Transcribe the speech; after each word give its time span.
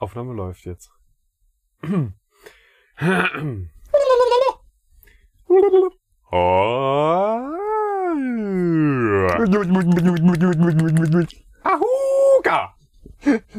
Aufnahme 0.00 0.32
läuft 0.34 0.64
jetzt. 0.64 0.90
Ahuga! 11.62 12.74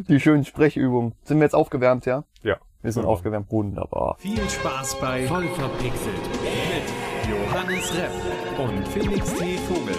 Die 0.07 0.19
schönen 0.19 0.46
Sprechübungen. 0.46 1.13
Sind 1.23 1.38
wir 1.38 1.43
jetzt 1.43 1.54
aufgewärmt, 1.55 2.05
ja? 2.05 2.23
Ja. 2.42 2.58
Wir 2.82 2.92
sind 2.92 3.04
Ja. 3.04 3.10
aufgewärmt. 3.10 3.52
Wunderbar. 3.52 4.16
Viel 4.20 4.50
Spaß 4.50 5.00
bei 5.00 5.28
Vollverpixelt 5.28 6.30
mit 6.42 7.30
Johannes 7.30 7.94
Repp 7.96 8.12
und 8.60 8.88
Felix 8.88 9.34
T. 9.36 9.58
Vogel. 9.58 9.96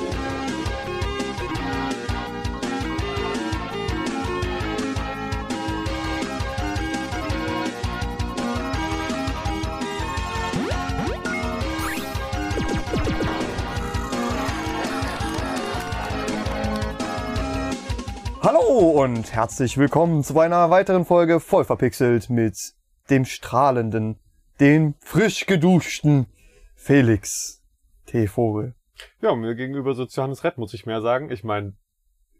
Hallo 18.44 19.00
und 19.00 19.32
herzlich 19.32 19.78
willkommen 19.78 20.24
zu 20.24 20.36
einer 20.40 20.68
weiteren 20.68 21.04
Folge 21.04 21.38
voll 21.38 21.64
verpixelt 21.64 22.28
mit 22.28 22.74
dem 23.08 23.24
strahlenden, 23.24 24.18
dem 24.58 24.94
frisch 24.98 25.46
geduschten 25.46 26.26
Felix 26.74 27.62
T. 28.06 28.26
Vogel. 28.26 28.74
Ja, 29.20 29.36
mir 29.36 29.54
gegenüber 29.54 29.94
sitzt 29.94 30.16
Johannes 30.16 30.42
Rett, 30.42 30.58
muss 30.58 30.74
ich 30.74 30.86
mehr 30.86 31.00
sagen. 31.00 31.30
Ich 31.30 31.44
meine, 31.44 31.74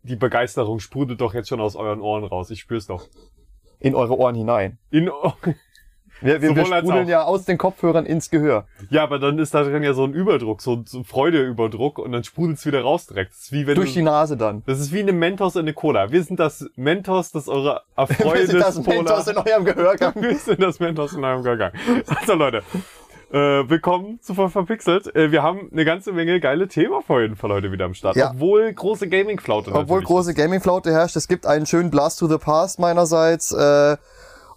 die 0.03 0.17
Begeisterung 0.17 0.81
sprudelt 0.81 1.21
doch 1.21 1.35
jetzt 1.35 1.49
schon 1.49 1.61
aus 1.61 1.77
euren 1.77 2.01
Ohren 2.01 2.25
raus. 2.25 2.51
Ich 2.51 2.59
spür's 2.59 2.89
doch. 2.89 3.07
In 3.79 3.95
eure 3.95 4.19
Ohren 4.19 4.35
hinein. 4.35 4.81
In, 4.91 5.09
Wir, 6.23 6.41
wir, 6.41 6.57
wir 6.57 6.67
sprudeln 6.67 7.09
ja 7.09 7.25
aus 7.25 7.45
den 7.45 7.59
Kopfhörern 7.59 8.07
ins 8.07 8.31
Gehör. 8.31 8.65
ja, 8.91 9.03
aber 9.03 9.19
dann 9.19 9.39
ist 9.39 9.55
da 9.55 9.65
drin 9.65 9.83
ja 9.83 9.93
so 9.95 10.05
ein 10.05 10.13
Überdruck, 10.13 10.63
so 10.63 10.75
ein 10.75 10.85
so 10.87 11.03
Freudeüberdruck 11.03 11.99
und 11.99 12.13
dann 12.13 12.25
sprudelt's 12.25 12.65
wieder 12.65 12.83
raus 12.83 13.07
direkt. 13.07 13.33
Wie 13.51 13.67
wenn 13.67 13.75
Durch 13.75 13.91
du, 13.91 14.01
die 14.01 14.03
Nase 14.03 14.37
dann. 14.37 14.63
das 14.67 14.81
ist 14.81 14.93
wie 14.93 15.01
eine 15.01 15.13
Mentos 15.13 15.57
in 15.57 15.63
eine 15.63 15.73
Cola. 15.73 16.13
Wir 16.13 16.23
sind 16.23 16.39
das 16.39 16.67
Mentos, 16.77 17.33
das 17.33 17.49
eure 17.49 17.83
Wir 17.97 18.47
sind 18.47 18.61
das 18.61 18.77
Erfreunis 18.77 18.87
Mentos 18.87 19.27
in 19.29 19.37
eurem 19.37 19.65
Gehörgang. 19.65 20.15
Wir 20.21 20.37
sind 20.37 20.63
das 20.63 20.81
Mentos 20.81 21.13
in 21.13 21.25
eurem 21.25 21.43
Gehörgang. 21.43 21.73
Also 22.07 22.35
Leute, 22.35 22.63
äh, 23.33 23.69
willkommen 23.69 24.21
zu 24.21 24.35
Voll 24.35 24.51
Verpixelt. 24.51 25.15
Äh, 25.17 25.33
wir 25.33 25.43
haben 25.43 25.71
eine 25.73 25.87
ganze 25.87 26.13
Menge 26.13 26.39
geile 26.39 26.69
Themen 26.69 27.03
für 27.03 27.23
jeden 27.23 27.37
Fall 27.37 27.51
heute 27.51 27.73
wieder 27.73 27.87
am 27.87 27.95
Start. 27.95 28.15
Ja. 28.15 28.33
Obwohl 28.33 28.71
große 28.73 29.09
Gaming-Flaute 29.09 29.73
Obwohl 29.73 30.03
große 30.03 30.35
Gaming-Flaute 30.35 30.93
herrscht, 30.93 31.17
es 31.17 31.29
gibt 31.29 31.47
einen 31.47 31.65
schönen 31.65 31.91
Blast 31.91 32.19
to 32.19 32.27
the 32.29 32.37
Past 32.37 32.79
meinerseits. 32.79 33.53
Äh, 33.53 33.97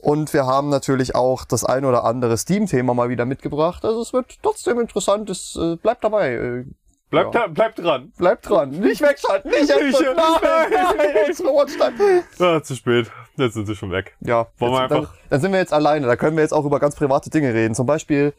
und 0.06 0.34
wir 0.34 0.45
haben 0.45 0.70
natürlich 0.70 1.16
auch 1.16 1.44
das 1.45 1.66
ein 1.66 1.84
oder 1.86 2.03
andere 2.06 2.38
Steam-Thema 2.38 2.94
mal 2.94 3.09
wieder 3.09 3.25
mitgebracht. 3.25 3.84
Also 3.84 4.02
es 4.02 4.14
wird 4.14 4.38
trotzdem 4.44 4.80
interessant. 4.80 5.30
Es 5.30 5.56
äh, 5.59 5.75
bleibt 5.75 6.03
dabei. 6.03 6.34
Äh, 6.34 6.66
Bleibt, 7.12 7.36
Ja. 7.36 7.42
da, 7.42 7.47
bleibt 7.47 7.78
dran. 7.80 8.12
bleibt 8.17 8.50
dran. 8.50 8.72
Nicht 8.72 9.00
wegschalten. 9.00 9.52
Nicht 9.52 9.70
jetzt. 9.70 10.02
Nein, 10.02 10.16
nein. 10.42 10.95
nein. 10.97 12.23
Ah, 12.39 12.62
zu 12.64 12.75
spät. 12.75 13.12
Jetzt 13.38 13.53
sind 13.53 13.67
sie 13.67 13.75
schon 13.75 13.92
weg. 13.92 14.16
Ja, 14.22 14.47
Wollen 14.58 14.72
wir 14.73 14.81
jetzt, 14.81 14.92
dann, 14.92 15.00
einfach- 15.02 15.14
dann 15.30 15.42
sind 15.42 15.52
wir 15.52 15.59
jetzt 15.59 15.73
alleine. 15.73 16.08
Da 16.08 16.16
können 16.16 16.36
wir 16.36 16.42
jetzt 16.44 16.52
auch 16.53 16.66
über 16.66 16.80
ganz 16.80 16.95
private 16.95 17.30
Dinge 17.30 17.53
reden. 17.53 17.75
Zum 17.75 17.86
Beispiel, 17.86 18.34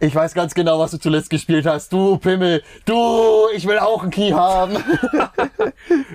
ich 0.00 0.14
weiß 0.14 0.34
ganz 0.34 0.54
genau, 0.54 0.78
was 0.78 0.90
du 0.90 0.98
zuletzt 0.98 1.30
gespielt 1.30 1.66
hast. 1.66 1.92
Du 1.92 2.18
Pimmel. 2.18 2.62
Du, 2.84 3.46
ich 3.54 3.66
will 3.66 3.78
auch 3.78 4.02
einen 4.02 4.10
Key 4.10 4.30
haben. 4.32 4.76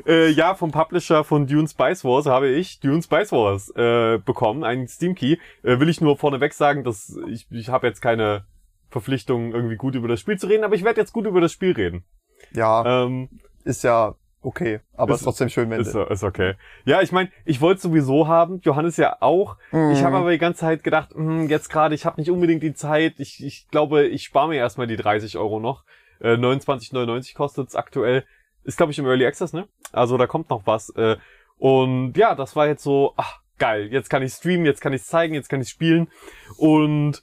Äh, 0.06 0.30
ja, 0.30 0.56
vom 0.56 0.72
Publisher 0.72 1.24
von 1.24 1.46
Dune 1.48 1.68
Spice 1.68 2.04
Wars 2.04 2.26
habe 2.26 2.50
ich 2.50 2.80
Dune 2.80 3.02
Spice 3.02 3.32
Wars 3.32 3.70
äh, 3.76 4.18
bekommen, 4.18 4.64
einen 4.64 4.88
Steam 4.88 5.16
Key. 5.16 5.38
Äh, 5.64 5.80
will 5.80 5.90
ich 5.90 6.02
nur 6.02 6.18
vorneweg 6.18 6.54
sagen, 6.54 6.84
dass 6.84 7.18
ich, 7.28 7.48
ich 7.52 7.70
habe 7.70 7.88
jetzt 7.88 8.02
keine 8.02 8.46
Verpflichtung, 8.90 9.54
irgendwie 9.54 9.76
gut 9.76 9.96
über 9.96 10.08
das 10.08 10.20
Spiel 10.20 10.38
zu 10.38 10.48
reden, 10.48 10.64
aber 10.64 10.76
ich 10.76 10.84
werde 10.84 11.00
jetzt 11.00 11.14
gut 11.14 11.26
über 11.26 11.42
das 11.42 11.52
Spiel 11.52 11.74
reden. 11.74 12.04
ja, 12.52 13.04
Ähm, 13.04 13.30
ist 13.64 13.84
ja 13.84 14.16
okay. 14.42 14.80
Aber 14.94 15.14
Ist- 15.14 15.22
ist 15.22 15.26
trotzdem 15.26 15.50
schön, 15.50 15.70
wenn 15.70 15.82
ist, 15.82 15.94
du... 15.94 16.02
ist 16.04 16.24
okay. 16.24 16.56
Ja, 16.86 17.02
ich 17.02 17.12
meine, 17.12 17.30
ich 17.46 17.62
wollte 17.62 17.82
sowieso 17.82 18.28
haben, 18.28 18.60
Johannes 18.64 18.98
ja 18.98 19.18
auch. 19.22 19.58
Mhm. 19.72 19.92
Ich 19.92 20.04
habe 20.04 20.18
aber 20.18 20.32
die 20.32 20.38
ganze 20.38 20.62
Zeit 20.62 20.84
gedacht, 20.84 21.14
hm, 21.14 21.48
jetzt 21.50 21.70
gerade, 21.70 21.96
ich 21.96 22.06
habe 22.06 22.20
nicht 22.20 22.32
unbedingt 22.32 22.64
die 22.64 22.74
Zeit. 22.74 23.20
Ich, 23.20 23.44
ich 23.44 23.68
glaube, 23.70 24.06
ich 24.08 24.24
spare 24.24 24.50
mir 24.50 24.56
erstmal 24.58 24.88
die 24.88 24.98
30 24.98 25.38
Euro 25.38 25.60
noch. 25.60 25.84
Äh, 26.22 26.34
29,99 26.36 27.36
kostet's 27.36 27.76
aktuell. 27.76 28.26
Ist, 28.64 28.78
glaube 28.78 28.92
ich, 28.92 29.00
im 29.00 29.06
Early 29.06 29.26
Access, 29.26 29.54
ne? 29.54 29.68
Also 29.92 30.18
da 30.18 30.28
kommt 30.28 30.50
noch 30.50 30.66
was. 30.66 30.90
Äh, 30.92 31.18
und 31.58 32.18
ja, 32.18 32.36
das 32.36 32.56
war 32.56 32.68
jetzt 32.68 32.84
so, 32.84 33.14
ach, 33.18 33.40
geil. 33.58 33.88
Jetzt 33.92 34.10
kann 34.10 34.22
ich 34.24 34.34
streamen, 34.34 34.66
jetzt 34.66 34.82
kann 34.82 34.94
ich 34.94 35.04
zeigen, 35.04 35.34
jetzt 35.34 35.50
kann 35.50 35.62
ich 35.62 35.70
spielen. 35.70 36.10
Und 36.58 37.22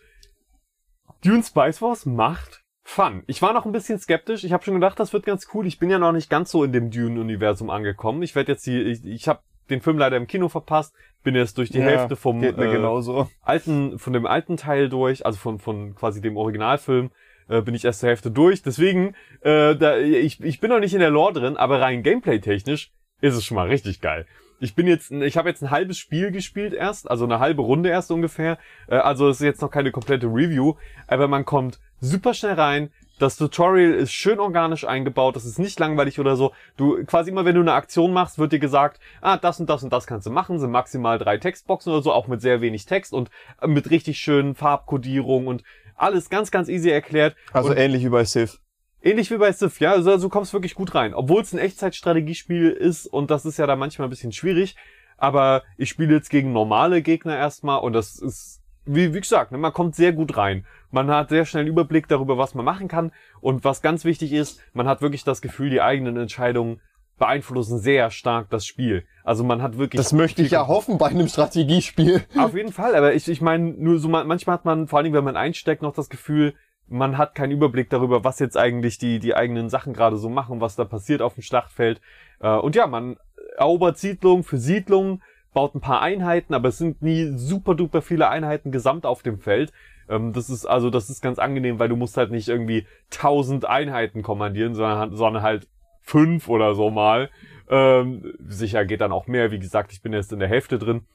Dune 1.24 1.42
Spice 1.42 1.82
Wars 1.82 2.06
macht 2.06 2.62
Fun. 2.88 3.24
Ich 3.26 3.42
war 3.42 3.52
noch 3.52 3.66
ein 3.66 3.72
bisschen 3.72 3.98
skeptisch. 3.98 4.44
Ich 4.44 4.52
habe 4.52 4.62
schon 4.64 4.74
gedacht, 4.74 5.00
das 5.00 5.12
wird 5.12 5.26
ganz 5.26 5.48
cool. 5.52 5.66
Ich 5.66 5.80
bin 5.80 5.90
ja 5.90 5.98
noch 5.98 6.12
nicht 6.12 6.30
ganz 6.30 6.52
so 6.52 6.62
in 6.62 6.70
dem 6.72 6.92
Dune-Universum 6.92 7.68
angekommen. 7.68 8.22
Ich 8.22 8.36
werde 8.36 8.52
jetzt 8.52 8.64
die, 8.64 8.80
ich, 8.80 9.04
ich 9.04 9.26
habe 9.26 9.40
den 9.68 9.80
Film 9.80 9.98
leider 9.98 10.16
im 10.16 10.28
Kino 10.28 10.48
verpasst. 10.48 10.94
Bin 11.24 11.34
jetzt 11.34 11.58
durch 11.58 11.70
die 11.70 11.80
Ja, 11.80 11.84
Hälfte 11.84 12.14
vom 12.14 12.40
äh, 12.44 12.52
genauso. 12.52 13.28
alten, 13.42 13.98
von 13.98 14.12
dem 14.12 14.24
alten 14.24 14.56
Teil 14.56 14.88
durch, 14.88 15.26
also 15.26 15.36
von, 15.36 15.58
von 15.58 15.96
quasi 15.96 16.20
dem 16.20 16.36
Originalfilm, 16.36 17.10
äh, 17.48 17.60
bin 17.60 17.74
ich 17.74 17.84
erst 17.84 18.00
zur 18.00 18.08
Hälfte 18.10 18.30
durch. 18.30 18.62
Deswegen, 18.62 19.16
äh, 19.40 19.74
da, 19.74 19.98
ich, 19.98 20.40
ich 20.40 20.60
bin 20.60 20.70
noch 20.70 20.78
nicht 20.78 20.94
in 20.94 21.00
der 21.00 21.10
Lore 21.10 21.32
drin, 21.32 21.56
aber 21.56 21.80
rein 21.80 22.04
gameplay-technisch 22.04 22.92
ist 23.20 23.34
es 23.34 23.44
schon 23.44 23.56
mal 23.56 23.66
richtig 23.66 24.00
geil. 24.00 24.26
Ich 24.60 24.76
bin 24.76 24.86
jetzt, 24.86 25.10
ich 25.10 25.36
habe 25.36 25.48
jetzt 25.48 25.60
ein 25.62 25.72
halbes 25.72 25.98
Spiel 25.98 26.30
gespielt 26.30 26.72
erst, 26.72 27.10
also 27.10 27.24
eine 27.24 27.40
halbe 27.40 27.62
Runde 27.62 27.88
erst 27.88 28.12
ungefähr. 28.12 28.58
Äh, 28.86 28.94
also 28.94 29.28
es 29.28 29.40
ist 29.40 29.44
jetzt 29.44 29.60
noch 29.60 29.72
keine 29.72 29.90
komplette 29.90 30.28
Review, 30.28 30.74
aber 31.08 31.26
man 31.26 31.44
kommt 31.44 31.80
super 32.00 32.34
schnell 32.34 32.54
rein. 32.54 32.90
Das 33.18 33.36
Tutorial 33.36 33.94
ist 33.94 34.12
schön 34.12 34.38
organisch 34.38 34.86
eingebaut, 34.86 35.36
das 35.36 35.46
ist 35.46 35.58
nicht 35.58 35.80
langweilig 35.80 36.20
oder 36.20 36.36
so. 36.36 36.52
Du 36.76 37.02
quasi 37.06 37.30
immer, 37.30 37.46
wenn 37.46 37.54
du 37.54 37.62
eine 37.62 37.72
Aktion 37.72 38.12
machst, 38.12 38.38
wird 38.38 38.52
dir 38.52 38.58
gesagt, 38.58 39.00
ah, 39.22 39.38
das 39.38 39.58
und 39.58 39.70
das 39.70 39.82
und 39.82 39.90
das 39.90 40.06
kannst 40.06 40.26
du 40.26 40.30
machen, 40.30 40.58
sind 40.58 40.70
maximal 40.70 41.18
drei 41.18 41.38
Textboxen 41.38 41.92
oder 41.92 42.02
so, 42.02 42.12
auch 42.12 42.28
mit 42.28 42.42
sehr 42.42 42.60
wenig 42.60 42.84
Text 42.84 43.14
und 43.14 43.30
äh, 43.62 43.68
mit 43.68 43.90
richtig 43.90 44.18
schönen 44.18 44.54
Farbkodierung 44.54 45.46
und 45.46 45.62
alles 45.94 46.28
ganz, 46.28 46.50
ganz 46.50 46.68
easy 46.68 46.90
erklärt. 46.90 47.36
Also 47.52 47.70
und 47.70 47.78
ähnlich 47.78 48.04
wie 48.04 48.10
bei 48.10 48.26
Civ. 48.26 48.58
Ähnlich 49.02 49.30
wie 49.30 49.38
bei 49.38 49.50
Civ, 49.50 49.80
ja, 49.80 49.92
also 49.92 50.18
du 50.18 50.28
kommst 50.28 50.52
wirklich 50.52 50.74
gut 50.74 50.94
rein. 50.94 51.14
Obwohl 51.14 51.40
es 51.40 51.54
ein 51.54 51.58
Echtzeitstrategiespiel 51.58 52.70
ist 52.70 53.06
und 53.06 53.30
das 53.30 53.46
ist 53.46 53.56
ja 53.56 53.66
da 53.66 53.76
manchmal 53.76 54.08
ein 54.08 54.10
bisschen 54.10 54.32
schwierig, 54.32 54.76
aber 55.16 55.62
ich 55.78 55.88
spiele 55.88 56.14
jetzt 56.14 56.28
gegen 56.28 56.52
normale 56.52 57.00
Gegner 57.00 57.36
erstmal 57.36 57.80
und 57.80 57.94
das 57.94 58.18
ist, 58.18 58.60
wie, 58.86 59.12
wie 59.14 59.20
gesagt, 59.20 59.52
ne, 59.52 59.58
man 59.58 59.72
kommt 59.72 59.94
sehr 59.94 60.12
gut 60.12 60.36
rein. 60.36 60.64
Man 60.90 61.10
hat 61.10 61.28
sehr 61.30 61.44
schnell 61.44 61.62
einen 61.62 61.68
Überblick 61.70 62.08
darüber, 62.08 62.38
was 62.38 62.54
man 62.54 62.64
machen 62.64 62.88
kann 62.88 63.12
und 63.40 63.64
was 63.64 63.82
ganz 63.82 64.04
wichtig 64.04 64.32
ist, 64.32 64.60
man 64.72 64.86
hat 64.88 65.02
wirklich 65.02 65.24
das 65.24 65.42
Gefühl, 65.42 65.70
die 65.70 65.82
eigenen 65.82 66.16
Entscheidungen 66.16 66.80
beeinflussen 67.18 67.78
sehr 67.78 68.10
stark 68.10 68.50
das 68.50 68.66
Spiel. 68.66 69.04
Also 69.24 69.42
man 69.42 69.62
hat 69.62 69.78
wirklich 69.78 69.98
Das 70.00 70.12
möchte 70.12 70.42
ich 70.42 70.50
ja 70.50 70.66
hoffen 70.66 70.98
bei 70.98 71.06
einem 71.06 71.28
Strategiespiel. 71.28 72.22
auf 72.38 72.54
jeden 72.54 72.72
Fall, 72.72 72.94
aber 72.94 73.14
ich, 73.14 73.26
ich 73.28 73.40
meine, 73.40 73.64
nur 73.72 73.98
so 73.98 74.08
man- 74.08 74.26
manchmal 74.26 74.54
hat 74.54 74.64
man, 74.64 74.86
vor 74.86 74.98
allem 74.98 75.12
wenn 75.12 75.24
man 75.24 75.36
einsteckt, 75.36 75.82
noch 75.82 75.94
das 75.94 76.08
Gefühl, 76.10 76.54
man 76.88 77.18
hat 77.18 77.34
keinen 77.34 77.50
Überblick 77.52 77.90
darüber, 77.90 78.22
was 78.22 78.38
jetzt 78.38 78.56
eigentlich 78.56 78.98
die, 78.98 79.18
die 79.18 79.34
eigenen 79.34 79.70
Sachen 79.70 79.92
gerade 79.92 80.18
so 80.18 80.28
machen, 80.28 80.60
was 80.60 80.76
da 80.76 80.84
passiert 80.84 81.20
auf 81.22 81.34
dem 81.34 81.42
Schlachtfeld. 81.42 82.00
Äh, 82.40 82.48
Und 82.48 82.76
ja, 82.76 82.86
man 82.86 83.16
erobert 83.56 83.98
Siedlung 83.98 84.44
für 84.44 84.58
Siedlung, 84.58 85.20
baut 85.56 85.74
ein 85.74 85.80
paar 85.80 86.02
Einheiten, 86.02 86.52
aber 86.52 86.68
es 86.68 86.76
sind 86.76 87.00
nie 87.00 87.32
super 87.34 87.74
duper 87.74 88.02
viele 88.02 88.28
Einheiten 88.28 88.72
gesamt 88.72 89.06
auf 89.06 89.22
dem 89.22 89.38
Feld. 89.40 89.72
Ähm, 90.06 90.34
Das 90.34 90.50
ist 90.50 90.66
also, 90.66 90.90
das 90.90 91.08
ist 91.08 91.22
ganz 91.22 91.38
angenehm, 91.38 91.78
weil 91.78 91.88
du 91.88 91.96
musst 91.96 92.18
halt 92.18 92.30
nicht 92.30 92.48
irgendwie 92.48 92.86
tausend 93.08 93.64
Einheiten 93.64 94.22
kommandieren, 94.22 94.74
sondern, 94.74 95.16
sondern 95.16 95.42
halt 95.42 95.66
fünf 96.02 96.50
oder 96.50 96.74
so 96.74 96.90
mal. 96.90 97.30
Ähm, 97.70 98.34
sicher 98.46 98.84
geht 98.84 99.00
dann 99.00 99.12
auch 99.12 99.28
mehr. 99.28 99.50
Wie 99.50 99.58
gesagt, 99.58 99.92
ich 99.92 100.02
bin 100.02 100.12
jetzt 100.12 100.30
in 100.30 100.40
der 100.40 100.48
Hälfte 100.48 100.78
drin. 100.78 101.06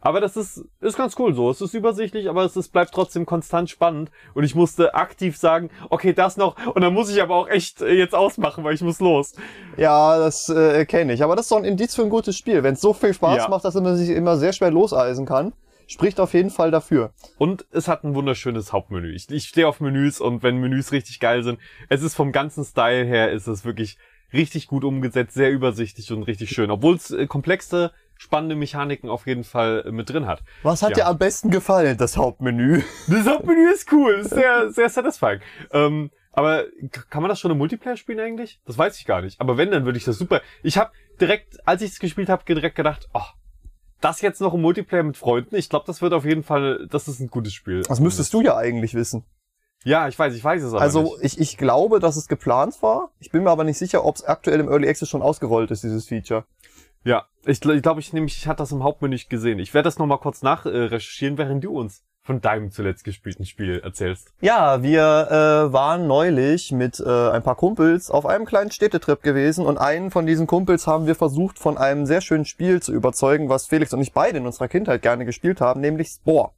Aber 0.00 0.20
das 0.20 0.36
ist, 0.36 0.64
ist 0.80 0.96
ganz 0.96 1.14
cool 1.18 1.34
so. 1.34 1.50
Es 1.50 1.60
ist 1.60 1.74
übersichtlich, 1.74 2.28
aber 2.28 2.44
es 2.44 2.56
ist, 2.56 2.70
bleibt 2.70 2.94
trotzdem 2.94 3.26
konstant 3.26 3.68
spannend. 3.68 4.10
Und 4.34 4.44
ich 4.44 4.54
musste 4.54 4.94
aktiv 4.94 5.36
sagen, 5.36 5.70
okay, 5.90 6.12
das 6.12 6.36
noch. 6.36 6.56
Und 6.74 6.80
dann 6.82 6.94
muss 6.94 7.10
ich 7.10 7.20
aber 7.22 7.34
auch 7.36 7.48
echt 7.48 7.82
äh, 7.82 7.92
jetzt 7.92 8.14
ausmachen, 8.14 8.64
weil 8.64 8.74
ich 8.74 8.80
muss 8.80 9.00
los. 9.00 9.34
Ja, 9.76 10.18
das 10.18 10.48
äh, 10.48 10.86
kenne 10.86 11.12
ich. 11.12 11.22
Aber 11.22 11.36
das 11.36 11.46
ist 11.46 11.52
doch 11.52 11.58
ein 11.58 11.64
Indiz 11.64 11.94
für 11.94 12.02
ein 12.02 12.10
gutes 12.10 12.36
Spiel. 12.36 12.62
Wenn 12.62 12.74
es 12.74 12.80
so 12.80 12.92
viel 12.94 13.12
Spaß 13.12 13.36
Ja. 13.36 13.48
macht, 13.48 13.64
dass 13.64 13.74
man 13.74 13.96
sich 13.96 14.08
immer 14.10 14.36
sehr 14.38 14.52
schwer 14.52 14.70
loseisen 14.70 15.26
kann, 15.26 15.52
spricht 15.86 16.20
auf 16.20 16.32
jeden 16.34 16.50
Fall 16.50 16.70
dafür. 16.70 17.12
Und 17.36 17.66
es 17.72 17.88
hat 17.88 18.04
ein 18.04 18.14
wunderschönes 18.14 18.72
Hauptmenü. 18.72 19.12
Ich, 19.14 19.28
ich 19.30 19.44
stehe 19.48 19.68
auf 19.68 19.80
Menüs 19.80 20.20
und 20.20 20.42
wenn 20.42 20.56
Menüs 20.58 20.92
richtig 20.92 21.20
geil 21.20 21.42
sind, 21.42 21.58
es 21.88 22.02
ist 22.02 22.14
vom 22.14 22.32
ganzen 22.32 22.64
Style 22.64 23.04
her, 23.04 23.32
ist 23.32 23.48
es 23.48 23.64
wirklich 23.64 23.98
richtig 24.32 24.68
gut 24.68 24.84
umgesetzt, 24.84 25.34
sehr 25.34 25.50
übersichtlich 25.50 26.12
und 26.12 26.22
richtig 26.22 26.50
schön. 26.50 26.70
Obwohl 26.70 26.94
es 26.94 27.10
äh, 27.10 27.26
komplexe, 27.26 27.90
spannende 28.20 28.54
Mechaniken 28.54 29.08
auf 29.08 29.26
jeden 29.26 29.44
Fall 29.44 29.82
äh, 29.86 29.90
mit 29.92 30.10
drin 30.10 30.26
hat. 30.26 30.42
Was 30.62 30.82
hat 30.82 30.90
Ja. 30.90 30.96
dir 30.96 31.06
am 31.06 31.16
besten 31.16 31.50
gefallen, 31.50 31.96
das 31.96 32.18
Hauptmenü? 32.18 32.82
Das 33.08 33.26
Hauptmenü 33.26 33.70
ist 33.72 33.90
cool, 33.92 34.12
ist 34.12 34.30
sehr, 34.30 34.70
sehr 34.70 34.90
satisfying. 34.90 35.40
Ähm, 35.72 36.10
aber 36.30 36.64
kann 37.08 37.22
man 37.22 37.30
das 37.30 37.40
schon 37.40 37.50
im 37.50 37.56
Multiplayer 37.56 37.96
spielen 37.96 38.20
eigentlich? 38.20 38.60
Das 38.66 38.76
weiß 38.76 38.98
ich 38.98 39.06
gar 39.06 39.22
nicht. 39.22 39.40
Aber 39.40 39.56
wenn, 39.56 39.70
dann 39.70 39.86
würde 39.86 39.96
ich 39.96 40.04
das 40.04 40.18
super. 40.18 40.42
Ich 40.62 40.76
habe 40.76 40.90
direkt, 41.18 41.66
als 41.66 41.80
ich 41.80 41.92
es 41.92 41.98
gespielt 41.98 42.28
habe, 42.28 42.44
direkt 42.44 42.76
gedacht, 42.76 43.08
oh, 43.14 43.22
das 44.02 44.20
jetzt 44.20 44.40
noch 44.42 44.52
im 44.52 44.60
Multiplayer 44.60 45.02
mit 45.02 45.16
Freunden, 45.16 45.56
ich 45.56 45.70
glaube, 45.70 45.86
das 45.86 46.02
wird 46.02 46.12
auf 46.12 46.26
jeden 46.26 46.42
Fall, 46.42 46.86
das 46.90 47.08
ist 47.08 47.20
ein 47.20 47.28
gutes 47.28 47.54
Spiel. 47.54 47.82
Das 47.88 48.00
müsstest 48.00 48.34
du 48.34 48.42
ja 48.42 48.54
eigentlich 48.54 48.92
wissen. 48.94 49.24
Ja, 49.82 50.08
ich 50.08 50.18
weiß, 50.18 50.34
ich 50.34 50.44
weiß 50.44 50.62
es 50.62 50.72
aber 50.74 50.82
Also 50.82 51.16
nicht. 51.22 51.24
ich, 51.24 51.40
ich 51.40 51.56
glaube, 51.56 52.00
dass 52.00 52.16
es 52.16 52.28
geplant 52.28 52.82
war. 52.82 53.12
Ich 53.18 53.30
bin 53.30 53.44
mir 53.44 53.50
aber 53.50 53.64
nicht 53.64 53.78
sicher, 53.78 54.04
ob 54.04 54.16
es 54.16 54.22
aktuell 54.24 54.60
im 54.60 54.68
Early 54.68 54.86
Access 54.90 55.08
schon 55.08 55.22
ausgerollt 55.22 55.70
ist, 55.70 55.82
dieses 55.84 56.06
Feature. 56.06 56.44
Ja, 57.04 57.26
ich 57.46 57.60
glaube, 57.60 57.76
ich, 57.76 57.82
glaub, 57.82 57.98
ich 57.98 58.12
nämlich, 58.12 58.36
ich 58.36 58.46
hatte 58.46 58.58
das 58.58 58.72
im 58.72 58.82
Hauptmenü 58.82 59.14
nicht 59.14 59.30
gesehen. 59.30 59.58
Ich 59.58 59.72
werde 59.72 59.86
das 59.86 59.98
nochmal 59.98 60.18
kurz 60.18 60.42
nachrecherchieren, 60.42 61.36
äh, 61.36 61.38
während 61.38 61.64
du 61.64 61.78
uns 61.78 62.04
von 62.22 62.40
deinem 62.40 62.70
zuletzt 62.70 63.04
gespielten 63.04 63.46
Spiel 63.46 63.80
erzählst. 63.80 64.32
Ja, 64.40 64.82
wir 64.82 65.00
äh, 65.00 65.72
waren 65.72 66.06
neulich 66.06 66.70
mit 66.70 67.00
äh, 67.00 67.30
ein 67.30 67.42
paar 67.42 67.56
Kumpels 67.56 68.10
auf 68.10 68.26
einem 68.26 68.44
kleinen 68.44 68.70
Städtetrip 68.70 69.22
gewesen 69.22 69.64
und 69.64 69.78
einen 69.78 70.10
von 70.10 70.26
diesen 70.26 70.46
Kumpels 70.46 70.86
haben 70.86 71.06
wir 71.06 71.14
versucht, 71.14 71.58
von 71.58 71.78
einem 71.78 72.04
sehr 72.04 72.20
schönen 72.20 72.44
Spiel 72.44 72.82
zu 72.82 72.92
überzeugen, 72.92 73.48
was 73.48 73.66
Felix 73.66 73.94
und 73.94 74.02
ich 74.02 74.12
beide 74.12 74.38
in 74.38 74.46
unserer 74.46 74.68
Kindheit 74.68 75.00
gerne 75.00 75.24
gespielt 75.24 75.62
haben, 75.62 75.80
nämlich 75.80 76.08
Spore. 76.08 76.50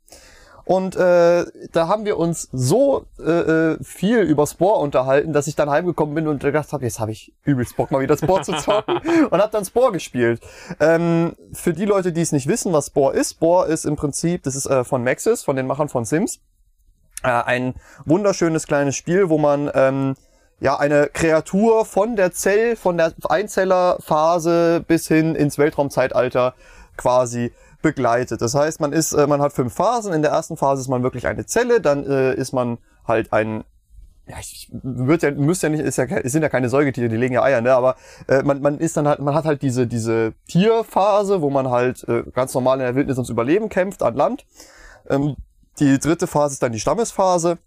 Und 0.65 0.95
äh, 0.97 1.45
da 1.73 1.89
haben 1.89 2.05
wir 2.05 2.19
uns 2.19 2.49
so 2.53 3.07
äh, 3.19 3.31
äh, 3.31 3.79
viel 3.83 4.21
über 4.21 4.47
Spore 4.47 4.79
unterhalten, 4.81 5.33
dass 5.33 5.47
ich 5.47 5.57
dann 5.57 5.69
heimgekommen 5.69 6.15
bin 6.15 6.29
und 6.29 6.43
gedacht 6.43 6.73
habe, 6.73 6.85
jetzt 6.85 7.01
habe 7.01 7.11
ich 7.11 7.33
übelst 7.45 7.77
Bock 7.77 7.91
mal 7.91 8.01
wieder 8.01 8.17
Spore 8.17 8.43
zu 8.43 8.53
zocken 8.53 8.99
und 9.31 9.41
habe 9.41 9.51
dann 9.51 9.65
Spore 9.65 9.93
gespielt. 9.93 10.41
Ähm, 10.79 11.35
für 11.53 11.73
die 11.73 11.85
Leute, 11.85 12.13
die 12.13 12.21
es 12.21 12.33
nicht 12.33 12.47
wissen, 12.47 12.73
was 12.73 12.87
Spore 12.87 13.15
ist, 13.15 13.33
Spore 13.33 13.67
ist 13.67 13.85
im 13.85 13.97
Prinzip, 13.97 14.45
das 14.45 14.55
ist 14.55 14.67
äh, 14.67 14.85
von 14.85 15.03
Maxis, 15.03 15.43
von 15.43 15.57
den 15.57 15.67
Machern 15.67 15.89
von 15.89 16.05
Sims, 16.05 16.41
äh, 17.25 17.29
ein 17.29 17.75
wunderschönes 18.05 18.67
kleines 18.67 18.95
Spiel, 18.95 19.29
wo 19.29 19.39
man 19.39 19.71
ähm, 19.75 20.15
ja 20.61 20.79
eine 20.79 21.09
Kreatur 21.13 21.85
von 21.85 22.15
der 22.15 22.33
Zell, 22.33 22.77
von 22.77 22.97
der 22.97 23.13
Einzellerphase 23.29 24.85
bis 24.87 25.09
hin 25.09 25.35
ins 25.35 25.59
Weltraumzeitalter 25.59 26.55
quasi 26.97 27.53
begleitet. 27.83 28.41
Das 28.41 28.55
heißt, 28.55 28.81
man 28.81 28.93
ist, 28.93 29.13
äh, 29.13 29.27
man 29.27 29.41
hat 29.43 29.53
fünf 29.53 29.75
Phasen. 29.75 30.13
In 30.13 30.23
der 30.23 30.31
ersten 30.31 30.57
Phase 30.57 30.81
ist 30.81 30.89
man 30.89 31.03
wirklich 31.03 31.27
eine 31.27 31.47
Zelle, 31.47 31.81
dann 31.81 32.05
äh, 32.05 32.35
ist 32.35 32.53
man 32.53 32.79
halt 33.07 33.33
ein 33.33 33.65
ja, 34.27 34.37
ich 34.39 34.71
wird 34.73 35.23
ja, 35.23 35.33
müsste 35.33 35.67
ja 35.67 35.71
nicht, 35.71 35.81
ist 35.81 35.99
ja, 35.99 36.05
es 36.05 36.31
sind 36.31 36.43
ja 36.43 36.49
keine 36.49 36.69
Säugetiere, 36.69 37.09
die 37.09 37.17
legen 37.17 37.35
ja 37.35 37.43
Eier, 37.43 37.61
ne? 37.61 37.75
Aber 37.75 37.97
äh, 38.29 38.43
man, 38.43 38.61
man 38.63 38.79
ist 38.79 38.97
dann 38.97 39.09
halt, 39.09 39.19
man 39.19 39.35
hat 39.35 39.45
halt 39.45 39.63
diese 39.63 39.87
diese 39.89 40.35
Tierphase, 40.47 41.43
wo 41.43 41.51
man 41.51 41.71
halt 41.71 42.07
äh, 42.09 42.23
ganz 42.33 42.55
normal 42.55 42.79
in 42.79 42.85
der 42.85 42.95
Wildnis 42.95 43.17
ums 43.17 43.31
Überleben 43.31 43.69
kämpft 43.69 44.03
an 44.03 44.15
Land. 44.15 44.47
Ähm, 45.11 45.37
die 45.81 45.99
dritte 45.99 46.29
Phase 46.29 46.55
ist 46.55 46.63
dann 46.63 46.73
die 46.73 46.79
Stammesphase, 46.79 47.59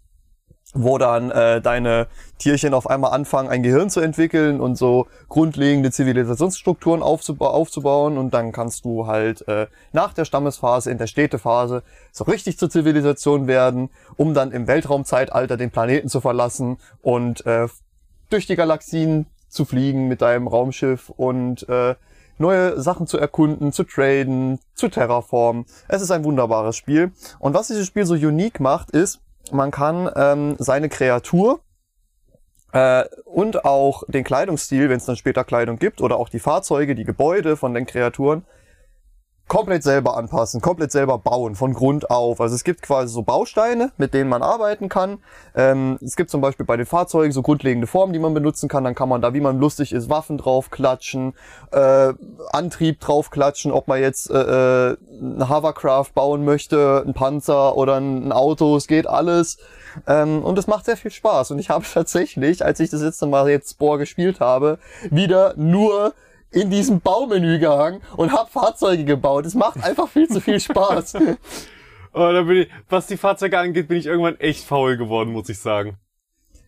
wo 0.76 0.98
dann 0.98 1.32
äh, 1.32 1.62
deine 1.62 2.08
Tierchen 2.38 2.74
auf 2.74 2.88
einmal 2.88 3.12
anfangen, 3.12 3.50
ein 3.50 3.64
Gehirn 3.64 3.90
zu 3.90 4.02
entwickeln 4.02 4.60
und 4.60 4.78
so 4.78 5.08
grundlegende 5.30 5.90
Zivilisationsstrukturen 5.90 7.02
aufzuba 7.02 7.48
aufzubauen. 7.48 8.18
Und 8.18 8.34
dann 8.34 8.52
kannst 8.52 8.86
du 8.86 9.08
halt 9.08 9.48
äh, 9.48 9.68
nach 9.94 10.14
der 10.14 10.26
Stammesphase, 10.26 10.92
in 10.92 10.98
der 10.98 11.08
Städtephase, 11.08 11.82
so 12.12 12.26
richtig 12.26 12.60
zur 12.60 12.70
Zivilisation 12.70 13.48
werden, 13.48 13.90
um 14.18 14.34
dann 14.34 14.52
im 14.52 14.68
Weltraumzeitalter 14.68 15.58
den 15.58 15.72
Planeten 15.72 16.10
zu 16.10 16.20
verlassen 16.20 16.78
und 17.02 17.46
äh, 17.46 17.68
durch 18.30 18.46
die 18.46 18.56
Galaxien 18.56 19.28
zu 19.48 19.64
fliegen 19.64 20.10
mit 20.10 20.22
deinem 20.22 20.48
Raumschiff 20.48 21.10
und 21.10 21.68
äh, 21.70 21.96
neue 22.38 22.82
Sachen 22.82 23.08
zu 23.08 23.18
erkunden, 23.18 23.72
zu 23.72 23.86
traden, 23.86 24.60
zu 24.74 24.90
terraformen. 24.90 25.66
Es 25.88 26.02
ist 26.02 26.12
ein 26.12 26.26
wunderbares 26.26 26.76
Spiel. 26.76 27.14
Und 27.40 27.54
was 27.54 27.68
dieses 27.68 27.88
Spiel 27.88 28.06
so 28.06 28.16
unique 28.16 28.60
macht, 28.60 28.92
ist, 28.92 29.22
man 29.52 29.72
kann 29.72 30.10
ähm, 30.16 30.56
seine 30.60 30.90
Kreatur 30.90 31.60
äh, 32.72 33.06
und 33.26 33.66
auch 33.66 34.04
den 34.08 34.24
Kleidungsstil, 34.24 34.90
wenn 34.90 34.98
es 34.98 35.06
dann 35.06 35.16
später 35.16 35.44
Kleidung 35.44 35.78
gibt, 35.78 36.02
oder 36.02 36.18
auch 36.18 36.30
die 36.30 36.40
Fahrzeuge, 36.40 36.96
die 36.96 37.06
Gebäude 37.06 37.58
von 37.58 37.74
den 37.74 37.86
Kreaturen, 37.86 38.46
komplett 39.48 39.84
selber 39.84 40.18
anpassen, 40.18 40.60
komplett 40.60 40.92
selber 40.92 41.20
bauen, 41.20 41.56
von 41.56 41.74
Grund 41.74 42.10
auf. 42.10 42.42
Also 42.42 42.56
es 42.56 42.64
gibt 42.64 42.82
quasi 42.82 43.14
so 43.14 43.22
Bausteine, 43.22 43.92
mit 43.98 44.14
denen 44.14 44.28
man 44.30 44.42
arbeiten 44.42 44.90
kann. 44.90 45.20
Ähm, 45.56 46.00
es 46.02 46.16
gibt 46.16 46.32
zum 46.32 46.42
Beispiel 46.42 46.66
bei 46.66 46.78
den 46.78 46.88
Fahrzeugen 46.88 47.32
so 47.32 47.44
grundlegende 47.44 47.86
Formen, 47.86 48.14
die 48.14 48.20
man 48.20 48.34
benutzen 48.34 48.68
kann. 48.68 48.84
Dann 48.84 48.96
kann 48.96 49.08
man 49.08 49.22
da, 49.22 49.34
wie 49.34 49.42
man 49.42 49.60
lustig 49.60 49.94
ist, 49.94 50.10
Waffen 50.10 50.40
draufklatschen, 50.40 51.34
äh, 51.72 52.14
Antrieb 52.52 53.00
draufklatschen, 53.00 53.72
ob 53.72 53.88
man 53.88 54.02
jetzt 54.02 54.32
äh, 54.32 54.92
äh, 54.92 54.98
ein 55.12 55.48
Hovercraft 55.48 56.14
bauen 56.16 56.44
möchte, 56.44 57.04
ein 57.06 57.14
Panzer 57.14 57.78
oder 57.78 57.98
ein 57.98 58.32
Auto, 58.32 58.76
es 58.76 58.88
geht 58.88 59.06
alles. 59.06 59.60
Ähm, 60.08 60.44
und 60.44 60.58
es 60.58 60.66
macht 60.66 60.86
sehr 60.86 60.98
viel 60.98 61.12
Spaß. 61.12 61.52
Und 61.52 61.60
ich 61.60 61.70
habe 61.76 61.86
tatsächlich, 61.86 62.66
als 62.66 62.80
ich 62.80 62.90
das 62.90 63.02
letzte 63.02 63.28
Mal 63.28 63.48
jetzt 63.50 63.72
Spore 63.72 64.00
gespielt 64.00 64.40
habe, 64.40 64.80
wieder 65.12 65.54
nur 65.56 66.14
in 66.56 66.70
diesem 66.70 67.02
Baumenü 67.02 67.60
gehangen 67.60 68.02
und 68.16 68.32
hab 68.32 68.50
Fahrzeuge 68.50 69.04
gebaut. 69.04 69.46
Es 69.46 69.56
macht 69.56 69.84
einfach 69.84 70.08
viel 70.08 70.28
zu 70.28 70.42
viel 70.42 70.60
Spaß. 70.60 71.14
Oh, 72.18 72.32
da 72.32 72.44
bin 72.44 72.60
ich, 72.60 72.70
was 72.88 73.08
die 73.08 73.18
Fahrzeuge 73.18 73.60
angeht, 73.60 73.90
bin 73.90 73.98
ich 73.98 74.06
irgendwann 74.06 74.40
echt 74.40 74.64
faul 74.64 74.96
geworden, 74.96 75.34
muss 75.34 75.50
ich 75.50 75.60
sagen. 75.60 75.98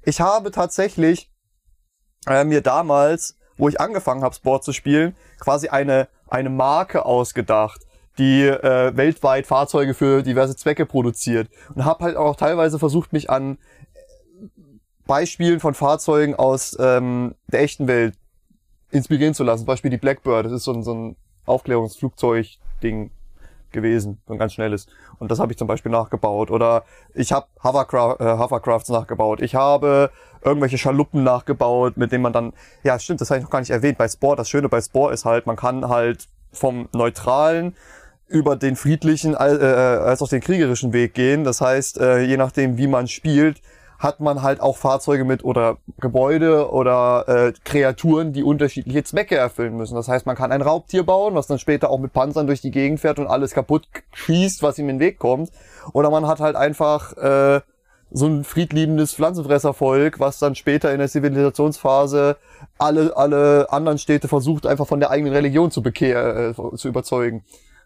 Ich 0.03 0.19
habe 0.19 0.51
tatsächlich 0.51 1.31
äh, 2.27 2.43
mir 2.43 2.59
damals, 2.59 3.37
wo 3.55 3.69
ich 3.69 3.79
angefangen 3.79 4.23
habe, 4.23 4.35
Sport 4.35 4.65
zu 4.65 4.73
spielen, 4.73 5.15
quasi 5.39 5.69
eine, 5.69 6.09
eine 6.27 6.49
Marke 6.49 7.05
ausgedacht, 7.05 7.79
die 8.17 8.43
äh, 8.43 8.91
weltweit 8.97 9.47
Fahrzeuge 9.47 9.93
für 9.93 10.21
diverse 10.21 10.57
Zwecke 10.57 10.85
produziert. 10.85 11.47
Und 11.73 11.85
habe 11.85 12.03
halt 12.03 12.17
auch 12.17 12.35
teilweise 12.35 12.77
versucht, 12.77 13.13
mich 13.13 13.29
an 13.29 13.57
Beispielen 15.05 15.61
von 15.61 15.75
Fahrzeugen 15.75 16.35
aus 16.35 16.75
ähm, 16.77 17.35
der 17.47 17.61
echten 17.61 17.87
Welt 17.87 18.15
inspirieren 18.91 19.33
zu 19.33 19.43
lassen. 19.43 19.59
Zum 19.59 19.67
Beispiel 19.67 19.91
die 19.91 19.97
Blackbird, 19.97 20.45
das 20.45 20.53
ist 20.53 20.63
so 20.63 20.73
ein, 20.73 20.83
so 20.83 20.93
ein 20.93 21.15
Aufklärungsflugzeug-Ding 21.45 23.11
gewesen, 23.71 24.19
so 24.27 24.33
ein 24.33 24.39
ganz 24.39 24.53
schnelles. 24.53 24.87
Und 25.19 25.31
das 25.31 25.39
habe 25.39 25.51
ich 25.51 25.57
zum 25.57 25.67
Beispiel 25.67 25.91
nachgebaut. 25.91 26.51
Oder 26.51 26.83
ich 27.13 27.31
habe 27.31 27.47
Hovercraft, 27.63 28.19
äh, 28.19 28.37
Hovercrafts 28.37 28.89
nachgebaut. 28.89 29.41
Ich 29.41 29.55
habe 29.55 30.11
irgendwelche 30.43 30.77
Schaluppen 30.77 31.23
nachgebaut, 31.23 31.97
mit 31.97 32.11
denen 32.11 32.23
man 32.23 32.33
dann, 32.33 32.53
ja 32.83 32.97
stimmt, 32.99 33.21
das 33.21 33.29
habe 33.29 33.39
ich 33.39 33.43
noch 33.43 33.51
gar 33.51 33.59
nicht 33.59 33.69
erwähnt, 33.69 33.97
bei 33.97 34.07
Spore, 34.07 34.35
das 34.35 34.49
Schöne 34.49 34.69
bei 34.69 34.81
Spore 34.81 35.13
ist 35.13 35.25
halt, 35.25 35.45
man 35.47 35.55
kann 35.55 35.87
halt 35.87 36.27
vom 36.51 36.87
neutralen 36.93 37.75
über 38.27 38.55
den 38.55 38.75
friedlichen 38.75 39.33
äh, 39.33 39.37
als 39.37 40.21
auch 40.21 40.27
den 40.27 40.41
kriegerischen 40.41 40.93
Weg 40.93 41.13
gehen. 41.13 41.43
Das 41.43 41.61
heißt, 41.61 41.99
äh, 41.99 42.21
je 42.21 42.37
nachdem, 42.37 42.77
wie 42.77 42.87
man 42.87 43.07
spielt, 43.07 43.61
hat 43.99 44.19
man 44.19 44.43
halt 44.43 44.61
auch 44.61 44.77
Fahrzeuge 44.77 45.25
mit 45.25 45.43
oder 45.43 45.77
Gebäude 45.99 46.71
oder 46.71 47.25
äh, 47.27 47.53
Kreaturen, 47.63 48.33
die 48.33 48.43
unterschiedliche 48.43 49.03
Zwecke 49.03 49.35
erfüllen 49.35 49.75
müssen. 49.75 49.95
Das 49.95 50.07
heißt, 50.07 50.25
man 50.25 50.35
kann 50.35 50.51
ein 50.51 50.61
Raubtier 50.61 51.03
bauen, 51.03 51.33
was 51.35 51.47
dann 51.47 51.59
später 51.59 51.89
auch 51.89 51.99
mit 51.99 52.13
Panzern 52.13 52.47
durch 52.47 52.61
die 52.61 52.71
Gegend 52.71 52.99
fährt 52.99 53.19
und 53.19 53.27
alles 53.27 53.51
kaputt 53.51 53.87
schießt, 54.13 54.61
was 54.61 54.77
ihm 54.77 54.89
in 54.89 54.97
den 54.97 54.99
Weg 54.99 55.19
kommt. 55.19 55.51
Oder 55.93 56.09
man 56.11 56.27
hat 56.27 56.39
halt 56.39 56.55
einfach 56.55 57.17
äh, 57.17 57.61
so 58.11 58.27
ein 58.27 58.43
friedliebendes 58.43 59.13
Pflanzenfresservolk, 59.13 60.19
was 60.19 60.39
dann 60.39 60.55
später 60.55 60.91
in 60.91 60.99
der 60.99 61.09
Zivilisationsphase 61.09 62.37
alle, 62.77 63.15
alle 63.17 63.71
anderen 63.71 63.97
Städte 63.97 64.27
versucht, 64.27 64.65
einfach 64.65 64.87
von 64.87 64.99
der 64.99 65.09
eigenen 65.09 65.33
Religion 65.33 65.71
zu 65.71 65.81
bekehren, 65.81 66.51
äh, 66.51 66.77
zu 66.77 66.87
überzeugen. 66.87 67.43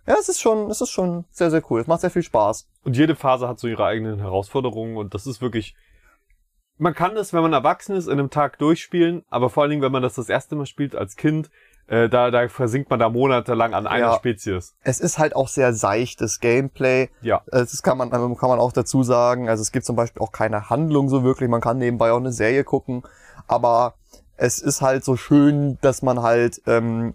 Ja, 0.08 0.16
es 0.20 0.30
ist 0.30 0.42
schon, 0.42 0.70
es 0.70 0.82
ist 0.82 0.90
schon 0.90 1.26
sehr, 1.32 1.52
sehr 1.52 1.62
cool. 1.70 1.80
Es 1.80 1.88
macht 1.88 2.02
sehr 2.02 2.10
viel 2.10 2.24
Spaß. 2.24 2.68
Und 2.84 2.98
jede 2.98 3.16
Phase 3.16 3.48
hat 3.48 3.60
so 3.60 3.68
ihre 3.68 3.86
eigenen 3.86 4.20
Herausforderungen 4.20 4.98
und 4.98 5.14
das 5.14 5.28
ist 5.28 5.42
wirklich, 5.42 5.76
man 6.82 6.96
kann 6.96 7.14
das, 7.14 7.32
wenn 7.32 7.42
man 7.44 7.54
erwachsen 7.54 7.96
ist, 7.96 8.08
in 8.08 8.14
einem 8.14 8.32
Tag 8.32 8.58
durchspielen, 8.58 9.24
aber 9.30 9.50
vor 9.52 9.62
allen 9.64 9.70
Dingen, 9.70 9.82
wenn 9.84 9.92
man 9.92 10.02
das 10.02 10.16
das 10.16 10.30
erste 10.30 10.56
Mal 10.56 10.66
spielt 10.66 10.96
als 10.96 11.16
Kind, 11.16 11.52
äh, 11.88 12.10
da, 12.10 12.32
da 12.32 12.48
versinkt 12.48 12.90
man 12.90 13.00
da 13.00 13.10
monatelang 13.10 13.76
an 13.76 13.86
einer 13.86 14.08
Ja. 14.08 14.16
Spezies. 14.16 14.76
Es 14.84 15.00
ist 15.00 15.20
halt 15.20 15.36
auch 15.36 15.48
sehr 15.48 15.74
seichtes 15.74 16.40
Gameplay. 16.40 17.10
Ja. 17.22 17.42
Äh, 17.52 17.60
Das 17.60 17.84
kann 17.84 17.98
man, 18.00 18.10
kann 18.10 18.22
man 18.22 18.60
auch 18.60 18.72
dazu 18.72 19.04
sagen. 19.04 19.48
Also 19.48 19.62
es 19.62 19.72
gibt 19.72 19.86
zum 19.86 19.96
Beispiel 19.96 20.22
auch 20.24 20.32
keine 20.32 20.70
Handlung 20.72 21.08
so 21.08 21.24
wirklich. 21.24 21.50
Man 21.50 21.62
kann 21.62 21.78
nebenbei 21.78 22.12
auch 22.12 22.18
eine 22.18 22.32
Serie 22.32 22.64
gucken. 22.64 23.04
Aber 23.48 23.94
es 24.38 24.60
ist 24.60 24.82
halt 24.82 25.04
so 25.04 25.18
schön, 25.18 25.78
dass 25.82 26.02
man 26.02 26.22
halt 26.24 26.62
ähm, 26.66 27.14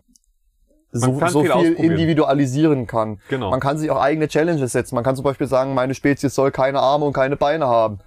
so, 0.92 1.18
so 1.28 1.42
viel 1.42 1.50
viel 1.52 1.72
individualisieren 1.74 2.86
kann. 2.86 3.18
Genau. 3.28 3.50
Man 3.50 3.60
kann 3.60 3.78
sich 3.78 3.90
auch 3.90 4.00
eigene 4.00 4.28
Challenges 4.28 4.72
setzen. 4.72 4.94
Man 4.94 5.02
kann 5.04 5.16
zum 5.16 5.24
Beispiel 5.24 5.46
sagen, 5.48 5.74
meine 5.74 5.94
Spezies 5.94 6.34
soll 6.34 6.50
keine 6.52 6.78
Arme 6.80 7.04
und 7.04 7.12
keine 7.12 7.36
Beine 7.36 7.66
haben. 7.66 7.98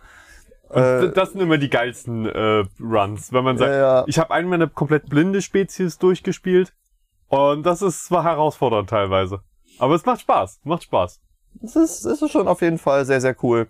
Äh, 0.70 1.12
das 1.12 1.32
sind 1.32 1.42
immer 1.42 1.58
die 1.58 1.70
geilsten 1.70 2.26
äh, 2.26 2.66
Runs, 2.80 3.34
wenn 3.34 3.44
man 3.44 3.58
sagt, 3.58 3.72
Ja, 3.72 3.78
ja. 3.78 4.04
ich 4.08 4.20
habe 4.20 4.32
einmal 4.32 4.56
eine 4.56 4.68
komplett 4.68 5.10
blinde 5.10 5.42
Spezies 5.42 5.98
durchgespielt 5.98 6.74
und 7.28 7.66
das 7.66 7.82
ist 7.82 8.12
war 8.12 8.24
herausfordernd 8.24 8.90
teilweise. 8.90 9.42
Aber 9.80 9.96
es 9.96 10.06
macht 10.06 10.22
Spaß, 10.22 10.62
macht 10.64 10.84
Spaß. 10.84 11.22
Das 11.62 11.76
ist, 11.76 12.06
das 12.06 12.22
ist 12.22 12.32
schon 12.32 12.48
auf 12.48 12.62
jeden 12.62 12.78
Fall 12.78 13.06
sehr, 13.06 13.20
sehr 13.22 13.36
cool. 13.44 13.68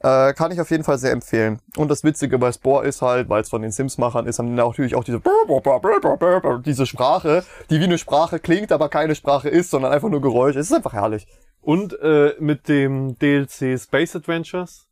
Äh, 0.00 0.32
kann 0.34 0.52
ich 0.52 0.60
auf 0.60 0.70
jeden 0.70 0.84
Fall 0.84 0.98
sehr 0.98 1.12
empfehlen. 1.12 1.60
Und 1.76 1.90
das 1.90 2.04
Witzige 2.04 2.38
bei 2.38 2.52
Spore 2.52 2.86
ist 2.86 3.02
halt, 3.02 3.28
weil 3.28 3.42
es 3.42 3.48
von 3.48 3.62
den 3.62 3.72
Sims-Machern 3.72 4.26
ist, 4.26 4.38
haben 4.38 4.46
die 4.48 4.54
natürlich 4.54 4.94
auch 4.94 5.04
diese 5.04 5.20
diese 6.64 6.86
Sprache, 6.86 7.44
die 7.68 7.80
wie 7.80 7.84
eine 7.84 7.98
Sprache 7.98 8.38
klingt, 8.38 8.72
aber 8.72 8.88
keine 8.88 9.14
Sprache 9.14 9.48
ist, 9.48 9.70
sondern 9.70 9.92
einfach 9.92 10.08
nur 10.08 10.20
Geräusch. 10.20 10.56
Es 10.56 10.70
ist 10.70 10.76
einfach 10.76 10.92
herrlich. 10.92 11.26
Und 11.60 11.98
äh, 12.00 12.34
mit 12.38 12.68
dem 12.68 13.18
DLC 13.18 13.78
Space 13.78 14.14
Adventures, 14.14 14.86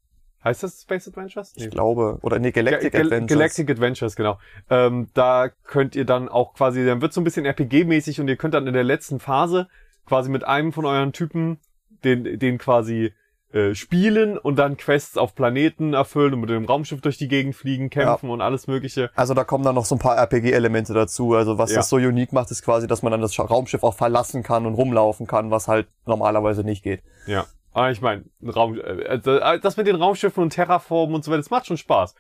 heißt 0.45 0.63
das 0.63 0.83
Space 0.83 1.09
Adventures? 1.09 1.53
Ich 1.57 1.71
glaube. 1.71 2.19
Oder 2.23 2.39
nee, 2.39 2.51
Galactic 2.53 2.93
Gal- 2.93 3.03
Adventures. 3.07 3.29
Galactic 3.39 3.71
Adventures, 3.71 4.17
genau. 4.17 4.39
Ähm, 4.71 5.09
da 5.15 5.49
könnt 5.65 5.97
ihr 5.97 6.05
dann 6.05 6.29
auch 6.29 6.55
quasi, 6.55 6.85
dann 6.85 7.01
wird 7.01 7.13
so 7.13 7.21
ein 7.21 7.25
bisschen 7.25 7.47
RPG-mäßig 7.47 8.21
und 8.21 8.29
ihr 8.29 8.37
könnt 8.37 8.55
dann 8.55 8.67
in 8.67 8.75
der 8.75 8.85
letzten 8.85 9.21
Phase 9.21 9.69
quasi 10.07 10.31
mit 10.31 10.45
einem 10.45 10.73
von 10.73 10.85
euren 10.85 11.13
Typen 11.13 11.59
den, 12.05 12.39
den 12.39 12.59
quasi 12.59 13.13
äh, 13.53 13.75
spielen 13.75 14.37
und 14.37 14.57
dann 14.57 14.77
Quests 14.77 15.17
auf 15.17 15.35
Planeten 15.35 15.95
erfüllen 15.95 16.35
und 16.35 16.41
mit 16.41 16.51
dem 16.51 16.65
Raumschiff 16.65 17.01
durch 17.01 17.17
die 17.19 17.29
Gegend 17.29 17.55
fliegen, 17.55 17.89
kämpfen 17.89 18.29
und 18.29 18.41
alles 18.41 18.67
mögliche. 18.67 19.11
Also 19.15 19.33
da 19.33 19.45
kommen 19.45 19.63
dann 19.65 19.77
noch 19.77 19.85
so 19.85 19.95
ein 19.95 20.01
paar 20.01 20.17
RPG-Elemente 20.19 20.93
dazu. 20.93 21.35
Also 21.35 21.57
was 21.57 21.71
Ja. 21.71 21.77
das 21.77 21.89
so 21.89 21.97
unique 21.97 22.33
macht, 22.33 22.51
ist 22.51 22.63
quasi, 22.65 22.87
dass 22.89 23.03
man 23.03 23.13
dann 23.13 23.21
das 23.21 23.39
Raumschiff 23.39 23.85
auch 23.85 23.95
verlassen 23.95 24.43
kann 24.43 24.67
und 24.67 24.75
rumlaufen 24.75 25.27
kann, 25.29 25.51
was 25.53 25.69
halt 25.69 25.87
normalerweise 26.05 26.65
nicht 26.65 26.83
geht. 26.83 27.03
Ja. 27.27 27.47
Aber 27.75 27.91
ich 27.91 28.01
meine, 28.01 28.25
Raum, 28.43 28.79
äh, 28.79 29.17
äh, 29.17 29.61
das 29.61 29.77
mit 29.77 29.87
den 29.87 29.97
Raumschiffen 29.97 30.43
und 30.43 30.51
Terraformen 30.51 31.15
und 31.15 31.25
so 31.25 31.31
weiter, 31.31 31.41
das 31.41 31.51
macht 31.51 31.67
schon 31.67 31.77
Spaß. 31.77 32.15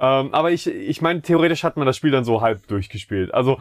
Ähm, 0.00 0.34
aber 0.34 0.50
ich, 0.50 0.66
ich 0.66 1.02
meine, 1.02 1.22
theoretisch 1.22 1.62
hat 1.62 1.76
man 1.76 1.86
das 1.86 1.96
Spiel 1.96 2.10
dann 2.10 2.24
so 2.24 2.40
halb 2.40 2.66
durchgespielt. 2.66 3.32
Also 3.32 3.60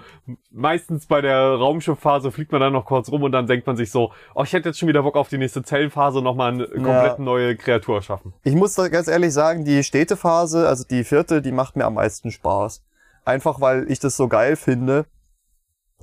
meistens 0.49 1.05
bei 1.05 1.21
der 1.21 1.37
Raumschiffphase 1.37 2.31
fliegt 2.31 2.51
man 2.51 2.61
dann 2.61 2.73
noch 2.73 2.85
kurz 2.85 3.11
rum 3.11 3.21
und 3.21 3.33
dann 3.33 3.45
denkt 3.45 3.67
man 3.67 3.77
sich 3.77 3.91
so, 3.91 4.11
oh, 4.33 4.43
ich 4.43 4.53
hätte 4.53 4.69
jetzt 4.69 4.79
schon 4.79 4.89
wieder 4.89 5.03
Bock 5.03 5.15
auf 5.15 5.29
die 5.29 5.37
nächste 5.37 5.61
Zellenphase 5.61 6.19
und 6.19 6.23
nochmal 6.23 6.53
eine 6.53 6.65
komplett 6.65 7.19
neue 7.19 7.55
Kreatur 7.55 8.01
schaffen. 8.01 8.33
Ich 8.43 8.55
muss 8.55 8.73
da 8.73 8.87
ganz 8.87 9.07
ehrlich 9.07 9.31
sagen, 9.31 9.63
die 9.63 9.83
Städtephase, 9.83 10.67
also 10.67 10.83
die 10.89 11.03
vierte, 11.03 11.43
die 11.43 11.51
macht 11.51 11.75
mir 11.75 11.85
am 11.85 11.95
meisten 11.95 12.31
Spaß. 12.31 12.83
Einfach 13.25 13.61
weil 13.61 13.91
ich 13.91 13.99
das 13.99 14.17
so 14.17 14.27
geil 14.27 14.55
finde. 14.55 15.05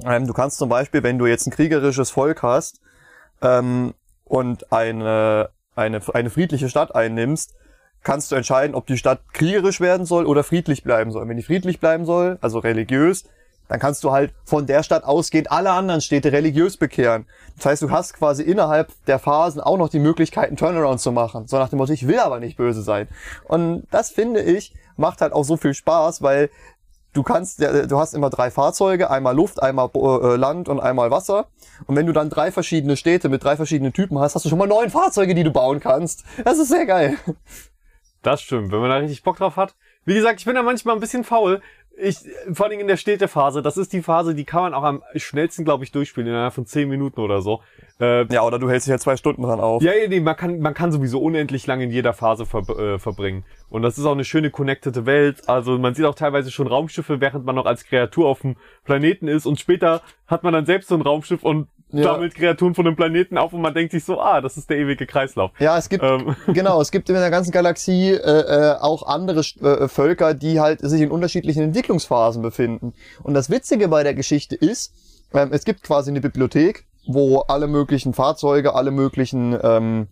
Ähm, 0.05 0.29
du 0.29 0.33
kannst 0.33 0.59
zum 0.59 0.69
Beispiel, 0.69 1.03
wenn 1.03 1.19
du 1.19 1.27
jetzt 1.27 1.47
ein 1.47 1.51
kriegerisches 1.51 2.11
Volk 2.11 2.43
hast 2.43 2.81
ähm, 3.43 3.95
und 4.31 4.73
eine, 4.73 5.51
eine, 5.75 6.01
eine 6.15 6.31
friedliche 6.31 6.69
Stadt 6.69 6.95
einnimmst, 6.95 7.57
kannst 8.05 8.31
du 8.31 8.37
entscheiden, 8.37 8.77
ob 8.77 8.87
die 8.87 8.97
Stadt 8.97 9.21
kriegerisch 9.33 9.81
werden 9.81 10.07
soll 10.07 10.25
oder 10.25 10.45
friedlich 10.45 10.85
bleiben 10.85 11.11
soll. 11.11 11.29
Wenn 11.29 11.37
die 11.37 11.43
friedlich 11.43 11.81
bleiben 11.81 12.07
soll, 12.07 12.39
also 12.41 12.61
religiös, 12.61 13.25
dann 13.67 13.81
kannst 13.81 14.05
du 14.05 14.13
halt 14.13 14.33
von 14.45 14.67
der 14.67 14.85
Stadt 14.85 15.03
ausgehend 15.03 15.51
alle 15.51 15.71
anderen 15.71 16.01
Städte 16.01 16.31
religiös 16.31 16.77
bekehren. 16.77 17.27
Das 17.57 17.67
heißt, 17.67 17.83
du 17.83 17.91
hast 17.91 18.15
quasi 18.15 18.45
innerhalb 18.45 18.93
der 19.07 19.19
Phasen 19.19 19.61
auch 19.61 19.77
noch 19.77 19.89
die 19.89 19.99
Möglichkeit, 19.99 20.47
einen 20.47 20.57
Turnaround 20.57 21.01
zu 21.01 21.11
machen. 21.11 21.49
So 21.49 21.59
nach 21.59 21.69
dem 21.69 21.79
Motto, 21.79 21.93
ich 21.93 22.07
will 22.07 22.21
aber 22.21 22.39
nicht 22.39 22.57
böse 22.57 22.83
sein. 22.83 23.09
Und 23.49 23.87
das 23.91 24.11
finde 24.11 24.43
ich, 24.43 24.75
macht 24.97 25.21
halt 25.21 25.33
auch 25.33 25.45
so 25.45 25.57
viel 25.57 25.75
Spaß, 25.75 26.23
weil 26.23 26.51
du 27.13 27.23
kannst, 27.23 27.61
ja, 27.61 27.87
du 27.87 27.99
hast 27.99 28.15
immer 28.15 28.31
drei 28.31 28.51
Fahrzeuge, 28.51 29.11
einmal 29.11 29.35
Luft, 29.35 29.63
einmal 29.63 29.91
äh, 29.95 30.37
Land 30.37 30.69
und 30.69 30.81
einmal 30.81 31.11
Wasser. 31.11 31.49
Und 31.87 31.97
wenn 31.97 32.07
du 32.07 32.13
dann 32.13 32.31
drei 32.31 32.53
verschiedene 32.53 32.97
Städte 32.97 33.29
mit 33.29 33.45
drei 33.45 33.57
verschiedenen 33.57 33.93
Typen 33.93 34.19
hast, 34.19 34.35
hast 34.35 34.45
du 34.45 34.49
schon 34.49 34.59
mal 34.59 34.69
neun 34.69 34.91
Fahrzeuge, 34.91 35.35
die 35.35 35.45
du 35.45 35.51
bauen 35.51 35.81
kannst. 35.81 36.25
Das 36.45 36.59
ist 36.59 36.69
sehr 36.69 36.87
geil. 36.87 37.17
Das 38.23 38.43
stimmt, 38.43 38.71
wenn 38.71 38.81
man 38.81 38.91
da 38.91 38.97
richtig 38.97 39.23
Bock 39.23 39.39
drauf 39.39 39.57
hat. 39.57 39.75
Wie 40.05 40.15
gesagt, 40.15 40.41
ich 40.41 40.45
bin 40.45 40.55
da 40.55 40.63
manchmal 40.63 40.95
ein 40.95 41.01
bisschen 41.01 41.25
faul. 41.25 41.63
Ich, 42.03 42.19
vor 42.53 42.67
allem 42.67 42.81
in 42.81 42.87
der 42.87 42.97
Städtephase, 42.97 43.63
das 43.63 43.77
ist 43.77 43.93
die 43.93 44.03
Phase, 44.03 44.35
die 44.35 44.45
kann 44.45 44.63
man 44.63 44.75
auch 44.75 44.83
am 44.83 45.03
schnellsten, 45.17 45.65
glaube 45.65 45.85
ich, 45.85 45.93
durchspielen, 45.93 46.29
innerhalb 46.29 46.55
von 46.55 46.65
10 46.67 46.89
Minuten 46.89 47.21
oder 47.21 47.43
so. 47.43 47.61
Äh, 48.01 48.25
Ja, 48.33 48.43
oder 48.43 48.59
du 48.59 48.71
hältst 48.71 48.87
dich 48.87 48.93
halt 48.93 49.03
zwei 49.03 49.17
Stunden 49.17 49.43
dran 49.43 49.61
auf. 49.61 49.83
Ja, 49.83 49.93
ja, 49.93 50.09
nee, 50.09 50.21
man 50.21 50.37
kann, 50.37 50.61
man 50.61 50.75
kann 50.75 50.93
sowieso 50.93 51.21
unendlich 51.21 51.67
lang 51.67 51.81
in 51.81 51.91
jeder 51.91 52.13
Phase 52.13 52.47
ver 52.47 52.69
äh, 52.71 52.99
verbringen. 52.99 53.45
Und 53.69 53.83
das 53.83 53.99
ist 53.99 54.05
auch 54.07 54.13
eine 54.13 54.25
schöne 54.25 54.51
connected 54.51 55.07
Welt. 55.07 55.49
Also 55.49 55.79
man 55.79 55.95
sieht 55.95 56.05
auch 56.07 56.15
teilweise 56.15 56.51
schon 56.51 56.67
Raumschiffe, 56.67 57.21
während 57.21 57.45
man 57.45 57.55
noch 57.55 57.67
als 57.67 57.85
Kreatur 57.85 58.29
auf 58.29 58.41
dem 58.41 58.57
Planeten 58.85 59.29
ist. 59.29 59.47
Und 59.47 59.61
später 59.61 60.03
hat 60.27 60.43
man 60.43 60.53
dann 60.53 60.67
selbst 60.67 60.89
so 60.89 60.95
ein 60.95 61.03
Raumschiff 61.03 61.43
und 61.43 61.69
Ja. 61.93 62.05
sammelt 62.05 62.35
Kreaturen 62.35 62.75
von 62.75 62.85
dem 62.85 62.97
Planeten 62.97 63.37
auf 63.37 63.53
und 63.53 63.61
man 63.63 63.75
denkt 63.75 63.93
sich 63.93 64.05
so, 64.05 64.21
ah, 64.21 64.41
das 64.41 64.57
ist 64.57 64.71
der 64.71 64.79
ewige 64.79 65.07
Kreislauf. 65.07 65.51
Ja, 65.59 65.77
es 65.77 65.89
gibt 65.89 66.05
Ähm, 66.05 66.37
genau, 66.47 66.81
es 66.81 66.91
gibt 66.91 67.09
in 67.09 67.17
der 67.17 67.31
ganzen 67.31 67.51
Galaxie 67.51 68.11
äh, 68.11 68.15
äh, 68.15 68.77
auch 68.81 69.07
andere 69.07 69.41
äh, 69.41 69.89
Völker, 69.89 70.35
die 70.35 70.61
halt 70.61 70.81
sich 70.81 71.01
in 71.01 71.11
unterschiedlichen 71.11 71.63
Entwicklungsphasen 71.63 72.43
befinden. 72.43 72.93
Und 73.23 73.35
das 73.35 73.51
Witzige 73.51 73.89
bei 73.89 74.03
der 74.03 74.15
Geschichte 74.15 74.55
ist, 74.55 74.93
ähm, 75.33 75.51
es 75.53 75.65
gibt 75.65 75.83
quasi 75.83 76.11
eine 76.11 76.21
Bibliothek, 76.21 76.87
wo 77.07 77.41
alle 77.41 77.67
möglichen 77.67 78.15
Fahrzeuge, 78.15 78.75
alle 78.75 78.91
möglichen 78.91 79.59
ähm, 79.63 80.09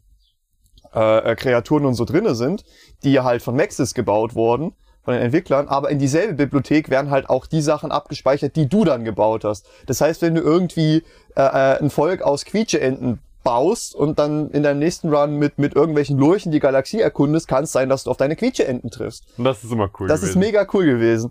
äh, 0.95 1.33
äh, 1.33 1.37
Kreaturen 1.37 1.85
und 1.85 1.95
so 1.95 2.05
drinne 2.05 2.35
sind, 2.35 2.65
die 3.05 3.21
halt 3.21 3.43
von 3.43 3.55
Maxis 3.55 3.95
gebaut 3.95 4.35
wurden, 4.35 4.73
von 5.09 5.15
den 5.15 5.23
Entwicklern, 5.23 5.69
aber 5.69 5.89
in 5.89 5.99
dieselbe 5.99 6.35
Bibliothek 6.35 6.91
werden 6.91 7.11
halt 7.11 7.31
auch 7.31 7.47
die 7.47 7.63
Sachen 7.63 7.91
abgespeichert, 7.91 8.57
die 8.57 8.69
du 8.69 8.85
dann 8.85 9.07
gebaut 9.07 9.43
hast. 9.43 9.65
Das 9.87 10.03
heißt, 10.03 10.21
wenn 10.21 10.35
du 10.35 10.43
irgendwie 10.43 11.03
äh, 11.35 11.41
äh, 11.41 11.79
ein 11.81 11.89
Volk 11.89 12.21
aus 12.21 12.45
Quietscheenten 12.45 13.19
baust 13.43 13.95
und 13.95 14.19
dann 14.19 14.51
in 14.51 14.63
deinem 14.65 14.81
nächsten 14.81 15.09
Run 15.09 15.37
mit, 15.37 15.57
mit 15.59 15.75
irgendwelchen 15.75 16.19
Lurchen 16.19 16.53
die 16.53 16.61
Galaxie 16.61 17.01
erkundest, 17.01 17.49
kann 17.49 17.65
es 17.65 17.73
sein, 17.73 17.89
dass 17.89 18.05
du 18.05 18.11
auf 18.11 18.19
deine 18.19 18.37
Quietscheenten 18.37 18.91
triffst. 18.91 19.25
und 19.39 19.45
das 19.45 19.65
ist 19.65 19.73
immer 19.73 19.89
cool 19.99 20.09
Das 20.09 20.23
ist 20.23 20.35
gewesen. 20.35 20.41
mega 20.41 20.67
cool 20.75 20.85
gewesen. 20.85 21.31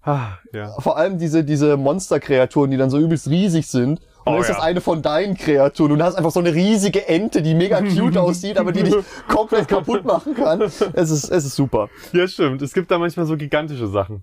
Ah, 0.00 0.38
ja. 0.54 0.72
Vor 0.80 0.96
allem 0.96 1.18
diese, 1.18 1.44
diese 1.44 1.76
Monsterkreaturen, 1.76 2.70
die 2.70 2.78
dann 2.78 2.88
so 2.88 2.98
übelst 2.98 3.28
riesig 3.28 3.66
sind. 3.66 4.00
Und 4.24 4.26
dann 4.26 4.34
Oh 4.36 4.40
ist 4.40 4.48
das 4.50 4.58
ja. 4.58 4.62
eine 4.62 4.80
von 4.80 5.02
deinen 5.02 5.36
Kreaturen. 5.36 5.92
Und 5.92 5.98
du 5.98 6.04
hast 6.04 6.14
einfach 6.14 6.30
so 6.30 6.40
eine 6.40 6.54
riesige 6.54 7.08
Ente, 7.08 7.42
die 7.42 7.54
mega 7.54 7.80
cute 7.82 8.16
aussieht, 8.18 8.58
aber 8.58 8.72
die 8.72 8.82
dich 8.84 8.94
komplett 9.28 9.68
kaputt 9.68 10.04
machen 10.04 10.34
kann. 10.34 10.60
Es 10.62 10.80
ist, 11.10 11.28
es 11.30 11.44
ist 11.44 11.56
super. 11.56 11.88
ja, 12.12 12.26
stimmt. 12.28 12.62
Es 12.62 12.72
gibt 12.72 12.90
da 12.90 12.98
manchmal 12.98 13.26
so 13.26 13.36
gigantische 13.36 13.88
Sachen. 13.88 14.22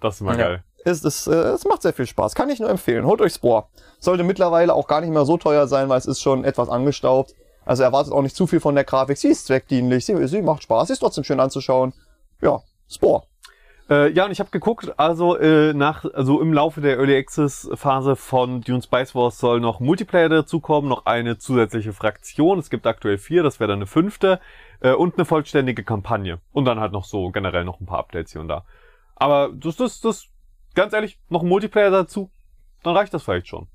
Das 0.00 0.16
ist 0.16 0.20
immer 0.22 0.32
Ja. 0.38 0.44
geil. 0.48 0.64
Es, 0.84 1.02
es, 1.04 1.26
äh, 1.26 1.34
es 1.34 1.64
macht 1.64 1.82
sehr 1.82 1.92
viel 1.92 2.06
Spaß. 2.06 2.34
Kann 2.34 2.48
ich 2.50 2.60
nur 2.60 2.70
empfehlen. 2.70 3.04
Holt 3.06 3.20
euch 3.20 3.34
Spore. 3.34 3.66
Sollte 3.98 4.22
mittlerweile 4.22 4.72
auch 4.74 4.86
gar 4.86 5.00
nicht 5.00 5.10
mehr 5.10 5.24
so 5.24 5.36
teuer 5.36 5.66
sein, 5.66 5.88
weil 5.88 5.98
es 5.98 6.06
ist 6.06 6.20
schon 6.20 6.44
etwas 6.44 6.68
angestaubt. 6.68 7.34
Also 7.64 7.82
erwartet 7.82 8.12
auch 8.12 8.22
nicht 8.22 8.36
zu 8.36 8.46
viel 8.46 8.60
von 8.60 8.76
der 8.76 8.84
Grafik. 8.84 9.16
Sie 9.18 9.28
ist 9.28 9.46
zweckdienlich. 9.46 10.06
Sie, 10.06 10.26
sie 10.28 10.42
macht 10.42 10.62
Spaß. 10.62 10.86
Sie 10.86 10.92
ist 10.92 11.00
trotzdem 11.00 11.24
schön 11.24 11.40
anzuschauen. 11.40 11.92
Ja, 12.40 12.60
Spore. 12.88 13.24
Äh, 13.88 14.10
ja, 14.12 14.24
und 14.24 14.32
ich 14.32 14.40
habe 14.40 14.50
geguckt, 14.50 14.98
also 14.98 15.36
äh, 15.36 15.72
nach, 15.72 16.04
also 16.12 16.40
im 16.40 16.52
Laufe 16.52 16.80
der 16.80 16.98
Early 16.98 17.16
Access 17.16 17.70
Phase 17.74 18.16
von 18.16 18.60
Dune 18.60 18.82
Spice 18.82 19.14
Wars 19.14 19.38
soll 19.38 19.60
noch 19.60 19.78
Multiplayer 19.78 20.28
dazukommen, 20.28 20.88
noch 20.88 21.06
eine 21.06 21.38
zusätzliche 21.38 21.92
Fraktion. 21.92 22.58
Es 22.58 22.68
gibt 22.68 22.86
aktuell 22.86 23.16
vier, 23.16 23.44
das 23.44 23.60
wäre 23.60 23.68
dann 23.68 23.78
eine 23.78 23.86
fünfte 23.86 24.40
äh, 24.80 24.92
und 24.92 25.14
eine 25.16 25.24
vollständige 25.24 25.84
Kampagne 25.84 26.40
und 26.52 26.64
dann 26.64 26.80
halt 26.80 26.90
noch 26.90 27.04
so 27.04 27.30
generell 27.30 27.64
noch 27.64 27.80
ein 27.80 27.86
paar 27.86 28.00
Updates 28.00 28.32
hier 28.32 28.40
und 28.40 28.48
da. 28.48 28.64
Aber 29.14 29.50
das, 29.54 29.76
das, 29.76 30.00
das, 30.00 30.26
ganz 30.74 30.92
ehrlich, 30.92 31.20
noch 31.28 31.42
ein 31.42 31.48
Multiplayer 31.48 31.90
dazu, 31.90 32.30
dann 32.82 32.96
reicht 32.96 33.14
das 33.14 33.22
vielleicht 33.22 33.46
schon. 33.46 33.68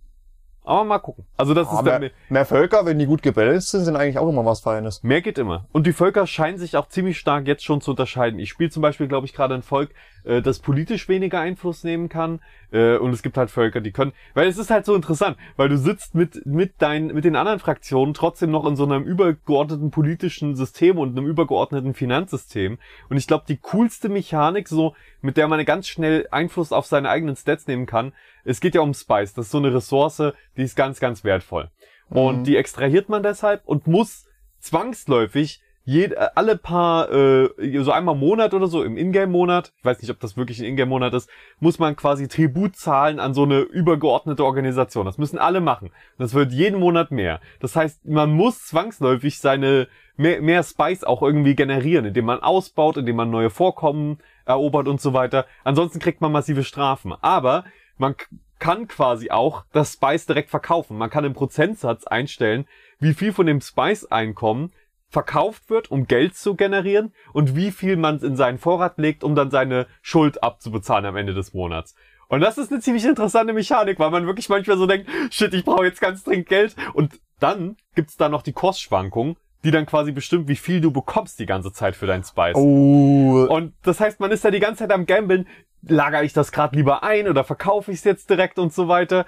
Aber 0.63 0.83
mal 0.83 0.99
gucken. 0.99 1.25
Also 1.37 1.53
das 1.53 1.67
Ja, 1.67 1.79
ist 1.79 1.85
dann 1.87 2.01
mehr, 2.01 2.11
mehr 2.29 2.45
Völker, 2.45 2.85
wenn 2.85 2.99
die 2.99 3.07
gut 3.07 3.23
gebalanced 3.23 3.71
sind, 3.71 3.83
sind 3.83 3.95
eigentlich 3.95 4.19
auch 4.19 4.29
immer 4.29 4.45
was 4.45 4.59
Feines. 4.61 5.01
Mehr 5.01 5.21
geht 5.21 5.37
immer. 5.39 5.65
Und 5.71 5.87
die 5.87 5.93
Völker 5.93 6.27
scheinen 6.27 6.59
sich 6.59 6.77
auch 6.77 6.87
ziemlich 6.87 7.17
stark 7.17 7.47
jetzt 7.47 7.63
schon 7.63 7.81
zu 7.81 7.91
unterscheiden. 7.91 8.39
Ich 8.39 8.49
spiele 8.49 8.69
zum 8.69 8.81
Beispiel, 8.81 9.07
glaube 9.07 9.25
ich, 9.25 9.33
gerade 9.33 9.55
ein 9.55 9.63
Volk, 9.63 9.89
äh, 10.23 10.41
das 10.41 10.59
politisch 10.59 11.09
weniger 11.09 11.39
Einfluss 11.39 11.83
nehmen 11.83 12.09
kann. 12.09 12.39
Äh, 12.71 12.97
und 12.97 13.11
es 13.11 13.21
gibt 13.21 13.37
halt 13.37 13.51
Völker, 13.51 13.81
die 13.81 13.91
können. 13.91 14.13
Weil 14.33 14.47
es 14.47 14.57
ist 14.57 14.69
halt 14.69 14.85
so 14.85 14.95
interessant, 14.95 15.37
weil 15.57 15.69
du 15.69 15.77
sitzt 15.77 16.15
mit, 16.15 16.45
mit 16.45 16.81
deinen, 16.81 17.07
mit 17.07 17.25
den 17.25 17.35
anderen 17.35 17.59
Fraktionen 17.59 18.13
trotzdem 18.13 18.51
noch 18.51 18.65
in 18.65 18.75
so 18.75 18.83
einem 18.85 19.03
übergeordneten 19.03 19.91
politischen 19.91 20.55
System 20.55 20.97
und 20.97 21.17
einem 21.17 21.27
übergeordneten 21.27 21.93
Finanzsystem. 21.93 22.77
Und 23.09 23.17
ich 23.17 23.27
glaube, 23.27 23.45
die 23.47 23.57
coolste 23.57 24.09
Mechanik, 24.09 24.67
so, 24.67 24.95
mit 25.21 25.37
der 25.37 25.47
man 25.47 25.63
ganz 25.65 25.87
schnell 25.87 26.27
Einfluss 26.31 26.71
auf 26.71 26.85
seine 26.85 27.09
eigenen 27.09 27.35
Stats 27.35 27.67
nehmen 27.67 27.85
kann, 27.85 28.13
es 28.43 28.59
geht 28.59 28.75
ja 28.75 28.81
um 28.81 28.93
Spice. 28.93 29.33
Das 29.33 29.45
ist 29.45 29.51
so 29.51 29.57
eine 29.57 29.73
Ressource, 29.73 30.33
die 30.57 30.63
ist 30.63 30.75
ganz, 30.75 30.99
ganz 30.99 31.23
wertvoll. 31.23 31.69
Und 32.09 32.39
Mhm. 32.39 32.43
die 32.43 32.57
extrahiert 32.57 33.07
man 33.09 33.23
deshalb 33.23 33.61
und 33.65 33.87
muss 33.87 34.27
zwangsläufig 34.59 35.61
jed 35.83 36.13
äh, 36.13 36.29
alle 36.35 36.57
paar, 36.57 37.11
äh, 37.11 37.49
so 37.81 37.91
einmal 37.91 38.15
Monat 38.15 38.53
oder 38.53 38.67
so, 38.67 38.83
im 38.83 38.97
Ingame-Monat, 38.97 39.73
ich 39.77 39.85
weiß 39.85 40.01
nicht, 40.01 40.11
ob 40.11 40.19
das 40.19 40.37
wirklich 40.37 40.59
ein 40.59 40.65
Ingame-Monat 40.65 41.13
ist, 41.13 41.29
muss 41.59 41.79
man 41.79 41.95
quasi 41.95 42.27
Tribut 42.27 42.75
zahlen 42.75 43.19
an 43.19 43.33
so 43.33 43.43
eine 43.43 43.59
übergeordnete 43.59 44.43
Organisation. 44.43 45.05
Das 45.05 45.17
müssen 45.17 45.39
alle 45.39 45.61
machen. 45.61 45.91
Das 46.17 46.33
wird 46.33 46.51
jeden 46.51 46.79
Monat 46.79 47.11
mehr. 47.11 47.39
Das 47.59 47.75
heißt, 47.75 48.05
man 48.05 48.31
muss 48.31 48.65
zwangsläufig 48.65 49.39
seine 49.39 49.87
mehr, 50.17 50.41
mehr 50.41 50.63
Spice 50.63 51.03
auch 51.03 51.21
irgendwie 51.21 51.55
generieren, 51.55 52.05
indem 52.05 52.25
man 52.25 52.39
ausbaut, 52.39 52.97
indem 52.97 53.15
man 53.15 53.29
neue 53.29 53.49
Vorkommen 53.49 54.19
erobert 54.45 54.87
und 54.87 55.01
so 55.01 55.13
weiter. 55.13 55.45
Ansonsten 55.63 55.99
kriegt 55.99 56.21
man 56.21 56.31
massive 56.31 56.63
Strafen. 56.63 57.13
Aber 57.21 57.65
man 57.97 58.15
kann 58.59 58.87
quasi 58.87 59.31
auch 59.31 59.65
das 59.73 59.93
Spice 59.93 60.27
direkt 60.27 60.51
verkaufen. 60.51 60.97
Man 60.97 61.09
kann 61.09 61.25
im 61.25 61.33
Prozentsatz 61.33 62.05
einstellen, 62.05 62.67
wie 62.99 63.13
viel 63.13 63.33
von 63.33 63.47
dem 63.47 63.59
Spice-Einkommen 63.59 64.71
verkauft 65.11 65.69
wird, 65.69 65.91
um 65.91 66.07
Geld 66.07 66.35
zu 66.35 66.55
generieren 66.55 67.13
und 67.33 67.55
wie 67.55 67.71
viel 67.71 67.97
man 67.97 68.19
in 68.19 68.37
seinen 68.37 68.57
Vorrat 68.57 68.97
legt, 68.97 69.23
um 69.23 69.35
dann 69.35 69.51
seine 69.51 69.87
Schuld 70.01 70.41
abzubezahlen 70.41 71.05
am 71.05 71.17
Ende 71.17 71.33
des 71.33 71.53
Monats. 71.53 71.95
Und 72.29 72.39
das 72.39 72.57
ist 72.57 72.71
eine 72.71 72.79
ziemlich 72.79 73.03
interessante 73.03 73.51
Mechanik, 73.51 73.99
weil 73.99 74.09
man 74.09 74.25
wirklich 74.25 74.47
manchmal 74.47 74.77
so 74.77 74.87
denkt, 74.87 75.09
shit, 75.29 75.53
ich 75.53 75.65
brauche 75.65 75.83
jetzt 75.83 75.99
ganz 75.99 76.23
dringend 76.23 76.47
Geld. 76.47 76.77
Und 76.93 77.19
dann 77.41 77.75
gibt's 77.93 78.15
da 78.15 78.29
noch 78.29 78.41
die 78.41 78.53
Kursschwankung, 78.53 79.35
die 79.65 79.71
dann 79.71 79.85
quasi 79.85 80.13
bestimmt, 80.13 80.47
wie 80.47 80.55
viel 80.55 80.79
du 80.79 80.91
bekommst 80.91 81.39
die 81.39 81.45
ganze 81.45 81.73
Zeit 81.73 81.97
für 81.97 82.07
dein 82.07 82.23
Spice. 82.23 82.55
Oh, 82.55 83.47
Und 83.49 83.73
das 83.83 83.99
heißt, 83.99 84.21
man 84.21 84.31
ist 84.31 84.45
da 84.45 84.49
die 84.49 84.61
ganze 84.61 84.79
Zeit 84.79 84.91
am 84.91 85.05
Gambeln, 85.05 85.45
lagere 85.81 86.23
ich 86.23 86.31
das 86.31 86.53
gerade 86.53 86.77
lieber 86.77 87.03
ein 87.03 87.27
oder 87.27 87.43
verkaufe 87.43 87.91
ich 87.91 87.97
es 87.97 88.05
jetzt 88.05 88.29
direkt 88.29 88.59
und 88.59 88.71
so 88.73 88.87
weiter. 88.87 89.25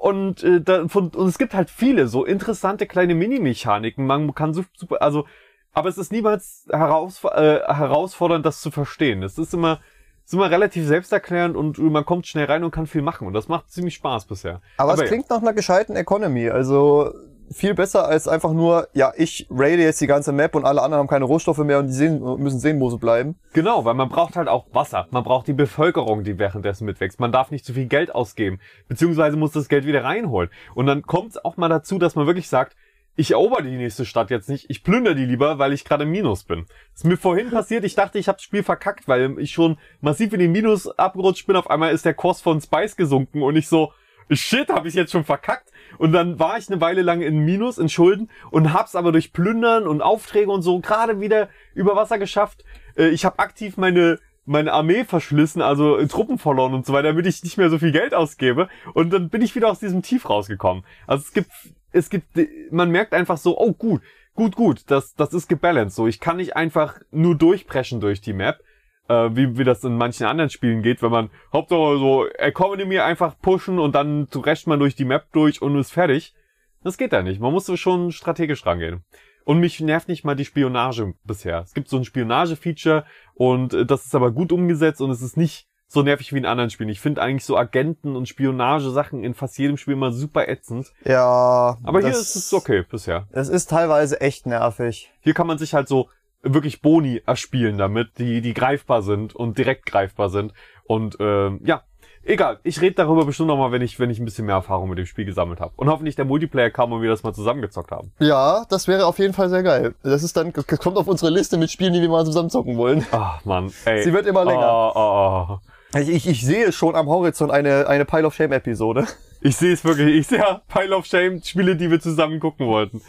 Und, 0.00 0.42
äh, 0.42 0.62
da, 0.62 0.88
von, 0.88 1.08
und 1.08 1.28
es 1.28 1.36
gibt 1.36 1.52
halt 1.52 1.68
viele 1.68 2.08
so 2.08 2.24
interessante 2.24 2.86
kleine 2.86 3.14
Mini-Mechaniken. 3.14 4.06
Man 4.06 4.34
kann 4.34 4.54
so 4.54 4.64
super, 4.74 5.02
also, 5.02 5.26
aber 5.74 5.90
es 5.90 5.98
ist 5.98 6.10
niemals 6.10 6.66
heraus, 6.70 7.22
äh, 7.24 7.60
herausfordernd, 7.66 8.46
das 8.46 8.62
zu 8.62 8.70
verstehen. 8.70 9.22
Es 9.22 9.36
ist 9.36 9.52
immer 9.52 9.78
ist 10.24 10.34
immer 10.34 10.50
relativ 10.50 10.86
selbsterklärend 10.86 11.56
und 11.56 11.76
man 11.78 12.06
kommt 12.06 12.26
schnell 12.26 12.46
rein 12.46 12.62
und 12.62 12.70
kann 12.70 12.86
viel 12.86 13.02
machen. 13.02 13.26
Und 13.26 13.34
das 13.34 13.48
macht 13.48 13.70
ziemlich 13.70 13.94
Spaß 13.96 14.26
bisher. 14.26 14.62
Aber, 14.76 14.94
es 14.94 15.00
ja. 15.00 15.06
klingt 15.06 15.28
nach 15.28 15.42
einer 15.42 15.52
gescheiten 15.52 15.96
Economy. 15.96 16.48
Also 16.48 17.12
viel 17.52 17.74
besser 17.74 18.06
als 18.06 18.28
einfach 18.28 18.52
nur, 18.52 18.88
ja, 18.92 19.12
ich 19.16 19.46
raide 19.50 19.82
jetzt 19.82 20.00
die 20.00 20.06
ganze 20.06 20.32
Map 20.32 20.54
und 20.54 20.64
alle 20.64 20.82
anderen 20.82 21.00
haben 21.00 21.08
keine 21.08 21.24
Rohstoffe 21.24 21.58
mehr 21.58 21.80
und 21.80 21.88
die 21.88 21.92
sehen, 21.92 22.20
müssen 22.38 22.60
Seenmose 22.60 22.98
bleiben. 22.98 23.36
Genau, 23.52 23.84
weil 23.84 23.94
man 23.94 24.08
braucht 24.08 24.36
halt 24.36 24.48
auch 24.48 24.66
Wasser. 24.72 25.08
Man 25.10 25.24
braucht 25.24 25.48
die 25.48 25.52
Bevölkerung, 25.52 26.22
die 26.22 26.38
währenddessen 26.38 26.84
mitwächst. 26.84 27.18
Man 27.18 27.32
darf 27.32 27.50
nicht 27.50 27.64
zu 27.64 27.74
viel 27.74 27.86
Geld 27.86 28.14
ausgeben, 28.14 28.60
beziehungsweise 28.88 29.36
muss 29.36 29.52
das 29.52 29.68
Geld 29.68 29.84
wieder 29.84 30.04
reinholen. 30.04 30.50
Und 30.74 30.86
dann 30.86 31.02
kommt 31.02 31.30
es 31.30 31.44
auch 31.44 31.56
mal 31.56 31.68
dazu, 31.68 31.98
dass 31.98 32.14
man 32.14 32.26
wirklich 32.26 32.48
sagt, 32.48 32.76
ich 33.16 33.32
erober 33.32 33.62
die 33.62 33.76
nächste 33.76 34.06
Stadt 34.06 34.30
jetzt 34.30 34.48
nicht, 34.48 34.70
ich 34.70 34.84
plünder 34.84 35.14
die 35.14 35.26
lieber, 35.26 35.58
weil 35.58 35.72
ich 35.72 35.84
gerade 35.84 36.04
im 36.04 36.10
Minus 36.10 36.44
bin. 36.44 36.66
Das 36.92 37.00
ist 37.00 37.04
mir 37.04 37.16
vorhin 37.16 37.50
passiert, 37.50 37.84
ich 37.84 37.96
dachte, 37.96 38.18
ich 38.18 38.28
habe 38.28 38.36
das 38.36 38.44
Spiel 38.44 38.62
verkackt, 38.62 39.08
weil 39.08 39.38
ich 39.38 39.50
schon 39.50 39.76
massiv 40.00 40.32
in 40.32 40.38
den 40.38 40.52
Minus 40.52 40.86
abgerutscht 40.86 41.46
bin. 41.46 41.56
Auf 41.56 41.68
einmal 41.68 41.92
ist 41.92 42.04
der 42.04 42.14
Kurs 42.14 42.40
von 42.40 42.60
Spice 42.60 42.96
gesunken 42.96 43.42
und 43.42 43.56
ich 43.56 43.68
so, 43.68 43.92
shit, 44.30 44.68
habe 44.68 44.88
ich 44.88 44.94
jetzt 44.94 45.12
schon 45.12 45.24
verkackt. 45.24 45.69
Und 45.98 46.12
dann 46.12 46.38
war 46.38 46.58
ich 46.58 46.70
eine 46.70 46.80
Weile 46.80 47.02
lang 47.02 47.20
in 47.20 47.40
Minus, 47.40 47.78
in 47.78 47.88
Schulden 47.88 48.30
und 48.50 48.72
hab's 48.72 48.96
aber 48.96 49.12
durch 49.12 49.32
Plündern 49.32 49.86
und 49.86 50.02
Aufträge 50.02 50.50
und 50.50 50.62
so 50.62 50.80
gerade 50.80 51.20
wieder 51.20 51.48
über 51.74 51.96
Wasser 51.96 52.18
geschafft. 52.18 52.64
Äh, 52.96 53.08
Ich 53.08 53.24
habe 53.24 53.38
aktiv 53.38 53.76
meine 53.76 54.18
meine 54.46 54.72
Armee 54.72 55.04
verschlissen, 55.04 55.62
also 55.62 55.96
äh, 55.96 56.08
Truppen 56.08 56.38
verloren 56.38 56.74
und 56.74 56.84
so 56.84 56.92
weiter, 56.92 57.08
damit 57.08 57.26
ich 57.26 57.44
nicht 57.44 57.56
mehr 57.56 57.70
so 57.70 57.78
viel 57.78 57.92
Geld 57.92 58.14
ausgebe. 58.14 58.68
Und 58.94 59.12
dann 59.12 59.28
bin 59.28 59.42
ich 59.42 59.54
wieder 59.54 59.70
aus 59.70 59.78
diesem 59.78 60.02
Tief 60.02 60.28
rausgekommen. 60.28 60.84
Also 61.06 61.22
es 61.22 61.32
gibt, 61.32 61.50
es 61.92 62.10
gibt, 62.10 62.26
man 62.72 62.90
merkt 62.90 63.14
einfach 63.14 63.36
so, 63.36 63.58
oh 63.58 63.72
gut, 63.72 64.02
gut, 64.34 64.56
gut, 64.56 64.82
das, 64.86 65.14
das 65.14 65.34
ist 65.34 65.48
gebalanced. 65.48 65.94
So, 65.94 66.06
ich 66.06 66.18
kann 66.18 66.38
nicht 66.38 66.56
einfach 66.56 66.98
nur 67.10 67.36
durchpreschen 67.36 68.00
durch 68.00 68.20
die 68.20 68.32
Map, 68.32 68.60
äh, 69.10 69.36
wie, 69.36 69.58
wie 69.58 69.64
das 69.64 69.82
in 69.84 69.96
manchen 69.98 70.26
anderen 70.26 70.50
Spielen 70.50 70.82
geht, 70.82 71.02
wenn 71.02 71.10
man 71.10 71.30
Hauptsache 71.52 71.98
so 71.98 72.26
Economy 72.38 72.98
einfach 73.00 73.34
pushen 73.40 73.78
und 73.78 73.94
dann 73.94 74.28
rescht 74.34 74.66
man 74.66 74.78
durch 74.78 74.94
die 74.94 75.04
Map 75.04 75.26
durch 75.32 75.60
und 75.60 75.76
ist 75.78 75.92
fertig. 75.92 76.34
Das 76.82 76.96
geht 76.96 77.12
da 77.12 77.22
nicht. 77.22 77.40
Man 77.40 77.52
muss 77.52 77.66
so 77.66 77.76
schon 77.76 78.12
strategisch 78.12 78.64
rangehen. 78.64 79.04
Und 79.44 79.58
mich 79.58 79.80
nervt 79.80 80.08
nicht 80.08 80.24
mal 80.24 80.36
die 80.36 80.44
Spionage 80.44 81.14
bisher. 81.24 81.60
Es 81.60 81.74
gibt 81.74 81.88
so 81.88 81.96
ein 81.96 82.04
Spionage-Feature 82.04 83.04
und 83.34 83.74
äh, 83.74 83.84
das 83.86 84.06
ist 84.06 84.14
aber 84.14 84.30
gut 84.30 84.52
umgesetzt 84.52 85.00
und 85.00 85.10
es 85.10 85.22
ist 85.22 85.36
nicht 85.36 85.66
so 85.88 86.02
nervig 86.02 86.32
wie 86.32 86.38
in 86.38 86.46
anderen 86.46 86.70
Spielen. 86.70 86.88
Ich 86.88 87.00
finde 87.00 87.20
eigentlich 87.20 87.44
so 87.44 87.56
Agenten 87.56 88.14
und 88.14 88.28
Spionage-Sachen 88.28 89.24
in 89.24 89.34
fast 89.34 89.58
jedem 89.58 89.76
Spiel 89.76 89.94
immer 89.94 90.12
super 90.12 90.48
ätzend. 90.48 90.92
Ja. 91.04 91.78
Aber 91.82 91.98
hier 92.00 92.10
das- 92.10 92.20
ist 92.20 92.36
es 92.36 92.52
okay 92.54 92.84
bisher. 92.88 93.26
Es 93.32 93.48
ist 93.48 93.70
teilweise 93.70 94.20
echt 94.20 94.46
nervig. 94.46 95.10
Hier 95.20 95.34
kann 95.34 95.48
man 95.48 95.58
sich 95.58 95.74
halt 95.74 95.88
so 95.88 96.08
wirklich 96.42 96.82
Boni 96.82 97.22
erspielen 97.26 97.78
damit, 97.78 98.18
die, 98.18 98.40
die 98.40 98.54
greifbar 98.54 99.02
sind 99.02 99.34
und 99.34 99.58
direkt 99.58 99.86
greifbar 99.86 100.28
sind. 100.28 100.52
Und 100.84 101.16
ähm, 101.20 101.60
ja, 101.64 101.82
egal. 102.22 102.58
Ich 102.62 102.80
rede 102.80 102.94
darüber 102.94 103.24
bestimmt 103.24 103.48
nochmal, 103.48 103.72
wenn 103.72 103.82
ich, 103.82 103.98
wenn 103.98 104.10
ich 104.10 104.18
ein 104.18 104.24
bisschen 104.24 104.46
mehr 104.46 104.56
Erfahrung 104.56 104.88
mit 104.88 104.98
dem 104.98 105.06
Spiel 105.06 105.24
gesammelt 105.24 105.60
habe. 105.60 105.72
Und 105.76 105.88
hoffentlich 105.88 106.16
der 106.16 106.24
Multiplayer 106.24 106.70
kam 106.70 106.92
und 106.92 107.02
wir 107.02 107.10
das 107.10 107.22
mal 107.22 107.32
zusammengezockt 107.32 107.90
haben. 107.90 108.12
Ja, 108.18 108.64
das 108.68 108.88
wäre 108.88 109.06
auf 109.06 109.18
jeden 109.18 109.34
Fall 109.34 109.48
sehr 109.48 109.62
geil. 109.62 109.94
Das 110.02 110.22
ist 110.22 110.36
dann, 110.36 110.52
das 110.52 110.66
kommt 110.80 110.96
auf 110.96 111.06
unsere 111.06 111.30
Liste 111.30 111.56
mit 111.56 111.70
Spielen, 111.70 111.92
die 111.92 112.00
wir 112.00 112.08
mal 112.08 112.24
zusammen 112.24 112.50
zocken 112.50 112.76
wollen. 112.76 113.06
Ach 113.12 113.44
Mann, 113.44 113.72
ey. 113.84 114.02
Sie 114.02 114.12
wird 114.12 114.26
immer 114.26 114.44
länger. 114.44 114.92
Oh, 114.94 114.98
oh, 114.98 115.54
oh. 115.54 115.98
Ich, 115.98 116.08
ich, 116.08 116.28
ich 116.28 116.46
sehe 116.46 116.70
schon 116.72 116.94
am 116.94 117.08
Horizont 117.08 117.50
eine, 117.50 117.88
eine 117.88 118.04
Pile 118.04 118.26
of 118.26 118.34
Shame 118.34 118.52
Episode. 118.52 119.06
Ich 119.42 119.56
sehe 119.56 119.72
es 119.72 119.84
wirklich. 119.84 120.16
Ich 120.16 120.26
sehe 120.26 120.38
ja 120.38 120.60
Pile 120.68 120.94
of 120.94 121.06
Shame, 121.06 121.42
Spiele, 121.42 121.74
die 121.74 121.90
wir 121.90 121.98
zusammen 121.98 122.40
gucken 122.40 122.66
wollten. 122.66 123.00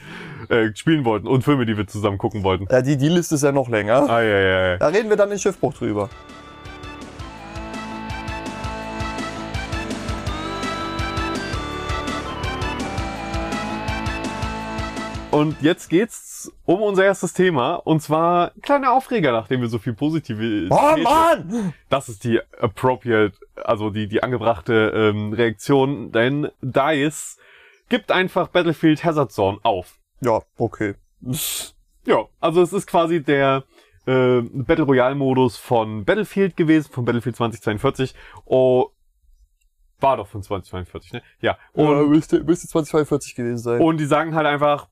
Äh, 0.48 0.70
spielen 0.76 1.04
wollten 1.04 1.28
und 1.28 1.44
Filme, 1.44 1.66
die 1.66 1.76
wir 1.76 1.88
zusammen 1.88 2.18
gucken 2.18 2.44
wollten. 2.44 2.68
Ja, 2.72 2.82
die, 2.82 2.96
die 2.96 3.10
Liste 3.10 3.36
ist 3.36 3.44
ja 3.44 3.52
noch 3.52 3.68
länger. 3.68 4.10
Ah, 4.10 4.22
ja, 4.22 4.40
ja, 4.40 4.68
ja. 4.72 4.78
Da 4.78 4.88
reden 4.88 5.10
wir 5.10 5.18
dann 5.18 5.32
in 5.32 5.40
Schiffbruch 5.40 5.74
drüber. 5.74 6.10
Und 15.32 15.62
jetzt 15.62 15.90
geht's 15.90 16.31
um 16.66 16.82
unser 16.82 17.04
erstes 17.04 17.34
Thema. 17.34 17.76
Und 17.76 18.02
zwar 18.02 18.52
kleiner 18.62 18.92
Aufreger, 18.94 19.32
nachdem 19.32 19.62
wir 19.62 19.68
so 19.68 19.80
viel 19.80 19.94
positive... 19.94 20.68
Oh 20.70 20.98
Mann! 20.98 21.74
Das 21.90 22.10
ist 22.10 22.24
die 22.24 22.40
appropriate, 22.60 23.34
also 23.56 23.90
die, 23.90 24.08
die 24.08 24.24
angebrachte 24.24 24.92
ähm, 24.96 25.34
Reaktion, 25.34 26.12
denn 26.12 26.50
DICE 26.62 27.38
gibt 27.90 28.12
einfach 28.12 28.48
Battlefield 28.48 29.04
Hazard 29.04 29.32
Zone 29.32 29.60
auf. 29.64 30.00
Ja, 30.22 30.40
okay. 30.58 30.96
Ja, 32.06 32.26
also 32.40 32.62
es 32.62 32.74
ist 32.74 32.88
quasi 32.88 33.22
der 33.24 33.64
äh, 34.06 34.42
Battle 34.42 34.86
Royale 34.86 35.16
Modus 35.16 35.58
von 35.58 36.06
Battlefield 36.06 36.56
gewesen, 36.58 36.92
von 36.92 37.06
Battlefield 37.06 37.36
2042. 37.36 38.16
Oh, 38.46 38.90
war 40.00 40.18
doch 40.18 40.28
von 40.28 40.42
2042, 40.42 41.14
ne? 41.14 41.22
Ja. 41.42 41.58
Und 41.74 41.88
Und, 41.88 42.10
müsste, 42.10 42.44
müsste 42.44 42.68
2042 42.68 43.36
gewesen 43.36 43.60
sein. 43.60 43.82
und 43.82 43.98
die 43.98 44.06
sagen 44.06 44.34
halt 44.36 44.48
einfach, 44.48 44.88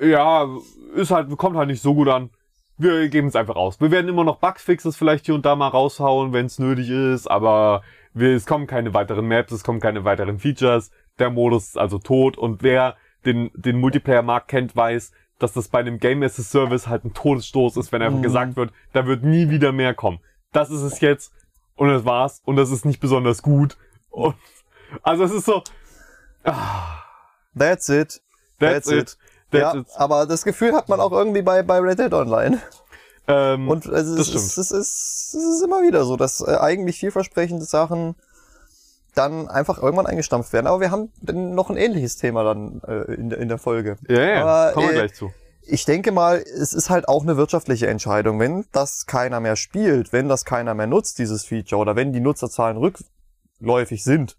ja, 0.00 0.46
ist 0.94 1.10
halt, 1.10 1.34
kommt 1.36 1.56
halt 1.56 1.68
nicht 1.68 1.82
so 1.82 1.94
gut 1.94 2.08
an. 2.08 2.30
Wir 2.78 3.08
geben 3.08 3.28
es 3.28 3.36
einfach 3.36 3.56
aus. 3.56 3.80
Wir 3.80 3.90
werden 3.90 4.08
immer 4.08 4.24
noch 4.24 4.38
Bugfixes 4.38 4.96
vielleicht 4.96 5.26
hier 5.26 5.34
und 5.34 5.44
da 5.44 5.54
mal 5.54 5.68
raushauen, 5.68 6.32
wenn 6.32 6.46
es 6.46 6.58
nötig 6.58 6.88
ist, 6.88 7.30
aber 7.30 7.82
wir, 8.14 8.34
es 8.34 8.46
kommen 8.46 8.66
keine 8.66 8.94
weiteren 8.94 9.28
Maps, 9.28 9.52
es 9.52 9.62
kommen 9.64 9.80
keine 9.80 10.04
weiteren 10.04 10.38
Features. 10.38 10.90
Der 11.18 11.28
Modus 11.30 11.68
ist 11.68 11.78
also 11.78 11.98
tot 11.98 12.38
und 12.38 12.62
wer 12.62 12.96
den, 13.26 13.50
den 13.54 13.78
Multiplayer-Markt 13.80 14.48
kennt, 14.48 14.74
weiß, 14.74 15.12
dass 15.38 15.52
das 15.52 15.68
bei 15.68 15.80
einem 15.80 15.98
Game 15.98 16.22
as 16.22 16.38
a 16.38 16.42
Service 16.42 16.88
halt 16.88 17.04
ein 17.04 17.12
Todesstoß 17.12 17.76
ist, 17.76 17.92
wenn 17.92 18.00
einfach 18.00 18.18
Mhm. 18.18 18.22
gesagt 18.22 18.56
wird, 18.56 18.72
da 18.94 19.06
wird 19.06 19.24
nie 19.24 19.50
wieder 19.50 19.72
mehr 19.72 19.92
kommen. 19.92 20.20
Das 20.52 20.70
ist 20.70 20.80
es 20.80 21.00
jetzt 21.00 21.32
und 21.76 21.88
das 21.88 22.06
war's 22.06 22.40
und 22.46 22.56
das 22.56 22.70
ist 22.70 22.86
nicht 22.86 23.00
besonders 23.00 23.42
gut. 23.42 23.76
Und, 24.08 24.34
also 25.02 25.24
es 25.24 25.32
ist 25.32 25.44
so, 25.44 25.62
That's 27.54 27.88
it. 27.88 28.20
that's, 28.58 28.86
That's 28.86 28.90
it. 28.90 28.98
it. 29.02 29.18
Ja, 29.52 29.84
aber 29.96 30.26
das 30.26 30.44
Gefühl 30.44 30.72
hat 30.74 30.88
man 30.88 31.00
auch 31.00 31.12
irgendwie 31.12 31.42
bei, 31.42 31.62
bei 31.62 31.78
Red 31.78 31.98
Dead 31.98 32.12
Online. 32.12 32.60
Ähm, 33.28 33.68
Und 33.68 33.86
es, 33.86 34.08
ist, 34.08 34.34
es, 34.34 34.56
ist, 34.56 34.70
es 34.72 35.34
ist 35.34 35.62
immer 35.64 35.82
wieder 35.82 36.04
so, 36.04 36.16
dass 36.16 36.40
äh, 36.40 36.56
eigentlich 36.56 36.98
vielversprechende 36.98 37.64
Sachen 37.64 38.14
dann 39.14 39.48
einfach 39.48 39.82
irgendwann 39.82 40.06
eingestampft 40.06 40.52
werden. 40.52 40.66
Aber 40.66 40.80
wir 40.80 40.90
haben 40.90 41.10
dann 41.20 41.54
noch 41.54 41.68
ein 41.70 41.76
ähnliches 41.76 42.16
Thema 42.16 42.44
dann 42.44 42.80
äh, 42.86 43.12
in, 43.14 43.30
der- 43.30 43.38
in 43.38 43.48
der 43.48 43.58
Folge. 43.58 43.96
ja, 44.08 44.20
ja, 44.20 44.42
aber, 44.42 44.72
kommen 44.72 44.86
wir 44.88 44.92
äh, 44.94 44.98
gleich 44.98 45.14
zu. 45.14 45.32
Ich 45.62 45.84
denke 45.84 46.10
mal, 46.10 46.38
es 46.38 46.72
ist 46.72 46.90
halt 46.90 47.06
auch 47.08 47.22
eine 47.22 47.36
wirtschaftliche 47.36 47.86
Entscheidung. 47.86 48.40
Wenn 48.40 48.64
das 48.72 49.06
keiner 49.06 49.40
mehr 49.40 49.56
spielt, 49.56 50.12
wenn 50.12 50.28
das 50.28 50.44
keiner 50.44 50.74
mehr 50.74 50.86
nutzt, 50.86 51.18
dieses 51.18 51.44
Feature, 51.44 51.80
oder 51.82 51.96
wenn 51.96 52.12
die 52.12 52.20
Nutzerzahlen 52.20 52.76
rückläufig 52.78 54.02
sind, 54.02 54.36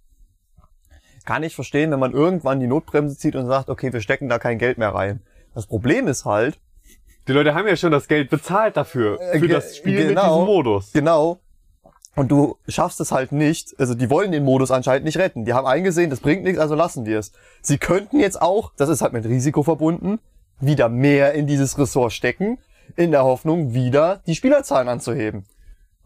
kann 1.25 1.43
ich 1.43 1.55
verstehen, 1.55 1.91
wenn 1.91 1.99
man 1.99 2.13
irgendwann 2.13 2.59
die 2.59 2.67
Notbremse 2.67 3.17
zieht 3.17 3.35
und 3.35 3.45
sagt, 3.47 3.69
okay, 3.69 3.93
wir 3.93 4.01
stecken 4.01 4.29
da 4.29 4.39
kein 4.39 4.57
Geld 4.57 4.77
mehr 4.77 4.93
rein. 4.93 5.21
Das 5.53 5.67
Problem 5.67 6.07
ist 6.07 6.25
halt, 6.25 6.59
Die 7.27 7.33
Leute 7.33 7.53
haben 7.53 7.67
ja 7.67 7.75
schon 7.75 7.91
das 7.91 8.07
Geld 8.07 8.29
bezahlt 8.31 8.75
dafür, 8.77 9.19
Äh, 9.21 9.39
für 9.39 9.47
das 9.47 9.77
Spiel 9.77 9.99
mit 9.99 10.07
genau. 10.09 10.33
diesem 10.39 10.45
Modus. 10.45 10.91
Genau. 10.91 11.39
Und 12.15 12.29
du 12.31 12.57
schaffst 12.67 12.99
es 12.99 13.11
halt 13.11 13.31
nicht. 13.31 13.75
Also 13.79 13.93
die 13.93 14.09
wollen 14.09 14.31
den 14.31 14.43
Modus 14.43 14.71
anscheinend 14.71 15.05
nicht 15.05 15.17
retten. 15.17 15.45
Die 15.45 15.53
haben 15.53 15.67
eingesehen, 15.67 16.09
das 16.09 16.19
bringt 16.19 16.43
nichts, 16.43 16.59
also 16.59 16.73
lassen 16.75 17.05
wir 17.05 17.19
es. 17.19 17.31
Sie 17.61 17.77
könnten 17.77 18.19
jetzt 18.19 18.41
auch, 18.41 18.73
das 18.75 18.89
ist 18.89 19.01
halt 19.01 19.13
mit 19.13 19.23
Risiko 19.25 19.61
verbunden, 19.63 20.19
wieder 20.59 20.89
mehr 20.89 21.33
in 21.33 21.45
dieses 21.47 21.77
Ressort 21.77 22.11
stecken, 22.11 22.57
in 22.95 23.11
der 23.11 23.23
Hoffnung, 23.23 23.73
wieder 23.73 24.21
die 24.27 24.35
Spielerzahlen 24.35 24.89
anzuheben. 24.89 25.45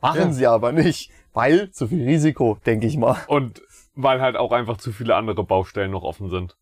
Machen 0.01 0.19
Ja. 0.27 0.33
sie 0.33 0.47
aber 0.47 0.71
nicht, 0.73 1.09
weil 1.33 1.71
zu 1.71 1.87
viel 1.87 2.03
Risiko, 2.03 2.57
denke 2.65 2.85
ich 2.87 2.97
mal. 2.97 3.17
Und 3.27 3.61
weil 3.95 4.21
halt 4.21 4.35
auch 4.35 4.51
einfach 4.51 4.77
zu 4.77 4.91
viele 4.91 5.15
andere 5.15 5.43
Baustellen 5.43 5.91
noch 5.91 6.03
offen 6.03 6.29
sind. 6.29 6.55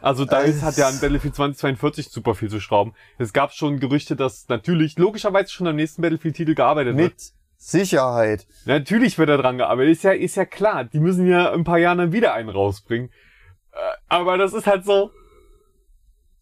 Also 0.00 0.24
DICE 0.24 0.60
Äh, 0.60 0.62
hat 0.62 0.76
ja 0.76 0.88
an 0.88 1.00
Battlefield 1.00 1.34
2042 1.34 2.08
super 2.10 2.34
viel 2.34 2.48
zu 2.48 2.60
schrauben. 2.60 2.94
Es 3.18 3.32
gab 3.32 3.52
schon 3.52 3.80
Gerüchte, 3.80 4.14
dass 4.14 4.48
natürlich 4.48 4.96
logischerweise 4.96 5.50
schon 5.50 5.66
am 5.66 5.76
nächsten 5.76 6.02
Battlefield-Titel 6.02 6.54
gearbeitet 6.54 6.96
wird. 6.96 7.12
Mit 7.14 7.32
Sicherheit. 7.56 8.46
Natürlich 8.64 9.18
wird 9.18 9.28
da 9.28 9.36
dran 9.36 9.58
gearbeitet. 9.58 9.92
Ist 9.92 10.04
ja, 10.04 10.12
ist 10.12 10.36
ja 10.36 10.44
klar. 10.44 10.84
Die 10.84 11.00
müssen 11.00 11.26
ja 11.26 11.48
in 11.48 11.60
ein 11.60 11.64
paar 11.64 11.78
Jahren 11.78 11.98
dann 11.98 12.12
wieder 12.12 12.32
einen 12.34 12.48
rausbringen. 12.48 13.10
Äh, 13.72 13.76
Aber 14.08 14.38
das 14.38 14.52
ist 14.52 14.68
halt 14.68 14.84
so. 14.84 15.10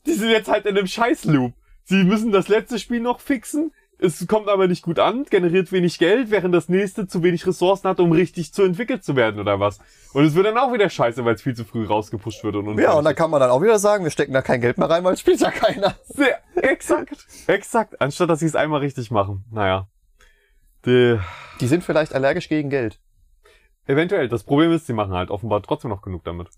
Die 0.04 0.12
sind 0.12 0.28
jetzt 0.28 0.48
halt 0.48 0.66
in 0.66 0.76
einem 0.76 0.86
Scheißloop. 0.86 1.52
Sie 1.84 2.04
müssen 2.04 2.32
das 2.32 2.48
letzte 2.48 2.78
Spiel 2.78 3.00
noch 3.00 3.20
fixen. 3.20 3.72
Es 3.98 4.26
kommt 4.26 4.48
aber 4.48 4.68
nicht 4.68 4.82
gut 4.82 4.98
an, 4.98 5.24
generiert 5.24 5.72
wenig 5.72 5.98
Geld, 5.98 6.30
während 6.30 6.54
das 6.54 6.68
nächste 6.68 7.06
zu 7.06 7.22
wenig 7.22 7.46
Ressourcen 7.46 7.88
hat, 7.88 7.98
um 7.98 8.12
richtig 8.12 8.52
zu 8.52 8.62
entwickelt 8.62 9.02
zu 9.02 9.16
werden 9.16 9.40
oder 9.40 9.59
was. 9.59 9.78
Und 10.12 10.24
es 10.24 10.35
wird 10.35 10.44
dann 10.46 10.59
auch 10.59 10.72
wieder 10.72 10.90
scheiße, 10.90 11.24
weil 11.24 11.35
es 11.35 11.42
viel 11.42 11.54
zu 11.54 11.64
früh 11.64 11.87
rausgepusht 11.87 12.44
wird 12.44 12.56
und 12.56 12.78
Ja, 12.78 12.92
und 12.92 13.04
dann 13.04 13.14
kann 13.14 13.30
man 13.30 13.40
dann 13.40 13.50
auch 13.50 13.62
wieder 13.62 13.78
sagen, 13.78 14.04
wir 14.04 14.11
stecken 14.11 14.35
da 14.35 14.42
kein 14.42 14.61
Geld 14.61 14.76
mehr 14.76 14.90
rein, 14.90 15.02
weil 15.02 15.14
es 15.14 15.20
spielt 15.20 15.40
ja 15.40 15.50
keiner. 15.50 15.94
Sehr, 16.04 16.38
exakt, 16.56 17.26
exakt. 17.46 18.00
Anstatt 18.00 18.28
dass 18.28 18.40
sie 18.40 18.46
es 18.46 18.54
einmal 18.54 18.80
richtig 18.80 19.11
machen. 19.11 19.44
Naja. 19.50 19.88
Die, 20.85 21.18
Die 21.61 21.66
sind 21.66 21.82
vielleicht 21.82 22.14
allergisch 22.14 22.48
gegen 22.48 22.68
Geld. 22.70 23.00
eventuell. 23.87 24.28
Das 24.28 24.44
Problem 24.44 24.72
ist, 24.72 24.87
sie 24.87 24.92
machen 24.92 25.14
halt 25.14 25.30
offenbar 25.30 25.62
trotzdem 25.62 25.90
noch 25.90 26.02
genug 26.02 26.22
damit. 26.24 26.48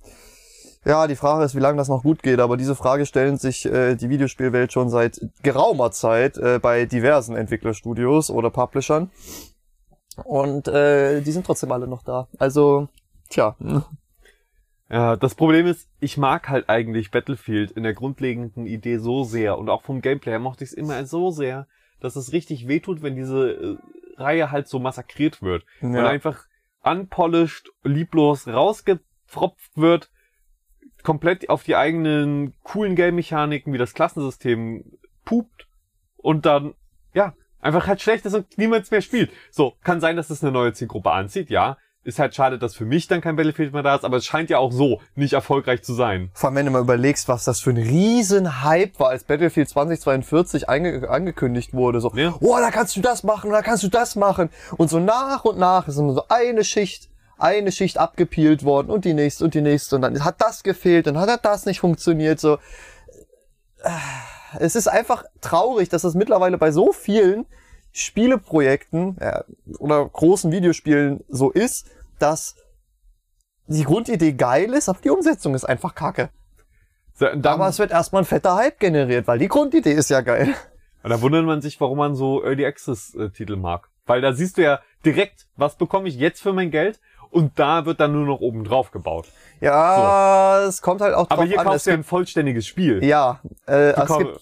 Ja, 0.85 1.07
die 1.07 1.17
Frage 1.17 1.45
ist, 1.45 1.55
wie 1.55 1.61
lange 1.61 1.77
das 1.77 1.88
noch 1.88 2.03
gut 2.03 2.23
geht, 2.23 2.41
aber 2.41 2.57
diese 2.57 2.75
Frage 2.75 3.05
stellen 3.05 3.37
sich 3.37 3.67
äh, 3.67 3.95
die 3.97 4.09
Videospielwelt 4.09 4.73
schon 4.73 4.88
seit 4.88 5.21
geraumer 5.43 5.91
Zeit 5.91 6.37
äh, 6.38 6.59
bei 6.61 6.87
diversen 6.87 7.37
Entwicklerstudios 7.37 8.31
oder 8.31 8.51
Publishern. 8.51 9.11
Und 10.25 10.69
äh, 10.69 11.21
die 11.21 11.33
sind 11.33 11.47
trotzdem 11.47 11.73
alle 11.73 11.87
noch 11.87 12.03
da. 12.03 12.29
Also, 12.38 12.88
tja. 13.29 13.57
Ja, 14.91 15.17
das 15.17 15.35
Problem 15.35 15.67
ist, 15.67 15.87
ich 16.01 16.17
mag 16.17 16.49
halt 16.49 16.71
eigentlich 16.71 17.11
Battlefield 17.11 17.73
in 17.73 17.83
der 17.83 17.93
grundlegenden 17.93 18.67
Idee 18.67 18.97
so 18.97 19.23
sehr 19.23 19.59
und 19.59 19.69
auch 19.69 19.83
vom 19.83 20.01
Gameplay 20.01 20.31
her 20.33 20.38
mochte 20.38 20.64
ich 20.64 20.71
es 20.71 20.77
immer 20.77 21.05
so 21.05 21.31
sehr, 21.31 21.67
dass 22.01 22.17
es 22.17 22.33
richtig 22.33 22.69
wehtut, 22.69 23.03
wenn 23.03 23.14
diese 23.14 23.51
äh, 23.51 23.77
Reihe 24.17 24.51
halt 24.51 24.67
so 24.67 24.79
massakriert 24.79 25.43
wird. 25.43 25.67
Und 25.83 25.93
Ja. 25.95 26.07
einfach 26.07 26.47
unpolished, 26.83 27.69
lieblos 27.83 28.49
rausgefropft 28.49 29.73
wird, 29.77 30.11
komplett 31.09 31.49
auf 31.49 31.62
die 31.62 31.75
eigenen 31.75 32.53
coolen 32.64 32.94
Game-Mechaniken 32.94 33.73
wie 33.73 33.79
das 33.79 33.94
Klassensystem 33.94 34.85
pupt 35.25 35.66
und 36.18 36.44
dann, 36.44 36.75
ja, 37.14 37.33
einfach 37.61 37.87
halt 37.87 38.03
schlecht 38.03 38.27
ist 38.27 38.35
und 38.35 38.59
niemand 38.59 38.90
mehr 38.90 39.01
spielt. 39.01 39.31
So, 39.51 39.73
kann 39.83 40.03
sein, 40.03 40.16
dass 40.16 40.29
es 40.29 40.42
eine 40.42 40.53
neue 40.53 40.75
Zielgruppe 40.75 41.11
anzieht, 41.11 41.49
ja. 41.49 41.79
Ist 42.05 42.18
halt 42.18 42.35
schade, 42.35 42.59
dass 42.59 42.77
für 42.77 42.85
mich 42.85 43.07
dann 43.07 43.23
kein 43.23 43.37
Battlefield 43.37 43.73
mehr 43.73 43.83
da 43.83 43.94
ist, 43.94 44.05
aber 44.05 44.18
es 44.18 44.27
scheint 44.27 44.51
ja 44.51 44.59
auch 44.59 44.71
so 44.71 45.01
nicht 45.14 45.33
erfolgreich 45.33 45.83
zu 45.83 45.94
sein. 45.94 46.29
Vor 46.35 46.49
allem, 46.51 46.57
wenn 46.57 46.66
du 46.66 46.73
mal 46.73 46.83
überlegst, 46.83 47.27
was 47.27 47.44
das 47.44 47.59
für 47.61 47.71
ein 47.71 47.79
riesen 47.79 48.62
Hype 48.62 49.01
war, 49.01 49.09
als 49.09 49.25
Battlefield 49.25 49.71
2042 49.71 50.68
einge 50.68 51.09
angekündigt 51.09 51.73
wurde. 51.73 52.03
So, 52.03 52.12
Ja. 52.14 52.35
oh, 52.40 52.57
da 52.59 52.71
kannst 52.71 52.97
du 52.97 53.01
das 53.01 53.23
machen, 53.25 53.51
da 53.51 53.62
kannst 53.62 53.83
du 53.83 53.88
das 53.88 54.14
machen. 54.14 54.51
Und 54.77 54.90
so 54.90 55.01
nach 55.01 55.47
und 55.47 55.59
nach 55.59 55.88
ist 55.88 55.97
immer 55.97 56.12
so 56.12 56.25
eine 56.29 56.64
Schicht, 56.64 57.09
eine 57.38 57.72
Schicht 57.72 57.98
abgepielt 57.98 58.64
worden 58.64 58.90
und 58.90 59.05
die 59.05 59.14
nächste 59.14 59.44
und 59.44 59.55
die 59.55 59.61
nächste. 59.61 59.96
Und 59.96 60.03
dann 60.03 60.24
hat 60.24 60.40
das 60.40 60.62
gefehlt, 60.62 61.07
dann 61.07 61.18
hat 61.18 61.44
das 61.44 61.66
nicht 61.66 61.81
funktioniert. 61.81 62.40
So, 62.40 62.59
es 64.59 64.77
ist 64.77 64.88
einfach 64.88 65.24
traurig, 65.40 65.88
dass 65.88 66.03
das 66.03 66.14
mittlerweile 66.14 66.59
bei 66.59 66.72
so 66.72 66.92
vielen 66.92 67.46
Spieleprojekten 67.92 69.16
ja, 69.20 69.44
oder 69.79 70.05
großen 70.05 70.53
Videospielen 70.53 71.24
so 71.29 71.51
ist, 71.51 71.87
dass 72.18 72.57
die 73.66 73.85
Grundidee 73.85 74.33
geil 74.33 74.72
ist, 74.72 74.88
aber 74.88 74.98
die 75.03 75.11
Umsetzung 75.11 75.55
ist 75.55 75.64
einfach 75.64 75.94
kacke. 75.94 76.31
Dann, 77.18 77.44
Aber 77.44 77.68
es 77.68 77.79
wird 77.79 77.90
erstmal 77.90 78.22
ein 78.22 78.27
fetter 78.27 78.55
Hype 78.55 78.79
generiert, 78.79 79.27
weil 79.27 79.40
die 79.40 79.48
Grundidee 79.48 79.92
ist 79.92 80.09
ja 80.09 80.20
geil. 80.20 80.55
da 81.03 81.20
wundert 81.20 81.44
man 81.44 81.61
sich, 81.61 81.81
warum 81.81 81.98
man 81.98 82.14
so 82.14 82.44
Early 82.44 82.64
Access 82.64 83.14
äh, 83.14 83.31
Titel 83.31 83.57
mag. 83.57 83.90
Weil 84.07 84.20
da 84.20 84.33
siehst 84.33 84.57
du 84.57 84.62
ja 84.62 84.81
direkt, 85.05 85.46
was 85.57 85.77
bekomme 85.77 86.09
ich 86.09 86.16
jetzt 86.16 86.40
für 86.40 86.53
mein 86.53 86.70
Geld 86.70 87.01
und 87.31 87.59
da 87.59 87.85
wird 87.87 88.01
dann 88.01 88.12
nur 88.12 88.27
noch 88.27 88.41
oben 88.41 88.64
drauf 88.64 88.91
gebaut. 88.91 89.27
Ja, 89.61 90.64
es 90.67 90.83
kommt 90.83 91.01
halt 91.01 91.14
auch 91.14 91.27
drauf 91.27 91.38
Aber 91.38 91.45
hier 91.45 91.61
an. 91.61 91.67
kaufst 91.67 91.87
du 91.87 91.91
ja 91.91 91.97
ein 91.97 92.05
vollständiges 92.05 92.67
Spiel. 92.67 93.05
ja, 93.05 93.41
äh, 93.67 93.93
Du 93.95 94.03
es 94.03 94.19
gibt, 94.19 94.41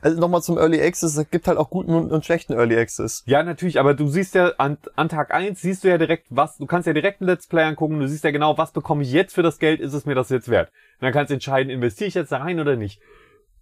also 0.00 0.20
nochmal 0.20 0.42
zum 0.42 0.58
Early 0.58 0.80
Access, 0.82 1.16
es 1.16 1.30
gibt 1.30 1.46
halt 1.46 1.58
auch 1.58 1.70
guten 1.70 1.94
und, 1.94 2.10
und 2.10 2.24
schlechten 2.24 2.54
Early 2.54 2.76
Access. 2.76 3.22
Ja, 3.26 3.42
natürlich, 3.42 3.78
aber 3.78 3.94
du 3.94 4.08
siehst 4.08 4.34
ja 4.34 4.52
an, 4.58 4.78
an 4.96 5.08
Tag 5.08 5.32
eins 5.32 5.60
siehst 5.60 5.84
du 5.84 5.88
ja 5.88 5.98
direkt, 5.98 6.26
was, 6.30 6.56
du 6.56 6.66
kannst 6.66 6.86
ja 6.86 6.92
direkt 6.92 7.20
ein 7.20 7.26
Let's 7.26 7.46
Play 7.46 7.62
angucken, 7.64 8.00
du 8.00 8.08
siehst 8.08 8.24
ja 8.24 8.30
genau, 8.30 8.58
was 8.58 8.72
bekomme 8.72 9.02
ich 9.02 9.12
jetzt 9.12 9.34
für 9.34 9.42
das 9.42 9.58
Geld, 9.58 9.80
ist 9.80 9.92
es 9.94 10.04
mir 10.06 10.14
das 10.14 10.30
jetzt 10.30 10.48
wert? 10.48 10.70
Und 11.00 11.04
dann 11.04 11.12
kannst 11.12 11.30
du 11.30 11.34
entscheiden, 11.34 11.70
investiere 11.70 12.08
ich 12.08 12.14
jetzt 12.14 12.32
da 12.32 12.38
rein 12.38 12.58
oder 12.60 12.76
nicht. 12.76 13.00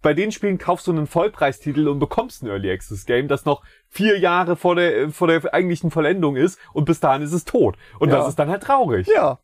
Bei 0.02 0.14
den 0.14 0.32
Spielen 0.32 0.58
kaufst 0.58 0.88
du 0.88 0.90
einen 0.90 1.06
Vollpreistitel 1.06 1.86
und 1.88 2.00
bekommst 2.00 2.42
ein 2.42 2.48
Early 2.48 2.70
Access 2.72 3.06
Game, 3.06 3.28
das 3.28 3.44
noch 3.44 3.62
vier 3.88 4.18
Jahre 4.18 4.56
vor 4.56 4.74
der, 4.74 5.10
vor 5.10 5.28
der 5.28 5.54
eigentlichen 5.54 5.90
Vollendung 5.92 6.34
ist 6.36 6.58
und 6.72 6.84
bis 6.86 6.98
dahin 6.98 7.22
ist 7.22 7.32
es 7.32 7.44
tot. 7.44 7.76
Und 8.00 8.10
Ja. 8.10 8.16
das 8.16 8.28
ist 8.28 8.38
dann 8.38 8.50
halt 8.50 8.64
traurig. 8.64 9.06
Ja. 9.14 9.38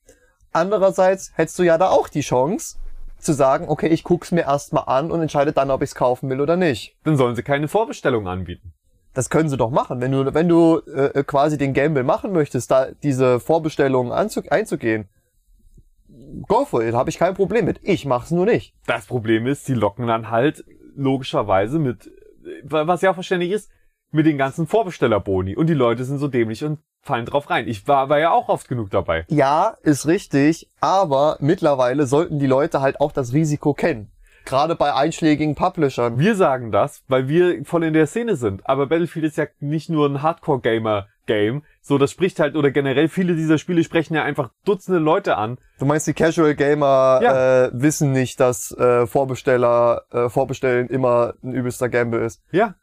Andererseits 0.53 1.33
hättest 1.37 1.59
du 1.59 1.63
ja 1.63 1.79
da 1.79 1.89
auch 1.91 2.09
die 2.09 2.23
Chance 2.23 2.77
zu 3.19 3.33
sagen, 3.33 3.67
okay, 3.69 3.89
ich 3.89 4.03
guck's 4.05 4.33
mir 4.33 4.43
erstmal 4.43 4.85
an 4.87 5.11
und 5.11 5.21
entscheide 5.21 5.53
dann, 5.53 5.71
ob 5.71 5.83
ich's 5.83 5.95
kaufen 5.95 6.29
will 6.31 6.41
oder 6.41 6.57
nicht. 6.57 6.97
Dann 7.05 7.17
sollen 7.17 7.37
sie 7.37 7.43
keine 7.43 7.69
Vorbestellung 7.69 8.27
anbieten. 8.29 8.73
Das 9.15 9.31
können 9.31 9.49
sie 9.49 9.57
doch 9.57 9.71
machen, 9.71 10.01
wenn 10.01 10.13
du 10.13 10.33
wenn 10.35 10.49
du 10.49 10.79
äh, 10.81 11.25
quasi 11.25 11.59
den 11.59 11.75
Gamble 11.75 12.05
machen 12.05 12.33
möchtest, 12.33 12.71
da 12.71 12.89
diese 13.03 13.41
Vorbestellungen 13.41 14.13
einzugehen. 14.13 15.09
Go 16.47 16.65
for 16.65 16.83
it, 16.83 16.95
habe 16.95 17.11
ich 17.11 17.19
kein 17.19 17.35
Problem 17.35 17.65
mit. 17.65 17.81
Ich 17.83 18.05
mach's 18.05 18.31
nur 18.31 18.47
nicht. 18.47 18.75
Das 18.87 19.07
Problem 19.07 19.47
ist, 19.47 19.65
sie 19.65 19.75
locken 19.75 20.07
dann 20.07 20.31
halt 20.31 20.65
logischerweise 20.95 21.79
mit, 21.79 22.11
was 22.65 23.03
ja 23.03 23.11
auch 23.11 23.15
verständlich 23.15 23.53
ist, 23.53 23.71
mit 24.11 24.27
den 24.27 24.39
ganzen 24.39 24.67
Vorbestellerboni. 24.67 25.57
Und 25.57 25.69
die 25.69 25.75
Leute 25.75 26.05
sind 26.05 26.19
so 26.19 26.29
dämlich 26.29 26.65
und 26.65 26.79
fallen 27.03 27.27
drauf 27.27 27.51
rein. 27.51 27.69
Ich 27.69 27.87
war, 27.87 28.09
war 28.09 28.19
ja 28.19 28.31
auch 28.33 28.49
oft 28.49 28.69
genug 28.69 28.91
dabei. 28.91 29.25
Ja, 29.29 29.77
ist 29.83 30.07
richtig, 30.07 30.69
aber 30.81 31.37
mittlerweile 31.41 32.07
sollten 32.07 32.39
die 32.39 32.47
Leute 32.47 32.81
halt 32.81 33.01
auch 33.01 33.13
das 33.13 33.33
Risiko 33.33 33.75
kennen. 33.75 34.11
Gerade 34.45 34.77
bei 34.77 34.95
einschlägigen 34.95 35.55
Publishern. 35.55 36.19
Wir 36.19 36.35
sagen 36.35 36.73
das, 36.73 37.03
weil 37.07 37.29
wir 37.29 37.65
voll 37.65 37.85
in 37.85 37.93
der 37.93 38.07
Szene 38.07 38.37
sind. 38.37 38.67
Aber 38.67 38.87
Battlefield 38.87 39.27
ist 39.27 39.37
ja 39.37 39.47
nicht 39.61 39.91
nur 39.91 40.09
ein 40.09 40.23
Hardcore-Gamer-Game. 41.29 41.63
So, 41.81 41.99
das 41.99 42.11
spricht 42.11 42.41
halt, 42.41 42.57
oder 42.57 42.71
generell 42.71 43.09
viele 43.09 43.35
dieser 43.35 43.59
Spiele 43.59 43.85
sprechen 43.85 44.15
ja 44.15 44.23
einfach 44.25 44.51
Dutzende 44.65 44.99
Leute 45.01 45.37
an. 45.37 45.59
Du 45.79 45.87
meinst, 45.87 46.07
die 46.07 46.13
Casual 46.15 46.55
Gamer 46.55 47.21
Ja. 47.23 47.67
äh, 47.67 47.71
wissen 47.73 48.13
nicht, 48.13 48.41
dass 48.41 48.73
äh, 48.73 49.07
Vorbesteller 49.07 50.03
äh, 50.11 50.29
Vorbestellen 50.29 50.89
immer 50.89 51.35
ein 51.43 51.53
übelster 51.53 51.89
Gamble 51.89 52.21
ist. 52.25 52.43
Ja. 52.51 52.75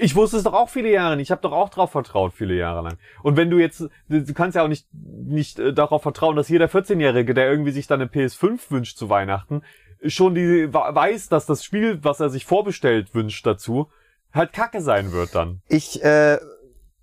Ich 0.00 0.14
wusste 0.14 0.36
es 0.36 0.44
doch 0.44 0.52
auch 0.54 0.68
viele 0.68 0.92
Jahre 0.92 1.16
nicht. 1.16 1.26
Ich 1.26 1.30
habe 1.32 1.42
doch 1.42 1.50
auch 1.50 1.70
drauf 1.70 1.90
vertraut, 1.90 2.32
viele 2.32 2.54
Jahre 2.54 2.82
lang. 2.82 2.98
Und 3.24 3.36
wenn 3.36 3.50
du 3.50 3.58
jetzt, 3.58 3.88
du 4.08 4.32
kannst 4.32 4.54
ja 4.54 4.62
auch 4.62 4.68
nicht, 4.68 4.86
nicht 4.92 5.58
äh, 5.58 5.72
darauf 5.72 6.02
vertrauen, 6.02 6.36
dass 6.36 6.48
jeder 6.48 6.66
14-Jährige, 6.66 7.34
der 7.34 7.50
irgendwie 7.50 7.72
sich 7.72 7.88
dann 7.88 8.00
eine 8.00 8.08
PS5 8.08 8.70
wünscht 8.70 8.96
zu 8.96 9.08
Weihnachten, 9.10 9.62
schon 10.06 10.36
die 10.36 10.72
weiß, 10.72 11.28
dass 11.30 11.46
das 11.46 11.64
Spiel, 11.64 11.98
was 12.02 12.20
er 12.20 12.30
sich 12.30 12.46
vorbestellt 12.46 13.12
wünscht 13.12 13.44
dazu, 13.44 13.90
halt 14.32 14.52
Kacke 14.52 14.80
sein 14.80 15.10
wird 15.10 15.34
dann. 15.34 15.62
Ich 15.66 16.00
äh, 16.04 16.38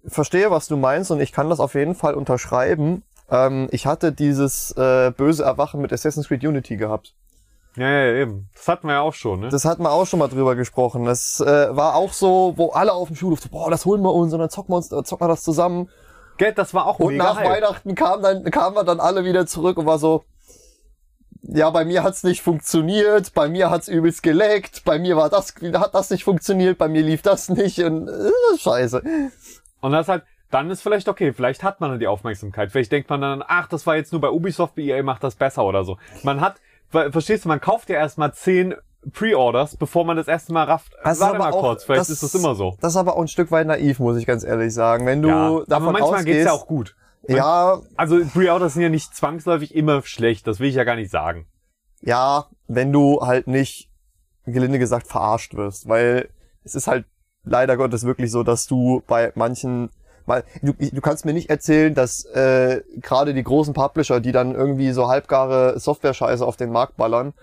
verstehe, 0.07 0.51
was 0.51 0.67
du 0.67 0.77
meinst 0.77 1.11
und 1.11 1.19
ich 1.19 1.31
kann 1.31 1.49
das 1.49 1.59
auf 1.59 1.75
jeden 1.75 1.95
Fall 1.95 2.13
unterschreiben. 2.13 3.03
Ähm, 3.29 3.67
ich 3.71 3.85
hatte 3.85 4.11
dieses 4.11 4.71
äh, 4.77 5.11
böse 5.11 5.43
Erwachen 5.43 5.81
mit 5.81 5.91
Assassin's 5.91 6.27
Creed 6.27 6.43
Unity 6.43 6.77
gehabt. 6.77 7.13
Ja, 7.77 7.89
ja, 7.89 8.21
eben. 8.21 8.49
Das 8.53 8.67
hatten 8.67 8.87
wir 8.87 8.93
ja 8.93 9.01
auch 9.01 9.13
schon, 9.13 9.41
ne? 9.41 9.49
Das 9.49 9.65
hatten 9.65 9.83
wir 9.83 9.91
auch 9.91 10.05
schon 10.05 10.19
mal 10.19 10.29
drüber 10.29 10.55
gesprochen. 10.55 11.05
Das 11.05 11.41
äh, 11.41 11.75
war 11.75 11.95
auch 11.95 12.13
so, 12.13 12.53
wo 12.55 12.69
alle 12.69 12.93
auf 12.93 13.09
dem 13.09 13.17
Schulhof 13.17 13.41
so, 13.41 13.49
boah, 13.49 13.69
das 13.69 13.85
holen 13.85 14.01
wir 14.01 14.13
uns 14.13 14.31
und 14.33 14.39
dann 14.39 14.49
zocken 14.49 14.71
wir 14.71 14.77
uns, 14.77 14.91
äh, 14.91 15.03
zocken 15.03 15.25
wir 15.25 15.29
das 15.29 15.43
zusammen. 15.43 15.89
Geld, 16.37 16.57
das 16.57 16.73
war 16.73 16.87
auch 16.87 16.99
Und 16.99 17.17
nach 17.17 17.37
Hype. 17.37 17.49
Weihnachten 17.49 17.95
kamen 17.95 18.23
dann, 18.23 18.43
kamen 18.51 18.75
wir 18.75 18.83
dann 18.83 18.99
alle 18.99 19.25
wieder 19.25 19.45
zurück 19.45 19.77
und 19.77 19.85
war 19.85 19.99
so, 19.99 20.23
ja, 21.41 21.69
bei 21.69 21.85
mir 21.85 22.03
hat's 22.03 22.23
nicht 22.23 22.41
funktioniert, 22.41 23.33
bei 23.33 23.47
mir 23.49 23.69
hat's 23.69 23.87
übelst 23.87 24.23
geleckt, 24.23 24.83
bei 24.83 24.97
mir 24.97 25.15
war 25.15 25.29
das, 25.29 25.53
hat 25.73 25.93
das 25.93 26.09
nicht 26.09 26.23
funktioniert, 26.23 26.77
bei 26.77 26.87
mir 26.87 27.03
lief 27.03 27.21
das 27.21 27.49
nicht 27.49 27.79
und 27.79 28.07
äh, 28.07 28.57
scheiße. 28.57 29.01
Und 29.85 29.91
das 29.91 30.07
halt, 30.07 30.23
dann 30.51 30.69
ist 30.69 30.81
vielleicht 30.81 31.07
okay, 31.07 31.31
vielleicht 31.33 31.63
hat 31.63 31.79
man 31.81 31.91
dann 31.91 31.99
die 31.99 32.07
Aufmerksamkeit. 32.07 32.71
Vielleicht 32.71 32.91
denkt 32.91 33.09
man 33.09 33.21
dann, 33.21 33.43
ach, 33.45 33.67
das 33.67 33.85
war 33.85 33.95
jetzt 33.95 34.11
nur 34.11 34.21
bei 34.21 34.29
Ubisoft, 34.29 34.77
EA 34.77 35.03
macht 35.03 35.23
das 35.23 35.35
besser 35.35 35.63
oder 35.63 35.83
so. 35.83 35.97
Man 36.23 36.41
hat, 36.41 36.55
ver- 36.89 37.11
verstehst 37.11 37.45
du, 37.45 37.49
man 37.49 37.61
kauft 37.61 37.89
ja 37.89 37.95
erstmal 37.97 38.33
zehn 38.33 38.75
Pre-Orders, 39.13 39.77
bevor 39.77 40.03
man 40.05 40.17
das 40.17 40.27
erste 40.27 40.51
Mal 40.53 40.63
rafft. 40.63 40.93
Das 41.03 41.19
Warte 41.19 41.35
aber 41.35 41.43
mal 41.45 41.51
auch- 41.51 41.61
kurz, 41.61 41.83
vielleicht 41.83 42.01
das- 42.01 42.09
ist 42.09 42.23
das 42.23 42.33
immer 42.35 42.55
so. 42.55 42.75
Das 42.81 42.93
ist 42.93 42.97
aber 42.97 43.15
auch 43.15 43.21
ein 43.21 43.27
Stück 43.27 43.51
weit 43.51 43.67
naiv, 43.67 43.99
muss 43.99 44.17
ich 44.17 44.25
ganz 44.25 44.43
ehrlich 44.43 44.73
sagen. 44.73 45.05
Wenn 45.05 45.21
du 45.21 45.29
Ja, 45.29 45.47
aber 45.47 45.65
davon 45.67 45.93
manchmal 45.93 46.09
ausgehst, 46.19 46.25
geht's 46.25 46.45
ja 46.45 46.53
auch 46.53 46.67
gut. 46.67 46.95
ja, 47.27 47.79
Also 47.95 48.19
Pre-Orders 48.33 48.73
sind 48.73 48.81
ja 48.81 48.89
nicht 48.89 49.15
zwangsläufig 49.15 49.75
immer 49.75 50.01
schlecht, 50.03 50.47
das 50.47 50.59
will 50.59 50.69
ich 50.69 50.75
ja 50.75 50.83
gar 50.83 50.95
nicht 50.95 51.11
sagen. 51.11 51.47
ja, 52.01 52.45
wenn 52.67 52.91
du 52.91 53.21
halt 53.21 53.45
nicht, 53.47 53.89
gelinde 54.47 54.79
gesagt, 54.79 55.05
verarscht 55.07 55.53
wirst, 55.55 55.87
weil 55.87 56.29
es 56.63 56.73
ist 56.75 56.87
halt 56.87 57.05
leider 57.45 57.77
Gottes 57.77 58.05
wirklich 58.05 58.31
so, 58.31 58.43
dass 58.43 58.67
du 58.67 59.03
bei 59.07 59.31
manchen, 59.35 59.89
weil 60.25 60.43
du, 60.61 60.73
du 60.73 61.01
kannst 61.01 61.25
mir 61.25 61.33
nicht 61.33 61.49
erzählen, 61.49 61.93
dass 61.93 62.25
äh, 62.25 62.81
gerade 63.01 63.33
die 63.33 63.43
großen 63.43 63.73
Publisher, 63.73 64.19
die 64.19 64.31
dann 64.31 64.55
irgendwie 64.55 64.91
so 64.91 65.07
halbgare 65.07 65.79
Software-Scheiße 65.79 66.45
auf 66.45 66.57
den 66.57 66.71
Markt 66.71 66.97
ballern, 66.97 67.33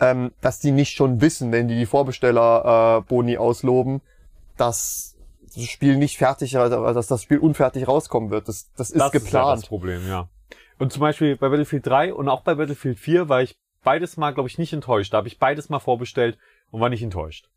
ähm, 0.00 0.32
dass 0.40 0.58
die 0.58 0.72
nicht 0.72 0.94
schon 0.96 1.20
wissen, 1.20 1.52
wenn 1.52 1.68
die 1.68 1.76
die 1.76 1.86
Vorbesteller 1.86 2.98
äh, 2.98 3.08
Boni 3.08 3.36
ausloben, 3.38 4.00
dass 4.56 5.16
das 5.54 5.64
Spiel 5.64 5.96
nicht 5.96 6.16
fertig, 6.16 6.56
also 6.56 6.92
dass 6.92 7.06
das 7.06 7.22
Spiel 7.22 7.38
unfertig 7.38 7.88
rauskommen 7.88 8.30
wird. 8.30 8.48
Das, 8.48 8.70
das 8.76 8.90
ist 8.90 9.00
das 9.00 9.08
ist 9.08 9.14
ja 9.14 9.20
geplant. 9.20 9.62
das 9.62 9.68
Problem, 9.68 10.06
ja. 10.08 10.28
Und 10.78 10.92
zum 10.92 11.00
Beispiel 11.00 11.36
bei 11.36 11.48
Battlefield 11.48 11.86
3 11.86 12.14
und 12.14 12.28
auch 12.28 12.42
bei 12.42 12.54
Battlefield 12.54 12.98
4 12.98 13.28
war 13.28 13.42
ich 13.42 13.56
beides 13.84 14.16
mal, 14.16 14.32
glaube 14.32 14.48
ich, 14.48 14.58
nicht 14.58 14.72
enttäuscht. 14.72 15.12
Da 15.12 15.18
habe 15.18 15.28
ich 15.28 15.38
beides 15.38 15.68
mal 15.68 15.78
vorbestellt 15.78 16.38
und 16.70 16.80
war 16.80 16.88
nicht 16.88 17.02
enttäuscht. 17.02 17.48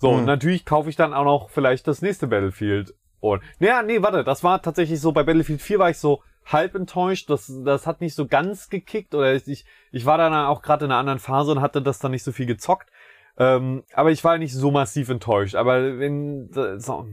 So, 0.00 0.10
Hm. 0.10 0.18
und 0.20 0.24
natürlich 0.24 0.64
kaufe 0.64 0.88
ich 0.88 0.96
dann 0.96 1.12
auch 1.14 1.24
noch 1.24 1.50
vielleicht 1.50 1.86
das 1.86 2.00
nächste 2.02 2.26
Battlefield. 2.26 2.94
Und, 3.20 3.42
naja, 3.58 3.82
nee, 3.82 4.00
warte, 4.02 4.24
das 4.24 4.42
war 4.42 4.62
tatsächlich 4.62 4.98
so, 5.00 5.12
bei 5.12 5.22
Battlefield 5.22 5.60
4 5.60 5.78
war 5.78 5.90
ich 5.90 5.98
so 5.98 6.22
halb 6.46 6.74
enttäuscht, 6.74 7.28
das, 7.28 7.52
das 7.64 7.86
hat 7.86 8.00
nicht 8.00 8.14
so 8.14 8.26
ganz 8.26 8.70
gekickt, 8.70 9.14
oder 9.14 9.34
ich, 9.34 9.66
ich 9.92 10.06
war 10.06 10.16
dann 10.16 10.32
auch 10.32 10.62
gerade 10.62 10.86
in 10.86 10.90
einer 10.90 10.98
anderen 10.98 11.18
Phase 11.18 11.52
und 11.52 11.60
hatte 11.60 11.82
das 11.82 11.98
dann 11.98 12.12
nicht 12.12 12.24
so 12.24 12.32
viel 12.32 12.46
gezockt. 12.46 12.90
Ähm, 13.36 13.84
aber 13.92 14.10
ich 14.10 14.24
war 14.24 14.38
nicht 14.38 14.54
so 14.54 14.70
massiv 14.70 15.10
enttäuscht. 15.10 15.54
Aber 15.54 15.98
wenn, 15.98 16.50
so, 16.78 17.06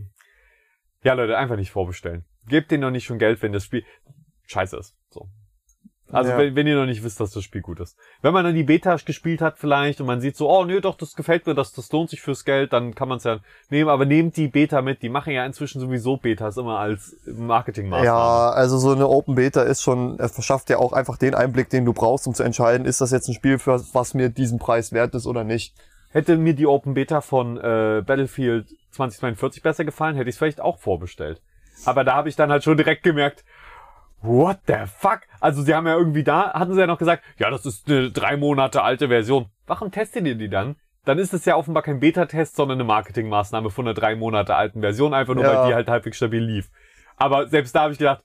ja 1.03 1.13
Leute, 1.13 1.37
einfach 1.37 1.57
nicht 1.57 1.71
vorbestellen. 1.71 2.25
Gebt 2.47 2.71
denen 2.71 2.81
noch 2.81 2.91
nicht 2.91 3.05
schon 3.05 3.19
Geld, 3.19 3.41
wenn 3.41 3.51
das 3.51 3.65
Spiel 3.65 3.83
scheiße 4.45 4.77
ist. 4.77 4.95
So. 5.09 5.27
Also 6.11 6.31
Ja. 6.31 6.37
wenn, 6.37 6.55
wenn 6.55 6.67
ihr 6.67 6.75
noch 6.75 6.85
nicht 6.85 7.03
wisst, 7.03 7.19
dass 7.19 7.31
das 7.31 7.43
Spiel 7.43 7.61
gut 7.61 7.79
ist. 7.79 7.97
Wenn 8.21 8.33
man 8.33 8.45
dann 8.45 8.55
die 8.55 8.63
Beta 8.63 8.95
gespielt 8.95 9.41
hat 9.41 9.57
vielleicht 9.59 9.99
und 9.99 10.07
man 10.07 10.21
sieht 10.21 10.37
so, 10.37 10.49
oh 10.49 10.63
nö, 10.63 10.79
doch, 10.79 10.95
das 10.95 11.15
gefällt 11.15 11.45
mir, 11.45 11.53
das, 11.53 11.73
das 11.73 11.91
lohnt 11.91 12.09
sich 12.09 12.21
fürs 12.21 12.45
Geld, 12.45 12.71
dann 12.71 12.95
kann 12.95 13.09
man 13.09 13.17
es 13.17 13.25
ja 13.25 13.39
nehmen. 13.69 13.89
Aber 13.89 14.05
nehmt 14.05 14.37
die 14.37 14.47
Beta 14.47 14.81
mit. 14.81 15.01
Die 15.01 15.09
machen 15.09 15.33
ja 15.33 15.45
inzwischen 15.45 15.81
sowieso 15.81 16.17
Betas 16.17 16.57
immer 16.57 16.79
als 16.79 17.15
Marketingmaßnahme. 17.25 18.05
Ja, 18.05 18.49
also 18.51 18.77
so 18.77 18.91
eine 18.91 19.07
Open 19.07 19.35
Beta 19.35 19.63
ist 19.63 19.81
schon, 19.81 20.17
es 20.19 20.31
verschafft 20.31 20.69
dir 20.69 20.79
auch 20.79 20.93
einfach 20.93 21.17
den 21.17 21.35
Einblick, 21.35 21.69
den 21.69 21.85
du 21.85 21.93
brauchst, 21.93 22.27
um 22.27 22.33
zu 22.33 22.43
entscheiden, 22.43 22.85
ist 22.85 23.01
das 23.01 23.11
jetzt 23.11 23.27
ein 23.27 23.33
Spiel, 23.33 23.59
für 23.59 23.81
was 23.93 24.13
mir 24.13 24.29
diesen 24.29 24.59
Preis 24.59 24.93
wert 24.93 25.13
ist 25.15 25.27
oder 25.27 25.43
nicht. 25.43 25.75
Hätte 26.11 26.37
mir 26.37 26.53
die 26.53 26.67
Open 26.67 26.93
Beta 26.93 27.19
von 27.21 27.57
äh, 27.57 28.01
Battlefield 28.05 28.67
2042 28.91 29.61
besser 29.61 29.83
gefallen, 29.85 30.15
hätte 30.15 30.29
ich 30.29 30.35
es 30.35 30.39
vielleicht 30.39 30.61
auch 30.61 30.79
vorbestellt. 30.79 31.41
Aber 31.85 32.03
da 32.03 32.15
habe 32.15 32.29
ich 32.29 32.35
dann 32.35 32.49
halt 32.49 32.63
schon 32.63 32.77
direkt 32.77 33.03
gemerkt, 33.03 33.43
what 34.21 34.59
the 34.67 34.85
fuck? 34.99 35.21
Also 35.39 35.61
sie 35.61 35.73
haben 35.73 35.87
ja 35.87 35.95
irgendwie 35.95 36.23
da, 36.23 36.53
hatten 36.53 36.73
sie 36.73 36.79
ja 36.79 36.87
noch 36.87 36.97
gesagt, 36.97 37.23
ja, 37.37 37.49
das 37.49 37.65
ist 37.65 37.89
eine 37.89 38.11
drei 38.11 38.37
Monate 38.37 38.83
alte 38.83 39.07
Version. 39.09 39.47
Warum 39.65 39.91
testet 39.91 40.25
ihr 40.25 40.35
die 40.35 40.49
dann? 40.49 40.75
Dann 41.05 41.19
ist 41.19 41.33
es 41.33 41.45
ja 41.45 41.55
offenbar 41.55 41.83
kein 41.83 41.99
Beta-Test, 41.99 42.55
sondern 42.55 42.77
eine 42.77 42.83
Marketingmaßnahme 42.83 43.69
von 43.69 43.85
einer 43.87 43.93
drei 43.93 44.15
Monate 44.15 44.55
alten 44.55 44.81
Version, 44.81 45.13
einfach 45.13 45.35
nur 45.35 45.43
Ja. 45.45 45.53
weil 45.61 45.67
die 45.69 45.73
halt 45.75 45.87
halbwegs 45.87 46.17
stabil 46.17 46.43
lief. 46.43 46.69
Aber 47.15 47.47
selbst 47.47 47.73
da 47.75 47.81
habe 47.83 47.93
ich 47.93 47.99
gedacht, 47.99 48.23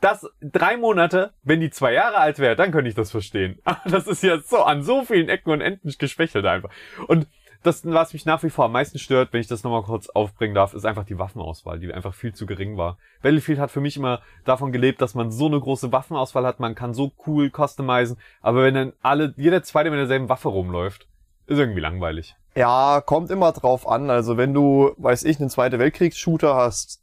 das 0.00 0.26
drei 0.42 0.76
Monate, 0.76 1.32
wenn 1.42 1.60
die 1.60 1.70
zwei 1.70 1.92
Jahre 1.94 2.18
alt 2.18 2.38
wäre, 2.38 2.54
dann 2.56 2.70
könnte 2.70 2.88
ich 2.88 2.94
das 2.94 3.10
verstehen. 3.10 3.58
Aber 3.64 3.80
das 3.90 4.06
ist 4.06 4.22
ja 4.22 4.38
so 4.40 4.62
an 4.62 4.82
so 4.82 5.04
vielen 5.04 5.28
Ecken 5.28 5.50
und 5.50 5.60
Enden 5.62 5.90
geschwächelt 5.98 6.44
einfach. 6.44 6.70
Und 7.06 7.26
das, 7.66 7.84
was 7.84 8.12
mich 8.12 8.24
nach 8.24 8.42
wie 8.42 8.50
vor 8.50 8.66
am 8.66 8.72
meisten 8.72 8.98
stört, 8.98 9.32
wenn 9.32 9.40
ich 9.40 9.46
das 9.46 9.64
nochmal 9.64 9.82
kurz 9.82 10.08
aufbringen 10.08 10.54
darf, 10.54 10.74
ist 10.74 10.86
einfach 10.86 11.04
die 11.04 11.18
Waffenauswahl, 11.18 11.78
die 11.78 11.92
einfach 11.92 12.14
viel 12.14 12.34
zu 12.34 12.46
gering 12.46 12.76
war. 12.76 12.98
Battlefield 13.22 13.58
hat 13.58 13.70
für 13.70 13.80
mich 13.80 13.96
immer 13.96 14.22
davon 14.44 14.72
gelebt, 14.72 15.00
dass 15.00 15.14
man 15.14 15.30
so 15.30 15.46
eine 15.46 15.60
große 15.60 15.92
Waffenauswahl 15.92 16.46
hat, 16.46 16.60
man 16.60 16.74
kann 16.74 16.94
so 16.94 17.12
cool 17.26 17.50
customizen, 17.50 18.16
aber 18.40 18.62
wenn 18.62 18.74
dann 18.74 18.92
alle, 19.02 19.34
jeder 19.36 19.62
zweite 19.62 19.90
mit 19.90 19.98
derselben 19.98 20.28
Waffe 20.28 20.48
rumläuft, 20.48 21.08
ist 21.46 21.58
irgendwie 21.58 21.80
langweilig. 21.80 22.34
Ja, 22.54 23.02
kommt 23.04 23.30
immer 23.30 23.52
drauf 23.52 23.86
an. 23.86 24.10
Also 24.10 24.36
wenn 24.36 24.54
du, 24.54 24.92
weiß 24.96 25.24
ich, 25.24 25.38
einen 25.38 25.50
Zweite 25.50 25.78
Weltkriegs-Shooter 25.78 26.54
hast, 26.54 27.02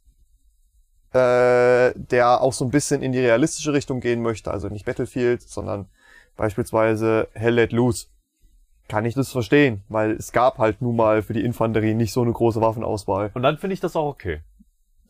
äh, 1.12 1.92
der 1.94 2.40
auch 2.40 2.52
so 2.52 2.64
ein 2.64 2.70
bisschen 2.70 3.02
in 3.02 3.12
die 3.12 3.20
realistische 3.20 3.72
Richtung 3.72 4.00
gehen 4.00 4.20
möchte, 4.20 4.50
also 4.50 4.68
nicht 4.68 4.84
Battlefield, 4.84 5.42
sondern 5.42 5.88
beispielsweise 6.36 7.28
Hell 7.34 7.54
Let 7.54 7.72
Loose, 7.72 8.06
kann 8.88 9.04
ich 9.04 9.14
das 9.14 9.32
verstehen, 9.32 9.82
weil 9.88 10.12
es 10.12 10.32
gab 10.32 10.58
halt 10.58 10.82
nun 10.82 10.96
mal 10.96 11.22
für 11.22 11.32
die 11.32 11.44
Infanterie 11.44 11.94
nicht 11.94 12.12
so 12.12 12.22
eine 12.22 12.32
große 12.32 12.60
Waffenauswahl. 12.60 13.30
Und 13.34 13.42
dann 13.42 13.58
finde 13.58 13.74
ich 13.74 13.80
das 13.80 13.96
auch 13.96 14.08
okay. 14.08 14.40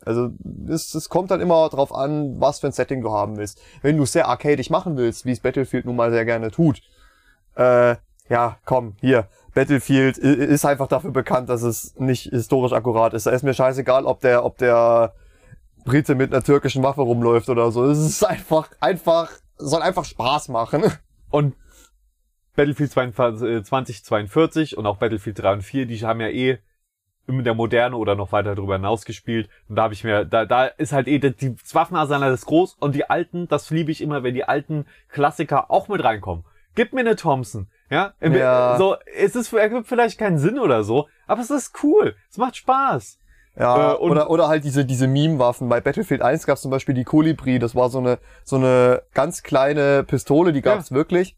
Also 0.04 0.30
es, 0.68 0.94
es 0.94 1.08
kommt 1.08 1.30
dann 1.30 1.40
immer 1.40 1.68
drauf 1.70 1.94
an, 1.94 2.40
was 2.40 2.60
für 2.60 2.66
ein 2.66 2.72
Setting 2.72 3.00
du 3.00 3.10
haben 3.10 3.36
willst. 3.36 3.60
Wenn 3.82 3.96
du 3.96 4.02
es 4.02 4.12
sehr 4.12 4.28
arcadisch 4.28 4.70
machen 4.70 4.96
willst, 4.96 5.24
wie 5.24 5.32
es 5.32 5.40
Battlefield 5.40 5.86
nun 5.86 5.96
mal 5.96 6.10
sehr 6.10 6.24
gerne 6.24 6.50
tut, 6.50 6.82
äh, 7.56 7.96
ja, 8.28 8.58
komm, 8.64 8.96
hier, 9.00 9.28
Battlefield 9.54 10.18
ist 10.18 10.64
einfach 10.64 10.88
dafür 10.88 11.10
bekannt, 11.10 11.48
dass 11.48 11.62
es 11.62 11.94
nicht 11.98 12.30
historisch 12.30 12.72
akkurat 12.72 13.14
ist. 13.14 13.26
Da 13.26 13.30
ist 13.30 13.42
mir 13.42 13.54
scheißegal, 13.54 14.04
ob 14.04 14.20
der, 14.20 14.44
ob 14.44 14.58
der 14.58 15.14
Brite 15.84 16.14
mit 16.14 16.32
einer 16.32 16.42
türkischen 16.42 16.82
Waffe 16.82 17.02
rumläuft 17.02 17.48
oder 17.48 17.70
so. 17.70 17.84
Es 17.84 17.98
ist 17.98 18.24
einfach, 18.24 18.70
einfach, 18.80 19.30
soll 19.58 19.82
einfach 19.82 20.04
Spaß 20.04 20.48
machen. 20.48 20.84
Und 21.30 21.54
Battlefield 22.56 22.90
42, 22.90 23.48
äh, 23.48 23.62
2042 23.62 24.76
und 24.76 24.86
auch 24.86 24.96
Battlefield 24.96 25.38
3 25.40 25.52
und 25.54 25.62
4, 25.62 25.86
die 25.86 25.98
haben 26.04 26.20
ja 26.20 26.28
eh 26.28 26.58
in 27.26 27.42
der 27.42 27.54
Moderne 27.54 27.96
oder 27.96 28.14
noch 28.14 28.32
weiter 28.32 28.54
darüber 28.54 28.74
hinaus 28.74 29.04
gespielt. 29.04 29.48
Und 29.68 29.76
da 29.76 29.84
habe 29.84 29.94
ich 29.94 30.04
mir, 30.04 30.24
da, 30.24 30.44
da 30.44 30.66
ist 30.66 30.92
halt 30.92 31.08
eh, 31.08 31.18
die 31.18 31.56
Waffenarsenal 31.72 32.32
ist 32.32 32.46
groß 32.46 32.76
und 32.78 32.94
die 32.94 33.08
alten, 33.08 33.48
das 33.48 33.70
liebe 33.70 33.90
ich 33.90 34.02
immer, 34.02 34.22
wenn 34.22 34.34
die 34.34 34.44
alten 34.44 34.86
Klassiker 35.08 35.70
auch 35.70 35.88
mit 35.88 36.04
reinkommen. 36.04 36.44
Gib 36.74 36.92
mir 36.92 37.00
eine 37.00 37.16
Thompson, 37.16 37.68
ja? 37.88 38.12
Ja. 38.20 38.76
So, 38.76 38.96
es 39.16 39.36
ist, 39.36 39.52
ergibt 39.52 39.86
vielleicht 39.86 40.18
keinen 40.18 40.38
Sinn 40.38 40.58
oder 40.58 40.84
so, 40.84 41.08
aber 41.26 41.40
es 41.40 41.50
ist 41.50 41.72
cool. 41.82 42.14
Es 42.30 42.36
macht 42.36 42.56
Spaß. 42.56 43.18
Ja, 43.56 43.92
Äh, 43.92 43.96
oder, 43.96 44.28
oder 44.30 44.48
halt 44.48 44.64
diese, 44.64 44.84
diese 44.84 45.06
Meme-Waffen. 45.06 45.68
Bei 45.68 45.80
Battlefield 45.80 46.20
1 46.20 46.46
gab 46.46 46.56
es 46.56 46.62
zum 46.62 46.72
Beispiel 46.72 46.94
die 46.94 47.04
Kolibri, 47.04 47.58
das 47.58 47.74
war 47.76 47.88
so 47.88 47.98
eine, 47.98 48.18
so 48.42 48.56
eine 48.56 49.02
ganz 49.14 49.42
kleine 49.44 50.02
Pistole, 50.02 50.52
die 50.52 50.62
gab 50.62 50.80
es 50.80 50.92
wirklich. 50.92 51.36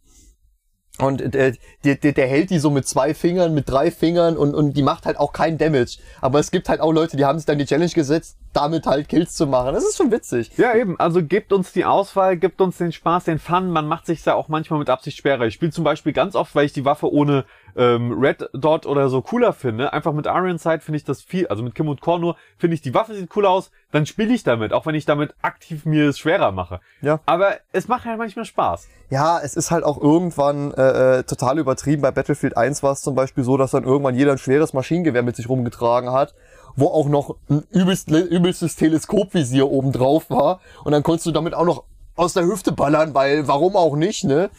Und 0.99 1.35
der, 1.35 1.53
der, 1.85 1.95
der, 1.97 2.13
der 2.13 2.27
hält 2.27 2.51
die 2.51 2.59
so 2.59 2.71
mit 2.71 2.89
zwei 2.89 3.13
Fingern, 3.13 3.53
mit 3.53 3.69
drei 3.69 3.91
Fingern 3.91 4.37
und, 4.37 4.55
und 4.55 4.75
die 4.75 4.83
macht 4.83 5.05
halt 5.05 5.19
auch 5.19 5.33
kein 5.33 5.59
Damage. 5.59 5.99
Aber 6.23 6.39
es 6.39 6.51
gibt 6.51 6.69
halt 6.69 6.81
auch 6.81 6.93
Leute, 6.93 7.17
die 7.17 7.25
haben 7.25 7.39
sich 7.39 7.45
dann 7.45 7.59
die 7.59 7.67
Challenge 7.67 7.91
gesetzt, 7.91 8.39
damit 8.55 8.87
halt 8.87 9.09
Kills 9.09 9.35
zu 9.35 9.47
machen. 9.47 9.75
Das 9.75 9.85
ist 9.85 9.99
schon 9.99 10.11
witzig. 10.11 10.51
Ja, 10.57 10.75
eben. 10.75 10.99
Also 10.99 11.23
gebt 11.23 11.53
uns 11.53 11.73
die 11.73 11.85
Auswahl, 11.85 12.39
gebt 12.39 12.61
uns 12.63 12.79
den 12.79 12.93
Spaß, 12.93 13.25
den 13.25 13.39
Fun. 13.39 13.71
Man 13.71 13.87
macht 13.87 14.07
sich 14.07 14.25
ja 14.25 14.35
auch 14.35 14.49
manchmal 14.49 14.79
mit 14.79 14.89
Absicht 14.89 15.19
schwerer. 15.19 15.47
Ich 15.47 15.55
spiele 15.55 15.73
zum 15.73 15.85
Beispiel 15.85 16.15
ganz 16.15 16.35
oft, 16.35 16.55
weil 16.55 16.65
ich 16.65 16.73
die 16.73 16.87
Waffe 16.87 17.13
ohne 17.13 17.45
ähm, 17.77 18.13
Red 18.19 18.49
Dot 18.53 18.87
oder 18.87 19.09
so 19.09 19.23
cooler 19.23 19.53
finde. 19.53 19.93
Einfach 19.93 20.13
mit 20.13 20.27
Iron 20.27 20.59
Sight 20.59 20.83
finde 20.83 20.97
ich 20.97 21.05
das 21.05 21.23
viel, 21.23 21.47
also 21.49 21.63
mit 21.63 21.75
Kim 21.75 21.89
und 21.89 22.01
Korn 22.01 22.21
nur, 22.21 22.37
finde 22.59 22.75
ich, 22.75 22.81
die 22.81 22.95
Waffe 22.95 23.15
sieht 23.15 23.35
cool 23.37 23.47
aus, 23.47 23.71
dann 23.93 24.07
spiele 24.07 24.33
ich 24.33 24.43
damit, 24.43 24.73
auch 24.73 24.87
wenn 24.87 24.95
ich 24.95 25.05
damit 25.05 25.35
aktiv 25.43 25.85
mir 25.85 26.09
es 26.09 26.19
schwerer 26.19 26.53
mache. 26.53 26.81
Ja. 27.03 27.21
Aber 27.27 27.57
es 27.73 27.89
macht 27.89 28.05
halt 28.05 28.19
manchmal 28.19 28.45
Spaß. 28.45 28.89
Ja, 29.11 29.39
es 29.41 29.55
ist 29.55 29.71
halt 29.71 29.85
auch 29.85 30.01
irgendwann 30.01 30.73
äh, 30.73 31.19
äh, 31.19 31.23
total 31.23 31.59
übertrieben. 31.59 32.03
Bei 32.03 32.11
Battlefield 32.11 32.57
1 32.57 32.83
war 32.83 32.93
es 32.93 33.03
zum 33.03 33.15
Beispiel 33.15 33.45
so, 33.45 33.57
dass 33.57 33.71
dann 33.71 33.85
irgendwann 33.85 34.17
jeder 34.17 34.33
ein 34.33 34.39
schweres 34.39 34.73
Maschinengewehr 34.73 35.23
mit 35.23 35.37
sich 35.37 35.49
rumgetragen 35.49 36.11
hat, 36.11 36.35
wo 36.75 36.89
auch 36.89 37.09
noch 37.09 37.37
ein 37.49 37.63
übelst, 37.71 38.11
übelstes 38.11 38.77
Teleskopvisier 38.77 39.71
oben 39.71 39.93
drauf 39.93 40.31
war. 40.31 40.61
Und 40.83 40.93
dann 40.93 41.03
konntest 41.03 41.27
du 41.27 41.31
damit 41.31 41.55
auch 41.55 41.65
noch 41.65 41.85
aus 42.17 42.33
der 42.33 42.47
Hüfte 42.47 42.73
ballern, 42.73 43.15
weil 43.15 43.47
warum 43.47 43.77
auch 43.77 43.95
nicht, 43.95 44.25
ne? 44.25 44.51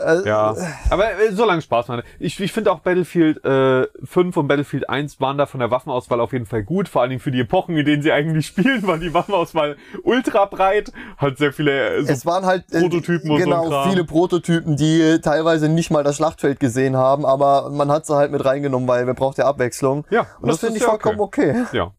Äh, 0.00 0.26
Ja. 0.26 0.54
Aber 0.90 1.04
äh, 1.12 1.32
so 1.32 1.44
lange 1.44 1.62
Spaß 1.62 1.88
macht. 1.88 2.04
Ich, 2.18 2.38
ich 2.40 2.52
finde 2.52 2.72
auch 2.72 2.80
Battlefield 2.80 3.44
äh, 3.44 3.86
5 4.04 4.36
und 4.36 4.48
Battlefield 4.48 4.88
1 4.88 5.20
waren 5.20 5.38
da 5.38 5.46
von 5.46 5.60
der 5.60 5.70
Waffenauswahl 5.70 6.20
auf 6.20 6.32
jeden 6.32 6.46
Fall 6.46 6.62
gut. 6.62 6.88
Vor 6.88 7.02
allen 7.02 7.10
Dingen 7.10 7.20
für 7.20 7.30
die 7.30 7.40
Epochen, 7.40 7.76
in 7.76 7.84
denen 7.84 8.02
sie 8.02 8.12
eigentlich 8.12 8.46
spielen, 8.48 8.86
war 8.86 8.98
die 8.98 9.12
Waffenauswahl 9.14 9.76
ultra 10.04 10.44
breit. 10.46 10.92
Hat 11.16 11.38
sehr 11.38 11.52
viele 11.52 11.96
äh, 11.96 12.02
so 12.04 12.12
Es 12.12 12.26
waren 12.26 12.44
halt 12.46 12.64
äh, 12.72 12.80
Prototypen 12.80 13.30
und 13.30 13.38
so 13.38 13.44
genau 13.44 13.64
ein 13.64 13.70
Kram. 13.70 13.90
viele 13.90 14.04
Prototypen, 14.04 14.76
die 14.76 15.00
äh, 15.00 15.18
teilweise 15.20 15.68
nicht 15.68 15.90
mal 15.90 16.02
das 16.04 16.16
Schlachtfeld 16.16 16.60
gesehen 16.60 16.96
haben, 16.96 17.24
aber 17.26 17.70
man 17.70 17.90
hat 17.90 18.06
sie 18.06 18.14
halt 18.14 18.32
mit 18.32 18.44
reingenommen, 18.44 18.88
weil 18.88 19.04
man 19.06 19.14
braucht 19.14 19.38
ja 19.38 19.46
Abwechslung. 19.46 20.04
Ja, 20.10 20.26
und 20.40 20.48
das, 20.48 20.56
das 20.56 20.60
finde 20.60 20.76
ich 20.76 20.82
ja 20.82 20.88
vollkommen 20.90 21.20
okay. 21.20 21.64
Ja. 21.72 21.92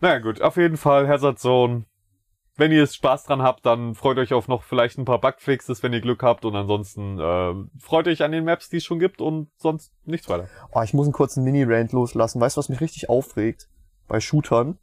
Naja 0.00 0.18
gut, 0.18 0.42
auf 0.42 0.56
jeden 0.56 0.76
Fall 0.76 1.08
Hazard 1.08 1.38
Zone. 1.38 1.84
Wenn 2.56 2.70
ihr 2.70 2.86
Spaß 2.86 3.24
dran 3.24 3.42
habt, 3.42 3.66
dann 3.66 3.96
freut 3.96 4.16
euch 4.18 4.32
auf 4.32 4.46
noch 4.46 4.62
vielleicht 4.62 4.96
ein 4.96 5.04
paar 5.04 5.20
Bugfixes, 5.20 5.82
wenn 5.82 5.92
ihr 5.92 6.00
Glück 6.00 6.22
habt. 6.22 6.44
Und 6.44 6.54
ansonsten 6.54 7.18
äh, 7.18 7.54
freut 7.80 8.06
euch 8.06 8.22
an 8.22 8.30
den 8.30 8.44
Maps, 8.44 8.68
die 8.68 8.76
es 8.76 8.84
schon 8.84 9.00
gibt 9.00 9.20
und 9.20 9.48
sonst 9.56 9.92
nichts 10.04 10.28
weiter. 10.28 10.48
Oh, 10.72 10.80
ich 10.82 10.94
muss 10.94 11.06
einen 11.06 11.12
kurzen 11.12 11.42
Mini-Rant 11.42 11.92
loslassen. 11.92 12.40
Weißt 12.40 12.56
du, 12.56 12.58
was 12.60 12.68
mich 12.68 12.80
richtig 12.80 13.08
aufregt? 13.08 13.68
Bei 14.06 14.20
Shootern. 14.20 14.78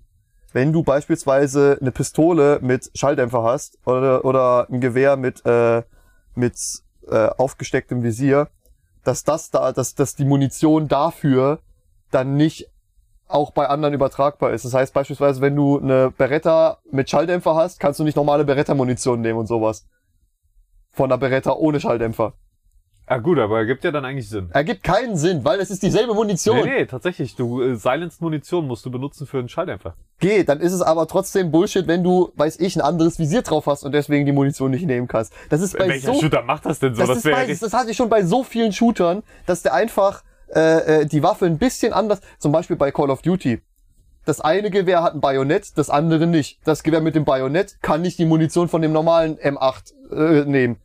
Wenn 0.51 0.73
du 0.73 0.83
beispielsweise 0.83 1.77
eine 1.79 1.91
Pistole 1.91 2.59
mit 2.61 2.91
Schalldämpfer 2.93 3.43
hast 3.43 3.77
oder, 3.85 4.25
oder 4.25 4.67
ein 4.69 4.81
Gewehr 4.81 5.15
mit, 5.15 5.45
äh, 5.45 5.83
mit 6.35 6.55
äh, 7.07 7.29
aufgestecktem 7.37 8.03
Visier, 8.03 8.49
dass 9.05 9.23
das 9.23 9.49
da, 9.49 9.71
dass, 9.71 9.95
dass 9.95 10.15
die 10.15 10.25
Munition 10.25 10.89
dafür 10.89 11.59
dann 12.11 12.35
nicht 12.35 12.70
auch 13.33 13.51
bei 13.51 13.67
anderen 13.67 13.93
übertragbar 13.93 14.51
ist. 14.51 14.65
Das 14.65 14.73
heißt 14.73 14.93
beispielsweise, 14.93 15.41
wenn 15.41 15.55
du 15.55 15.79
eine 15.79 16.11
Beretta 16.11 16.77
mit 16.91 17.09
Schalldämpfer 17.09 17.55
hast, 17.55 17.79
kannst 17.79 17.99
du 17.99 18.03
nicht 18.03 18.15
normale 18.15 18.45
Beretta-Munition 18.45 19.21
nehmen 19.21 19.39
und 19.39 19.47
sowas. 19.47 19.87
Von 20.91 21.11
einer 21.11 21.17
Beretta 21.17 21.53
ohne 21.53 21.79
Schalldämpfer. 21.79 22.33
Ja 23.11 23.17
gut, 23.17 23.39
aber 23.39 23.57
ergibt 23.57 23.83
ja 23.83 23.91
dann 23.91 24.05
eigentlich 24.05 24.29
Sinn. 24.29 24.49
Ergibt 24.53 24.83
keinen 24.83 25.17
Sinn, 25.17 25.43
weil 25.43 25.59
es 25.59 25.69
ist 25.69 25.83
dieselbe 25.83 26.13
Munition. 26.13 26.63
Nee, 26.63 26.79
nee, 26.79 26.85
tatsächlich. 26.85 27.35
Du 27.35 27.61
äh, 27.61 27.75
Silenced 27.75 28.21
Munition 28.21 28.65
musst 28.65 28.85
du 28.85 28.91
benutzen 28.91 29.27
für 29.27 29.39
einen 29.39 29.49
Schalldämpfer. 29.49 29.95
Geht, 30.19 30.47
dann 30.47 30.61
ist 30.61 30.71
es 30.71 30.81
aber 30.81 31.07
trotzdem 31.07 31.51
Bullshit, 31.51 31.87
wenn 31.87 32.05
du, 32.05 32.31
weiß 32.35 32.61
ich, 32.61 32.77
ein 32.77 32.81
anderes 32.81 33.19
Visier 33.19 33.41
drauf 33.41 33.65
hast 33.65 33.83
und 33.83 33.91
deswegen 33.91 34.25
die 34.25 34.31
Munition 34.31 34.71
nicht 34.71 34.85
nehmen 34.85 35.09
kannst. 35.09 35.33
Das 35.49 35.59
ist 35.59 35.77
bei 35.77 35.89
Welcher 35.89 36.13
so, 36.13 36.21
Shooter 36.21 36.43
macht 36.43 36.65
das 36.65 36.79
denn 36.79 36.95
so? 36.95 37.05
das, 37.05 37.17
ist 37.17 37.25
wäre 37.25 37.35
bei, 37.35 37.53
das 37.53 37.73
hatte 37.73 37.91
ich 37.91 37.97
schon 37.97 38.07
bei 38.07 38.23
so 38.23 38.45
vielen 38.45 38.71
Shootern, 38.71 39.23
dass 39.45 39.61
der 39.61 39.73
einfach 39.73 40.23
äh, 40.55 41.01
äh, 41.01 41.05
die 41.05 41.23
Waffe 41.23 41.45
ein 41.45 41.57
bisschen 41.57 41.93
anders, 41.93 42.21
zum 42.39 42.51
Beispiel 42.51 42.75
bei 42.75 42.91
Call 42.91 43.09
of 43.09 43.21
Duty. 43.21 43.61
Das 44.25 44.39
eine 44.39 44.69
Gewehr 44.69 45.01
hat 45.01 45.15
ein 45.15 45.21
Bajonett, 45.21 45.77
das 45.77 45.89
andere 45.89 46.27
nicht. 46.27 46.59
Das 46.63 46.83
Gewehr 46.83 47.01
mit 47.01 47.15
dem 47.15 47.25
Bajonett 47.25 47.77
kann 47.81 48.01
nicht 48.01 48.19
die 48.19 48.25
Munition 48.25 48.67
von 48.69 48.81
dem 48.81 48.91
normalen 48.91 49.37
M8 49.37 49.93
äh, 50.11 50.45
nehmen. 50.45 50.77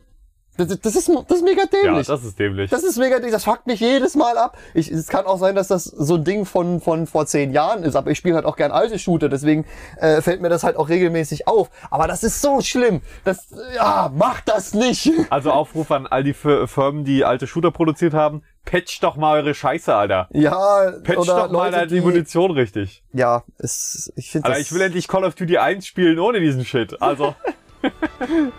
Das, 0.57 0.69
das, 0.69 0.97
ist, 0.97 1.11
das 1.29 1.37
ist 1.39 1.45
mega 1.45 1.65
ja, 1.65 1.83
dämlich. 1.83 2.07
das 2.07 2.25
ist 2.25 2.39
dämlich. 2.39 2.71
Das 2.71 2.83
ist 2.83 2.97
mega, 2.97 3.19
das 3.19 3.45
fuckt 3.45 3.67
mich 3.67 3.79
jedes 3.81 4.15
Mal 4.15 4.39
ab. 4.39 4.57
Ich, 4.73 4.91
es 4.91 5.09
kann 5.09 5.27
auch 5.27 5.39
sein, 5.39 5.55
dass 5.55 5.69
das 5.69 5.85
so 5.85 6.15
ein 6.15 6.25
Ding 6.25 6.47
von, 6.47 6.81
von 6.81 7.07
vor 7.07 7.27
zehn 7.27 7.53
Jahren 7.53 7.83
ist, 7.83 7.95
aber 7.95 8.11
ich 8.11 8.17
spiele 8.17 8.37
halt 8.37 8.47
auch 8.47 8.57
gern 8.57 8.73
alte 8.73 8.99
Shooter, 8.99 9.29
deswegen 9.29 9.67
äh, 9.99 10.23
fällt 10.23 10.41
mir 10.41 10.49
das 10.49 10.65
halt 10.65 10.77
auch 10.79 10.89
regelmäßig 10.89 11.47
auf. 11.47 11.69
Aber 11.91 12.07
das 12.09 12.25
ist 12.25 12.41
so 12.41 12.63
schlimm. 12.63 13.03
Das, 13.25 13.49
ja, 13.75 14.11
mach 14.15 14.41
das 14.41 14.73
nicht. 14.73 15.13
Also 15.29 15.51
Aufruf 15.51 15.91
an 15.91 16.07
all 16.07 16.25
die 16.25 16.33
Fir- 16.33 16.67
Firmen, 16.67 17.05
die 17.05 17.27
alte 17.27 17.47
Shooter 17.47 17.71
produziert 17.71 18.15
haben 18.15 18.43
patch 18.67 19.01
doch 19.01 19.17
mal 19.17 19.39
eure 19.39 19.55
Scheiße, 19.55 19.95
Alter. 19.95 20.29
Ja, 20.33 20.93
patcht 21.03 21.29
doch 21.29 21.51
mal 21.51 21.75
halt 21.75 21.91
die, 21.91 21.95
die 21.95 22.03
Munition 22.03 22.51
richtig. 22.51 23.03
Ja, 23.15 23.45
es, 23.57 24.13
ich 24.17 24.31
finde 24.31 24.49
Alter, 24.49 24.61
ich 24.61 24.71
will 24.73 24.83
endlich 24.83 25.09
Call 25.09 25.25
of 25.25 25.35
Duty 25.35 25.57
1 25.57 25.87
spielen 25.87 26.19
ohne 26.19 26.41
diesen 26.41 26.67
Shit. 26.67 27.01
Also. 27.01 27.35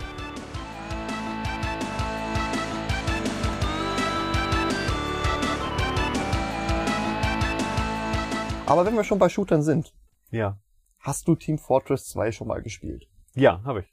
Aber 8.65 8.85
wenn 8.85 8.95
wir 8.95 9.03
schon 9.03 9.19
bei 9.19 9.29
Shootern 9.29 9.61
sind. 9.61 9.93
Ja. 10.29 10.57
Hast 10.99 11.27
du 11.29 11.35
Team 11.35 11.57
Fortress 11.57 12.07
2 12.09 12.33
schon 12.33 12.47
mal 12.47 12.61
gespielt? 12.61 13.07
Ja, 13.33 13.61
habe 13.63 13.81
ich. 13.81 13.85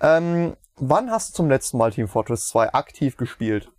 Ähm, 0.00 0.56
wann 0.76 1.10
hast 1.10 1.30
du 1.30 1.34
zum 1.34 1.50
letzten 1.50 1.76
Mal 1.76 1.92
Team 1.92 2.08
Fortress 2.08 2.48
2 2.48 2.72
aktiv 2.72 3.18
gespielt? 3.18 3.70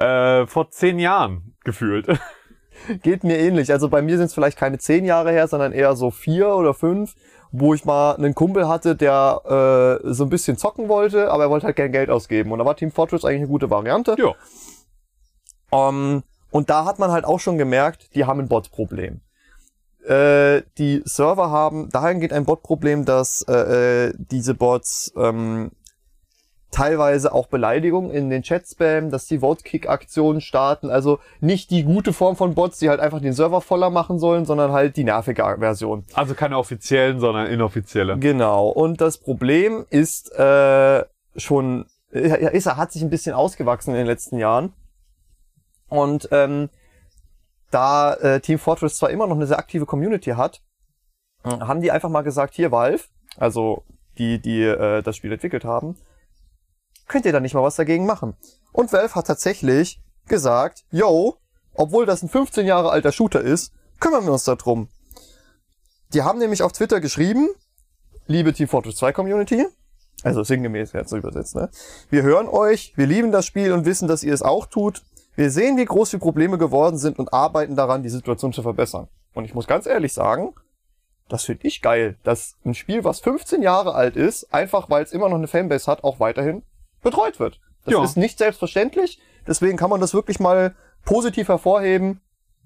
Äh, 0.00 0.46
vor 0.46 0.70
zehn 0.70 0.98
Jahren 0.98 1.54
gefühlt. 1.62 2.06
Geht 3.02 3.24
mir 3.24 3.38
ähnlich. 3.38 3.70
Also 3.72 3.88
bei 3.88 4.00
mir 4.00 4.16
sind 4.16 4.26
es 4.26 4.34
vielleicht 4.34 4.58
keine 4.58 4.78
zehn 4.78 5.04
Jahre 5.04 5.30
her, 5.30 5.46
sondern 5.46 5.72
eher 5.72 5.94
so 5.94 6.10
vier 6.10 6.54
oder 6.54 6.72
fünf, 6.72 7.14
wo 7.52 7.74
ich 7.74 7.84
mal 7.84 8.16
einen 8.16 8.34
Kumpel 8.34 8.66
hatte, 8.66 8.96
der 8.96 10.00
äh, 10.02 10.12
so 10.12 10.24
ein 10.24 10.30
bisschen 10.30 10.56
zocken 10.56 10.88
wollte, 10.88 11.30
aber 11.30 11.44
er 11.44 11.50
wollte 11.50 11.66
halt 11.66 11.76
kein 11.76 11.92
Geld 11.92 12.08
ausgeben. 12.08 12.50
Und 12.52 12.58
da 12.58 12.64
war 12.64 12.76
Team 12.76 12.90
Fortress 12.90 13.24
eigentlich 13.24 13.40
eine 13.40 13.48
gute 13.48 13.70
Variante. 13.70 14.16
ja. 14.18 14.34
Ähm, 15.72 16.22
und 16.50 16.70
da 16.70 16.84
hat 16.84 16.98
man 16.98 17.12
halt 17.12 17.24
auch 17.24 17.38
schon 17.38 17.58
gemerkt, 17.58 18.14
die 18.14 18.24
haben 18.24 18.40
ein 18.40 18.48
Bot-Problem. 18.48 19.20
Äh, 20.04 20.62
die 20.78 21.02
Server 21.04 21.50
haben 21.50 21.90
dahingehend 21.90 22.32
ein 22.32 22.44
Bot-Problem, 22.44 23.04
dass 23.04 23.42
äh, 23.48 24.08
äh, 24.08 24.14
diese 24.16 24.54
Bots 24.54 25.12
ähm, 25.16 25.72
teilweise 26.70 27.32
auch 27.32 27.46
Beleidigungen 27.46 28.10
in 28.10 28.30
den 28.30 28.42
Chat 28.42 28.66
spammen, 28.66 29.10
dass 29.10 29.26
die 29.26 29.40
Vote-Kick-Aktionen 29.40 30.40
starten. 30.40 30.90
Also 30.90 31.18
nicht 31.40 31.70
die 31.70 31.82
gute 31.82 32.12
Form 32.12 32.36
von 32.36 32.54
Bots, 32.54 32.78
die 32.78 32.88
halt 32.88 33.00
einfach 33.00 33.20
den 33.20 33.32
Server 33.32 33.60
voller 33.60 33.90
machen 33.90 34.18
sollen, 34.18 34.44
sondern 34.44 34.72
halt 34.72 34.96
die 34.96 35.04
nervige 35.04 35.42
Version. 35.58 36.04
Also 36.14 36.34
keine 36.34 36.58
offiziellen, 36.58 37.18
sondern 37.18 37.46
inoffizielle. 37.46 38.18
Genau. 38.18 38.68
Und 38.68 39.00
das 39.00 39.18
Problem 39.18 39.84
ist 39.90 40.32
äh, 40.32 41.04
schon, 41.36 41.86
ja, 42.12 42.34
ist, 42.34 42.66
er 42.66 42.76
hat 42.76 42.92
sich 42.92 43.02
ein 43.02 43.10
bisschen 43.10 43.34
ausgewachsen 43.34 43.90
in 43.90 43.96
den 43.96 44.06
letzten 44.06 44.38
Jahren. 44.38 44.72
Und 45.88 46.28
ähm, 46.30 46.70
da 47.70 48.14
äh, 48.14 48.40
Team 48.40 48.58
Fortress 48.58 48.96
zwar 48.96 49.10
immer 49.10 49.26
noch 49.26 49.36
eine 49.36 49.46
sehr 49.46 49.58
aktive 49.58 49.86
Community 49.86 50.30
hat, 50.30 50.62
äh, 51.44 51.50
haben 51.50 51.80
die 51.80 51.90
einfach 51.90 52.08
mal 52.08 52.22
gesagt, 52.22 52.54
hier 52.54 52.70
Valve, 52.70 53.04
also 53.36 53.82
die, 54.18 54.40
die 54.40 54.62
äh, 54.62 55.02
das 55.02 55.16
Spiel 55.16 55.32
entwickelt 55.32 55.64
haben, 55.64 55.96
könnt 57.10 57.26
ihr 57.26 57.32
da 57.32 57.40
nicht 57.40 57.54
mal 57.54 57.62
was 57.62 57.76
dagegen 57.76 58.06
machen. 58.06 58.34
Und 58.72 58.92
Valve 58.92 59.14
hat 59.16 59.26
tatsächlich 59.26 60.00
gesagt, 60.28 60.84
yo, 60.90 61.36
obwohl 61.74 62.06
das 62.06 62.22
ein 62.22 62.28
15 62.28 62.66
Jahre 62.66 62.90
alter 62.90 63.10
Shooter 63.10 63.40
ist, 63.40 63.72
kümmern 63.98 64.24
wir 64.24 64.32
uns 64.32 64.44
darum. 64.44 64.88
Die 66.14 66.22
haben 66.22 66.38
nämlich 66.38 66.62
auf 66.62 66.72
Twitter 66.72 67.00
geschrieben, 67.00 67.48
liebe 68.26 68.52
Team 68.52 68.68
Fortress 68.68 68.96
2 68.96 69.12
Community, 69.12 69.66
also 70.22 70.44
sinngemäß 70.44 70.92
jetzt 70.92 71.12
übersetzt, 71.12 71.56
ne? 71.56 71.70
Wir 72.10 72.22
hören 72.22 72.48
euch, 72.48 72.92
wir 72.96 73.06
lieben 73.06 73.32
das 73.32 73.44
Spiel 73.46 73.72
und 73.72 73.86
wissen, 73.86 74.06
dass 74.06 74.22
ihr 74.22 74.34
es 74.34 74.42
auch 74.42 74.66
tut. 74.66 75.02
Wir 75.34 75.50
sehen, 75.50 75.76
wie 75.78 75.84
groß 75.84 76.10
die 76.10 76.18
Probleme 76.18 76.58
geworden 76.58 76.98
sind 76.98 77.18
und 77.18 77.32
arbeiten 77.32 77.74
daran, 77.74 78.02
die 78.02 78.08
Situation 78.08 78.52
zu 78.52 78.62
verbessern. 78.62 79.08
Und 79.34 79.46
ich 79.46 79.54
muss 79.54 79.66
ganz 79.66 79.86
ehrlich 79.86 80.12
sagen, 80.12 80.54
das 81.28 81.44
finde 81.44 81.66
ich 81.66 81.80
geil, 81.80 82.18
dass 82.22 82.56
ein 82.64 82.74
Spiel, 82.74 83.02
was 83.02 83.20
15 83.20 83.62
Jahre 83.62 83.94
alt 83.94 84.16
ist, 84.16 84.52
einfach 84.52 84.90
weil 84.90 85.02
es 85.02 85.12
immer 85.12 85.28
noch 85.28 85.38
eine 85.38 85.48
Fanbase 85.48 85.90
hat, 85.90 86.04
auch 86.04 86.20
weiterhin 86.20 86.62
betreut 87.02 87.38
wird. 87.40 87.60
Das 87.84 87.94
Ja. 87.94 88.04
ist 88.04 88.16
nicht 88.16 88.38
selbstverständlich, 88.38 89.20
deswegen 89.46 89.76
kann 89.78 89.90
man 89.90 90.00
das 90.00 90.14
wirklich 90.14 90.40
mal 90.40 90.74
positiv 91.04 91.48
hervorheben. 91.48 92.20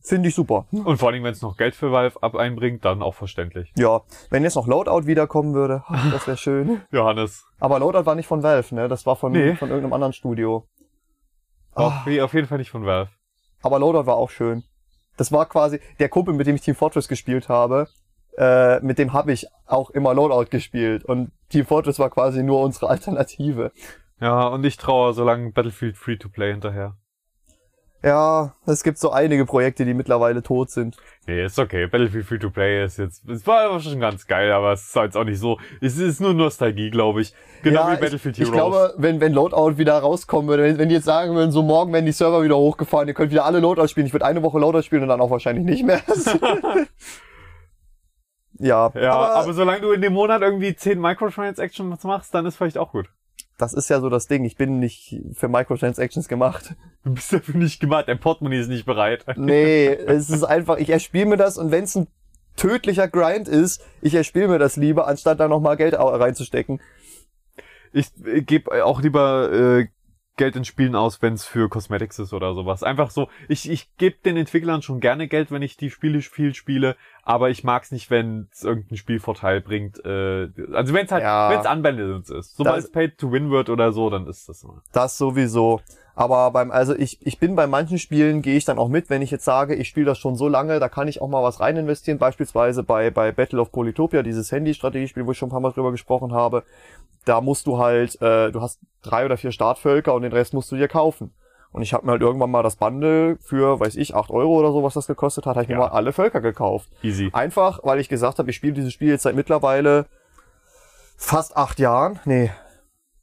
Finde 0.07 0.29
ich 0.29 0.35
super. 0.35 0.67
Und 0.71 0.99
vor 0.99 1.09
allem, 1.09 1.25
wenn 1.25 1.33
es 1.33 1.41
noch 1.41 1.57
Geld 1.57 1.75
für 1.75 1.91
Valve 1.91 2.23
ab 2.23 2.35
einbringt, 2.35 2.85
dann 2.85 3.03
auch 3.03 3.15
verständlich. 3.15 3.73
Ja, 3.75 4.03
wenn 4.29 4.43
jetzt 4.43 4.55
noch 4.57 4.67
Loadout 4.67 5.07
wiederkommen 5.07 5.55
würde, 5.55 5.83
ach, 5.87 6.13
das 6.13 6.27
wäre 6.27 6.37
schön. 6.37 6.83
Johannes. 6.91 7.47
Aber 7.59 7.79
Loadout 7.79 8.05
war 8.05 8.15
nicht 8.15 8.27
von 8.27 8.43
Valve, 8.43 8.75
ne? 8.75 8.89
Das 8.89 9.07
war 9.07 9.17
von, 9.17 9.33
Nee. 9.33 9.55
von 9.55 9.71
irgendeinem 9.71 9.95
anderen 9.95 10.13
Studio. 10.13 10.67
Auf, 11.73 11.93
auf 12.07 12.35
jeden 12.35 12.47
Fall 12.47 12.59
nicht 12.59 12.71
von 12.71 12.85
Valve. 12.85 13.11
Aber 13.63 13.79
Loadout 13.79 14.07
war 14.07 14.17
auch 14.17 14.29
schön. 14.31 14.63
Das 15.17 15.33
war 15.33 15.47
quasi 15.47 15.81
der 15.99 16.09
Kumpel, 16.11 16.35
mit 16.35 16.47
dem 16.47 16.57
ich 16.57 16.61
Team 16.63 16.75
Fortress 16.75 17.09
gespielt 17.09 17.49
habe. 17.49 17.89
Äh, 18.37 18.81
mit 18.81 18.99
dem 18.99 19.13
habe 19.13 19.33
ich 19.33 19.47
auch 19.65 19.91
immer 19.91 20.13
Loadout 20.13 20.51
gespielt. 20.51 21.05
Und 21.05 21.31
Team 21.49 21.65
Fortress 21.65 21.99
war 21.99 22.11
quasi 22.11 22.43
nur 22.43 22.61
unsere 22.61 22.89
Alternative. 22.91 23.73
Ja, 24.21 24.49
und 24.49 24.65
ich 24.65 24.77
traue 24.77 25.13
so 25.13 25.25
lange 25.25 25.51
Battlefield 25.53 25.97
Free-to-Play 25.97 26.53
hinterher. 26.53 26.97
Ja, 28.05 28.53
es 28.67 28.83
gibt 28.83 28.99
so 28.99 29.13
einige 29.13 29.47
Projekte, 29.47 29.87
die 29.87 29.95
mittlerweile 29.95 30.43
tot 30.43 30.71
sind. 30.71 30.99
Nee, 31.27 31.47
ist 31.47 31.59
okay. 31.59 31.87
Battlefield 31.87 32.27
Free-to-Play 32.27 32.85
ist 32.85 32.99
jetzt, 32.99 33.27
es 33.27 33.47
war 33.47 33.81
schon 33.81 33.99
ganz 33.99 34.27
geil, 34.27 34.53
aber 34.53 34.75
es 34.75 34.89
ist 34.89 34.95
jetzt 34.95 35.17
auch 35.17 35.25
nicht 35.25 35.39
so, 35.39 35.59
es 35.81 35.97
ist 35.97 36.21
nur 36.21 36.35
Nostalgie, 36.35 36.91
glaube 36.91 37.23
ich. 37.23 37.33
Genau 37.63 37.89
ja, 37.89 37.97
wie 37.97 38.01
Battlefield 38.01 38.39
ich, 38.39 38.41
Heroes. 38.41 38.51
ich 38.51 38.55
glaube, 38.55 38.95
wenn, 38.99 39.23
wenn 39.23 39.33
Loadout 39.33 39.79
wieder 39.79 39.99
rauskommen 39.99 40.49
würde, 40.51 40.65
wenn, 40.65 40.77
wenn 40.77 40.91
die 40.91 40.97
jetzt 40.97 41.07
sagen 41.07 41.35
würden, 41.35 41.51
so 41.51 41.63
morgen 41.63 41.95
werden 41.95 42.05
die 42.05 42.13
Server 42.13 42.43
wieder 42.43 42.59
hochgefahren, 42.59 43.09
ihr 43.09 43.15
könnt 43.15 43.31
wieder 43.31 43.47
alle 43.47 43.61
Loadout 43.61 43.89
spielen, 43.89 44.07
ich 44.07 44.13
würde 44.13 44.27
eine 44.27 44.43
Woche 44.43 44.59
Loadout 44.59 44.83
spielen 44.83 45.05
und 45.05 45.09
dann 45.09 45.23
auch 45.23 45.31
wahrscheinlich 45.31 45.65
nicht 45.65 45.83
mehr. 45.83 46.03
ja, 48.59 48.93
ja, 48.95 49.13
aber, 49.15 49.35
aber, 49.35 49.55
solange 49.55 49.81
du 49.81 49.93
in 49.93 50.03
dem 50.03 50.13
Monat 50.13 50.43
irgendwie 50.43 50.77
10 50.77 51.01
Microtransactions 51.01 52.05
machst, 52.05 52.35
dann 52.35 52.45
ist 52.45 52.57
vielleicht 52.57 52.77
auch 52.77 52.93
gut. 52.93 53.09
Das 53.59 53.73
ist 53.73 53.89
ja 53.89 54.01
so 54.01 54.09
das 54.09 54.27
Ding. 54.27 54.45
Ich 54.45 54.57
bin 54.57 54.81
nicht 54.81 55.21
für 55.35 55.49
Microtransactions 55.49 56.29
gemacht. 56.29 56.75
Du 57.05 57.15
bist 57.15 57.33
dafür 57.33 57.57
nicht 57.57 57.81
gemacht, 57.81 58.09
dein 58.09 58.19
Portemonnaie 58.19 58.61
ist 58.61 58.69
nicht 58.69 58.87
bereit. 58.87 59.25
Nee, 59.37 59.87
es 60.07 60.31
ist 60.31 60.45
einfach, 60.45 60.79
ich 60.79 60.91
erspiele 60.91 61.27
mir 61.27 61.37
das 61.37 61.59
und 61.59 61.71
wenn 61.71 61.85
es 61.85 61.95
ein 61.95 62.09
tödlicher 62.57 63.09
Grind 63.09 63.49
ist, 63.49 63.83
ich 64.01 64.15
erspiele 64.15 64.49
mir 64.49 64.59
das 64.59 64.77
lieber, 64.77 65.07
anstatt 65.07 65.41
da 65.41 65.49
nochmal 65.49 65.77
Geld 65.77 65.95
reinzustecken. 65.99 66.81
Ich 67.93 68.09
äh, 68.25 68.43
gebe 68.43 68.85
auch 68.85 69.01
lieber 69.01 69.53
äh, 69.53 69.87
Geld 70.37 70.57
in 70.57 70.65
Spielen 70.65 70.97
aus, 70.97 71.23
wenn 71.23 71.35
es 71.35 71.45
für 71.45 71.69
Cosmetics 71.69 72.19
ist 72.19 72.33
oder 72.33 72.55
sowas. 72.55 72.83
Einfach 72.83 73.11
so, 73.11 73.29
ich, 73.49 73.71
ich 73.71 73.97
gebe 73.97 74.17
den 74.25 74.37
Entwicklern 74.37 74.83
schon 74.83 75.01
gerne 75.01 75.29
Geld, 75.29 75.51
wenn 75.53 75.63
ich 75.63 75.77
die 75.77 75.91
Spiele 75.91 76.21
viel 76.23 76.55
spiele, 76.55 76.97
aber 77.23 77.51
ich 77.51 77.63
mag's 77.63 77.93
nicht, 77.93 78.11
wenn 78.11 78.49
es 78.53 78.65
irgendeinen 78.65 78.97
Spielvorteil 78.97 79.61
bringt. 79.61 80.05
Äh, 80.05 80.49
also 80.73 80.93
wenn 80.93 81.07
es 81.07 81.13
halt, 81.13 81.23
Ja. 81.23 81.51
wenn 81.51 81.61
es 81.61 81.67
Unbalanced 81.67 82.31
ist. 82.37 82.57
Sobald 82.57 82.79
es 82.85 82.91
Pay 82.91 83.11
to 83.11 83.31
Win 83.31 83.51
wird 83.51 83.69
oder 83.71 83.93
so, 83.93 84.11
dann 84.11 84.27
ist 84.27 84.49
das 84.49 84.65
immer. 84.65 84.83
Das 84.93 85.17
sowieso. 85.19 85.81
Aber 86.17 86.51
beim, 86.53 86.71
also 86.71 86.95
ich, 86.95 87.25
ich 87.27 87.39
bin 87.41 87.57
bei 87.57 87.67
manchen 87.67 87.99
Spielen, 87.99 88.41
gehe 88.41 88.57
ich 88.57 88.65
dann 88.65 88.79
auch 88.79 88.89
mit, 88.89 89.11
wenn 89.11 89.21
ich 89.23 89.33
jetzt 89.33 89.45
sage, 89.45 89.75
ich 89.75 89.89
spiele 89.89 90.07
das 90.07 90.19
schon 90.19 90.37
so 90.37 90.47
lange, 90.49 90.79
da 90.79 90.89
kann 90.89 91.09
ich 91.09 91.21
auch 91.21 91.29
mal 91.29 91.43
was 91.43 91.59
rein 91.59 91.77
investieren. 91.77 92.19
Beispielsweise 92.19 92.85
bei, 92.85 93.11
bei 93.11 93.33
Battle 93.33 93.61
of 93.61 93.73
Polytopia, 93.73 94.23
dieses 94.23 94.53
Handy-Strategiespiel, 94.53 95.27
wo 95.27 95.33
ich 95.33 95.39
schon 95.39 95.49
ein 95.49 95.51
paar 95.51 95.61
Mal 95.61 95.73
drüber 95.73 95.91
gesprochen 95.91 96.33
habe. 96.33 96.63
Da 97.25 97.41
musst 97.41 97.67
du 97.67 97.79
halt, 97.79 98.21
äh, 98.23 98.53
du 98.53 98.61
hast 98.61 98.79
drei 99.03 99.25
oder 99.25 99.37
vier 99.37 99.51
Startvölker 99.51 100.15
und 100.15 100.23
den 100.23 100.33
Rest 100.33 100.55
musst 100.55 100.71
du 100.71 100.77
dir 100.77 100.89
kaufen. 100.89 101.33
Und 101.73 101.83
ich 101.83 101.93
habe 101.93 102.07
mir 102.07 102.13
halt 102.13 102.23
irgendwann 102.23 102.53
mal 102.53 102.63
das 102.63 102.77
Bundle 102.77 103.37
für, 103.41 103.81
weiß 103.81 103.97
ich, 103.97 104.15
acht 104.15 104.31
Euro 104.31 104.53
oder 104.61 104.71
so, 104.71 104.85
was 104.85 104.95
das 104.95 105.09
gekostet 105.09 105.47
hat, 105.47 105.57
habe 105.57 105.65
ich 105.65 105.71
Ja. 105.71 105.77
mir 105.79 105.83
mal 105.83 105.89
alle 105.89 106.13
Völker 106.13 106.41
gekauft. 106.41 106.89
Easy. 107.03 107.31
Einfach, 107.33 107.81
weil 107.83 107.99
ich 107.99 108.09
gesagt 108.09 108.39
habe, 108.39 108.49
ich 108.51 108.55
spiele 108.57 108.75
dieses 108.75 108.93
Spiel 108.93 109.09
jetzt 109.09 109.23
seit 109.25 109.35
mittlerweile 109.35 110.07
fast 111.17 111.57
acht 111.57 111.81
Jahren. 111.81 112.21
Nee, 112.25 112.53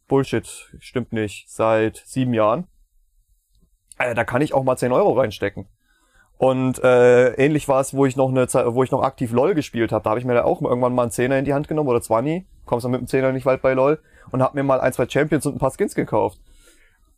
Bullshit, 0.10 0.67
stimmt 0.80 1.13
nicht. 1.13 1.49
Seit 1.49 2.04
sieben 2.06 2.34
Jahren. 2.34 2.67
Äh, 4.03 4.15
da 4.15 4.23
kann 4.23 4.41
ich 4.41 4.53
auch 4.53 4.63
mal 4.63 4.77
10 4.77 4.91
Euro 4.91 5.13
reinstecken. 5.13 5.67
Und 6.37 6.83
äh, 6.83 7.33
ähnlich 7.33 7.67
war 7.67 7.81
es, 7.81 7.93
wo 7.93 8.05
ich 8.07 8.15
noch 8.15 8.29
eine 8.29 8.47
Zeit, 8.47 8.65
wo 8.69 8.83
ich 8.83 8.89
noch 8.89 9.03
aktiv 9.03 9.31
LOL 9.31 9.53
gespielt 9.53 9.91
habe. 9.91 10.03
Da 10.03 10.09
habe 10.09 10.19
ich 10.19 10.25
mir 10.25 10.33
da 10.33 10.43
auch 10.43 10.59
irgendwann 10.61 10.95
mal 10.95 11.03
einen 11.03 11.11
Zehner 11.11 11.37
in 11.37 11.45
die 11.45 11.53
Hand 11.53 11.67
genommen 11.67 11.89
oder 11.89 12.01
20. 12.01 12.45
Kommst 12.65 12.83
dann 12.83 12.91
mit 12.91 13.01
dem 13.01 13.07
Zehner 13.07 13.31
nicht 13.31 13.45
weit 13.45 13.61
bei 13.61 13.73
LOL 13.73 13.99
und 14.31 14.41
hab 14.41 14.55
mir 14.55 14.63
mal 14.63 14.81
ein, 14.81 14.91
zwei 14.91 15.07
Champions 15.07 15.45
und 15.45 15.55
ein 15.55 15.59
paar 15.59 15.71
Skins 15.71 15.93
gekauft. 15.93 16.39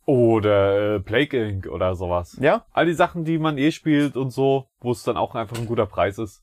Oder 0.04 0.96
äh, 0.96 1.00
Plague 1.00 1.48
Inc. 1.48 1.66
oder 1.68 1.94
sowas. 1.94 2.36
Ja, 2.38 2.66
All 2.72 2.84
die 2.84 2.92
Sachen, 2.92 3.24
die 3.24 3.38
man 3.38 3.56
eh 3.56 3.70
spielt 3.70 4.16
und 4.18 4.30
so, 4.30 4.66
wo 4.80 4.92
es 4.92 5.02
dann 5.02 5.16
auch 5.16 5.34
einfach 5.34 5.56
ein 5.56 5.66
guter 5.66 5.86
Preis 5.86 6.18
ist. 6.18 6.42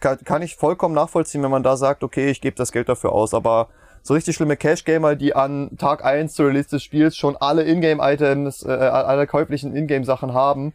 kann, 0.00 0.18
kann 0.24 0.40
ich 0.40 0.56
vollkommen 0.56 0.94
nachvollziehen, 0.94 1.42
wenn 1.42 1.50
man 1.50 1.62
da 1.62 1.76
sagt, 1.76 2.02
okay, 2.02 2.30
ich 2.30 2.40
gebe 2.40 2.56
das 2.56 2.72
Geld 2.72 2.88
dafür 2.88 3.12
aus, 3.12 3.34
aber 3.34 3.68
so 4.08 4.14
richtig 4.14 4.36
schlimme 4.36 4.56
Cash-Gamer, 4.56 5.16
die 5.16 5.36
an 5.36 5.76
Tag 5.78 6.04
1 6.04 6.34
zur 6.34 6.48
Release 6.48 6.68
des 6.68 6.82
Spiels 6.82 7.16
schon 7.16 7.36
alle 7.36 7.64
Ingame-Items, 7.64 8.64
äh, 8.64 8.70
alle 8.70 9.26
käuflichen 9.26 9.76
Ingame-Sachen 9.76 10.32
haben 10.32 10.72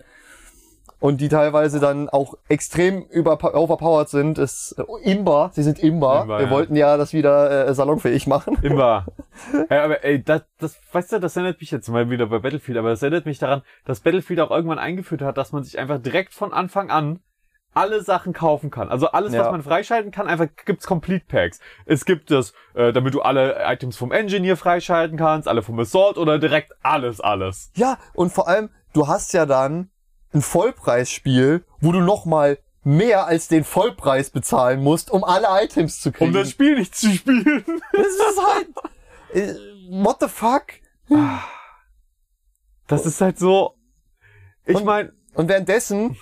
und 1.03 1.19
die 1.19 1.27
teilweise 1.27 1.81
dann 1.81 2.07
auch 2.07 2.35
extrem 2.47 3.01
über 3.09 3.33
overpowered 3.33 4.07
sind, 4.07 4.37
ist 4.37 4.75
äh, 4.77 5.11
Imba, 5.11 5.51
sie 5.53 5.63
sind 5.63 5.79
Imba. 5.79 6.21
Imba, 6.21 6.37
Wir 6.39 6.45
ja. 6.45 6.51
wollten 6.51 6.75
ja 6.77 6.95
das 6.95 7.11
wieder 7.11 7.67
äh, 7.67 7.73
salonfähig 7.73 8.25
machen. 8.27 8.57
Immer. 8.61 9.07
ja, 9.69 9.83
aber 9.83 10.05
ey, 10.05 10.23
das, 10.23 10.43
das, 10.59 10.79
weißt 10.93 11.11
du, 11.13 11.19
das 11.19 11.35
erinnert 11.35 11.59
mich 11.59 11.71
jetzt 11.71 11.89
mal 11.89 12.09
wieder 12.09 12.27
bei 12.27 12.39
Battlefield, 12.39 12.77
aber 12.77 12.91
das 12.91 13.01
erinnert 13.01 13.25
mich 13.25 13.39
daran, 13.39 13.63
dass 13.83 13.99
Battlefield 13.99 14.39
auch 14.39 14.51
irgendwann 14.51 14.79
eingeführt 14.79 15.23
hat, 15.23 15.37
dass 15.37 15.51
man 15.51 15.63
sich 15.63 15.77
einfach 15.77 16.01
direkt 16.01 16.33
von 16.33 16.53
Anfang 16.53 16.89
an 16.89 17.19
alle 17.73 18.01
Sachen 18.03 18.33
kaufen 18.33 18.69
kann. 18.71 18.89
Also 18.89 19.07
alles, 19.07 19.33
Ja. 19.33 19.41
was 19.45 19.51
man 19.51 19.63
freischalten 19.63 20.11
kann, 20.11 20.27
einfach 20.27 20.47
gibt's 20.65 20.85
Complete 20.85 21.25
Packs. 21.27 21.59
Es 21.85 22.05
gibt 22.05 22.31
das, 22.31 22.53
äh, 22.73 22.93
damit 22.93 23.13
du 23.13 23.21
alle 23.21 23.57
Items 23.65 23.97
vom 23.97 24.11
Engineer 24.11 24.57
freischalten 24.57 25.17
kannst, 25.17 25.47
alle 25.47 25.61
vom 25.63 25.79
Assault 25.79 26.17
oder 26.17 26.39
direkt 26.39 26.73
alles, 26.83 27.19
alles. 27.21 27.71
Ja, 27.75 27.97
und 28.13 28.31
vor 28.31 28.47
allem, 28.47 28.69
du 28.93 29.07
hast 29.07 29.33
ja 29.33 29.45
dann 29.45 29.89
ein 30.33 30.41
Vollpreisspiel, 30.41 31.63
wo 31.79 31.91
du 31.91 31.99
nochmal 32.01 32.57
mehr 32.83 33.27
als 33.27 33.47
den 33.47 33.63
Vollpreis 33.63 34.29
bezahlen 34.29 34.81
musst, 34.83 35.09
um 35.11 35.23
alle 35.23 35.47
Items 35.63 36.01
zu 36.01 36.11
kriegen. 36.11 36.29
Um 36.31 36.33
das 36.33 36.49
Spiel 36.49 36.77
nicht 36.79 36.95
zu 36.95 37.09
spielen. 37.11 37.63
Das 37.93 38.07
ist 38.07 38.41
halt. 38.45 38.67
Äh, 39.33 39.53
what 39.89 40.17
the 40.19 40.27
fuck? 40.27 40.63
Das 42.87 43.05
ist 43.05 43.21
halt 43.21 43.39
so. 43.39 43.75
Ich 44.65 44.83
meine, 44.83 45.13
Und 45.33 45.47
währenddessen 45.47 46.17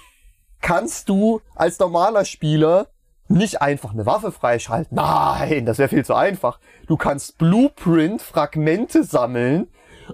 kannst 0.61 1.09
du 1.09 1.41
als 1.55 1.79
normaler 1.79 2.25
Spieler 2.25 2.87
nicht 3.27 3.61
einfach 3.61 3.93
eine 3.93 4.05
Waffe 4.05 4.31
freischalten. 4.31 4.95
Nein, 4.95 5.65
das 5.65 5.77
wäre 5.77 5.89
viel 5.89 6.03
zu 6.05 6.13
einfach. 6.13 6.59
Du 6.87 6.97
kannst 6.97 7.37
Blueprint-Fragmente 7.37 9.03
sammeln. 9.03 9.67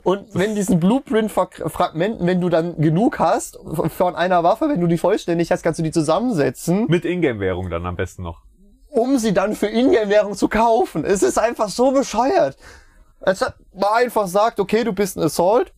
Und 0.04 0.28
wenn 0.36 0.54
diesen 0.54 0.80
Blueprint-Fragmenten, 0.80 2.28
wenn 2.28 2.40
du 2.42 2.50
dann 2.50 2.78
genug 2.80 3.18
hast 3.20 3.58
von 3.64 4.16
einer 4.16 4.44
Waffe, 4.44 4.70
wenn 4.70 4.80
du 4.80 4.88
die 4.88 4.98
vollständig 5.00 5.52
hast, 5.52 5.64
kannst 5.64 5.80
du 5.80 5.84
die 5.84 5.92
zusammensetzen, 5.92 6.86
Mit 6.88 7.06
Ingame-Währung 7.06 7.70
dann 7.70 7.86
am 7.86 7.96
besten 7.96 8.22
noch. 8.24 8.42
um 8.90 9.18
sie 9.18 9.34
dann 9.34 9.56
für 9.56 9.68
Ingame-Währung 9.68 10.36
zu 10.36 10.48
kaufen. 10.50 11.04
Es 11.04 11.24
ist 11.24 11.40
einfach 11.40 11.70
so 11.70 11.92
bescheuert. 11.92 12.58
Als 13.22 13.42
ob 13.42 13.56
man 13.74 13.90
einfach 13.96 14.28
sagt, 14.28 14.60
okay, 14.60 14.84
du 14.84 14.94
bist 14.94 15.18
ein 15.18 15.24
Assault, 15.24 15.74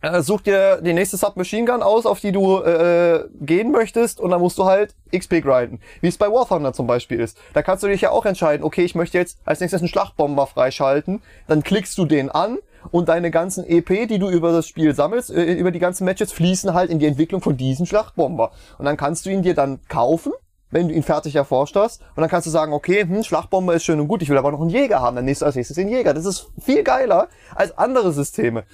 äh, 0.00 0.22
such 0.22 0.42
dir 0.42 0.80
die 0.80 0.92
nächste 0.92 1.16
Submachine 1.16 1.66
Gun 1.66 1.82
aus, 1.82 2.06
auf 2.06 2.20
die 2.20 2.32
du 2.32 2.60
äh, 2.60 3.24
gehen 3.40 3.72
möchtest 3.72 4.20
und 4.20 4.30
dann 4.30 4.40
musst 4.40 4.58
du 4.58 4.64
halt 4.64 4.94
XP 5.14 5.42
grinden. 5.42 5.80
Wie 6.00 6.08
es 6.08 6.18
bei 6.18 6.26
War 6.26 6.46
Thunder 6.46 6.72
zum 6.72 6.86
Beispiel 6.86 7.20
ist. 7.20 7.36
Da 7.52 7.62
kannst 7.62 7.82
du 7.82 7.88
dich 7.88 8.00
ja 8.00 8.10
auch 8.10 8.24
entscheiden, 8.24 8.64
okay, 8.64 8.84
ich 8.84 8.94
möchte 8.94 9.18
jetzt 9.18 9.38
als 9.44 9.60
nächstes 9.60 9.80
einen 9.80 9.88
Schlachtbomber 9.88 10.46
freischalten. 10.46 11.22
Dann 11.48 11.62
klickst 11.62 11.98
du 11.98 12.04
den 12.04 12.30
an 12.30 12.58
und 12.90 13.08
deine 13.08 13.30
ganzen 13.30 13.68
EP, 13.68 14.08
die 14.08 14.18
du 14.18 14.28
über 14.28 14.52
das 14.52 14.68
Spiel 14.68 14.94
sammelst, 14.94 15.30
äh, 15.30 15.54
über 15.54 15.70
die 15.70 15.80
ganzen 15.80 16.04
Matches, 16.04 16.32
fließen 16.32 16.74
halt 16.74 16.90
in 16.90 16.98
die 16.98 17.06
Entwicklung 17.06 17.40
von 17.40 17.56
diesem 17.56 17.86
Schlachtbomber. 17.86 18.52
Und 18.78 18.84
dann 18.84 18.96
kannst 18.96 19.26
du 19.26 19.30
ihn 19.30 19.42
dir 19.42 19.54
dann 19.54 19.80
kaufen 19.88 20.32
wenn 20.70 20.88
du 20.88 20.94
ihn 20.94 21.02
fertig 21.02 21.34
erforscht 21.34 21.76
hast. 21.76 22.02
Und 22.14 22.20
dann 22.20 22.28
kannst 22.28 22.46
du 22.46 22.50
sagen, 22.50 22.74
okay, 22.74 23.00
hm, 23.00 23.22
Schlachtbomber 23.24 23.74
ist 23.74 23.84
schön 23.84 24.00
und 24.00 24.06
gut, 24.08 24.20
ich 24.20 24.28
will 24.28 24.36
aber 24.36 24.52
noch 24.52 24.60
einen 24.60 24.68
Jäger 24.68 25.00
haben. 25.00 25.16
Dann 25.16 25.24
nächstes 25.24 25.46
als 25.46 25.56
nächstes 25.56 25.76
den 25.76 25.88
Jäger. 25.88 26.12
Das 26.12 26.26
ist 26.26 26.48
viel 26.60 26.82
geiler 26.82 27.28
als 27.54 27.76
andere 27.78 28.12
Systeme. 28.12 28.64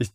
Ich, 0.00 0.12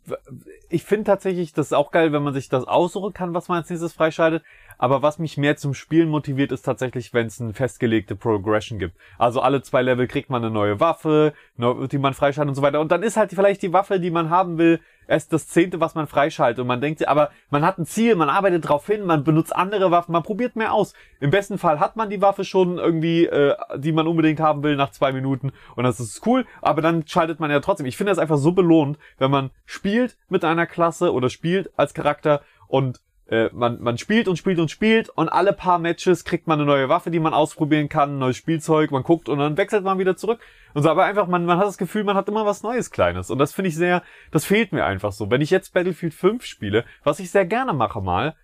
ich 0.69 0.83
finde 0.83 1.03
tatsächlich, 1.03 1.53
das 1.53 1.67
ist 1.67 1.73
auch 1.73 1.91
geil, 1.91 2.11
wenn 2.11 2.23
man 2.23 2.33
sich 2.33 2.49
das 2.49 2.65
aussuchen 2.65 3.13
kann, 3.13 3.35
was 3.35 3.49
man 3.49 3.59
als 3.59 3.69
nächstes 3.69 3.93
freischaltet. 3.93 4.43
Aber 4.79 5.03
was 5.03 5.19
mich 5.19 5.37
mehr 5.37 5.57
zum 5.57 5.75
Spielen 5.75 6.09
motiviert, 6.09 6.51
ist 6.51 6.63
tatsächlich, 6.63 7.13
wenn 7.13 7.27
es 7.27 7.39
eine 7.39 7.53
festgelegte 7.53 8.15
Progression 8.15 8.79
gibt. 8.79 8.97
Also 9.19 9.41
alle 9.41 9.61
zwei 9.61 9.83
Level 9.83 10.07
kriegt 10.07 10.31
man 10.31 10.43
eine 10.43 10.51
neue 10.51 10.79
Waffe, 10.79 11.33
die 11.57 11.97
man 11.99 12.15
freischaltet 12.15 12.49
und 12.49 12.55
so 12.55 12.63
weiter. 12.63 12.81
Und 12.81 12.91
dann 12.91 13.03
ist 13.03 13.15
halt 13.15 13.31
vielleicht 13.31 13.61
die 13.61 13.73
Waffe, 13.73 13.99
die 13.99 14.09
man 14.09 14.31
haben 14.31 14.57
will, 14.57 14.79
erst 15.07 15.33
das 15.33 15.47
zehnte, 15.47 15.79
was 15.79 15.95
man 15.95 16.07
freischaltet. 16.07 16.59
Und 16.59 16.67
man 16.67 16.81
denkt 16.81 17.07
aber 17.07 17.31
man 17.49 17.65
hat 17.65 17.77
ein 17.77 17.85
Ziel, 17.85 18.15
man 18.15 18.29
arbeitet 18.29 18.67
drauf 18.67 18.85
hin, 18.87 19.05
man 19.05 19.23
benutzt 19.23 19.55
andere 19.55 19.91
Waffen, 19.91 20.11
man 20.11 20.23
probiert 20.23 20.55
mehr 20.55 20.73
aus. 20.73 20.93
Im 21.19 21.31
besten 21.31 21.57
Fall 21.57 21.79
hat 21.79 21.95
man 21.95 22.09
die 22.09 22.21
Waffe 22.21 22.45
schon 22.45 22.77
irgendwie, 22.77 23.25
äh, 23.25 23.55
die 23.77 23.91
man 23.91 24.07
unbedingt 24.07 24.39
haben 24.39 24.63
will, 24.63 24.75
nach 24.75 24.91
zwei 24.91 25.11
Minuten. 25.11 25.51
Und 25.75 25.83
das 25.83 25.99
ist 25.99 26.25
cool, 26.25 26.45
aber 26.61 26.81
dann 26.81 27.07
schaltet 27.07 27.39
man 27.39 27.51
ja 27.51 27.59
trotzdem. 27.59 27.85
Ich 27.85 27.97
finde 27.97 28.11
das 28.11 28.19
einfach 28.19 28.37
so 28.37 28.51
belohnt, 28.51 28.97
wenn 29.17 29.31
man 29.31 29.51
spielt 29.65 30.17
mit 30.29 30.43
einer 30.43 30.65
Klasse 30.65 31.13
oder 31.13 31.29
spielt 31.29 31.71
als 31.77 31.93
Charakter 31.93 32.41
und 32.67 33.01
äh, 33.27 33.49
man, 33.53 33.81
man 33.81 33.97
spielt 33.97 34.27
und 34.27 34.37
spielt 34.37 34.59
und 34.59 34.69
spielt 34.69 35.09
und 35.09 35.29
alle 35.29 35.53
paar 35.53 35.79
Matches 35.79 36.25
kriegt 36.25 36.47
man 36.47 36.59
eine 36.59 36.67
neue 36.67 36.89
Waffe, 36.89 37.09
die 37.11 37.19
man 37.19 37.33
ausprobieren 37.33 37.89
kann, 37.89 38.15
ein 38.15 38.19
neues 38.19 38.37
Spielzeug, 38.37 38.91
man 38.91 39.03
guckt 39.03 39.29
und 39.29 39.39
dann 39.39 39.57
wechselt 39.57 39.83
man 39.83 39.97
wieder 39.97 40.15
zurück. 40.15 40.39
Und 40.73 40.83
so, 40.83 40.89
aber 40.89 41.05
einfach, 41.05 41.27
man, 41.27 41.45
man 41.45 41.57
hat 41.57 41.65
das 41.65 41.77
Gefühl, 41.77 42.03
man 42.03 42.15
hat 42.15 42.27
immer 42.27 42.45
was 42.45 42.61
Neues 42.61 42.91
Kleines. 42.91 43.31
Und 43.31 43.39
das 43.39 43.53
finde 43.53 43.69
ich 43.69 43.75
sehr, 43.75 44.03
das 44.31 44.45
fehlt 44.45 44.73
mir 44.73 44.85
einfach 44.85 45.11
so. 45.11 45.31
Wenn 45.31 45.41
ich 45.41 45.49
jetzt 45.49 45.73
Battlefield 45.73 46.13
5 46.13 46.45
spiele, 46.45 46.85
was 47.03 47.19
ich 47.19 47.31
sehr 47.31 47.45
gerne 47.45 47.73
mache 47.73 48.01
mal, 48.01 48.35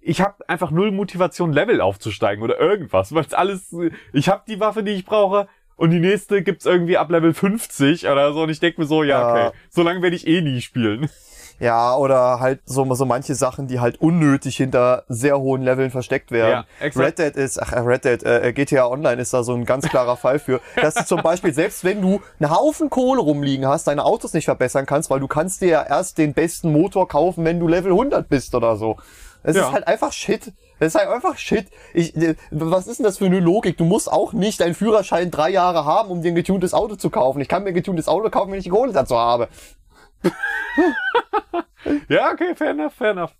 ich 0.00 0.20
habe 0.20 0.48
einfach 0.48 0.70
null 0.70 0.92
Motivation, 0.92 1.52
Level 1.52 1.80
aufzusteigen 1.80 2.42
oder 2.42 2.58
irgendwas, 2.60 3.14
weil 3.14 3.24
es 3.24 3.34
alles, 3.34 3.74
ich 4.12 4.28
habe 4.28 4.44
die 4.46 4.60
Waffe, 4.60 4.82
die 4.82 4.92
ich 4.92 5.04
brauche, 5.04 5.48
und 5.76 5.90
die 5.90 6.00
nächste 6.00 6.42
gibt's 6.42 6.64
irgendwie 6.64 6.96
ab 6.96 7.10
Level 7.10 7.34
50 7.34 8.08
oder 8.08 8.32
so. 8.32 8.42
Und 8.42 8.48
ich 8.48 8.60
denke 8.60 8.80
mir 8.80 8.86
so, 8.86 9.02
ja, 9.02 9.20
Ja. 9.20 9.48
okay, 9.48 9.56
so 9.68 9.82
lange 9.82 10.00
werde 10.02 10.16
ich 10.16 10.26
eh 10.26 10.40
nie 10.40 10.62
spielen. 10.62 11.10
Ja, 11.58 11.96
oder 11.96 12.38
halt 12.40 12.60
so, 12.66 12.92
so 12.94 13.06
manche 13.06 13.34
Sachen, 13.34 13.66
die 13.66 13.80
halt 13.80 14.00
unnötig 14.00 14.56
hinter 14.56 15.04
sehr 15.08 15.38
hohen 15.38 15.62
Leveln 15.62 15.90
versteckt 15.90 16.30
werden. 16.30 16.64
Ja. 16.80 16.86
Red 17.02 17.18
Dead 17.18 17.34
ist, 17.36 17.60
ach, 17.62 17.72
Red 17.72 18.04
Dead, 18.04 18.22
äh, 18.24 18.52
GTA 18.52 18.86
Online 18.88 19.22
ist 19.22 19.32
da 19.32 19.42
so 19.42 19.54
ein 19.54 19.64
ganz 19.64 19.88
klarer 19.88 20.16
Fall 20.16 20.38
für, 20.38 20.60
dass 20.80 20.94
du 20.94 21.04
zum 21.06 21.22
Beispiel, 21.22 21.54
selbst 21.54 21.82
wenn 21.84 22.02
du 22.02 22.20
einen 22.38 22.50
Haufen 22.50 22.90
Kohle 22.90 23.20
rumliegen 23.22 23.66
hast, 23.66 23.86
deine 23.86 24.04
Autos 24.04 24.34
nicht 24.34 24.44
verbessern 24.44 24.84
kannst, 24.84 25.08
weil 25.08 25.20
du 25.20 25.28
kannst 25.28 25.62
dir 25.62 25.68
ja 25.68 25.82
erst 25.82 26.18
den 26.18 26.34
besten 26.34 26.72
Motor 26.72 27.08
kaufen, 27.08 27.44
wenn 27.44 27.58
du 27.58 27.68
Level 27.68 27.92
100 27.92 28.28
bist 28.28 28.54
oder 28.54 28.76
so. 28.76 28.96
Es 29.42 29.56
Ja. 29.56 29.68
ist 29.68 29.72
halt 29.72 29.86
einfach 29.86 30.12
Shit. 30.12 30.52
Es 30.78 30.88
ist 30.94 31.00
halt 31.00 31.08
einfach 31.08 31.38
Shit. 31.38 31.68
Ich, 31.94 32.14
äh, 32.16 32.34
was 32.50 32.86
ist 32.86 32.98
denn 32.98 33.04
das 33.04 33.16
für 33.18 33.26
eine 33.26 33.40
Logik? 33.40 33.78
Du 33.78 33.84
musst 33.84 34.12
auch 34.12 34.32
nicht 34.34 34.60
deinen 34.60 34.74
Führerschein 34.74 35.30
drei 35.30 35.48
Jahre 35.50 35.84
haben, 35.86 36.10
um 36.10 36.20
dir 36.20 36.32
ein 36.32 36.34
getuntes 36.34 36.74
Auto 36.74 36.96
zu 36.96 37.08
kaufen. 37.08 37.40
Ich 37.40 37.48
kann 37.48 37.62
mir 37.62 37.68
ein 37.70 37.74
getuntes 37.74 38.08
Auto 38.08 38.28
kaufen, 38.28 38.50
wenn 38.50 38.58
ich 38.58 38.64
die 38.64 38.70
Kohle 38.70 38.92
dazu 38.92 39.16
habe. 39.16 39.48
Ja, 42.08 42.32
okay, 42.32 42.54
fair 42.56 42.70
enough, 42.70 42.94
fair 42.94 43.10
enough. 43.12 43.30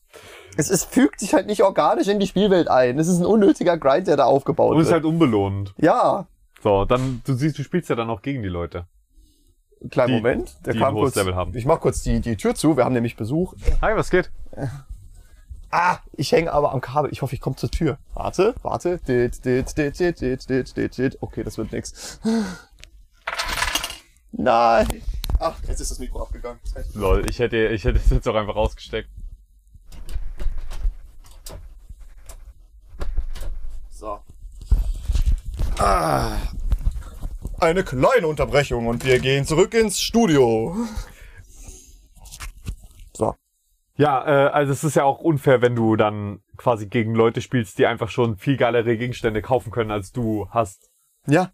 Es, 0.56 0.70
es 0.70 0.84
fügt 0.84 1.18
sich 1.20 1.34
halt 1.34 1.46
nicht 1.46 1.62
organisch 1.62 2.06
in 2.08 2.20
die 2.20 2.26
Spielwelt 2.28 2.68
ein. 2.68 2.98
Es 2.98 3.08
ist 3.08 3.18
ein 3.18 3.26
unnötiger 3.26 3.76
Grind, 3.76 4.06
der 4.06 4.16
da 4.16 4.24
aufgebaut 4.24 4.70
Und 4.74 4.76
es 4.80 4.86
wird. 4.86 4.86
ist 4.86 4.92
halt 4.92 5.04
unbelohnend. 5.04 5.74
ja, 5.78 6.26
So, 6.62 6.84
dann, 6.84 7.22
du 7.26 7.34
siehst, 7.34 7.58
du 7.58 7.64
spielst 7.64 7.90
ja 7.90 7.96
dann 7.96 8.08
auch 8.08 8.22
gegen 8.22 8.42
die 8.42 8.48
Leute. 8.48 8.86
kleinen 9.90 10.08
Die- 10.08 10.14
Moment. 10.16 10.64
Der 10.64 10.74
die 10.74 10.78
kam 10.78 10.94
kurz. 10.94 11.16
Level 11.16 11.34
haben. 11.34 11.56
Ich 11.56 11.66
mach 11.66 11.80
kurz 11.80 12.02
die, 12.02 12.20
die 12.20 12.36
Tür 12.36 12.54
zu. 12.54 12.76
Wir 12.76 12.84
haben 12.84 12.94
nämlich 12.94 13.16
Besuch. 13.16 13.54
Hi, 13.82 13.96
was 13.96 14.10
geht? 14.10 14.30
Ah, 15.70 15.98
ich 16.12 16.30
hänge 16.32 16.52
aber 16.52 16.72
am 16.72 16.80
Kabel. 16.80 17.10
Ich 17.12 17.22
hoffe, 17.22 17.34
ich 17.34 17.40
komme 17.40 17.56
zur 17.56 17.70
Tür. 17.70 17.98
Warte, 18.14 18.54
warte. 18.62 18.98
Dit, 19.06 19.44
dit, 19.44 19.76
dit, 19.76 19.98
dit, 19.98 20.20
dit, 20.20 20.48
dit, 20.48 20.76
dit, 20.76 20.96
dit. 20.98 21.18
Okay, 21.20 21.42
das 21.42 21.58
wird 21.58 21.72
nix. 21.72 22.20
Nein. 24.32 24.86
Ach, 25.39 25.57
jetzt 25.68 25.80
ist 25.80 25.91
das 25.91 25.99
Mikro 25.99 26.22
abgegangen. 26.22 26.59
Das 26.64 26.76
heißt- 26.76 26.99
Lol, 26.99 27.28
ich 27.28 27.39
hätte, 27.39 27.68
ich 27.68 27.84
hätte 27.84 27.99
es 27.99 28.11
jetzt 28.11 28.26
auch 28.28 28.34
einfach 28.34 28.57
rausgesteckt. 28.57 29.09
So. 33.91 34.18
Ah. 35.78 36.37
Eine 37.59 37.84
kleine 37.84 38.26
Unterbrechung 38.26 38.87
und 38.87 39.05
wir 39.05 39.18
gehen 39.18 39.47
zurück 39.47 39.72
ins 39.74 40.01
Studio. 40.01 40.76
So. 43.14 43.34
Ja, 43.97 44.26
äh, 44.26 44.51
also 44.51 44.72
es 44.72 44.84
ist 44.84 44.97
ja 44.97 45.05
auch 45.05 45.20
unfair, 45.20 45.62
wenn 45.62 45.74
du 45.74 45.97
dann 45.97 46.41
quasi 46.59 46.87
gegen 46.87 47.14
Leute 47.14 47.41
spielst, 47.41 47.78
die 47.78 47.87
einfach 47.87 48.11
schon 48.11 48.37
viel 48.37 48.57
geilere 48.59 48.97
Gegenstände 48.99 49.41
kaufen 49.41 49.70
können, 49.70 49.91
als 49.91 50.12
du 50.12 50.49
hast. 50.51 50.91
Ja, 51.26 51.53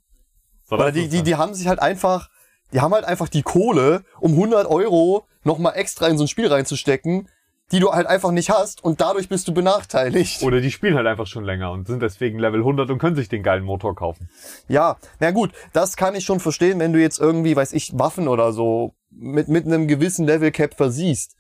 So, 0.65 0.75
Oder 0.77 0.87
das 0.87 0.95
die, 0.95 1.09
die, 1.09 1.23
die 1.23 1.37
haben 1.37 1.55
sich 1.55 1.69
halt 1.69 1.81
einfach, 1.81 2.29
die 2.73 2.81
haben 2.81 2.93
halt 2.95 3.05
einfach 3.05 3.29
die 3.29 3.43
Kohle, 3.43 4.05
um 4.21 4.33
100 4.33 4.67
Euro 4.67 5.27
nochmal 5.45 5.75
extra 5.77 6.07
in 6.09 6.17
so 6.19 6.25
ein 6.25 6.29
Spiel 6.29 6.47
reinzustecken, 6.49 7.29
die 7.71 7.81
du 7.81 7.91
halt 7.93 8.07
einfach 8.07 8.31
nicht 8.33 8.51
hast 8.51 8.85
und 8.85 9.01
dadurch 9.01 9.29
bist 9.29 9.49
du 9.49 9.55
benachteiligt. 9.55 10.43
Oder 10.43 10.61
die 10.61 10.71
spielen 10.71 10.95
halt 10.95 11.07
einfach 11.07 11.27
schon 11.27 11.45
länger 11.45 11.71
und 11.73 11.87
sind 11.87 12.01
deswegen 12.03 12.39
Level 12.39 12.61
100 12.61 12.91
und 12.91 12.99
können 12.99 13.17
sich 13.17 13.29
den 13.31 13.43
geilen 13.43 13.65
Motor 13.65 13.95
kaufen. 13.95 14.29
Ja, 14.69 14.97
na 15.21 15.31
gut, 15.31 15.53
das 15.73 15.97
kann 15.97 16.15
ich 16.15 16.25
schon 16.25 16.39
verstehen, 16.41 16.79
wenn 16.81 16.93
du 16.93 17.01
jetzt 17.01 17.19
irgendwie, 17.19 17.57
weiß 17.57 17.73
ich, 17.73 17.99
Waffen 17.99 18.29
oder 18.29 18.53
so 18.53 18.95
mit, 19.11 19.49
mit 19.49 19.65
einem 19.67 19.89
gewissen 19.89 20.27
Level 20.27 20.51
Cap 20.51 20.75
versiehst. 20.75 21.35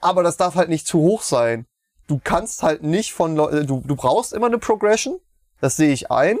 Aber 0.00 0.22
das 0.22 0.36
darf 0.36 0.54
halt 0.54 0.68
nicht 0.68 0.86
zu 0.86 0.98
hoch 1.00 1.22
sein. 1.22 1.66
Du 2.06 2.20
kannst 2.22 2.62
halt 2.62 2.82
nicht 2.84 3.12
von, 3.12 3.34
Leu- 3.36 3.50
äh, 3.50 3.64
du, 3.66 3.82
du 3.84 3.96
brauchst 3.96 4.32
immer 4.32 4.46
eine 4.46 4.58
Progression, 4.58 5.18
das 5.60 5.76
sehe 5.76 5.92
ich 5.92 6.10
ein. 6.12 6.38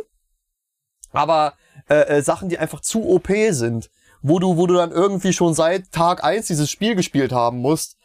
Aber 1.12 1.54
äh, 1.88 2.18
äh, 2.18 2.22
Sachen, 2.22 2.48
die 2.48 2.58
einfach 2.58 2.80
zu 2.80 3.08
OP 3.08 3.28
sind, 3.50 3.90
wo 4.22 4.38
du, 4.38 4.56
wo 4.56 4.66
du 4.66 4.74
dann 4.74 4.92
irgendwie 4.92 5.32
schon 5.32 5.54
seit 5.54 5.92
Tag 5.92 6.24
eins 6.24 6.46
dieses 6.46 6.70
Spiel 6.70 6.94
gespielt 6.94 7.32
haben 7.32 7.58
musst, 7.58 7.96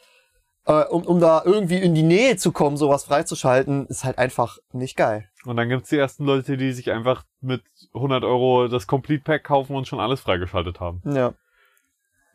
äh, 0.65 0.83
um, 0.83 1.03
um 1.03 1.19
da 1.19 1.41
irgendwie 1.43 1.77
in 1.77 1.95
die 1.95 2.03
Nähe 2.03 2.37
zu 2.37 2.51
kommen, 2.51 2.77
sowas 2.77 3.03
freizuschalten, 3.03 3.87
ist 3.87 4.03
halt 4.03 4.17
einfach 4.17 4.57
nicht 4.71 4.95
geil. 4.95 5.29
Und 5.45 5.57
dann 5.57 5.69
gibt's 5.69 5.89
die 5.89 5.97
ersten 5.97 6.25
Leute, 6.25 6.55
die 6.55 6.71
sich 6.71 6.91
einfach 6.91 7.23
mit 7.41 7.63
100 7.93 8.23
Euro 8.23 8.67
das 8.67 8.87
Complete 8.87 9.23
Pack 9.23 9.43
kaufen 9.43 9.75
und 9.75 9.87
schon 9.87 9.99
alles 9.99 10.21
freigeschaltet 10.21 10.79
haben. 10.79 11.01
Ja. 11.05 11.33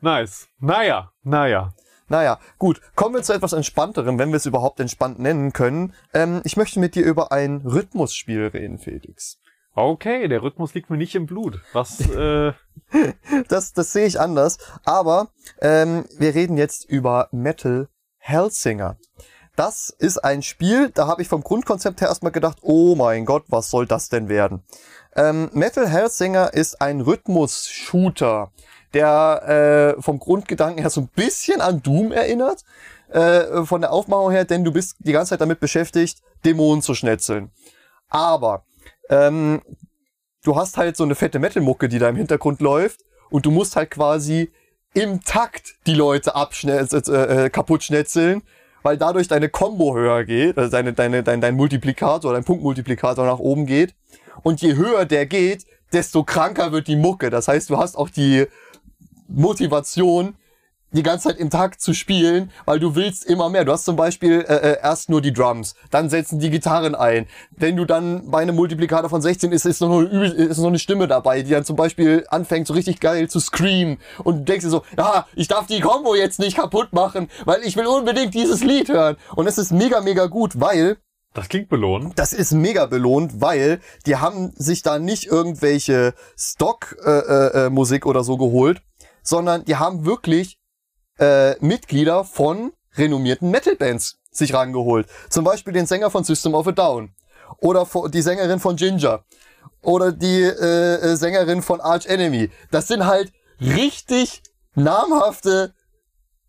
Nice. 0.01 0.49
Naja, 0.61 1.11
naja. 1.23 1.73
Naja, 2.09 2.39
gut. 2.59 2.81
Kommen 2.95 3.15
wir 3.15 3.23
zu 3.23 3.35
etwas 3.35 3.53
Entspannterem, 3.53 4.19
wenn 4.19 4.31
wir 4.31 4.37
es 4.37 4.47
überhaupt 4.47 4.81
entspannt 4.81 5.19
nennen 5.19 5.53
können. 5.53 5.95
Ähm, 6.15 6.41
ich 6.45 6.57
möchte 6.57 6.81
mit 6.81 6.95
dir 6.95 7.05
über 7.05 7.33
ein 7.33 7.63
Rhythmusspiel 7.65 8.47
reden, 8.47 8.79
Felix. 8.79 9.39
Okay, 9.79 10.27
der 10.27 10.43
Rhythmus 10.43 10.75
liegt 10.75 10.91
mir 10.91 10.97
nicht 10.97 11.15
im 11.15 11.27
Blut. 11.27 11.61
Was, 11.73 12.01
äh, 12.11 12.53
Das, 13.49 13.73
das 13.73 13.93
sehe 13.93 14.07
ich 14.07 14.19
anders. 14.19 14.59
Aber 14.85 15.29
ähm, 15.61 16.05
wir 16.19 16.35
reden 16.35 16.57
jetzt 16.57 16.85
über 16.85 17.29
Metal 17.31 17.89
Hellsinger. 18.19 18.97
Das 19.55 19.91
ist 19.91 20.19
ein 20.19 20.43
Spiel, 20.43 20.91
da 20.91 21.07
habe 21.07 21.23
ich 21.23 21.29
vom 21.29 21.43
Grundkonzept 21.43 22.01
her 22.01 22.09
erstmal 22.09 22.33
gedacht, 22.33 22.59
oh 22.63 22.95
mein 22.97 23.25
Gott, 23.25 23.45
was 23.49 23.71
soll 23.71 23.87
das 23.87 24.09
denn 24.09 24.29
werden? 24.29 24.63
Ähm, 25.17 25.49
Metal 25.53 25.89
Hellsinger 25.89 26.55
ist 26.55 26.81
ein 26.81 27.01
Rhythmus-Shooter, 27.01 28.51
der 28.95 29.97
äh, 29.99 30.03
vom 30.03 30.19
Grundgedanken 30.19 30.81
her 30.81 30.91
so 30.91 31.03
ein 31.03 31.09
bisschen 31.09 31.61
an 31.61 31.83
Doom 31.83 32.13
erinnert, 32.13 32.65
äh, 33.11 33.65
von 33.65 33.81
der 33.81 33.93
Aufmachung 33.93 34.31
her, 34.33 34.45
denn 34.45 34.65
du 34.65 34.73
bist 34.73 34.97
die 34.99 35.13
ganze 35.13 35.31
Zeit 35.31 35.41
damit 35.41 35.61
beschäftigt, 35.61 36.21
Dämonen 36.45 36.83
zu 36.83 36.95
schnetzeln. 36.95 37.51
Aber 38.09 38.65
ähm, 39.09 39.63
du 40.45 40.57
hast 40.57 40.77
halt 40.77 40.97
so 40.97 41.05
eine 41.05 41.15
fette 41.15 41.39
Metal-Mucke, 41.39 41.89
die 41.89 41.99
da 41.99 42.09
im 42.09 42.17
Hintergrund 42.17 42.61
läuft 42.61 43.01
und 43.31 43.47
du 43.47 43.51
musst 43.51 43.77
halt 43.77 43.91
quasi 43.91 44.51
im 44.95 45.23
Takt 45.23 45.75
die 45.87 45.95
Leute 45.95 46.35
abschnetz, 46.35 46.93
äh, 46.93 47.45
äh, 47.45 47.51
kaputt 47.51 47.85
schnetzeln 47.85 48.43
weil 48.83 48.97
dadurch 48.97 49.29
deine 49.29 49.49
Combo 49.49 49.95
höher 49.95 50.25
geht, 50.25 50.57
also 50.57 50.71
deine, 50.71 50.93
deine, 50.93 51.23
dein, 51.23 51.41
dein 51.41 51.57
Multiplikator, 51.57 52.33
dein 52.33 52.45
Punktmultiplikator 52.45 53.27
nach 53.27 53.39
oben 53.39 53.67
geht. 53.67 53.95
Und 54.43 54.63
je 54.63 54.77
höher 54.77 55.05
der 55.05 55.27
geht, 55.27 55.67
desto 55.93 56.23
kranker 56.23 56.73
wird 56.73 56.87
die 56.87 56.97
Mucke. 56.97 57.31
Das 57.31 57.49
heißt, 57.49 57.71
du 57.71 57.79
hast 57.79 57.97
auch 57.97 58.09
die 58.09 58.47
Motivation, 59.29 60.37
die 60.93 61.03
ganze 61.03 61.29
Zeit 61.29 61.39
im 61.39 61.51
Takt 61.51 61.81
zu 61.83 61.93
spielen, 61.93 62.51
weil 62.65 62.81
du 62.81 62.95
willst 62.95 63.25
immer 63.27 63.51
mehr. 63.51 63.65
Du 63.65 63.73
hast 63.73 63.85
zum 63.85 63.97
Beispiel 63.97 64.41
äh, 64.49 64.55
äh, 64.73 64.77
erst 64.83 65.11
nur 65.11 65.21
die 65.21 65.33
Drums, 65.33 65.75
dann 65.91 66.09
setzen 66.09 66.39
die 66.39 66.49
Gitarren 66.51 66.95
ein. 66.95 67.27
Wenn 67.51 67.77
du 67.77 67.85
dann 67.85 68.31
bei 68.31 68.39
einem 68.41 68.57
Multiplikator 68.57 69.11
von 69.11 69.21
16 69.21 69.53
ist, 69.53 69.67
ist 69.67 69.81
noch, 69.83 69.91
eine, 69.99 70.09
Übel- 70.09 70.33
ist 70.33 70.59
noch 70.59 70.69
eine 70.69 70.79
Stimme 70.79 71.07
dabei, 71.07 71.43
die 71.43 71.51
dann 71.51 71.65
zum 71.65 71.77
Beispiel 71.77 72.25
anfängt, 72.29 72.67
so 72.67 72.73
richtig 72.75 73.01
geil 73.01 73.29
zu 73.29 73.39
screamen. 73.41 73.99
Und 74.25 74.39
du 74.39 74.45
denkst 74.45 74.65
dir 74.65 74.71
so, 74.71 74.83
ja, 74.97 75.27
ich 75.35 75.49
darf 75.49 75.67
die 75.67 75.81
Combo 75.81 76.15
jetzt 76.15 76.39
nicht 76.39 76.57
kaputt 76.57 76.93
machen, 76.93 77.29
weil 77.45 77.61
ich 77.65 77.77
will 77.77 77.87
unbedingt 77.87 78.33
dieses 78.35 78.65
Lied 78.65 78.89
hören. 78.89 79.17
Und 79.37 79.47
es 79.47 79.59
ist 79.59 79.73
mega, 79.73 80.01
mega 80.01 80.27
gut, 80.27 80.59
weil 80.61 80.97
Das 81.35 81.49
klingt 81.51 81.69
belohnt. 81.69 82.19
das 82.19 82.33
ist 82.33 82.53
mega 82.53 82.87
belohnt, 82.87 83.41
weil 83.43 83.81
die 84.07 84.17
haben 84.17 84.53
sich 84.57 84.83
da 84.83 84.99
nicht 84.99 85.27
irgendwelche 85.27 86.15
Stock-Musik 86.37 87.07
äh, 87.07 87.67
äh, 87.67 87.71
Musik 87.71 88.07
oder 88.07 88.25
so 88.25 88.37
geholt, 88.37 88.81
sondern 89.23 89.65
die 89.65 89.77
haben 89.77 90.05
wirklich 90.07 90.58
äh, 91.19 91.55
Mitglieder 91.65 92.25
von 92.25 92.73
renommierten 92.97 93.51
Metal-Bands 93.51 94.19
sich 94.31 94.55
rangeholt. 94.55 95.07
Zum 95.31 95.45
Beispiel 95.45 95.73
den 95.73 95.87
Sänger 95.87 96.11
von 96.11 96.25
System 96.25 96.55
of 96.55 96.67
a 96.67 96.73
Down 96.73 97.11
oder 97.61 97.87
die 98.09 98.23
Sängerin 98.23 98.61
von 98.61 98.77
Ginger 98.77 99.25
oder 99.83 100.13
die 100.13 100.43
äh, 100.43 100.95
äh, 100.95 101.17
Sängerin 101.17 101.63
von 101.63 101.81
Arch 101.81 102.07
Enemy. 102.07 102.51
Das 102.71 102.89
sind 102.89 103.07
halt 103.07 103.33
richtig 103.61 104.43
namhafte 104.75 105.75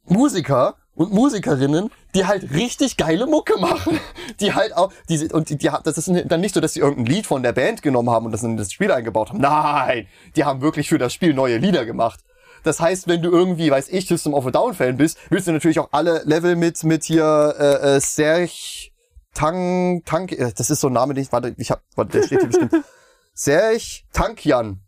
Musiker 0.05 0.75
und 0.95 1.13
Musikerinnen, 1.13 1.91
die 2.13 2.25
halt 2.25 2.51
richtig 2.51 2.97
geile 2.97 3.25
Mucke 3.25 3.57
machen. 3.57 3.99
Die 4.39 4.53
halt 4.53 4.75
auch, 4.75 4.91
die, 5.09 5.27
und 5.33 5.49
die, 5.49 5.57
die, 5.57 5.69
das 5.83 5.97
ist 5.97 6.09
dann 6.25 6.39
nicht 6.39 6.53
so, 6.53 6.61
dass 6.61 6.73
sie 6.73 6.79
irgendein 6.79 7.13
Lied 7.13 7.25
von 7.25 7.43
der 7.43 7.51
Band 7.51 7.81
genommen 7.81 8.09
haben 8.09 8.25
und 8.25 8.31
das 8.31 8.43
in 8.43 8.55
das 8.55 8.71
Spiel 8.71 8.91
eingebaut 8.91 9.29
haben. 9.29 9.39
Nein! 9.39 10.07
Die 10.35 10.45
haben 10.45 10.61
wirklich 10.61 10.87
für 10.87 10.97
das 10.97 11.13
Spiel 11.13 11.33
neue 11.33 11.57
Lieder 11.57 11.85
gemacht. 11.85 12.21
Das 12.63 12.79
heißt, 12.79 13.07
wenn 13.07 13.21
du 13.21 13.31
irgendwie, 13.31 13.71
weiß 13.71 13.89
ich, 13.89 14.07
System 14.07 14.33
of 14.33 14.45
a 14.45 14.51
Down 14.51 14.73
Fan 14.73 14.97
bist, 14.97 15.17
willst 15.29 15.47
du 15.47 15.51
natürlich 15.51 15.79
auch 15.79 15.89
alle 15.91 16.23
Level 16.25 16.55
mit, 16.55 16.83
mit 16.83 17.03
hier, 17.03 17.55
äh, 17.57 17.95
äh, 17.95 17.99
Serch, 17.99 18.93
Tang, 19.33 20.03
Tank, 20.05 20.31
äh, 20.31 20.51
das 20.55 20.69
ist 20.69 20.81
so 20.81 20.87
ein 20.87 20.93
Name, 20.93 21.13
den 21.13 21.23
ich, 21.23 21.31
warte, 21.31 21.53
ich 21.57 21.71
hab, 21.71 21.81
warte, 21.95 22.19
der 22.19 22.23
steht 22.25 22.39
hier 22.39 22.49
bestimmt. 22.49 22.73
Serch 23.33 24.05
Tankjan. 24.13 24.81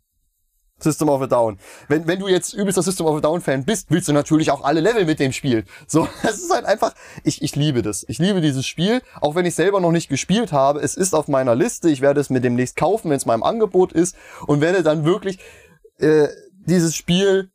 System 0.82 1.08
of 1.08 1.22
a 1.22 1.26
Down. 1.26 1.58
Wenn, 1.88 2.06
wenn 2.06 2.18
du 2.18 2.28
jetzt 2.28 2.52
übelster 2.54 2.82
System 2.82 3.06
of 3.06 3.16
a 3.16 3.20
Down 3.20 3.40
Fan 3.40 3.64
bist, 3.64 3.90
willst 3.90 4.08
du 4.08 4.12
natürlich 4.12 4.50
auch 4.50 4.64
alle 4.64 4.80
Level 4.80 5.04
mit 5.04 5.20
dem 5.20 5.32
Spiel. 5.32 5.64
So, 5.86 6.08
das 6.22 6.38
ist 6.38 6.52
halt 6.52 6.64
einfach, 6.64 6.92
ich, 7.24 7.42
ich 7.42 7.56
liebe 7.56 7.82
das. 7.82 8.04
Ich 8.08 8.18
liebe 8.18 8.40
dieses 8.40 8.66
Spiel, 8.66 9.00
auch 9.20 9.34
wenn 9.34 9.46
ich 9.46 9.54
selber 9.54 9.80
noch 9.80 9.92
nicht 9.92 10.08
gespielt 10.08 10.52
habe. 10.52 10.80
Es 10.80 10.96
ist 10.96 11.14
auf 11.14 11.28
meiner 11.28 11.54
Liste. 11.54 11.88
Ich 11.88 12.00
werde 12.00 12.20
es 12.20 12.30
mir 12.30 12.40
demnächst 12.40 12.76
kaufen, 12.76 13.10
wenn 13.10 13.16
es 13.16 13.24
im 13.24 13.42
Angebot 13.42 13.92
ist 13.92 14.16
und 14.46 14.60
werde 14.60 14.82
dann 14.82 15.04
wirklich 15.04 15.38
äh, 15.98 16.28
dieses 16.66 16.94
Spiel 16.94 17.51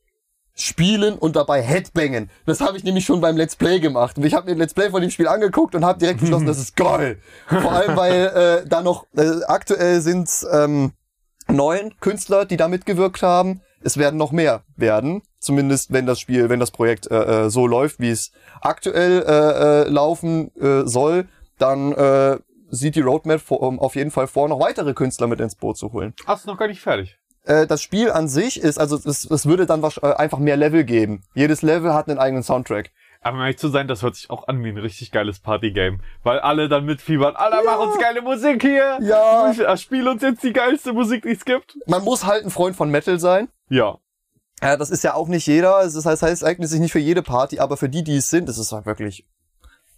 spielen 0.58 1.18
und 1.18 1.36
dabei 1.36 1.62
Headbangen. 1.62 2.30
Das 2.46 2.62
habe 2.62 2.78
ich 2.78 2.84
nämlich 2.84 3.06
schon 3.06 3.22
beim 3.22 3.38
Let's 3.38 3.56
Play 3.56 3.80
gemacht. 3.80 4.18
Ich 4.18 4.34
habe 4.34 4.48
mir 4.48 4.54
ein 4.54 4.58
Let's 4.58 4.74
Play 4.74 4.90
von 4.90 5.02
dem 5.02 5.12
Spiel 5.12 5.28
angeguckt 5.28 5.76
und 5.76 5.86
habe 5.86 6.00
direkt 6.00 6.20
beschlossen, 6.20 6.48
das 6.48 6.58
ist 6.58 6.76
geil. 6.76 7.20
Vor 7.48 7.72
allem, 7.72 7.96
weil 7.96 8.64
äh, 8.66 8.68
da 8.68 8.82
noch 8.82 9.06
äh, 9.16 9.44
aktuell 9.48 10.02
sind 10.02 10.30
ähm, 10.52 10.94
neun 11.48 11.94
Künstler, 12.00 12.46
die 12.46 12.58
da 12.58 12.68
mitgewirkt 12.68 13.22
haben. 13.22 13.62
Es 13.82 13.98
werden 13.98 14.18
noch 14.18 14.32
mehr 14.32 14.64
werden. 14.76 15.22
Zumindest 15.40 15.94
wenn 15.94 16.08
das 16.08 16.20
Spiel, 16.20 16.50
wenn 16.50 16.60
das 16.60 16.72
Projekt 16.72 17.10
äh, 17.12 17.46
äh, 17.46 17.50
so 17.50 17.68
läuft, 17.68 18.00
wie 18.00 18.10
es 18.10 18.32
aktuell 18.62 19.24
äh, 19.28 19.84
äh, 19.86 19.90
laufen 19.90 20.52
äh, 20.56 20.86
soll, 20.86 21.28
dann 21.60 21.94
äh, 21.94 22.40
sieht 22.70 22.96
die 22.96 23.02
Roadmap 23.02 23.40
vor, 23.40 23.62
um, 23.62 23.80
auf 23.80 23.96
jeden 23.96 24.12
Fall 24.12 24.28
vor, 24.28 24.50
noch 24.50 24.60
weitere 24.60 24.94
Künstler 24.94 25.28
mit 25.28 25.40
ins 25.40 25.56
Boot 25.56 25.78
zu 25.78 25.94
holen. 25.94 26.14
Ach, 26.26 26.38
ist 26.38 26.48
noch 26.48 26.58
gar 26.58 26.68
nicht 26.68 26.82
fertig. 26.82 27.18
Äh, 27.48 27.66
das 27.68 27.82
Spiel 27.82 28.12
an 28.12 28.28
sich 28.28 28.62
ist, 28.62 28.78
also 28.80 28.96
es, 28.98 29.26
es 29.30 29.46
würde 29.46 29.66
dann 29.66 29.82
wahrsch- 29.82 30.04
äh, 30.04 30.16
einfach 30.16 30.40
mehr 30.40 30.58
Level 30.58 30.84
geben. 30.84 31.24
Jedes 31.34 31.62
Level 31.62 31.94
hat 31.94 32.10
einen 32.10 32.20
eigenen 32.20 32.44
Soundtrack. 32.44 32.92
Aber 33.22 33.38
um 33.38 33.42
ehrlich 33.42 33.58
zu 33.58 33.70
sein, 33.70 33.88
das 33.88 34.04
hört 34.04 34.16
sich 34.16 34.30
auch 34.30 34.48
an 34.48 34.64
wie 34.64 34.70
ein 34.70 34.78
richtig 34.78 35.12
geiles 35.12 35.40
Partygame. 35.40 35.98
Weil 36.24 36.40
alle 36.40 36.70
dann 36.70 36.86
mitfiebern. 36.86 37.36
Alter, 37.36 37.62
mach 37.66 37.80
uns 37.80 37.98
geile 38.00 38.22
Musik 38.22 38.62
hier! 38.62 39.00
Ja. 39.02 39.52
Äh, 39.52 39.78
spiel 39.78 40.08
uns 40.08 40.22
jetzt 40.22 40.44
die 40.44 40.54
geilste 40.54 40.94
Musik, 40.94 41.24
die 41.24 41.32
es 41.32 41.44
gibt. 41.44 41.78
Man 41.88 42.04
muss 42.04 42.26
halt 42.26 42.46
ein 42.46 42.52
Freund 42.52 42.76
von 42.76 42.92
Metal 42.92 43.20
sein. 43.20 43.48
Ja. 43.70 43.98
Ja, 44.62 44.76
das 44.76 44.90
ist 44.90 45.04
ja 45.04 45.14
auch 45.14 45.28
nicht 45.28 45.48
jeder. 45.48 45.84
Das 45.84 46.06
heißt, 46.06 46.24
es 46.24 46.44
eignet 46.44 46.70
sich 46.70 46.80
nicht 46.80 46.92
für 46.92 47.00
jede 47.00 47.22
Party, 47.22 47.60
aber 47.60 47.78
für 47.78 47.90
die, 47.90 48.04
die 48.04 48.18
es 48.18 48.30
sind, 48.30 48.50
ist 48.50 48.58
es 48.58 48.72
halt 48.72 48.86
wirklich 48.86 49.26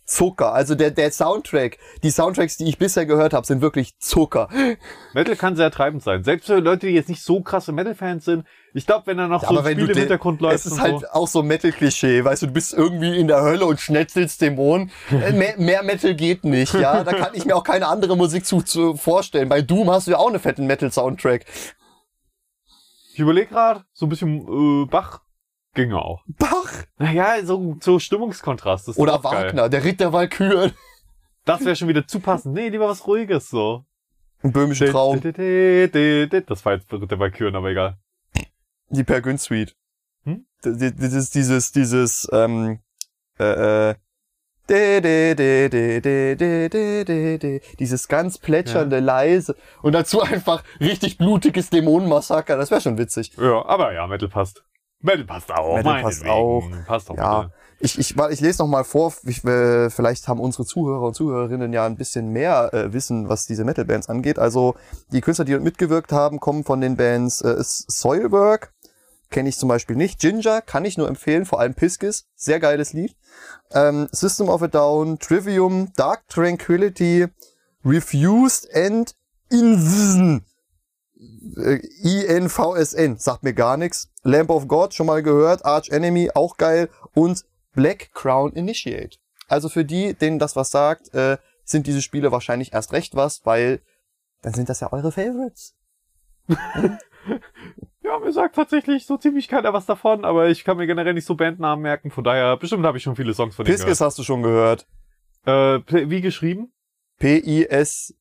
Zucker. 0.09 0.53
Also 0.53 0.75
der, 0.75 0.91
der 0.91 1.11
Soundtrack, 1.11 1.77
die 2.03 2.09
Soundtracks, 2.09 2.57
die 2.57 2.67
ich 2.67 2.77
bisher 2.77 3.05
gehört 3.05 3.33
habe, 3.33 3.45
sind 3.45 3.61
wirklich 3.61 3.97
Zucker. 3.99 4.49
Metal 5.13 5.35
kann 5.35 5.55
sehr 5.55 5.69
treibend 5.71 6.03
sein. 6.03 6.23
Selbst 6.23 6.47
für 6.47 6.59
Leute, 6.59 6.87
die 6.87 6.93
jetzt 6.93 7.09
nicht 7.09 7.21
so 7.21 7.41
krasse 7.41 7.71
Metal-Fans 7.71 8.25
sind. 8.25 8.45
Ich 8.73 8.85
glaube, 8.85 9.07
wenn 9.07 9.17
da 9.17 9.27
noch 9.27 9.47
so 9.47 9.57
ein 9.57 9.73
Spiel 9.73 9.89
im 9.89 9.97
Hintergrund 9.97 10.41
läuft 10.41 10.55
Es 10.55 10.65
ist 10.65 10.81
halt 10.81 11.01
so. 11.01 11.07
auch 11.11 11.27
so 11.27 11.43
Metal-Klischee, 11.43 12.23
weißt 12.23 12.41
du, 12.41 12.47
du 12.47 12.53
bist 12.53 12.73
irgendwie 12.73 13.17
in 13.17 13.27
der 13.27 13.41
Hölle 13.41 13.65
und 13.65 13.79
schnetzelst 13.79 14.41
Dämonen. 14.41 14.91
Äh, 15.11 15.31
mehr, 15.33 15.53
mehr 15.57 15.83
Metal 15.83 16.15
geht 16.15 16.43
nicht, 16.43 16.73
ja. 16.73 17.03
Da 17.03 17.13
kann 17.13 17.33
ich 17.33 17.45
mir 17.45 17.55
auch 17.55 17.63
keine 17.63 17.87
andere 17.87 18.17
Musik 18.17 18.45
zu, 18.45 18.61
zu 18.61 18.95
vorstellen. 18.95 19.47
Bei 19.49 19.61
Doom 19.61 19.89
hast 19.91 20.07
du 20.07 20.11
ja 20.11 20.17
auch 20.17 20.27
einen 20.27 20.39
fetten 20.39 20.65
Metal-Soundtrack. 20.65 21.45
Ich 23.13 23.19
überlege 23.19 23.47
gerade, 23.47 23.83
so 23.93 24.05
ein 24.05 24.09
bisschen 24.09 24.83
äh, 24.83 24.85
Bach 24.85 25.21
Ging 25.73 25.93
auch. 25.93 26.23
Bach! 26.27 26.71
Naja, 26.97 27.43
so, 27.43 27.77
so 27.79 27.99
Stimmungskontrast. 27.99 28.87
Das 28.87 28.95
ist 28.95 28.99
Oder 28.99 29.23
Wagner, 29.23 29.53
geil. 29.53 29.69
der 29.69 29.83
Ritt 29.83 29.99
der 29.99 30.13
Walküren. 30.13 30.73
Das 31.45 31.63
wäre 31.63 31.75
schon 31.75 31.87
wieder 31.87 32.07
zu 32.07 32.19
passend. 32.19 32.53
Nee, 32.53 32.69
lieber 32.69 32.87
was 32.87 33.05
Ruhiges 33.07 33.49
so. 33.49 33.85
Ein 34.43 34.51
böhmischer 34.51 34.87
Traum. 34.87 35.19
Das 35.21 36.65
war 36.65 36.73
jetzt 36.73 36.91
Ritt 36.91 37.11
der 37.11 37.19
Walküren, 37.19 37.55
aber 37.55 37.69
egal. 37.69 37.97
Die 38.89 39.03
Per 39.03 39.21
Günsweet. 39.21 39.75
Hm? 40.23 40.45
Das 40.61 40.81
ist 40.81 41.35
dieses, 41.35 41.71
dieses, 41.71 42.27
ähm, 42.31 42.79
äh, 43.39 43.89
äh, 43.89 43.95
De, 44.69 45.01
de, 45.01 45.33
de, 45.33 45.67
dieses 47.79 48.07
ganz 48.07 48.37
plätschernde, 48.37 48.97
ja. 48.97 49.01
leise 49.01 49.55
und 49.81 49.93
dazu 49.93 50.21
einfach 50.21 50.63
richtig 50.79 51.17
blutiges 51.17 51.71
Dämonenmassaker. 51.71 52.55
Das 52.55 52.69
wäre 52.69 52.79
schon 52.79 52.99
witzig. 52.99 53.31
Ja, 53.35 53.65
aber 53.65 53.93
ja, 53.93 54.05
Metal 54.05 54.29
passt. 54.29 54.63
Metal 55.01 55.25
passt 55.25 55.51
auch. 55.51 55.77
Metal 55.77 56.01
passt 56.01 56.25
auch. 56.25 56.63
Passt 56.85 57.09
auch. 57.09 57.17
Ja, 57.17 57.41
bitte. 57.41 57.53
ich, 57.79 57.99
ich, 57.99 58.17
ich 58.17 58.41
lese 58.41 58.61
noch 58.61 58.67
mal 58.67 58.83
vor, 58.83 59.13
ich, 59.23 59.43
äh, 59.45 59.89
vielleicht 59.89 60.27
haben 60.27 60.39
unsere 60.39 60.65
Zuhörer 60.65 61.07
und 61.07 61.15
Zuhörerinnen 61.15 61.71
ja 61.71 61.85
ein 61.85 61.95
bisschen 61.95 62.29
mehr 62.29 62.73
äh, 62.73 62.93
Wissen, 62.93 63.29
was 63.29 63.45
diese 63.45 63.63
Metal-Bands 63.63 64.09
angeht. 64.09 64.39
Also 64.39 64.75
die 65.11 65.21
Künstler, 65.21 65.45
die 65.45 65.57
mitgewirkt 65.57 66.11
haben, 66.11 66.39
kommen 66.39 66.63
von 66.63 66.81
den 66.81 66.97
Bands 66.97 67.41
äh, 67.41 67.55
Soilwork, 67.59 68.73
kenne 69.29 69.47
ich 69.47 69.57
zum 69.57 69.69
Beispiel 69.69 69.95
nicht. 69.95 70.19
Ginger 70.19 70.61
kann 70.61 70.83
ich 70.83 70.97
nur 70.97 71.07
empfehlen, 71.07 71.45
vor 71.45 71.61
allem 71.61 71.75
Piskis, 71.75 72.25
sehr 72.35 72.59
geiles 72.59 72.91
Lied. 72.91 73.15
Ähm, 73.71 74.09
System 74.11 74.49
of 74.49 74.61
a 74.63 74.67
Down, 74.67 75.17
Trivium, 75.19 75.93
Dark 75.95 76.27
Tranquility, 76.27 77.27
Refused 77.85 78.67
and 78.75 79.15
Invision. 79.49 80.43
Äh, 81.57 81.79
INVSN, 82.01 83.17
sagt 83.17 83.43
mir 83.43 83.53
gar 83.53 83.77
nichts. 83.77 84.08
Lamp 84.23 84.49
of 84.49 84.67
God, 84.67 84.93
schon 84.93 85.07
mal 85.07 85.23
gehört. 85.23 85.65
Arch 85.65 85.89
Enemy, 85.89 86.31
auch 86.35 86.57
geil. 86.57 86.89
Und 87.13 87.45
Black 87.73 88.11
Crown 88.13 88.53
Initiate. 88.53 89.17
Also 89.47 89.69
für 89.69 89.85
die, 89.85 90.13
denen 90.13 90.39
das 90.39 90.55
was 90.55 90.71
sagt, 90.71 91.13
äh, 91.13 91.37
sind 91.63 91.87
diese 91.87 92.01
Spiele 92.01 92.31
wahrscheinlich 92.31 92.73
erst 92.73 92.93
recht 92.93 93.15
was, 93.15 93.45
weil 93.45 93.81
dann 94.41 94.53
sind 94.53 94.69
das 94.69 94.79
ja 94.79 94.91
eure 94.91 95.11
Favorites. 95.11 95.75
Ja, 98.09 98.17
mir 98.17 98.31
sagt 98.31 98.55
tatsächlich 98.55 99.05
so 99.05 99.17
ziemlich 99.17 99.47
keiner 99.47 99.71
was 99.71 99.85
davon, 99.85 100.25
aber 100.25 100.49
ich 100.49 100.63
kann 100.63 100.77
mir 100.77 100.87
generell 100.87 101.13
nicht 101.13 101.25
so 101.25 101.35
Bandnamen 101.35 101.83
merken. 101.83 102.09
Von 102.09 102.23
daher, 102.23 102.57
bestimmt 102.57 102.83
habe 102.83 102.97
ich 102.97 103.03
schon 103.03 103.15
viele 103.15 103.35
Songs 103.35 103.55
von 103.55 103.65
denen 103.65 103.77
Piskis 103.77 104.01
hast 104.01 104.17
du 104.17 104.23
schon 104.23 104.41
gehört. 104.41 104.87
gehört. 105.45 105.83
Äh, 105.91 106.09
wie 106.09 106.21
geschrieben? 106.21 106.73
P-I-S-C-E-S. 107.19 108.11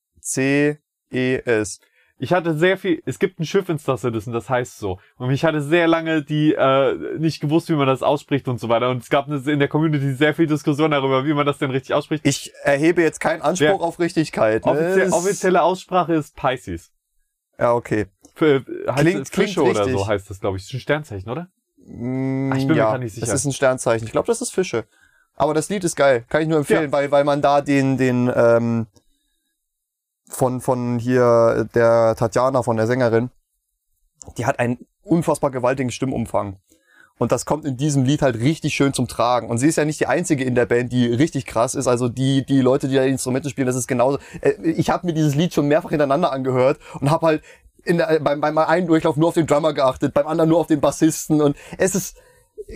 Ich 2.20 2.32
hatte 2.32 2.54
sehr 2.58 2.76
viel, 2.76 3.00
es 3.06 3.20
gibt 3.20 3.38
ein 3.38 3.44
Schiff 3.44 3.68
in 3.68 3.78
Star 3.78 3.96
Citizen, 3.96 4.32
das 4.32 4.50
heißt 4.50 4.78
so. 4.80 4.98
Und 5.18 5.30
ich 5.30 5.44
hatte 5.44 5.62
sehr 5.62 5.86
lange 5.86 6.22
die, 6.22 6.52
äh, 6.52 7.16
nicht 7.18 7.40
gewusst, 7.40 7.68
wie 7.68 7.74
man 7.74 7.86
das 7.86 8.02
ausspricht 8.02 8.48
und 8.48 8.58
so 8.58 8.68
weiter. 8.68 8.90
Und 8.90 9.02
es 9.04 9.08
gab 9.08 9.28
eine, 9.28 9.36
in 9.38 9.60
der 9.60 9.68
Community 9.68 10.12
sehr 10.14 10.34
viel 10.34 10.48
Diskussion 10.48 10.90
darüber, 10.90 11.24
wie 11.24 11.32
man 11.32 11.46
das 11.46 11.58
denn 11.58 11.70
richtig 11.70 11.94
ausspricht. 11.94 12.26
Ich 12.26 12.52
erhebe 12.64 13.02
jetzt 13.02 13.20
keinen 13.20 13.40
Anspruch 13.42 13.66
Ja. 13.66 13.74
auf 13.74 14.00
Richtigkeit. 14.00 14.64
Offizie 14.64 15.12
offizielle 15.12 15.62
Aussprache 15.62 16.14
ist 16.14 16.34
Pisces. 16.34 16.90
Ja, 17.56 17.74
okay. 17.74 18.06
Für, 18.34 18.64
heißt 18.88 18.98
Klingt- 18.98 19.28
Fische 19.28 19.60
klingt 19.60 19.70
oder 19.76 19.80
richtig. 19.86 19.98
so 20.00 20.06
heißt 20.08 20.30
das, 20.30 20.40
glaube 20.40 20.56
ich. 20.56 20.64
Das 20.64 20.70
ist 20.70 20.74
ein 20.74 20.80
Sternzeichen, 20.80 21.30
oder? 21.30 21.48
Mm, 21.86 22.50
Ach, 22.52 22.56
ich 22.56 22.66
bin 22.66 22.74
mir 22.74 22.78
ja, 22.82 22.90
grad 22.90 23.00
nicht 23.00 23.14
sicher. 23.14 23.26
Das 23.26 23.34
ist 23.34 23.44
ein 23.46 23.52
Sternzeichen. 23.52 24.06
Ich 24.06 24.12
glaube, 24.12 24.26
das 24.26 24.40
ist 24.42 24.50
Fische. 24.52 24.84
Aber 25.36 25.54
das 25.54 25.68
Lied 25.68 25.84
ist 25.84 25.94
geil. 25.94 26.24
Kann 26.28 26.42
ich 26.42 26.48
nur 26.48 26.58
empfehlen, 26.58 26.90
weil, 26.90 27.12
weil 27.12 27.22
man 27.22 27.40
da 27.42 27.60
den, 27.60 27.96
den, 27.96 28.28
ähm, 28.34 28.86
von, 30.28 30.60
von 30.60 30.98
hier 30.98 31.68
der 31.74 32.14
Tatjana, 32.16 32.62
von 32.62 32.76
der 32.76 32.86
Sängerin, 32.86 33.30
die 34.36 34.46
hat 34.46 34.58
einen 34.58 34.86
unfassbar 35.02 35.50
gewaltigen 35.50 35.90
Stimmumfang. 35.90 36.58
Und 37.18 37.32
das 37.32 37.44
kommt 37.44 37.64
in 37.64 37.76
diesem 37.76 38.04
Lied 38.04 38.22
halt 38.22 38.36
richtig 38.36 38.74
schön 38.74 38.94
zum 38.94 39.08
Tragen. 39.08 39.48
Und 39.48 39.58
sie 39.58 39.66
ist 39.66 39.76
ja 39.76 39.84
nicht 39.84 39.98
die 39.98 40.06
einzige 40.06 40.44
in 40.44 40.54
der 40.54 40.66
Band, 40.66 40.92
die 40.92 41.06
richtig 41.06 41.46
krass 41.46 41.74
ist. 41.74 41.88
Also 41.88 42.08
die, 42.08 42.46
die 42.46 42.60
Leute, 42.60 42.86
die 42.86 42.94
da 42.94 43.02
die 43.02 43.10
Instrumente 43.10 43.50
spielen, 43.50 43.66
das 43.66 43.74
ist 43.74 43.88
genauso. 43.88 44.18
Äh, 44.40 44.52
Ich 44.70 44.90
habe 44.90 45.06
mir 45.06 45.14
dieses 45.14 45.34
Lied 45.34 45.52
schon 45.52 45.66
mehrfach 45.66 45.90
hintereinander 45.90 46.30
angehört 46.30 46.78
und 47.00 47.10
habe 47.10 47.26
halt 47.26 47.42
in 47.84 47.98
der, 47.98 48.20
beim, 48.20 48.40
beim 48.40 48.56
einen 48.58 48.86
Durchlauf 48.86 49.16
nur 49.16 49.28
auf 49.28 49.34
den 49.34 49.46
Drummer 49.48 49.72
geachtet, 49.72 50.14
beim 50.14 50.28
anderen 50.28 50.50
nur 50.50 50.60
auf 50.60 50.68
den 50.68 50.80
Bassisten. 50.80 51.40
Und 51.42 51.56
es 51.76 51.96
ist, 51.96 52.16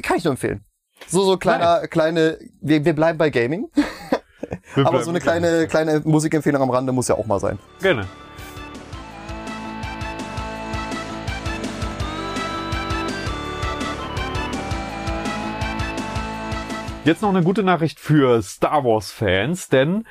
kann 0.03 0.17
ich 0.17 0.25
nur 0.25 0.33
empfehlen. 0.33 0.65
So, 1.07 1.23
so 1.23 1.37
kleiner, 1.37 1.87
kleine, 1.87 2.39
wir, 2.61 2.85
wir 2.85 2.95
bleiben 2.95 3.19
bei 3.19 3.31
Gaming. 3.31 3.69
Aber 4.77 5.03
so 5.03 5.11
eine 5.11 5.21
kleine, 5.21 5.67
kleine 5.67 6.01
Musikempfehlung 6.05 6.63
am 6.63 6.71
Rande 6.71 6.93
muss 6.93 7.09
ja 7.09 7.17
auch 7.17 7.27
mal 7.27 7.41
sein. 7.41 7.59
Gerne. 7.81 8.07
Jetzt 17.05 17.21
noch 17.21 17.31
eine 17.31 17.43
gute 17.43 17.65
Nachricht 17.65 17.99
für 17.99 18.41
Star 18.43 18.85
Wars 18.85 19.11
Fans, 19.11 19.69
denn 19.69 20.05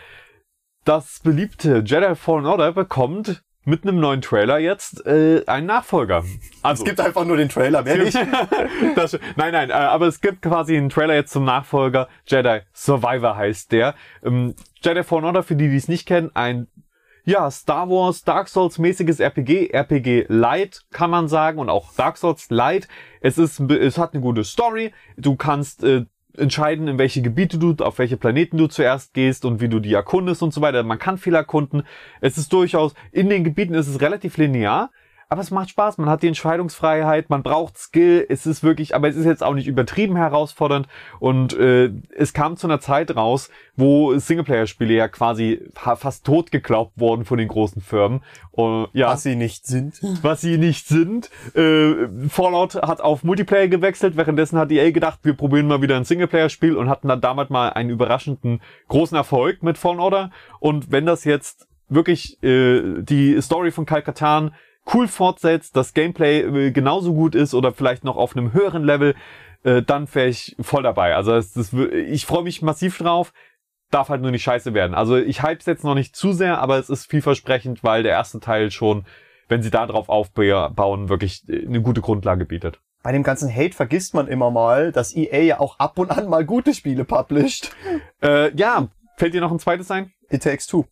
das 0.83 1.21
beliebte 1.23 1.83
Jedi 1.85 2.15
Fallen 2.15 2.45
Order 2.45 2.73
bekommt 2.73 3.43
mit 3.63 3.83
einem 3.83 3.99
neuen 3.99 4.21
Trailer 4.21 4.57
jetzt 4.59 5.05
äh, 5.05 5.43
einen 5.45 5.67
Nachfolger. 5.67 6.23
Also 6.63 6.83
Es 6.83 6.87
gibt 6.87 6.99
einfach 6.99 7.25
nur 7.25 7.37
den 7.37 7.49
Trailer, 7.49 7.83
mehr 7.83 7.97
nicht. 7.97 8.15
das, 8.95 9.13
nein, 9.35 9.53
nein, 9.53 9.69
äh, 9.69 9.73
aber 9.73 10.07
es 10.07 10.21
gibt 10.21 10.41
quasi 10.41 10.75
einen 10.75 10.89
Trailer 10.89 11.13
jetzt 11.13 11.31
zum 11.31 11.45
Nachfolger. 11.45 12.07
Jedi 12.25 12.61
Survivor 12.73 13.35
heißt 13.35 13.71
der. 13.71 13.95
Ähm, 14.23 14.55
Jedi 14.81 15.03
Fallen 15.03 15.25
Order, 15.25 15.43
für 15.43 15.55
die, 15.55 15.69
die 15.69 15.75
es 15.75 15.87
nicht 15.87 16.07
kennen, 16.07 16.31
ein 16.33 16.67
ja, 17.23 17.51
Star 17.51 17.87
Wars, 17.89 18.23
Dark 18.23 18.47
Souls 18.47 18.79
mäßiges 18.79 19.19
RPG, 19.19 19.69
RPG 19.71 20.25
Light 20.27 20.81
kann 20.91 21.11
man 21.11 21.27
sagen 21.27 21.59
und 21.59 21.69
auch 21.69 21.93
Dark 21.93 22.17
Souls 22.17 22.49
Light. 22.49 22.87
Es 23.21 23.37
ist, 23.37 23.59
es 23.59 23.97
hat 23.97 24.13
eine 24.13 24.21
gute 24.21 24.43
Story. 24.43 24.91
Du 25.17 25.35
kannst 25.35 25.83
äh, 25.83 26.05
entscheiden, 26.37 26.87
in 26.87 26.97
welche 26.97 27.21
Gebiete 27.21 27.57
du, 27.57 27.75
auf 27.83 27.99
welche 27.99 28.17
Planeten 28.17 28.57
du 28.57 28.67
zuerst 28.67 29.13
gehst 29.13 29.45
und 29.45 29.61
wie 29.61 29.69
du 29.69 29.79
die 29.79 29.93
erkundest 29.93 30.43
und 30.43 30.53
so 30.53 30.61
weiter. 30.61 30.83
Man 30.83 30.99
kann 30.99 31.17
viel 31.17 31.35
erkunden. 31.35 31.83
Es 32.21 32.37
ist 32.37 32.51
durchaus, 32.53 32.93
in 33.11 33.29
den 33.29 33.43
Gebieten 33.43 33.73
ist 33.73 33.87
es 33.87 34.01
relativ 34.01 34.37
linear. 34.37 34.91
Aber 35.31 35.39
es 35.39 35.49
macht 35.49 35.69
Spaß, 35.69 35.97
man 35.97 36.09
hat 36.09 36.23
die 36.23 36.27
Entscheidungsfreiheit, 36.27 37.29
man 37.29 37.41
braucht 37.41 37.77
Skill, 37.77 38.25
es 38.27 38.45
ist 38.45 38.63
wirklich, 38.63 38.93
aber 38.95 39.07
es 39.07 39.15
ist 39.15 39.23
jetzt 39.23 39.41
auch 39.43 39.53
nicht 39.53 39.65
übertrieben 39.67 40.17
herausfordernd 40.17 40.89
und 41.21 41.53
äh, 41.53 41.89
es 42.17 42.33
kam 42.33 42.57
zu 42.57 42.67
einer 42.67 42.81
Zeit 42.81 43.15
raus, 43.15 43.49
wo 43.77 44.13
Singleplayer-Spiele 44.19 44.93
ja 44.93 45.07
quasi 45.07 45.61
fa- 45.73 45.95
fast 45.95 46.25
tot 46.25 46.51
geglaubt 46.51 46.91
wurden 46.97 47.23
von 47.23 47.37
den 47.37 47.47
großen 47.47 47.81
Firmen. 47.81 48.23
Und, 48.51 48.89
ja, 48.91 49.07
Was 49.07 49.23
sie 49.23 49.37
nicht 49.37 49.65
sind. 49.65 50.01
was 50.21 50.41
sie 50.41 50.57
nicht 50.57 50.89
sind. 50.89 51.29
Äh, 51.55 52.09
Fallout 52.27 52.75
hat 52.75 52.99
auf 52.99 53.23
Multiplayer 53.23 53.69
gewechselt, 53.69 54.17
währenddessen 54.17 54.59
hat 54.59 54.69
EA 54.69 54.91
gedacht, 54.91 55.19
wir 55.23 55.33
probieren 55.35 55.67
mal 55.67 55.81
wieder 55.81 55.95
ein 55.95 56.03
Singleplayer-Spiel 56.03 56.75
und 56.75 56.89
hatten 56.89 57.07
dann 57.07 57.21
damals 57.21 57.49
mal 57.49 57.69
einen 57.69 57.89
überraschenden 57.89 58.59
großen 58.89 59.15
Erfolg 59.15 59.63
mit 59.63 59.77
Fallen 59.77 60.01
Order. 60.01 60.29
Und 60.59 60.91
wenn 60.91 61.05
das 61.05 61.23
jetzt 61.23 61.69
wirklich 61.87 62.43
äh, 62.43 63.01
die 63.01 63.41
Story 63.41 63.71
von 63.71 63.85
Kalkatan 63.85 64.51
cool 64.93 65.07
fortsetzt, 65.07 65.75
das 65.75 65.93
Gameplay 65.93 66.41
äh, 66.41 66.71
genauso 66.71 67.13
gut 67.13 67.35
ist 67.35 67.53
oder 67.53 67.71
vielleicht 67.71 68.03
noch 68.03 68.17
auf 68.17 68.35
einem 68.35 68.53
höheren 68.53 68.83
Level, 68.83 69.15
äh, 69.63 69.81
dann 69.81 70.07
wäre 70.13 70.27
ich 70.27 70.55
voll 70.59 70.83
dabei. 70.83 71.15
Also 71.15 71.31
das, 71.33 71.55
wür- 71.73 71.91
ich 71.91 72.25
freue 72.25 72.43
mich 72.43 72.61
massiv 72.61 72.97
drauf. 72.97 73.33
Darf 73.91 74.07
halt 74.09 74.21
nur 74.21 74.31
nicht 74.31 74.43
scheiße 74.43 74.73
werden. 74.73 74.93
Also 74.93 75.17
ich 75.17 75.43
hype's 75.43 75.65
jetzt 75.65 75.83
noch 75.83 75.95
nicht 75.95 76.15
zu 76.15 76.31
sehr, 76.31 76.59
aber 76.59 76.79
es 76.79 76.89
ist 76.89 77.07
vielversprechend, 77.09 77.83
weil 77.83 78.03
der 78.03 78.13
erste 78.13 78.39
Teil 78.39 78.71
schon, 78.71 79.05
wenn 79.49 79.61
sie 79.61 79.69
da 79.69 79.85
drauf 79.85 80.07
aufbauen, 80.07 81.09
wirklich 81.09 81.43
äh, 81.49 81.65
eine 81.65 81.81
gute 81.81 82.01
Grundlage 82.01 82.45
bietet. 82.45 82.79
Bei 83.03 83.11
dem 83.11 83.23
ganzen 83.23 83.53
Hate 83.53 83.73
vergisst 83.73 84.13
man 84.13 84.27
immer 84.27 84.51
mal, 84.51 84.91
dass 84.91 85.15
EA 85.15 85.41
ja 85.41 85.59
auch 85.59 85.79
ab 85.79 85.97
und 85.97 86.11
an 86.11 86.29
mal 86.29 86.45
gute 86.45 86.73
Spiele 86.73 87.03
published. 87.03 87.75
Äh, 88.21 88.55
ja, 88.55 88.87
fällt 89.17 89.33
dir 89.33 89.41
noch 89.41 89.51
ein 89.51 89.59
zweites 89.59 89.89
ein? 89.89 90.13
It 90.29 90.43
Takes 90.43 90.67
Two. 90.67 90.85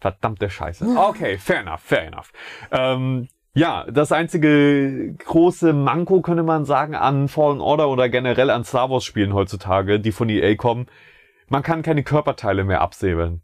Verdammte 0.00 0.50
Scheiße. 0.50 0.86
Okay, 0.96 1.38
fair 1.38 1.60
enough, 1.60 1.80
fair 1.80 2.06
enough. 2.06 2.32
Ähm, 2.70 3.28
ja, 3.56 3.86
das 3.88 4.10
einzige 4.10 5.14
große 5.14 5.72
Manko 5.72 6.22
könnte 6.22 6.42
man 6.42 6.64
sagen 6.64 6.96
an 6.96 7.28
Fallen 7.28 7.60
Order 7.60 7.88
oder 7.88 8.08
generell 8.08 8.50
an 8.50 8.64
Star 8.64 8.90
Wars 8.90 9.04
Spielen 9.04 9.32
heutzutage, 9.32 10.00
die 10.00 10.10
von 10.10 10.28
EA 10.28 10.56
kommen. 10.56 10.86
Man 11.48 11.62
kann 11.62 11.82
keine 11.82 12.02
Körperteile 12.02 12.64
mehr 12.64 12.80
absäbeln. 12.80 13.42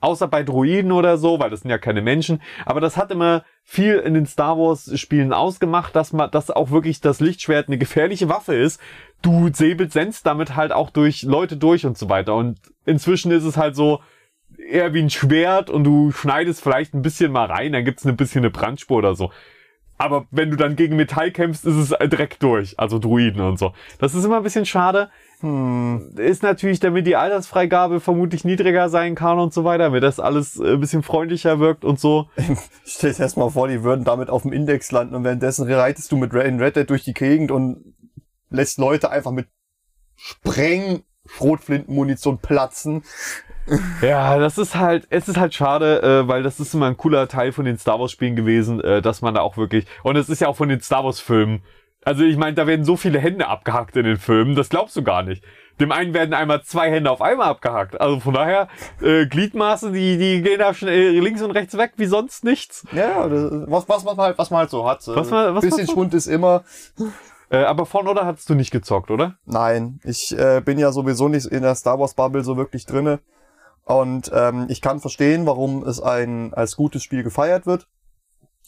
Außer 0.00 0.26
bei 0.26 0.42
Droiden 0.42 0.90
oder 0.90 1.18
so, 1.18 1.38
weil 1.38 1.50
das 1.50 1.60
sind 1.60 1.70
ja 1.70 1.78
keine 1.78 2.00
Menschen. 2.00 2.40
Aber 2.64 2.80
das 2.80 2.96
hat 2.96 3.10
immer 3.10 3.44
viel 3.62 3.96
in 3.96 4.14
den 4.14 4.26
Star 4.26 4.56
Wars 4.58 4.98
Spielen 4.98 5.34
ausgemacht, 5.34 5.94
dass 5.94 6.14
man, 6.14 6.30
dass 6.30 6.50
auch 6.50 6.70
wirklich 6.70 7.02
das 7.02 7.20
Lichtschwert 7.20 7.68
eine 7.68 7.78
gefährliche 7.78 8.30
Waffe 8.30 8.54
ist. 8.54 8.80
Du 9.20 9.50
säbelst 9.52 9.92
senst 9.92 10.26
damit 10.26 10.56
halt 10.56 10.72
auch 10.72 10.90
durch 10.90 11.22
Leute 11.22 11.58
durch 11.58 11.84
und 11.84 11.98
so 11.98 12.08
weiter. 12.08 12.34
Und 12.34 12.58
inzwischen 12.86 13.30
ist 13.30 13.44
es 13.44 13.58
halt 13.58 13.76
so, 13.76 14.00
eher 14.68 14.94
wie 14.94 15.02
ein 15.02 15.10
Schwert 15.10 15.70
und 15.70 15.84
du 15.84 16.12
schneidest 16.12 16.62
vielleicht 16.62 16.94
ein 16.94 17.02
bisschen 17.02 17.32
mal 17.32 17.46
rein, 17.46 17.72
dann 17.72 17.84
gibt's 17.84 18.04
ein 18.04 18.16
bisschen 18.16 18.40
eine 18.40 18.50
Brandspur 18.50 18.98
oder 18.98 19.14
so. 19.14 19.30
Aber 19.98 20.26
wenn 20.32 20.50
du 20.50 20.56
dann 20.56 20.74
gegen 20.74 20.96
Metall 20.96 21.30
kämpfst, 21.30 21.64
ist 21.64 21.76
es 21.76 22.08
direkt 22.08 22.42
durch. 22.42 22.76
Also 22.76 22.98
Druiden 22.98 23.40
und 23.40 23.58
so. 23.58 23.72
Das 23.98 24.14
ist 24.14 24.24
immer 24.24 24.38
ein 24.38 24.42
bisschen 24.42 24.66
schade. 24.66 25.10
Hm. 25.40 26.14
Ist 26.16 26.42
natürlich, 26.42 26.80
damit 26.80 27.06
die 27.06 27.14
Altersfreigabe 27.14 28.00
vermutlich 28.00 28.44
niedriger 28.44 28.88
sein 28.88 29.14
kann 29.14 29.38
und 29.38 29.54
so 29.54 29.62
weiter, 29.62 29.84
damit 29.84 30.02
das 30.02 30.18
alles 30.18 30.58
ein 30.58 30.80
bisschen 30.80 31.04
freundlicher 31.04 31.60
wirkt 31.60 31.84
und 31.84 32.00
so. 32.00 32.28
Stell 32.84 33.12
dir 33.12 33.20
erst 33.20 33.36
mal 33.36 33.50
vor, 33.50 33.68
die 33.68 33.84
würden 33.84 34.04
damit 34.04 34.28
auf 34.28 34.42
dem 34.42 34.52
Index 34.52 34.90
landen 34.90 35.14
und 35.14 35.22
währenddessen 35.22 35.70
reitest 35.70 36.10
du 36.10 36.16
mit 36.16 36.34
Red 36.34 36.74
Dead 36.74 36.90
durch 36.90 37.04
die 37.04 37.14
Gegend 37.14 37.52
und 37.52 37.94
lässt 38.50 38.78
Leute 38.78 39.10
einfach 39.10 39.30
mit 39.30 39.46
Spreng 40.16 41.04
Schrotflintenmunition 41.26 42.38
platzen. 42.38 43.04
Ja, 44.02 44.38
das 44.38 44.58
ist 44.58 44.74
halt, 44.76 45.06
es 45.10 45.28
ist 45.28 45.36
halt 45.38 45.54
schade, 45.54 46.02
äh, 46.02 46.28
weil 46.28 46.42
das 46.42 46.58
ist 46.60 46.74
immer 46.74 46.86
ein 46.86 46.96
cooler 46.96 47.28
Teil 47.28 47.52
von 47.52 47.64
den 47.64 47.78
Star 47.78 48.00
Wars 48.00 48.10
Spielen 48.12 48.36
gewesen, 48.36 48.80
äh, 48.80 49.00
dass 49.02 49.22
man 49.22 49.34
da 49.34 49.40
auch 49.40 49.56
wirklich, 49.56 49.86
und 50.02 50.16
es 50.16 50.28
ist 50.28 50.40
ja 50.40 50.48
auch 50.48 50.56
von 50.56 50.68
den 50.68 50.80
Star 50.80 51.04
Wars 51.04 51.20
Filmen. 51.20 51.62
Also 52.04 52.24
ich 52.24 52.36
meine, 52.36 52.54
da 52.54 52.66
werden 52.66 52.84
so 52.84 52.96
viele 52.96 53.20
Hände 53.20 53.46
abgehackt 53.46 53.96
in 53.96 54.04
den 54.04 54.16
Filmen, 54.16 54.56
das 54.56 54.68
glaubst 54.68 54.96
du 54.96 55.02
gar 55.04 55.22
nicht. 55.22 55.44
Dem 55.80 55.92
einen 55.92 56.12
werden 56.14 56.34
einmal 56.34 56.62
zwei 56.62 56.90
Hände 56.90 57.10
auf 57.10 57.22
einmal 57.22 57.48
abgehackt. 57.48 58.00
Also 58.00 58.18
von 58.20 58.34
daher, 58.34 58.66
äh, 59.00 59.26
Gliedmaße, 59.26 59.92
die, 59.92 60.18
die 60.18 60.42
gehen 60.42 60.58
da 60.58 60.74
schnell 60.74 61.18
links 61.20 61.40
und 61.42 61.52
rechts 61.52 61.78
weg 61.78 61.92
wie 61.96 62.06
sonst 62.06 62.42
nichts. 62.44 62.84
Ja, 62.92 63.28
das, 63.28 63.52
was, 63.68 63.88
was, 63.88 64.04
man 64.04 64.16
halt, 64.16 64.36
was 64.36 64.50
man 64.50 64.60
halt 64.60 64.70
so 64.70 64.86
hat. 64.88 65.06
Was 65.06 65.30
man- 65.30 65.54
was 65.54 65.64
bisschen 65.64 65.86
Schwund 65.86 66.12
ist 66.14 66.26
immer. 66.26 66.64
Äh, 67.50 67.58
aber 67.64 67.86
von 67.86 68.08
oder 68.08 68.26
hattest 68.26 68.50
du 68.50 68.54
nicht 68.54 68.70
gezockt, 68.72 69.10
oder? 69.10 69.36
Nein, 69.44 70.00
ich 70.04 70.36
äh, 70.36 70.60
bin 70.64 70.78
ja 70.78 70.90
sowieso 70.90 71.28
nicht 71.28 71.46
in 71.46 71.62
der 71.62 71.74
Star 71.76 71.98
Wars 72.00 72.14
Bubble 72.14 72.42
so 72.44 72.56
wirklich 72.56 72.84
drinne. 72.86 73.20
Und 73.92 74.30
ähm, 74.34 74.66
ich 74.68 74.80
kann 74.80 75.00
verstehen, 75.00 75.46
warum 75.46 75.84
es 75.84 76.00
ein 76.00 76.54
als 76.54 76.76
gutes 76.76 77.02
Spiel 77.02 77.22
gefeiert 77.22 77.66
wird. 77.66 77.86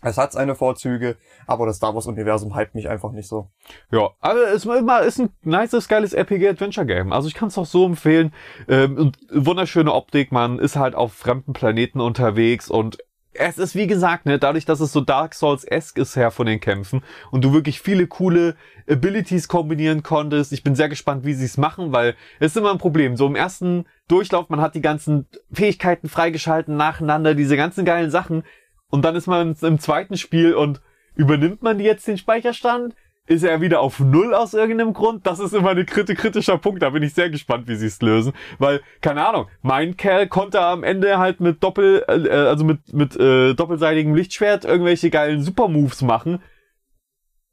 Es 0.03 0.19
hat 0.19 0.33
seine 0.33 0.55
Vorzüge, 0.55 1.17
aber 1.47 1.65
das 1.65 1.77
Star 1.77 1.95
Wars 1.95 2.07
Universum 2.07 2.55
hypt 2.55 2.75
mich 2.75 2.91
einfach 2.91 3.13
nicht 3.13 3.27
so. 3.27 3.49
Ja, 3.91 4.11
also 4.21 4.43
es 4.43 4.67
ist, 5.07 5.19
ein 5.21 5.31
nices, 5.43 5.89
geiles 5.89 6.13
RPG-Adventure-Game. 6.13 7.11
Also 7.13 7.27
ich 7.27 7.35
kann 7.35 7.49
es 7.49 7.57
auch 7.57 7.65
so 7.65 7.87
empfehlen. 7.87 8.35
Ähm, 8.69 8.99
und 8.99 9.19
wunderschöne 9.33 9.93
Optik, 9.93 10.31
man 10.31 10.59
ist 10.59 10.77
halt 10.77 10.95
auf 10.95 11.15
fremden 11.15 11.55
Planeten 11.55 12.01
unterwegs 12.01 12.71
und 12.71 12.99
es 13.35 13.59
ist 13.59 13.75
wie 13.75 13.87
gesagt, 13.87 14.27
ne, 14.27 14.39
dadurch, 14.39 14.65
dass 14.65 14.81
es 14.81 14.93
so 14.93 15.01
Dark 15.01 15.35
Souls-esque 15.35 15.99
ist 15.99 16.17
her 16.17 16.31
von 16.31 16.47
den 16.47 16.61
Kämpfen 16.61 17.03
und 17.31 17.45
du 17.45 17.53
wirklich 17.53 17.81
viele 17.81 18.07
coole 18.07 18.57
Abilities 18.89 19.49
kombinieren 19.49 20.03
konntest. 20.03 20.53
Ich 20.53 20.63
bin 20.63 20.75
sehr 20.75 20.89
gespannt, 20.89 21.25
wie 21.25 21.35
sie 21.35 21.45
es 21.45 21.57
machen, 21.57 21.93
weil 21.93 22.15
es 22.39 22.53
ist 22.53 22.57
immer 22.57 22.71
ein 22.71 22.79
Problem. 22.79 23.17
So 23.17 23.27
im 23.27 23.37
ersten 23.37 23.87
Durchlauf, 24.09 24.49
man 24.49 24.61
hat 24.61 24.75
die 24.75 24.81
ganzen 24.81 25.27
Fähigkeiten 25.53 26.09
freigeschalten 26.09 26.77
nacheinander, 26.77 27.35
diese 27.35 27.57
ganzen 27.57 27.85
geilen 27.85 28.11
Sachen. 28.11 28.45
Und 28.89 29.05
dann 29.05 29.17
ist 29.17 29.27
man 29.27 29.57
im 29.61 29.79
zweiten 29.79 30.17
Spiel 30.17 30.55
und 30.55 30.81
übernimmt 31.17 31.63
man 31.63 31.81
jetzt 31.81 32.07
den 32.07 32.19
Speicherstand? 32.19 32.95
Ist 33.27 33.43
er 33.43 33.63
wieder 33.63 33.81
auf 33.81 34.01
Null 34.01 34.35
aus 34.35 34.53
irgendeinem 34.53 34.93
Grund? 34.93 35.27
Das 35.27 35.39
ist 35.39 35.55
immer 35.55 35.71
ein 35.71 35.87
kriti 35.87 36.15
kritischer 36.15 36.59
Punkt. 36.59 36.83
Da 36.83 36.91
bin 36.91 37.03
ich 37.03 37.15
sehr 37.15 37.31
gespannt, 37.31 37.69
wie 37.69 37.77
sie 37.77 37.87
es 37.87 38.03
lösen. 38.03 38.35
Weil, 38.59 38.83
keine 39.01 39.27
Ahnung, 39.27 39.49
mein 39.63 39.97
Kerl 39.97 40.29
konnte 40.29 40.61
am 40.61 40.83
Ende 40.83 41.17
halt 41.17 41.41
mit 41.41 41.63
Doppel, 41.63 42.05
äh, 42.07 42.29
also 42.31 42.65
mit, 42.65 42.93
mit 42.93 43.17
äh, 43.17 43.55
doppelseitigem 43.55 44.15
Lichtschwert 44.15 44.67
irgendwelche 44.67 45.09
geilen 45.09 45.43
Supermoves 45.43 46.03
machen. 46.03 46.43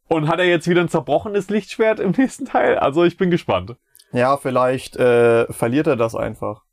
Und 0.10 0.28
hat 0.28 0.40
er 0.40 0.46
jetzt 0.46 0.68
wieder 0.68 0.82
ein 0.82 0.90
zerbrochenes 0.90 1.50
Lichtschwert 1.50 2.02
im 2.02 2.12
nächsten 2.12 2.44
Teil? 2.44 2.78
Also 2.78 3.06
ich 3.06 3.16
bin 3.16 3.32
gespannt. 3.32 3.78
Ja, 4.12 4.36
vielleicht 4.36 4.98
äh, 4.98 5.46
verliert 5.54 5.88
er 5.88 5.96
das 5.96 6.16
einfach. 6.16 6.64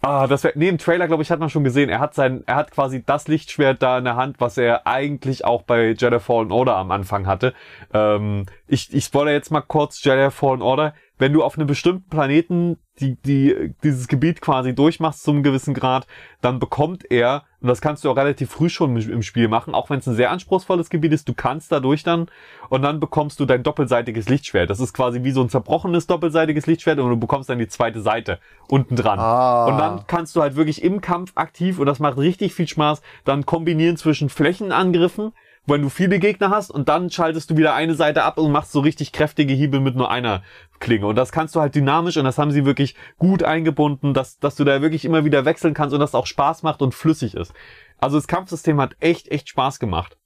Ah, 0.00 0.26
das 0.26 0.44
wäre, 0.44 0.56
nee, 0.56 0.68
im 0.68 0.78
Trailer, 0.78 1.08
glaube 1.08 1.22
ich, 1.22 1.30
hat 1.30 1.40
man 1.40 1.50
schon 1.50 1.64
gesehen. 1.64 1.88
Er 1.88 1.98
hat 1.98 2.14
sein, 2.14 2.44
er 2.46 2.54
hat 2.54 2.70
quasi 2.70 3.02
das 3.04 3.28
Lichtschwert 3.28 3.82
da 3.82 3.98
in 3.98 4.04
der 4.04 4.16
Hand, 4.16 4.40
was 4.40 4.56
er 4.56 4.86
eigentlich 4.86 5.44
auch 5.44 5.62
bei 5.62 5.88
Jedi 5.98 6.20
Fallen 6.20 6.52
Order 6.52 6.76
am 6.76 6.90
Anfang 6.90 7.26
hatte. 7.26 7.54
Ähm, 7.92 8.46
ich, 8.66 8.92
ich 8.94 9.04
spoilere 9.04 9.34
jetzt 9.34 9.50
mal 9.50 9.60
kurz 9.60 10.02
Jedi 10.04 10.30
Fallen 10.30 10.62
Order. 10.62 10.94
Wenn 11.18 11.32
du 11.32 11.42
auf 11.42 11.56
einem 11.56 11.66
bestimmten 11.66 12.08
Planeten 12.08 12.78
die, 13.00 13.16
die, 13.22 13.74
dieses 13.82 14.08
Gebiet 14.08 14.40
quasi 14.40 14.74
durchmachst 14.74 15.22
zum 15.22 15.42
gewissen 15.42 15.74
Grad, 15.74 16.06
dann 16.40 16.58
bekommt 16.58 17.08
er, 17.10 17.44
und 17.60 17.68
das 17.68 17.80
kannst 17.80 18.04
du 18.04 18.10
auch 18.10 18.16
relativ 18.16 18.50
früh 18.50 18.68
schon 18.68 18.96
im 18.96 19.22
Spiel 19.22 19.48
machen, 19.48 19.74
auch 19.74 19.90
wenn 19.90 19.98
es 20.00 20.06
ein 20.08 20.14
sehr 20.14 20.30
anspruchsvolles 20.30 20.90
Gebiet 20.90 21.12
ist, 21.12 21.28
du 21.28 21.34
kannst 21.34 21.70
dadurch 21.70 22.02
dann, 22.02 22.26
und 22.68 22.82
dann 22.82 23.00
bekommst 23.00 23.38
du 23.40 23.44
dein 23.44 23.62
doppelseitiges 23.62 24.28
Lichtschwert. 24.28 24.70
Das 24.70 24.80
ist 24.80 24.92
quasi 24.92 25.22
wie 25.22 25.30
so 25.30 25.42
ein 25.42 25.48
zerbrochenes 25.48 26.06
doppelseitiges 26.06 26.66
Lichtschwert 26.66 26.98
und 26.98 27.10
du 27.10 27.16
bekommst 27.16 27.48
dann 27.48 27.58
die 27.58 27.68
zweite 27.68 28.00
Seite 28.00 28.38
unten 28.68 28.96
dran. 28.96 29.18
Ah. 29.18 29.66
Und 29.66 29.78
dann 29.78 30.06
kannst 30.06 30.34
du 30.34 30.42
halt 30.42 30.56
wirklich 30.56 30.82
im 30.82 31.00
Kampf 31.00 31.32
aktiv, 31.34 31.78
und 31.78 31.86
das 31.86 32.00
macht 32.00 32.18
richtig 32.18 32.54
viel 32.54 32.68
Spaß, 32.68 33.02
dann 33.24 33.46
kombinieren 33.46 33.96
zwischen 33.96 34.28
Flächenangriffen, 34.28 35.32
wenn 35.68 35.82
du 35.82 35.88
viele 35.88 36.18
Gegner 36.18 36.50
hast 36.50 36.70
und 36.70 36.88
dann 36.88 37.10
schaltest 37.10 37.50
du 37.50 37.56
wieder 37.56 37.74
eine 37.74 37.94
Seite 37.94 38.24
ab 38.24 38.38
und 38.38 38.52
machst 38.52 38.72
so 38.72 38.80
richtig 38.80 39.12
kräftige 39.12 39.54
Hiebe 39.54 39.80
mit 39.80 39.96
nur 39.96 40.10
einer 40.10 40.42
Klinge. 40.80 41.06
Und 41.06 41.16
das 41.16 41.32
kannst 41.32 41.54
du 41.54 41.60
halt 41.60 41.74
dynamisch 41.74 42.16
und 42.16 42.24
das 42.24 42.38
haben 42.38 42.50
sie 42.50 42.64
wirklich 42.64 42.94
gut 43.18 43.42
eingebunden, 43.42 44.14
dass, 44.14 44.38
dass 44.38 44.56
du 44.56 44.64
da 44.64 44.82
wirklich 44.82 45.04
immer 45.04 45.24
wieder 45.24 45.44
wechseln 45.44 45.74
kannst 45.74 45.94
und 45.94 46.00
das 46.00 46.14
auch 46.14 46.26
Spaß 46.26 46.62
macht 46.62 46.82
und 46.82 46.94
flüssig 46.94 47.34
ist. 47.34 47.52
Also 47.98 48.16
das 48.16 48.26
Kampfsystem 48.26 48.80
hat 48.80 48.96
echt, 49.00 49.28
echt 49.28 49.48
Spaß 49.48 49.78
gemacht. 49.78 50.16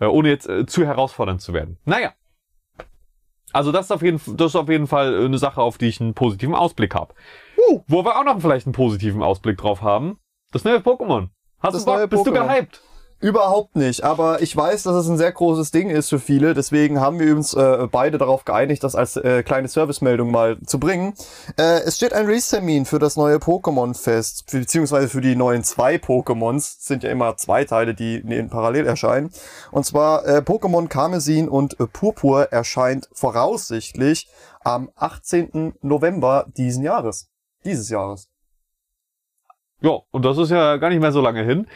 Äh, 0.00 0.06
ohne 0.06 0.28
jetzt 0.28 0.48
äh, 0.48 0.66
zu 0.66 0.84
herausfordernd 0.84 1.40
zu 1.40 1.52
werden. 1.52 1.78
Naja. 1.84 2.12
Also 3.52 3.72
das 3.72 3.86
ist 3.86 3.92
auf 3.92 4.02
jeden, 4.02 4.20
das 4.36 4.48
ist 4.52 4.56
auf 4.56 4.68
jeden 4.68 4.86
Fall 4.86 5.24
eine 5.24 5.38
Sache, 5.38 5.62
auf 5.62 5.78
die 5.78 5.86
ich 5.86 6.00
einen 6.00 6.14
positiven 6.14 6.54
Ausblick 6.54 6.94
habe. 6.94 7.14
Uh. 7.70 7.80
Wo 7.86 8.04
wir 8.04 8.18
auch 8.18 8.24
noch 8.24 8.40
vielleicht 8.40 8.66
einen 8.66 8.74
positiven 8.74 9.22
Ausblick 9.22 9.56
drauf 9.56 9.82
haben. 9.82 10.18
Das 10.52 10.64
neue 10.64 10.78
Pokémon. 10.78 11.28
Hast 11.60 11.74
Das 11.74 11.84
du 11.84 11.92
Bock? 11.92 12.10
Bist 12.10 12.26
du 12.26 12.32
gehypt? 12.32 12.82
Überhaupt 13.18 13.76
nicht, 13.76 14.04
aber 14.04 14.42
ich 14.42 14.54
weiß, 14.54 14.82
dass 14.82 14.94
es 14.94 15.08
ein 15.08 15.16
sehr 15.16 15.32
großes 15.32 15.70
Ding 15.70 15.88
ist 15.88 16.10
für 16.10 16.18
viele, 16.18 16.52
deswegen 16.52 17.00
haben 17.00 17.18
wir 17.18 17.34
uns 17.34 17.54
äh, 17.54 17.88
beide 17.90 18.18
darauf 18.18 18.44
geeinigt, 18.44 18.84
das 18.84 18.94
als 18.94 19.16
äh, 19.16 19.42
kleine 19.42 19.68
Servicemeldung 19.68 20.30
mal 20.30 20.58
zu 20.66 20.78
bringen. 20.78 21.14
Äh, 21.56 21.80
es 21.86 21.96
steht 21.96 22.12
ein 22.12 22.26
Release-Termin 22.26 22.84
für 22.84 22.98
das 22.98 23.16
neue 23.16 23.36
Pokémon-Fest, 23.36 24.44
für- 24.50 24.58
beziehungsweise 24.60 25.08
für 25.08 25.22
die 25.22 25.34
neuen 25.34 25.64
zwei 25.64 25.96
Pokémons, 25.96 26.76
Es 26.78 26.84
sind 26.84 27.04
ja 27.04 27.10
immer 27.10 27.38
zwei 27.38 27.64
Teile, 27.64 27.94
die 27.94 28.16
in 28.16 28.50
parallel 28.50 28.86
erscheinen. 28.86 29.30
Und 29.70 29.86
zwar 29.86 30.26
äh, 30.26 30.42
Pokémon 30.42 30.88
Karmesin 30.88 31.48
und 31.48 31.80
äh, 31.80 31.86
Purpur 31.86 32.52
erscheint 32.52 33.08
voraussichtlich 33.14 34.28
am 34.62 34.90
18. 34.94 35.72
November 35.80 36.44
diesen 36.54 36.82
Jahres. 36.82 37.30
Dieses 37.64 37.88
Jahres. 37.88 38.28
Ja, 39.80 40.00
und 40.10 40.22
das 40.24 40.36
ist 40.36 40.50
ja 40.50 40.76
gar 40.76 40.90
nicht 40.90 41.00
mehr 41.00 41.12
so 41.12 41.22
lange 41.22 41.42
hin. 41.44 41.66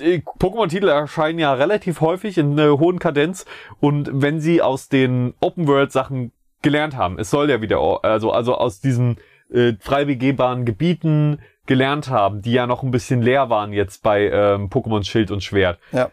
Pokémon-Titel 0.00 0.88
erscheinen 0.88 1.38
ja 1.38 1.52
relativ 1.52 2.00
häufig 2.00 2.38
in 2.38 2.58
einer 2.58 2.78
hohen 2.78 2.98
Kadenz 2.98 3.46
und 3.80 4.10
wenn 4.12 4.40
sie 4.40 4.62
aus 4.62 4.88
den 4.88 5.34
Open-World-Sachen 5.40 6.32
gelernt 6.62 6.96
haben, 6.96 7.18
es 7.18 7.30
soll 7.30 7.50
ja 7.50 7.60
wieder, 7.60 8.04
also, 8.04 8.32
also 8.32 8.56
aus 8.56 8.80
diesen 8.80 9.18
äh, 9.52 9.74
frei 9.80 10.04
begehbaren 10.04 10.64
Gebieten 10.64 11.40
gelernt 11.66 12.10
haben, 12.10 12.42
die 12.42 12.52
ja 12.52 12.66
noch 12.66 12.82
ein 12.82 12.90
bisschen 12.90 13.22
leer 13.22 13.50
waren 13.50 13.72
jetzt 13.72 14.02
bei 14.02 14.28
ähm, 14.28 14.68
Pokémon 14.70 15.04
Schild 15.04 15.30
und 15.30 15.44
Schwert. 15.44 15.78
Ja. 15.92 16.10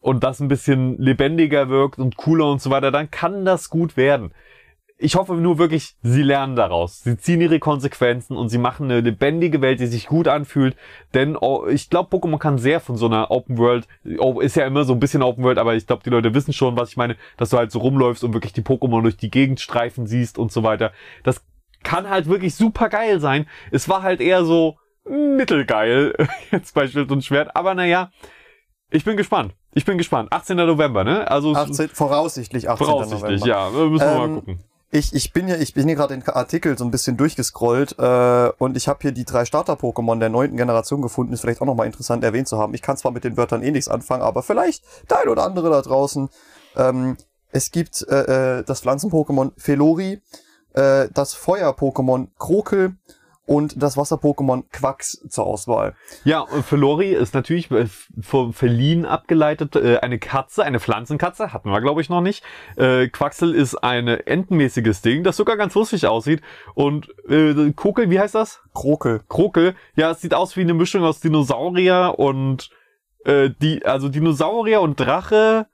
Und 0.00 0.24
das 0.24 0.40
ein 0.40 0.48
bisschen 0.48 0.98
lebendiger 0.98 1.68
wirkt 1.68 1.98
und 1.98 2.16
cooler 2.16 2.50
und 2.50 2.60
so 2.60 2.70
weiter, 2.70 2.90
dann 2.90 3.10
kann 3.10 3.44
das 3.44 3.70
gut 3.70 3.96
werden 3.96 4.32
ich 5.02 5.16
hoffe 5.16 5.34
nur 5.34 5.58
wirklich, 5.58 5.96
sie 6.02 6.22
lernen 6.22 6.56
daraus. 6.56 7.02
Sie 7.02 7.16
ziehen 7.18 7.40
ihre 7.40 7.58
Konsequenzen 7.58 8.36
und 8.36 8.48
sie 8.48 8.58
machen 8.58 8.90
eine 8.90 9.00
lebendige 9.00 9.60
Welt, 9.60 9.80
die 9.80 9.86
sich 9.86 10.06
gut 10.06 10.28
anfühlt. 10.28 10.76
Denn 11.14 11.36
oh, 11.36 11.66
ich 11.66 11.90
glaube, 11.90 12.16
Pokémon 12.16 12.38
kann 12.38 12.58
sehr 12.58 12.80
von 12.80 12.96
so 12.96 13.06
einer 13.06 13.30
Open 13.30 13.58
World, 13.58 13.86
oh, 14.18 14.40
ist 14.40 14.56
ja 14.56 14.64
immer 14.66 14.84
so 14.84 14.92
ein 14.92 15.00
bisschen 15.00 15.22
Open 15.22 15.44
World, 15.44 15.58
aber 15.58 15.74
ich 15.74 15.86
glaube, 15.86 16.02
die 16.04 16.10
Leute 16.10 16.34
wissen 16.34 16.52
schon, 16.52 16.76
was 16.76 16.90
ich 16.90 16.96
meine, 16.96 17.16
dass 17.36 17.50
du 17.50 17.58
halt 17.58 17.72
so 17.72 17.80
rumläufst 17.80 18.24
und 18.24 18.32
wirklich 18.32 18.52
die 18.52 18.62
Pokémon 18.62 19.02
durch 19.02 19.16
die 19.16 19.30
Gegend 19.30 19.60
streifen 19.60 20.06
siehst 20.06 20.38
und 20.38 20.52
so 20.52 20.62
weiter. 20.62 20.92
Das 21.24 21.44
kann 21.82 22.08
halt 22.08 22.26
wirklich 22.26 22.54
super 22.54 22.88
geil 22.88 23.18
sein. 23.20 23.46
Es 23.70 23.88
war 23.88 24.02
halt 24.02 24.20
eher 24.20 24.44
so 24.44 24.76
mittelgeil, 25.08 26.14
jetzt 26.50 26.74
bei 26.74 26.86
Schild 26.86 27.10
und 27.10 27.24
Schwert. 27.24 27.56
Aber 27.56 27.74
naja, 27.74 28.10
ich 28.90 29.04
bin 29.04 29.16
gespannt. 29.16 29.54
Ich 29.74 29.84
bin 29.84 29.96
gespannt. 29.98 30.30
18. 30.32 30.56
November, 30.56 31.02
ne? 31.02 31.30
Also 31.30 31.54
18, 31.54 31.88
voraussichtlich 31.88 32.68
18. 32.68 32.86
voraussichtlich, 32.86 33.40
November. 33.40 33.46
ja. 33.48 33.70
Müssen 33.88 34.06
wir 34.06 34.18
mal 34.18 34.24
Ähm, 34.28 34.34
gucken. 34.36 34.64
Ich, 34.94 35.14
ich 35.14 35.32
bin 35.32 35.48
ja, 35.48 35.56
ich 35.56 35.72
bin 35.72 35.86
hier 35.86 35.96
gerade 35.96 36.14
den 36.14 36.28
Artikel 36.28 36.76
so 36.76 36.84
ein 36.84 36.90
bisschen 36.90 37.16
durchgescrollt 37.16 37.98
äh, 37.98 38.52
und 38.58 38.76
ich 38.76 38.88
habe 38.88 38.98
hier 39.00 39.12
die 39.12 39.24
drei 39.24 39.46
Starter-Pokémon 39.46 40.18
der 40.18 40.28
neunten 40.28 40.58
Generation 40.58 41.00
gefunden. 41.00 41.32
Ist 41.32 41.40
vielleicht 41.40 41.62
auch 41.62 41.66
nochmal 41.66 41.86
interessant 41.86 42.22
erwähnt 42.22 42.46
zu 42.46 42.58
haben. 42.58 42.74
Ich 42.74 42.82
kann 42.82 42.98
zwar 42.98 43.10
mit 43.10 43.24
den 43.24 43.38
Wörtern 43.38 43.62
eh 43.62 43.70
nichts 43.70 43.88
anfangen, 43.88 44.22
aber 44.22 44.42
vielleicht 44.42 44.84
der 45.08 45.20
ein 45.20 45.30
oder 45.30 45.44
andere 45.44 45.70
da 45.70 45.80
draußen. 45.80 46.28
Ähm, 46.76 47.16
es 47.52 47.70
gibt 47.70 48.06
äh, 48.06 48.58
äh, 48.58 48.64
das 48.64 48.82
Pflanzen-Pokémon 48.82 49.52
Felori, 49.56 50.20
äh, 50.74 51.08
das 51.14 51.32
Feuer-Pokémon 51.32 52.28
Krokel 52.38 52.96
und 53.44 53.82
das 53.82 53.96
Wasser-Pokémon 53.96 54.64
Quax 54.70 55.24
zur 55.28 55.46
Auswahl. 55.46 55.94
Ja, 56.24 56.40
und 56.40 56.64
Felori 56.64 57.10
ist 57.10 57.34
natürlich 57.34 57.70
äh, 57.70 57.86
vom 58.20 58.52
Felin 58.52 59.04
abgeleitet 59.04 59.74
äh, 59.76 59.98
eine 59.98 60.18
Katze, 60.18 60.62
eine 60.64 60.78
Pflanzenkatze, 60.78 61.52
hatten 61.52 61.70
wir 61.70 61.80
glaube 61.80 62.00
ich 62.00 62.08
noch 62.08 62.20
nicht. 62.20 62.44
Äh, 62.76 63.08
Quaxel 63.08 63.54
ist 63.54 63.74
ein 63.76 64.06
entenmäßiges 64.06 65.02
Ding, 65.02 65.24
das 65.24 65.36
sogar 65.36 65.56
ganz 65.56 65.74
lustig 65.74 66.06
aussieht. 66.06 66.40
Und 66.74 67.08
äh, 67.28 67.72
Kokel, 67.72 68.10
wie 68.10 68.20
heißt 68.20 68.34
das? 68.34 68.60
Krokel. 68.74 69.22
Krokel, 69.28 69.74
ja, 69.96 70.12
es 70.12 70.20
sieht 70.20 70.34
aus 70.34 70.56
wie 70.56 70.60
eine 70.60 70.74
Mischung 70.74 71.02
aus 71.04 71.20
Dinosaurier 71.20 72.14
und 72.18 72.70
äh, 73.24 73.50
die, 73.60 73.84
also 73.84 74.08
Dinosaurier 74.08 74.80
und 74.80 74.98
Drache. 74.98 75.66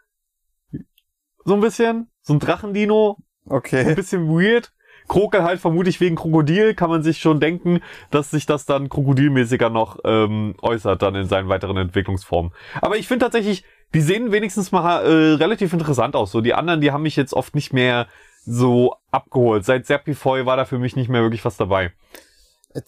So 1.45 1.55
ein 1.55 1.61
bisschen. 1.61 2.11
So 2.23 2.35
ein 2.35 2.41
Drachendino, 2.41 3.17
ein 3.47 3.57
Okay. 3.57 3.95
bisschen 3.95 4.29
weird. 4.29 4.73
Krokel 5.09 5.43
halt 5.43 5.61
vermutlich 5.61 6.01
wegen 6.01 6.17
Krokodil, 6.17 6.75
kann 6.75 6.91
man 6.91 7.03
sich 7.03 7.19
schon 7.19 7.41
denken, 7.41 7.81
dass 8.11 8.31
sich 8.31 8.47
das 8.47 8.67
dann 8.67 8.89
krokodilmäßiger 8.89 9.71
noch 9.71 9.99
ähm, 10.05 10.55
äußert 10.63 11.03
dann 11.03 11.15
in 11.15 11.27
seinen 11.27 11.49
weiteren 11.49 11.77
Entwicklungsformen. 11.77 12.53
Aber 12.81 12.97
ich 12.97 13.09
finde 13.09 13.25
tatsächlich, 13.25 13.65
die 13.95 14.01
sehen 14.01 14.33
wenigstens 14.33 14.71
mal 14.71 15.01
äh, 15.01 15.35
relativ 15.35 15.73
interessant 15.73 16.15
aus. 16.15 16.31
So 16.31 16.41
die 16.41 16.55
anderen, 16.55 16.81
die 16.81 16.93
haben 16.93 17.03
mich 17.03 17.17
jetzt 17.17 17.33
oft 17.33 17.55
nicht 17.55 17.73
mehr 17.73 18.07
so 18.45 18.95
abgeholt. 19.11 19.65
Seit 19.65 19.87
Serpifoy 19.87 20.47
war 20.47 20.57
da 20.57 20.65
für 20.65 20.79
mich 20.79 20.97
nicht 20.97 21.09
mehr 21.09 21.23
wirklich 21.23 21.45
was 21.45 21.57
dabei. 21.57 21.93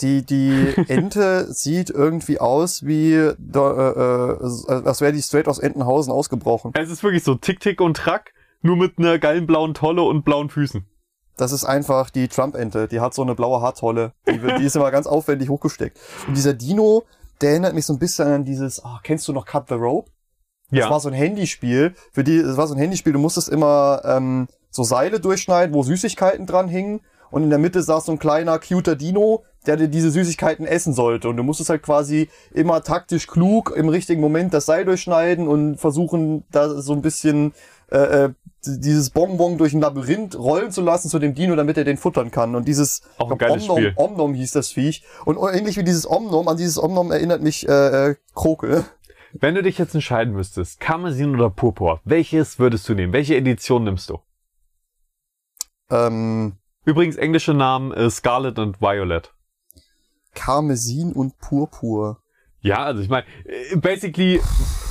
Die, 0.00 0.24
die 0.24 0.74
Ente 0.88 1.52
sieht 1.52 1.90
irgendwie 1.90 2.38
aus 2.38 2.86
wie, 2.86 3.14
äh, 3.14 3.34
äh, 3.34 4.72
als 4.72 5.00
wäre 5.00 5.12
die 5.12 5.22
straight 5.22 5.48
aus 5.48 5.58
Entenhausen 5.58 6.12
ausgebrochen. 6.12 6.72
Es 6.74 6.90
ist 6.90 7.02
wirklich 7.02 7.24
so 7.24 7.34
Tick-Tick 7.34 7.80
und 7.80 7.96
Track, 7.96 8.32
nur 8.62 8.76
mit 8.76 8.98
einer 8.98 9.18
geilen 9.18 9.46
blauen 9.46 9.74
Tolle 9.74 10.02
und 10.02 10.24
blauen 10.24 10.50
Füßen. 10.50 10.84
Das 11.40 11.52
ist 11.52 11.64
einfach 11.64 12.10
die 12.10 12.28
Trump-Ente. 12.28 12.86
Die 12.88 13.00
hat 13.00 13.14
so 13.14 13.22
eine 13.22 13.34
blaue 13.34 13.60
Haartolle. 13.62 14.12
Die, 14.28 14.38
die 14.58 14.64
ist 14.64 14.76
immer 14.76 14.90
ganz 14.90 15.06
aufwendig 15.06 15.48
hochgesteckt. 15.48 15.98
Und 16.28 16.36
dieser 16.36 16.52
Dino, 16.54 17.04
der 17.40 17.50
erinnert 17.50 17.74
mich 17.74 17.86
so 17.86 17.92
ein 17.94 17.98
bisschen 17.98 18.28
an 18.28 18.44
dieses, 18.44 18.84
ah, 18.84 19.00
kennst 19.02 19.26
du 19.28 19.32
noch 19.32 19.46
Cut 19.46 19.68
the 19.68 19.74
Rope? 19.74 20.10
Das 20.70 20.80
Ja. 20.80 20.90
war 20.90 21.00
so 21.00 21.08
ein 21.08 21.14
Handyspiel. 21.14 21.94
Für 22.12 22.22
die, 22.22 22.42
das 22.42 22.56
war 22.56 22.66
so 22.66 22.74
ein 22.74 22.78
Handyspiel, 22.78 23.12
du 23.12 23.18
musstest 23.18 23.48
immer 23.48 24.02
ähm, 24.04 24.48
so 24.70 24.84
Seile 24.84 25.18
durchschneiden, 25.18 25.74
wo 25.74 25.82
Süßigkeiten 25.82 26.46
dran 26.46 26.68
hingen. 26.68 27.00
Und 27.30 27.44
in 27.44 27.50
der 27.50 27.58
Mitte 27.58 27.82
saß 27.82 28.06
so 28.06 28.12
ein 28.12 28.18
kleiner, 28.18 28.58
cuter 28.58 28.96
Dino, 28.96 29.44
der 29.66 29.76
dir 29.76 29.88
diese 29.88 30.10
Süßigkeiten 30.10 30.66
essen 30.66 30.94
sollte. 30.94 31.28
Und 31.28 31.36
du 31.36 31.42
musstest 31.42 31.70
halt 31.70 31.82
quasi 31.82 32.28
immer 32.52 32.82
taktisch 32.82 33.26
klug 33.26 33.72
im 33.76 33.88
richtigen 33.88 34.20
Moment 34.20 34.54
das 34.54 34.66
Seil 34.66 34.84
durchschneiden 34.84 35.48
und 35.48 35.76
versuchen, 35.76 36.44
da 36.50 36.68
so 36.80 36.92
ein 36.92 37.02
bisschen 37.02 37.52
äh, 37.90 38.24
äh, 38.24 38.30
dieses 38.64 39.10
Bonbon 39.10 39.58
durch 39.58 39.72
ein 39.72 39.80
Labyrinth 39.80 40.38
rollen 40.38 40.70
zu 40.70 40.82
lassen 40.82 41.08
zu 41.08 41.18
dem 41.18 41.34
Dino, 41.34 41.56
damit 41.56 41.76
er 41.78 41.84
den 41.84 41.96
futtern 41.96 42.30
kann. 42.30 42.54
Und 42.54 42.68
dieses 42.68 43.02
Auch 43.18 43.36
glaub, 43.36 43.50
Omnom. 43.50 43.92
Omnom 43.96 44.34
hieß 44.34 44.52
das 44.52 44.70
Viech. 44.70 45.02
Und 45.24 45.38
ähnlich 45.38 45.76
wie 45.76 45.84
dieses 45.84 46.08
Omnom, 46.08 46.48
an 46.48 46.56
dieses 46.56 46.82
Omnom 46.82 47.10
erinnert 47.10 47.42
mich 47.42 47.68
äh, 47.68 48.10
äh, 48.10 48.14
Krokel. 48.34 48.84
Wenn 49.32 49.54
du 49.54 49.62
dich 49.62 49.78
jetzt 49.78 49.94
entscheiden 49.94 50.34
müsstest, 50.34 50.80
Karmesin 50.80 51.34
oder 51.34 51.50
Purpur, 51.50 52.00
welches 52.04 52.58
würdest 52.58 52.88
du 52.88 52.94
nehmen? 52.94 53.12
Welche 53.12 53.36
Edition 53.36 53.84
nimmst 53.84 54.10
du? 54.10 54.18
Ähm, 55.90 56.54
Übrigens 56.84 57.16
englische 57.16 57.54
Namen 57.54 57.92
äh, 57.92 58.10
Scarlet 58.10 58.58
und 58.58 58.80
Violet. 58.80 59.32
Karmesin 60.34 61.12
und 61.12 61.38
Purpur. 61.38 62.22
Ja, 62.60 62.84
also 62.84 63.02
ich 63.02 63.08
meine, 63.08 63.26
äh, 63.44 63.76
basically, 63.76 64.40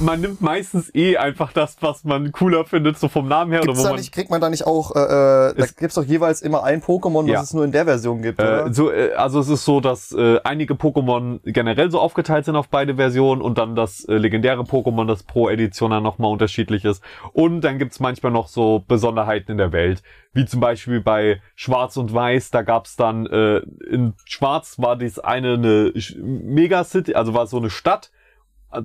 man 0.02 0.22
nimmt 0.22 0.42
meistens 0.42 0.94
eh 0.96 1.18
einfach 1.18 1.52
das, 1.54 1.78
was 1.82 2.04
man 2.04 2.32
cooler 2.32 2.66
findet, 2.66 2.98
so 2.98 3.08
vom 3.08 3.28
Namen 3.28 3.52
her 3.52 3.62
Gibt's 3.62 3.72
oder 3.78 3.80
wo 3.80 3.84
da 3.84 3.90
man. 3.92 4.00
nicht, 4.00 4.12
kriegt 4.14 4.30
man 4.30 4.40
da 4.42 4.50
nicht 4.50 4.66
auch, 4.66 4.96
äh, 4.96 5.00
äh, 5.00 5.06
da 5.08 5.54
Es- 5.58 5.76
gibt's 5.76 5.96
doch 5.96 6.04
jeweils 6.04 6.42
immer 6.42 6.64
ein 6.64 6.82
Pokémon, 6.82 7.24
was 7.24 7.32
Ja. 7.32 7.42
es 7.42 7.54
nur 7.54 7.64
in 7.66 7.72
der 7.72 7.86
Version 7.86 8.22
gibt, 8.22 8.40
Äh, 8.40 8.72
so, 8.74 8.92
äh, 8.92 9.14
also 9.14 9.40
es 9.40 9.50
ist 9.50 9.66
so, 9.66 9.82
dass 9.82 10.12
äh, 10.12 10.40
einige 10.44 10.74
Pokémon 10.76 11.40
generell 11.44 11.92
so 11.92 12.00
aufgeteilt 12.00 12.46
sind 12.46 12.56
auf 12.56 12.70
beide 12.70 12.96
Versionen 12.96 13.42
und 13.42 13.58
dann 13.58 13.76
das 13.76 14.06
äh, 14.06 14.16
legendäre 14.18 14.62
Pokémon, 14.64 15.06
das 15.08 15.24
pro 15.24 15.50
Edition 15.50 15.92
dann 15.92 16.04
nochmal 16.04 16.32
unterschiedlich 16.32 16.86
ist. 16.86 17.04
Und 17.34 17.62
dann 17.62 17.78
gibt's 17.78 18.00
manchmal 18.00 18.32
noch 18.32 18.48
so 18.48 18.84
Besonderheiten 18.88 19.52
in 19.54 19.58
der 19.58 19.72
Welt. 19.72 20.02
Wie 20.34 20.46
zum 20.46 20.60
Beispiel 20.60 21.02
bei 21.02 21.42
Schwarz 21.56 21.98
und 21.98 22.14
Weiß, 22.14 22.52
da 22.52 22.62
gab's 22.62 22.96
dann, 22.96 23.26
äh, 23.26 23.58
in 23.90 24.14
Schwarz 24.26 24.76
war 24.78 24.96
dies 24.96 25.20
eine, 25.20 25.54
eine 25.54 25.92
Megacity, 26.24 27.16
also 27.16 27.34
war 27.34 27.44
es 27.44 27.50
so 27.50 27.58
eine 27.58 27.70
Stadt. 27.70 28.12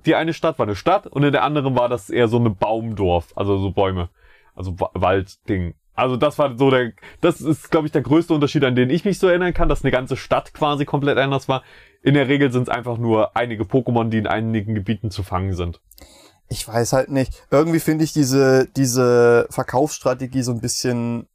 Die 0.07 0.15
eine 0.15 0.33
Stadt 0.33 0.59
war 0.59 0.67
eine 0.67 0.77
Stadt 0.77 1.07
und 1.07 1.23
in 1.25 1.33
der 1.33 1.43
anderen 1.45 1.77
war 1.77 1.89
das 1.89 2.11
eher 2.11 2.29
so 2.29 2.39
eine 2.39 2.51
Baumdorf, 2.51 3.33
also 3.37 3.59
so 3.59 3.71
Bäume. 3.71 4.09
Also 4.55 4.79
Wa- 4.81 4.91
Waldding. 4.95 5.75
Also 5.95 6.17
das 6.17 6.39
war 6.39 6.57
so 6.59 6.71
der, 6.71 6.93
das 7.21 7.41
ist, 7.41 7.71
glaube 7.71 7.87
ich, 7.87 7.93
der 7.93 8.03
größte 8.03 8.35
Unterschied, 8.35 8.65
an 8.65 8.75
den 8.75 8.91
ich 8.91 9.05
mich 9.05 9.19
so 9.19 9.29
erinnern 9.29 9.55
kann, 9.55 9.69
dass 9.69 9.85
eine 9.85 9.93
ganze 9.93 10.17
Stadt 10.17 10.53
quasi 10.55 10.85
komplett 10.85 11.19
anders 11.19 11.49
war. 11.49 11.63
In 12.03 12.15
der 12.15 12.29
Regel 12.29 12.51
sind 12.51 12.63
es 12.65 12.69
einfach 12.69 12.99
nur 12.99 13.37
einige 13.37 13.65
Pokémon, 13.65 14.09
die 14.09 14.19
in 14.19 14.27
einigen 14.27 14.75
Gebieten 14.75 15.11
zu 15.11 15.23
fangen 15.23 15.55
sind. 15.55 15.81
Ich 16.49 16.67
weiß 16.67 16.93
halt 16.93 17.11
nicht. 17.11 17.47
Irgendwie 17.51 17.81
finde 17.81 18.05
ich 18.05 18.13
diese, 18.13 18.69
diese 18.77 19.47
Verkaufsstrategie 19.51 20.43
so 20.43 20.53
ein 20.53 20.61
bisschen 20.61 21.29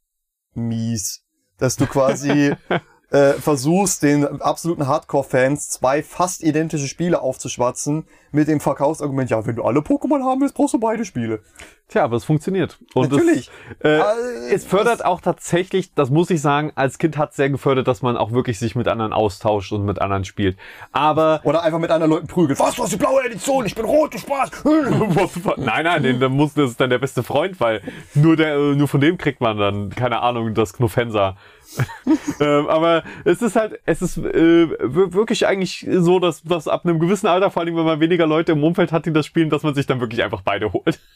mies. 0.54 1.24
Dass 1.58 1.76
du 1.76 1.86
quasi 1.86 2.54
äh, 3.10 3.32
versuchst, 3.32 4.02
den 4.02 4.40
absoluten 4.40 4.86
Hardcore-Fans 4.86 5.68
zwei 5.68 6.02
fast 6.02 6.42
identische 6.42 6.86
Spiele 6.86 7.20
aufzuschwatzen 7.20 8.06
mit 8.32 8.48
dem 8.48 8.60
Verkaufsargument, 8.60 9.30
ja, 9.30 9.44
wenn 9.44 9.56
du 9.56 9.64
alle 9.64 9.80
Pokémon 9.80 10.22
haben 10.22 10.40
willst, 10.40 10.54
brauchst 10.54 10.74
du 10.74 10.78
beide 10.78 11.04
Spiele. 11.04 11.40
Tja, 11.88 12.04
aber 12.04 12.16
es 12.16 12.24
funktioniert. 12.24 12.78
Und 12.94 13.10
Natürlich. 13.10 13.50
Es, 13.80 13.84
äh, 13.84 13.98
Äh, 13.98 14.54
es 14.54 14.64
fördert 14.64 15.04
auch 15.04 15.20
tatsächlich, 15.20 15.92
das 15.94 16.10
muss 16.10 16.30
ich 16.30 16.40
sagen, 16.40 16.70
als 16.76 16.98
Kind 16.98 17.18
hat 17.18 17.30
es 17.30 17.36
sehr 17.36 17.50
gefördert, 17.50 17.88
dass 17.88 18.02
man 18.02 18.16
auch 18.16 18.30
wirklich 18.30 18.60
sich 18.60 18.76
mit 18.76 18.86
anderen 18.86 19.12
austauscht 19.12 19.72
und 19.72 19.84
mit 19.84 20.00
anderen 20.00 20.24
spielt. 20.24 20.56
Aber 20.92 21.40
Oder 21.42 21.64
einfach 21.64 21.80
mit 21.80 21.90
anderen 21.90 22.12
Leuten 22.12 22.28
prügelt. 22.28 22.60
Was, 22.60 22.76
du 22.76 22.84
hast 22.84 22.92
die 22.92 22.96
blaue 22.96 23.24
Edition, 23.24 23.66
ich 23.66 23.74
bin 23.74 23.84
rot, 23.84 24.14
du 24.14 24.18
Spaß. 24.18 24.50
Nein, 25.56 25.84
nein, 25.84 26.02
den, 26.02 26.20
dann 26.20 26.32
muss 26.32 26.54
das 26.54 26.70
ist 26.70 26.80
dann 26.80 26.90
der 26.90 26.98
beste 26.98 27.24
Freund, 27.24 27.58
weil 27.60 27.82
nur 28.14 28.36
der, 28.36 28.56
nur 28.58 28.86
von 28.86 29.00
dem 29.00 29.18
kriegt 29.18 29.40
man 29.40 29.58
dann 29.58 29.90
keine 29.90 30.20
Ahnung 30.22 30.54
das 30.54 30.72
Knuffenser. 30.72 31.36
ähm, 32.40 32.66
aber 32.68 33.04
es 33.24 33.42
ist 33.42 33.56
halt, 33.56 33.80
es 33.86 34.02
ist 34.02 34.18
äh, 34.18 34.68
wir- 34.70 35.12
wirklich 35.12 35.46
eigentlich 35.46 35.86
so, 35.90 36.18
dass, 36.18 36.42
dass 36.42 36.68
ab 36.68 36.84
einem 36.84 36.98
gewissen 36.98 37.26
Alter, 37.26 37.50
vor 37.50 37.62
allem 37.62 37.76
wenn 37.76 37.84
man 37.84 38.00
weniger 38.00 38.26
Leute 38.26 38.52
im 38.52 38.64
Umfeld 38.64 38.92
hat, 38.92 39.06
die 39.06 39.12
das 39.12 39.26
spielen, 39.26 39.50
dass 39.50 39.62
man 39.62 39.74
sich 39.74 39.86
dann 39.86 40.00
wirklich 40.00 40.22
einfach 40.22 40.42
beide 40.42 40.72
holt. 40.72 41.00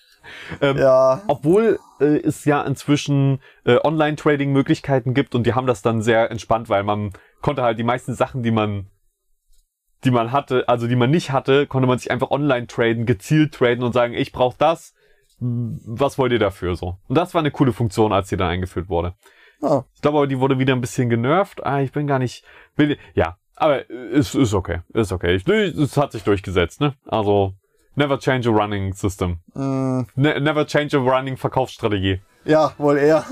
Ähm, 0.63 0.79
Ja. 0.79 1.21
Obwohl 1.27 1.79
äh, 2.01 2.17
es 2.17 2.47
ja 2.47 2.63
inzwischen 2.63 3.41
äh, 3.67 3.77
Online-Trading-Möglichkeiten 3.85 5.13
gibt 5.13 5.35
und 5.35 5.47
die 5.47 5.53
haben 5.53 5.67
das 5.67 5.83
dann 5.83 6.01
sehr 6.01 6.31
entspannt, 6.31 6.71
weil 6.71 6.83
man 6.83 7.13
konnte 7.43 7.61
halt 7.61 7.79
die 7.79 7.85
meisten 7.85 8.15
Sachen, 8.15 8.43
die 8.43 8.51
man 8.51 8.87
die 10.05 10.11
man 10.11 10.33
hatte, 10.33 10.67
also 10.67 10.87
die 10.87 10.97
man 10.97 11.11
nicht 11.11 11.31
hatte, 11.31 11.67
konnte 11.67 11.87
man 11.87 11.99
sich 11.99 12.11
einfach 12.11 12.31
online 12.31 12.67
traden, 12.67 13.05
gezielt 13.05 13.53
traden 13.53 13.85
und 13.85 13.93
sagen, 13.93 14.15
ich 14.15 14.33
brauche 14.33 14.57
das, 14.59 14.95
was 15.41 16.17
wollt 16.19 16.33
ihr 16.33 16.39
dafür 16.39 16.75
so? 16.75 16.97
Und 17.09 17.17
das 17.19 17.35
war 17.35 17.41
eine 17.41 17.51
coole 17.51 17.73
Funktion, 17.73 18.13
als 18.13 18.29
die 18.29 18.37
dann 18.39 18.49
eingeführt 18.49 18.89
wurde. 18.89 19.15
Ich 19.95 20.01
glaube 20.03 20.19
aber, 20.19 20.27
die 20.27 20.39
wurde 20.41 20.59
wieder 20.59 20.75
ein 20.75 20.81
bisschen 20.81 21.09
genervt. 21.09 21.65
Ah, 21.65 21.81
ich 21.81 21.93
bin 21.93 22.07
gar 22.07 22.19
nicht, 22.19 22.45
bin, 22.77 22.97
ja, 23.15 23.37
aber 23.57 23.89
es 23.91 24.35
ist 24.35 24.53
okay, 24.55 24.81
ist 24.93 25.13
okay. 25.13 25.35
Ich, 25.37 25.47
es 25.49 25.97
hat 25.97 26.13
sich 26.13 26.23
durchgesetzt, 26.25 26.81
ne? 26.81 26.95
Also 27.07 27.55
never 27.95 28.19
change 28.19 28.49
a 28.49 28.53
running 28.53 28.93
system. 28.93 29.39
Mm, 29.55 30.03
Ne, 30.17 30.41
never 30.41 30.67
change 30.67 30.97
a 30.97 31.01
running 31.01 31.37
Verkaufsstrategie. 31.37 32.21
ja, 32.45 32.73
wohl 32.79 32.99
eher. 32.99 33.25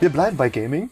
Wir 0.00 0.10
bleiben 0.10 0.36
bei 0.36 0.48
Gaming 0.48 0.90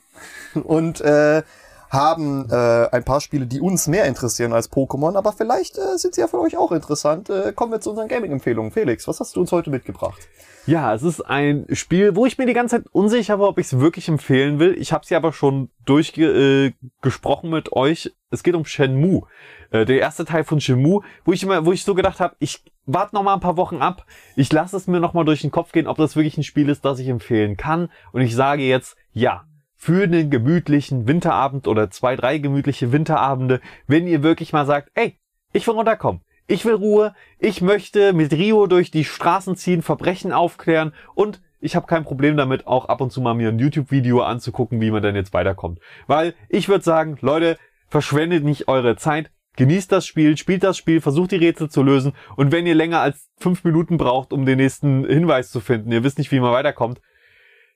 und 0.55 1.01
äh, 1.01 1.43
haben 1.91 2.49
äh, 2.51 2.89
ein 2.93 3.05
paar 3.05 3.21
Spiele, 3.21 3.47
die 3.47 3.61
uns 3.61 3.89
mehr 3.89 4.05
interessieren 4.05 4.53
als 4.53 4.71
Pokémon, 4.71 5.17
aber 5.17 5.33
vielleicht 5.33 5.77
äh, 5.77 5.99
sind 5.99 6.15
sie 6.15 6.21
ja 6.21 6.29
für 6.29 6.41
euch 6.41 6.57
auch 6.57 6.73
interessant. 6.73 7.29
Äh, 7.29 7.53
kommen 7.53 7.73
wir 7.73 7.81
zu 7.81 7.91
unseren 7.91 8.09
Gaming-Empfehlungen. 8.09 8.71
Felix, 8.71 9.07
was 9.09 9.21
hast 9.21 9.37
du 9.37 9.41
uns 9.41 9.51
heute 9.51 9.71
mitgebracht? 9.71 10.29
Ja, 10.67 10.95
es 10.95 11.03
ist 11.03 11.23
ein 11.23 11.67
Spiel, 11.73 12.15
wo 12.15 12.27
ich 12.27 12.39
mir 12.39 12.47
die 12.47 12.53
ganze 12.53 12.77
Zeit 12.77 12.87
unsicher 12.93 13.41
war, 13.41 13.49
ob 13.49 13.59
ich 13.59 13.67
es 13.67 13.81
wirklich 13.81 14.09
empfehlen 14.09 14.59
will. 14.59 14.77
Ich 14.79 14.93
habe 14.93 15.05
ja 15.09 15.17
aber 15.17 15.33
schon 15.33 15.71
durchgesprochen 15.85 17.49
äh, 17.51 17.55
mit 17.55 17.73
euch. 17.73 18.13
Es 18.31 18.45
geht 18.45 18.55
um 18.55 18.65
Shenmue, 18.65 19.23
äh, 19.71 19.85
der 19.85 19.99
erste 19.99 20.25
Teil 20.25 20.45
von 20.45 20.61
Shenmue, 20.61 21.03
wo 21.25 21.33
ich 21.33 21.43
immer, 21.43 21.67
wo 21.67 21.73
ich 21.73 21.83
so 21.83 21.95
gedacht 21.95 22.21
habe, 22.21 22.37
ich 22.39 22.63
warte 22.87 23.17
noch 23.17 23.25
mal 23.25 23.35
ein 23.35 23.41
paar 23.41 23.57
Wochen 23.57 23.79
ab. 23.79 24.05
Ich 24.37 24.53
lasse 24.53 24.77
es 24.77 24.87
mir 24.87 25.01
noch 25.01 25.15
mal 25.15 25.25
durch 25.25 25.41
den 25.41 25.51
Kopf 25.51 25.73
gehen, 25.73 25.89
ob 25.89 25.97
das 25.97 26.15
wirklich 26.15 26.39
ein 26.39 26.45
Spiel 26.45 26.69
ist, 26.69 26.85
das 26.85 27.01
ich 27.01 27.09
empfehlen 27.09 27.57
kann. 27.57 27.91
Und 28.13 28.21
ich 28.21 28.37
sage 28.37 28.63
jetzt, 28.63 28.97
ja, 29.13 29.45
für 29.81 30.03
einen 30.03 30.29
gemütlichen 30.29 31.09
Winterabend 31.09 31.67
oder 31.67 31.91
zwei, 31.91 32.15
drei 32.15 32.37
gemütliche 32.37 32.93
Winterabende, 32.93 33.63
wenn 33.87 34.07
ihr 34.07 34.23
wirklich 34.23 34.53
mal 34.53 34.67
sagt, 34.67 34.91
ey, 34.93 35.19
ich 35.55 35.67
will 35.67 35.73
runterkommen. 35.73 36.21
Ich 36.47 36.67
will 36.67 36.75
Ruhe, 36.75 37.15
ich 37.39 37.63
möchte 37.63 38.13
mit 38.13 38.31
Rio 38.35 38.67
durch 38.67 38.91
die 38.91 39.05
Straßen 39.05 39.57
ziehen, 39.57 39.81
Verbrechen 39.81 40.33
aufklären 40.33 40.93
und 41.15 41.41
ich 41.61 41.77
habe 41.77 41.87
kein 41.87 42.05
Problem 42.05 42.37
damit, 42.37 42.67
auch 42.67 42.91
ab 42.91 43.01
und 43.01 43.11
zu 43.11 43.23
mal 43.23 43.33
mir 43.33 43.49
ein 43.49 43.59
YouTube-Video 43.59 44.21
anzugucken, 44.21 44.83
wie 44.83 44.91
man 44.91 45.03
denn 45.03 45.17
jetzt 45.17 45.33
weiterkommt. 45.33 45.79
Weil 46.07 46.35
ich 46.51 46.69
würde 46.69 46.85
sagen, 46.85 47.17
Leute, 47.23 47.57
verschwendet 47.89 48.45
nicht 48.45 48.69
eure 48.69 48.97
Zeit, 48.97 49.31
genießt 49.57 49.91
das 49.91 50.07
Spiel, 50.07 50.37
spielt 50.37 50.63
das 50.63 50.77
Spiel, 50.77 51.01
versucht 51.01 51.31
die 51.31 51.37
Rätsel 51.37 51.71
zu 51.71 51.83
lösen 51.83 52.13
und 52.37 52.53
wenn 52.53 52.67
ihr 52.67 52.75
länger 52.75 53.01
als 53.01 53.31
fünf 53.39 53.65
Minuten 53.65 53.97
braucht, 53.97 54.35
um 54.35 54.45
den 54.45 54.59
nächsten 54.59 55.07
Hinweis 55.07 55.51
zu 55.51 55.61
finden, 55.61 55.91
ihr 55.91 56.05
wisst 56.05 56.19
nicht, 56.19 56.33
wie 56.33 56.41
man 56.41 56.53
weiterkommt, 56.53 57.01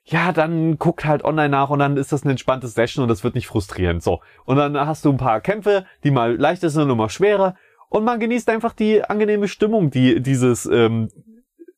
ja, 0.07 0.33
dann 0.33 0.79
guckt 0.79 1.05
halt 1.07 1.25
online 1.25 1.49
nach 1.49 1.71
und 1.71 1.79
dann 1.79 1.97
ist 1.97 2.13
das 2.13 2.23
eine 2.23 2.33
entspannte 2.33 2.69
Session 2.69 3.03
und 3.03 3.09
das 3.09 3.25
wird 3.25 3.35
nicht 3.35 3.47
frustrierend. 3.47 4.03
So. 4.03 4.21
Und 4.45 4.57
dann 4.57 4.79
hast 4.79 5.05
du 5.05 5.11
ein 5.11 5.17
paar 5.17 5.41
Kämpfe, 5.41 5.87
die 6.05 6.11
mal 6.11 6.37
leichter 6.37 6.69
sind 6.69 6.91
und 6.91 6.99
mal 6.99 7.09
schwerer. 7.09 7.57
Und 7.89 8.05
man 8.05 8.21
genießt 8.21 8.51
einfach 8.51 8.75
die 8.75 9.03
angenehme 9.03 9.49
Stimmung, 9.49 9.91
die 9.91 10.21
dieses 10.21 10.67
ähm, 10.67 11.11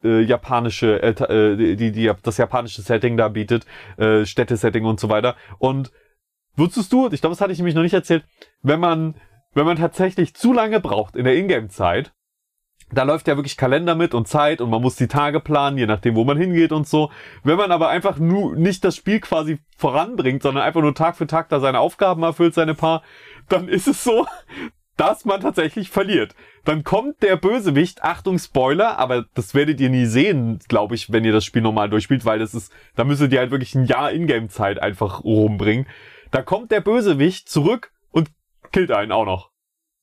äh, 0.03 0.23
japanische, 0.23 1.01
äh, 1.03 1.11
äh, 1.11 1.77
die, 1.77 1.93
die, 1.93 2.13
das 2.23 2.39
japanische 2.39 2.83
Setting 2.83 3.17
da 3.17 3.29
bietet, 3.29 3.65
äh, 3.97 4.25
Städtesetting 4.25 4.85
und 4.85 4.99
so 4.99 5.09
weiter. 5.09 5.37
Und 5.59 5.93
wusstest 6.57 6.93
du, 6.93 7.09
ich 7.13 7.21
glaube, 7.21 7.35
das 7.35 7.41
hatte 7.41 7.53
ich 7.53 7.59
nämlich 7.59 7.77
noch 7.77 7.83
nicht 7.83 7.95
erzählt, 7.95 8.25
wenn 8.63 8.81
man, 8.81 9.15
wenn 9.55 9.67
man 9.67 9.77
tatsächlich 9.77 10.35
zu 10.35 10.53
lange 10.53 10.81
braucht 10.81 11.15
in 11.15 11.25
der 11.25 11.37
Ingame-Zeit, 11.37 12.13
da 12.93 13.03
läuft 13.03 13.27
ja 13.27 13.37
wirklich 13.37 13.57
Kalender 13.57 13.95
mit 13.95 14.15
und 14.15 14.29
Zeit 14.29 14.61
und 14.61 14.71
man 14.71 14.81
muss 14.81 14.97
die 14.97 15.09
Tage 15.09 15.41
planen, 15.41 15.79
je 15.79 15.87
nachdem, 15.87 16.15
wo 16.15 16.25
man 16.25 16.39
hingeht 16.39 16.73
und 16.73 16.87
so. 16.87 17.11
Wenn 17.43 17.57
man 17.57 17.73
aber 17.73 17.89
einfach 17.89 18.19
nur 18.19 18.55
nicht 18.55 18.85
das 18.85 18.97
Spiel 18.97 19.21
quasi 19.21 19.59
voranbringt, 19.77 20.43
sondern 20.43 20.65
einfach 20.65 20.83
nur 20.83 20.95
Tag 20.95 21.17
für 21.17 21.27
Tag 21.27 21.49
da 21.49 21.59
seine 21.59 21.81
Aufgaben 21.81 22.23
erfüllt, 22.23 22.55
seine 22.55 22.75
paar, 22.75 23.03
dann 23.49 23.69
ist 23.69 23.89
es 23.89 24.05
so, 24.05 24.27
dass 24.97 25.25
man 25.25 25.41
tatsächlich 25.41 25.91
verliert. 25.91 26.35
Dann 26.65 26.85
kommt 26.85 27.23
der 27.23 27.37
Bösewicht, 27.37 28.03
Achtung 28.03 28.39
Spoiler, 28.39 28.99
aber 28.99 29.27
das 29.35 29.55
werdet 29.55 29.81
ihr 29.81 29.91
nie 29.91 30.07
sehen, 30.07 30.61
glaube 30.69 30.95
ich, 30.95 31.13
wenn 31.13 31.25
ihr 31.25 31.33
das 31.33 31.45
Spiel 31.45 31.63
normal 31.63 31.91
durchspielt, 31.91 32.25
weil 32.25 32.39
das 32.39 32.55
ist, 32.55 32.73
da 32.95 33.05
müsstet 33.05 33.33
ihr 33.33 33.41
halt 33.41 33.51
wirklich 33.51 33.75
ein 33.75 33.85
Jahr 33.85 34.13
Ingame-Zeit 34.13 34.81
einfach 34.81 35.25
rumbringen. 35.25 35.87
Da 36.31 36.43
kommt 36.43 36.71
der 36.71 36.81
Bösewicht 36.81 37.49
zurück 37.49 37.93
und 38.11 38.31
killt 38.73 38.91
einen 38.91 39.13
auch 39.13 39.27
noch, 39.27 39.51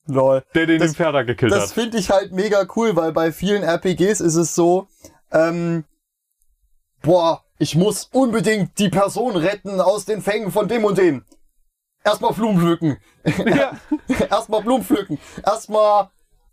Lol. 0.06 0.42
der 0.54 0.66
den 0.66 0.78
Das- 0.80 0.90
im 0.90 0.94
Pferd 0.96 1.26
gekillt 1.26 1.52
Das 1.52 1.64
hat. 1.64 1.70
finde 1.70 1.98
ich 1.98 2.10
halt 2.10 2.32
mega 2.32 2.66
cool, 2.76 2.94
weil 2.96 3.12
bei 3.12 3.32
vielen 3.32 3.62
RPGs 3.62 4.20
ist 4.20 4.34
es 4.36 4.54
so, 4.54 4.86
ähm, 5.32 5.84
boah, 7.02 7.42
ich 7.58 7.74
muss 7.76 8.08
unbedingt 8.12 8.78
die 8.78 8.88
Person 8.88 9.36
retten 9.36 9.80
aus 9.80 10.04
den 10.04 10.20
Fängen 10.22 10.50
von 10.50 10.68
dem 10.68 10.84
und 10.84 10.98
dem. 10.98 11.24
Erstmal 12.04 12.32
Blumen 12.34 12.58
pflücken. 12.60 12.98
Ja. 13.46 13.72
erstmal 14.30 14.60
Blumen 14.62 14.84
pflücken. 14.84 15.18
Erstmal, 15.44 16.10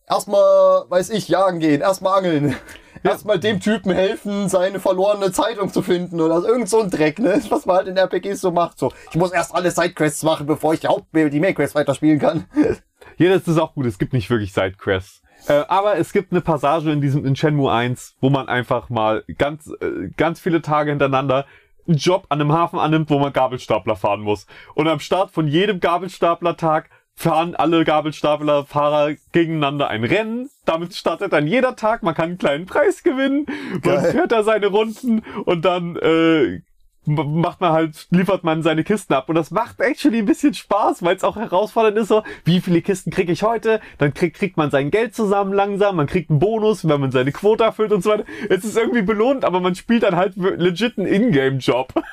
erstmal, 0.08 0.86
weiß 0.90 1.10
ich, 1.10 1.28
jagen 1.28 1.60
gehen. 1.60 1.82
Erstmal 1.82 2.20
angeln. 2.20 2.56
Erstmal 3.04 3.40
dem 3.40 3.60
Typen 3.60 3.92
helfen, 3.92 4.48
seine 4.48 4.80
verlorene 4.80 5.32
Zeitung 5.32 5.74
zu 5.74 5.82
finden 5.82 6.22
oder 6.22 6.36
irgend 6.48 6.70
so 6.70 6.80
ein 6.82 6.90
Dreck, 6.92 7.20
ne? 7.20 7.42
Was 7.50 7.66
man 7.66 7.78
halt 7.78 7.88
in 7.88 7.98
RPGs 7.98 8.40
so 8.40 8.52
macht. 8.52 8.78
So, 8.80 8.94
ich 9.10 9.18
muss 9.18 9.32
erst 9.32 9.54
alle 9.56 9.72
Sidequests 9.72 10.24
machen, 10.24 10.46
bevor 10.46 10.74
ich 10.74 10.80
die 10.82 10.88
Haupt 10.88 11.08
die 11.14 11.40
Mainquests 11.40 11.76
weiterspielen 11.76 12.20
kann. 12.20 12.46
Ja, 13.22 13.30
das 13.30 13.48
ist 13.48 13.60
auch 13.60 13.76
gut. 13.76 13.86
Es 13.86 14.00
gibt 14.00 14.14
nicht 14.14 14.32
wirklich 14.32 14.52
Sidequests. 14.52 15.22
Äh, 15.48 15.64
aber 15.68 15.98
es 15.98 16.12
gibt 16.12 16.32
eine 16.32 16.42
Passage 16.42 16.92
in 16.92 17.02
diesem 17.02 17.24
in 17.24 17.36
Shenmue 17.36 17.72
1, 17.72 18.16
wo 18.20 18.32
man 18.32 18.48
einfach 18.48 18.90
mal 18.90 19.24
ganz 19.38 19.72
äh, 19.80 20.10
ganz 20.18 20.40
viele 20.40 20.64
Tage 20.64 20.90
hintereinander 20.90 21.46
einen 21.88 21.98
Job 21.98 22.26
an 22.30 22.42
einem 22.42 22.52
Hafen 22.52 22.80
annimmt, 22.80 23.12
wo 23.12 23.20
man 23.20 23.32
Gabelstapler 23.32 23.96
fahren 23.96 24.22
muss. 24.22 24.48
Und 24.74 24.88
am 24.88 25.00
Start 25.00 25.30
von 25.30 25.48
jedem 25.48 25.80
Gabelstaplertag 25.80 26.90
fahren 27.14 27.56
alle 27.56 27.84
Gabelstaplerfahrer 27.84 29.14
gegeneinander 29.32 29.90
ein 29.90 30.04
Rennen. 30.04 30.50
Damit 30.66 30.96
startet 30.96 31.32
dann 31.32 31.46
jeder 31.46 31.76
Tag. 31.76 32.02
Man 32.02 32.16
kann 32.16 32.30
einen 32.30 32.38
kleinen 32.40 32.66
Preis 32.66 33.04
gewinnen. 33.04 33.46
Man 33.70 33.82
Geil. 33.82 34.12
fährt 34.14 34.32
da 34.32 34.42
seine 34.42 34.66
Runden 34.66 35.22
und 35.46 35.64
dann 35.64 35.96
äh, 35.98 36.62
macht 37.06 37.62
man 37.62 37.72
halt, 37.72 38.08
liefert 38.12 38.44
man 38.44 38.62
seine 38.62 38.84
Kisten 38.84 39.14
ab. 39.14 39.30
Und 39.30 39.36
das 39.36 39.52
macht 39.52 39.80
actually 39.80 40.20
ein 40.20 40.26
bisschen 40.26 40.54
Spaß, 40.54 41.04
weil 41.04 41.16
es 41.16 41.24
auch 41.24 41.36
herausfordernd 41.36 41.98
ist, 41.98 42.10
so, 42.10 42.24
wie 42.44 42.62
viele 42.62 42.82
Kisten 42.82 43.12
kriege 43.12 43.32
ich 43.32 43.44
heute? 43.44 43.82
Dann 43.98 44.14
kriegt, 44.14 44.38
kriegt 44.38 44.58
man 44.58 44.70
sein 44.70 44.92
Geld 44.92 45.16
zusammen 45.16 45.54
langsam, 45.54 45.96
man 45.96 46.08
kriegt 46.08 46.30
einen 46.30 46.40
Bonus, 46.40 46.88
wenn 46.88 47.02
man 47.02 47.12
seine 47.12 47.32
Quote 47.32 47.64
erfüllt 47.64 47.92
und 47.92 48.04
so 48.04 48.12
weiter. 48.12 48.26
Es 48.50 48.64
ist 48.64 48.78
irgendwie 48.78 49.02
belohnt, 49.02 49.46
aber 49.46 49.60
man 49.60 49.76
spielt 49.76 50.04
dann 50.04 50.16
halt 50.16 50.36
legit 50.36 50.98
einen 50.98 51.08
Ingame-Job. 51.08 51.94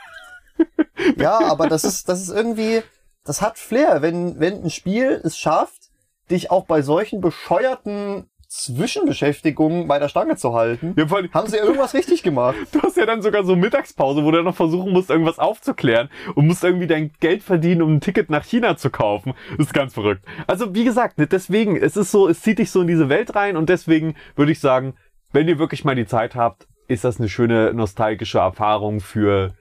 Ja, 1.16 1.38
aber 1.38 1.68
das 1.68 1.84
ist, 1.84 2.08
das 2.08 2.20
ist 2.20 2.30
irgendwie, 2.30 2.82
das 3.24 3.40
hat 3.42 3.58
Flair, 3.58 4.02
wenn, 4.02 4.40
wenn 4.40 4.64
ein 4.64 4.70
Spiel 4.70 5.20
es 5.22 5.38
schafft, 5.38 5.90
dich 6.30 6.50
auch 6.50 6.64
bei 6.64 6.82
solchen 6.82 7.20
bescheuerten 7.20 8.28
Zwischenbeschäftigung 8.48 9.88
bei 9.88 9.98
der 9.98 10.08
Stange 10.08 10.36
zu 10.36 10.54
halten. 10.54 10.94
Ja, 10.96 11.04
allem, 11.04 11.32
Haben 11.34 11.48
sie 11.48 11.58
irgendwas 11.58 11.92
richtig 11.92 12.22
gemacht? 12.22 12.56
du 12.72 12.80
hast 12.80 12.96
ja 12.96 13.04
dann 13.04 13.20
sogar 13.20 13.44
so 13.44 13.54
Mittagspause, 13.56 14.24
wo 14.24 14.30
du 14.30 14.38
dann 14.38 14.46
noch 14.46 14.56
versuchen 14.56 14.92
musst, 14.92 15.10
irgendwas 15.10 15.38
aufzuklären 15.38 16.08
und 16.34 16.46
musst 16.46 16.64
irgendwie 16.64 16.86
dein 16.86 17.12
Geld 17.20 17.42
verdienen, 17.42 17.82
um 17.82 17.96
ein 17.96 18.00
Ticket 18.00 18.30
nach 18.30 18.44
China 18.44 18.78
zu 18.78 18.88
kaufen. 18.88 19.34
Das 19.58 19.66
ist 19.66 19.74
ganz 19.74 19.92
verrückt. 19.92 20.24
Also, 20.46 20.74
wie 20.74 20.84
gesagt, 20.84 21.16
deswegen, 21.18 21.76
es 21.76 21.98
ist 21.98 22.10
so, 22.10 22.26
es 22.26 22.40
zieht 22.40 22.58
dich 22.58 22.70
so 22.70 22.80
in 22.80 22.86
diese 22.86 23.10
Welt 23.10 23.34
rein 23.34 23.56
und 23.56 23.68
deswegen 23.68 24.16
würde 24.34 24.52
ich 24.52 24.60
sagen, 24.60 24.94
wenn 25.32 25.46
ihr 25.46 25.58
wirklich 25.58 25.84
mal 25.84 25.94
die 25.94 26.06
Zeit 26.06 26.34
habt, 26.34 26.66
ist 26.86 27.04
das 27.04 27.18
eine 27.18 27.28
schöne 27.28 27.74
nostalgische 27.74 28.38
Erfahrung 28.38 29.00
für, 29.00 29.54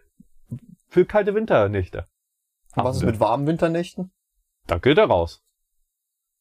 für 0.88 1.06
kalte 1.06 1.36
Winternächte. 1.36 2.08
Und 2.78 2.86
was 2.86 2.98
ist 2.98 3.04
mit 3.04 3.20
warmen 3.20 3.48
Winternächten? 3.48 4.12
Da 4.66 4.78
geht 4.78 4.98
er 4.98 5.08
raus. 5.08 5.44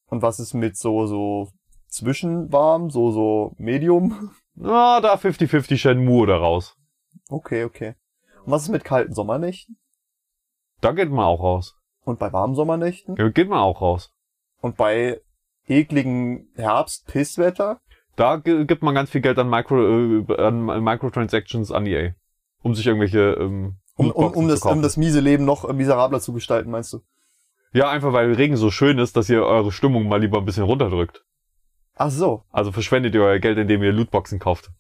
Und 0.09 0.23
was 0.23 0.39
ist 0.39 0.55
mit 0.55 0.77
so, 0.77 1.07
so 1.07 1.49
zwischenwarm, 1.89 2.91
so, 2.91 3.11
so 3.11 3.55
medium? 3.59 4.31
Na, 4.55 5.01
da 5.03 5.15
50-50 5.15 5.77
Shenmue 5.77 6.23
oder 6.23 6.37
raus. 6.37 6.77
Okay, 7.29 7.65
okay. 7.65 7.95
Und 8.45 8.53
was 8.53 8.63
ist 8.63 8.69
mit 8.69 8.85
kalten 8.85 9.15
Sommernächten? 9.15 9.79
Da 10.81 10.93
geht 10.93 11.11
man 11.11 11.25
auch 11.25 11.43
raus. 11.43 11.75
Und 12.05 12.19
bei 12.19 12.33
warmen 12.33 12.55
Sommernächten? 12.55 13.17
Ja, 13.17 13.29
geht 13.29 13.49
man 13.49 13.59
auch 13.59 13.81
raus. 13.81 14.13
Und 14.61 14.77
bei 14.77 15.21
ekligen 15.67 16.49
Herbst-Pisswetter? 16.55 17.81
Da 18.15 18.37
gibt 18.37 18.83
man 18.83 18.95
ganz 18.95 19.11
viel 19.11 19.21
Geld 19.21 19.39
an, 19.39 19.51
Micro, 19.51 19.77
äh, 19.77 20.37
an 20.39 20.71
an 20.71 20.85
Microtransactions 20.85 21.73
an 21.73 21.87
EA. 21.87 22.13
Um 22.63 22.75
sich 22.75 22.87
irgendwelche 22.87 23.37
ähm, 23.39 23.77
Um, 23.97 24.11
um, 24.11 24.33
um, 24.33 24.49
das, 24.49 24.63
um 24.63 24.83
das 24.83 24.97
miese 24.97 25.21
Leben 25.21 25.45
noch 25.45 25.71
miserabler 25.73 26.21
zu 26.21 26.33
gestalten, 26.33 26.71
meinst 26.71 26.93
du? 26.93 27.01
Ja, 27.73 27.91
einfach 27.91 28.13
weil 28.13 28.33
Regen 28.33 28.57
so 28.57 28.71
schön 28.71 28.99
ist, 28.99 29.17
dass 29.17 29.29
ihr 29.29 29.43
eure 29.43 29.73
Stimmung 29.73 30.09
mal 30.09 30.21
lieber 30.21 30.39
ein 30.39 30.45
bisschen 30.45 30.65
runterdrückt. 30.65 31.25
Ach 31.97 32.11
so, 32.11 32.45
Also 32.51 32.73
verschwendet 32.73 33.15
ihr 33.15 33.23
euer 33.23 33.39
Geld, 33.39 33.57
indem 33.59 33.83
ihr 33.83 33.93
Lootboxen 33.93 34.39
kauft. 34.39 34.71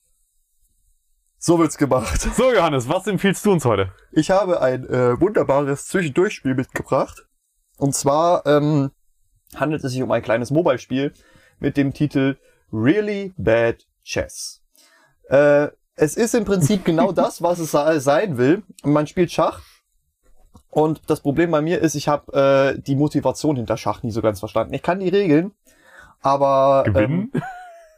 so 1.39 1.59
wird's 1.59 1.79
gemacht. 1.79 2.21
So, 2.21 2.53
Johannes, 2.53 2.89
was 2.89 3.07
empfiehlst 3.07 3.45
du 3.47 3.53
uns 3.53 3.64
heute? 3.64 3.93
Ich 4.12 4.31
habe 4.31 4.61
ein 4.61 4.87
äh, 4.87 5.19
wunderbares 5.21 5.87
Zwischendurchspiel 5.87 6.55
mitgebracht. 6.55 7.27
Und 7.79 7.95
zwar 7.95 8.45
ähm, 8.47 8.91
handelt 9.55 9.83
es 9.85 9.93
sich 9.93 10.03
um 10.03 10.11
ein 10.11 10.23
kleines 10.23 10.51
Mobile-Spiel 10.51 11.12
mit 11.59 11.77
dem 11.77 11.95
Titel 11.95 12.37
Really 12.73 13.33
Bad 13.39 13.87
Chess. 14.03 14.62
Äh, 15.29 15.69
es 15.95 16.17
ist 16.17 16.35
im 16.35 16.45
Prinzip 16.45 16.85
genau 16.91 17.12
das, 17.12 17.41
was 17.41 17.59
es 17.59 17.71
sein 17.71 18.37
will. 18.37 18.62
Man 18.83 19.07
spielt 19.07 19.33
Schach. 19.33 19.62
Und 20.69 21.09
das 21.09 21.21
Problem 21.21 21.51
bei 21.51 21.62
mir 21.62 21.81
ist, 21.81 21.95
ich 21.95 22.09
habe 22.09 22.75
äh, 22.77 22.81
die 22.83 22.97
Motivation 22.97 23.57
hinter 23.57 23.79
Schach 23.79 24.03
nie 24.03 24.11
so 24.11 24.21
ganz 24.21 24.41
verstanden. 24.41 24.75
Ich 24.75 24.83
kann 24.83 25.01
die 25.01 25.09
Regeln, 25.09 25.53
aber 26.27 26.85
Gewinnen? 26.85 27.31
Ähm, 27.35 27.43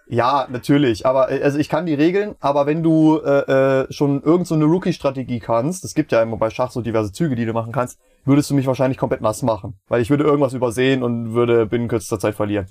ja, 0.08 0.46
natürlich. 0.50 1.06
Aber 1.06 1.30
äh, 1.30 1.42
also 1.42 1.58
ich 1.58 1.68
kann 1.68 1.86
die 1.86 1.94
Regeln, 1.94 2.34
aber 2.40 2.66
wenn 2.66 2.82
du 2.82 3.18
äh, 3.18 3.82
äh, 3.82 3.92
schon 3.92 4.22
irgend 4.22 4.46
so 4.46 4.54
eine 4.54 4.64
Rookie-Strategie 4.64 5.40
kannst, 5.40 5.84
es 5.84 5.94
gibt 5.94 6.12
ja 6.12 6.22
immer 6.22 6.36
bei 6.36 6.50
Schach 6.50 6.70
so 6.70 6.80
diverse 6.80 7.12
Züge, 7.12 7.36
die 7.36 7.44
du 7.44 7.52
machen 7.52 7.72
kannst, 7.72 7.98
würdest 8.24 8.50
du 8.50 8.54
mich 8.54 8.66
wahrscheinlich 8.66 8.98
komplett 8.98 9.20
nass 9.20 9.42
machen. 9.42 9.78
Weil 9.88 10.00
ich 10.00 10.10
würde 10.10 10.24
irgendwas 10.24 10.54
übersehen 10.54 11.02
und 11.02 11.34
würde 11.34 11.66
binnen 11.66 11.88
kürzester 11.88 12.18
Zeit 12.18 12.34
verlieren. 12.34 12.66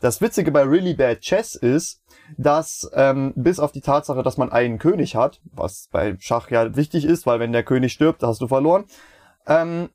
Das 0.00 0.20
Witzige 0.20 0.52
bei 0.52 0.62
Really 0.62 0.94
Bad 0.94 1.20
Chess 1.20 1.54
ist, 1.54 2.02
dass 2.36 2.90
ähm, 2.94 3.32
bis 3.34 3.58
auf 3.58 3.72
die 3.72 3.80
Tatsache, 3.80 4.22
dass 4.22 4.36
man 4.36 4.52
einen 4.52 4.78
König 4.78 5.16
hat, 5.16 5.40
was 5.52 5.88
bei 5.90 6.16
Schach 6.18 6.50
ja 6.50 6.76
wichtig 6.76 7.04
ist, 7.04 7.26
weil 7.26 7.40
wenn 7.40 7.52
der 7.52 7.62
König 7.62 7.92
stirbt, 7.92 8.22
hast 8.22 8.40
du 8.40 8.48
verloren, 8.48 8.84
ähm, 9.46 9.88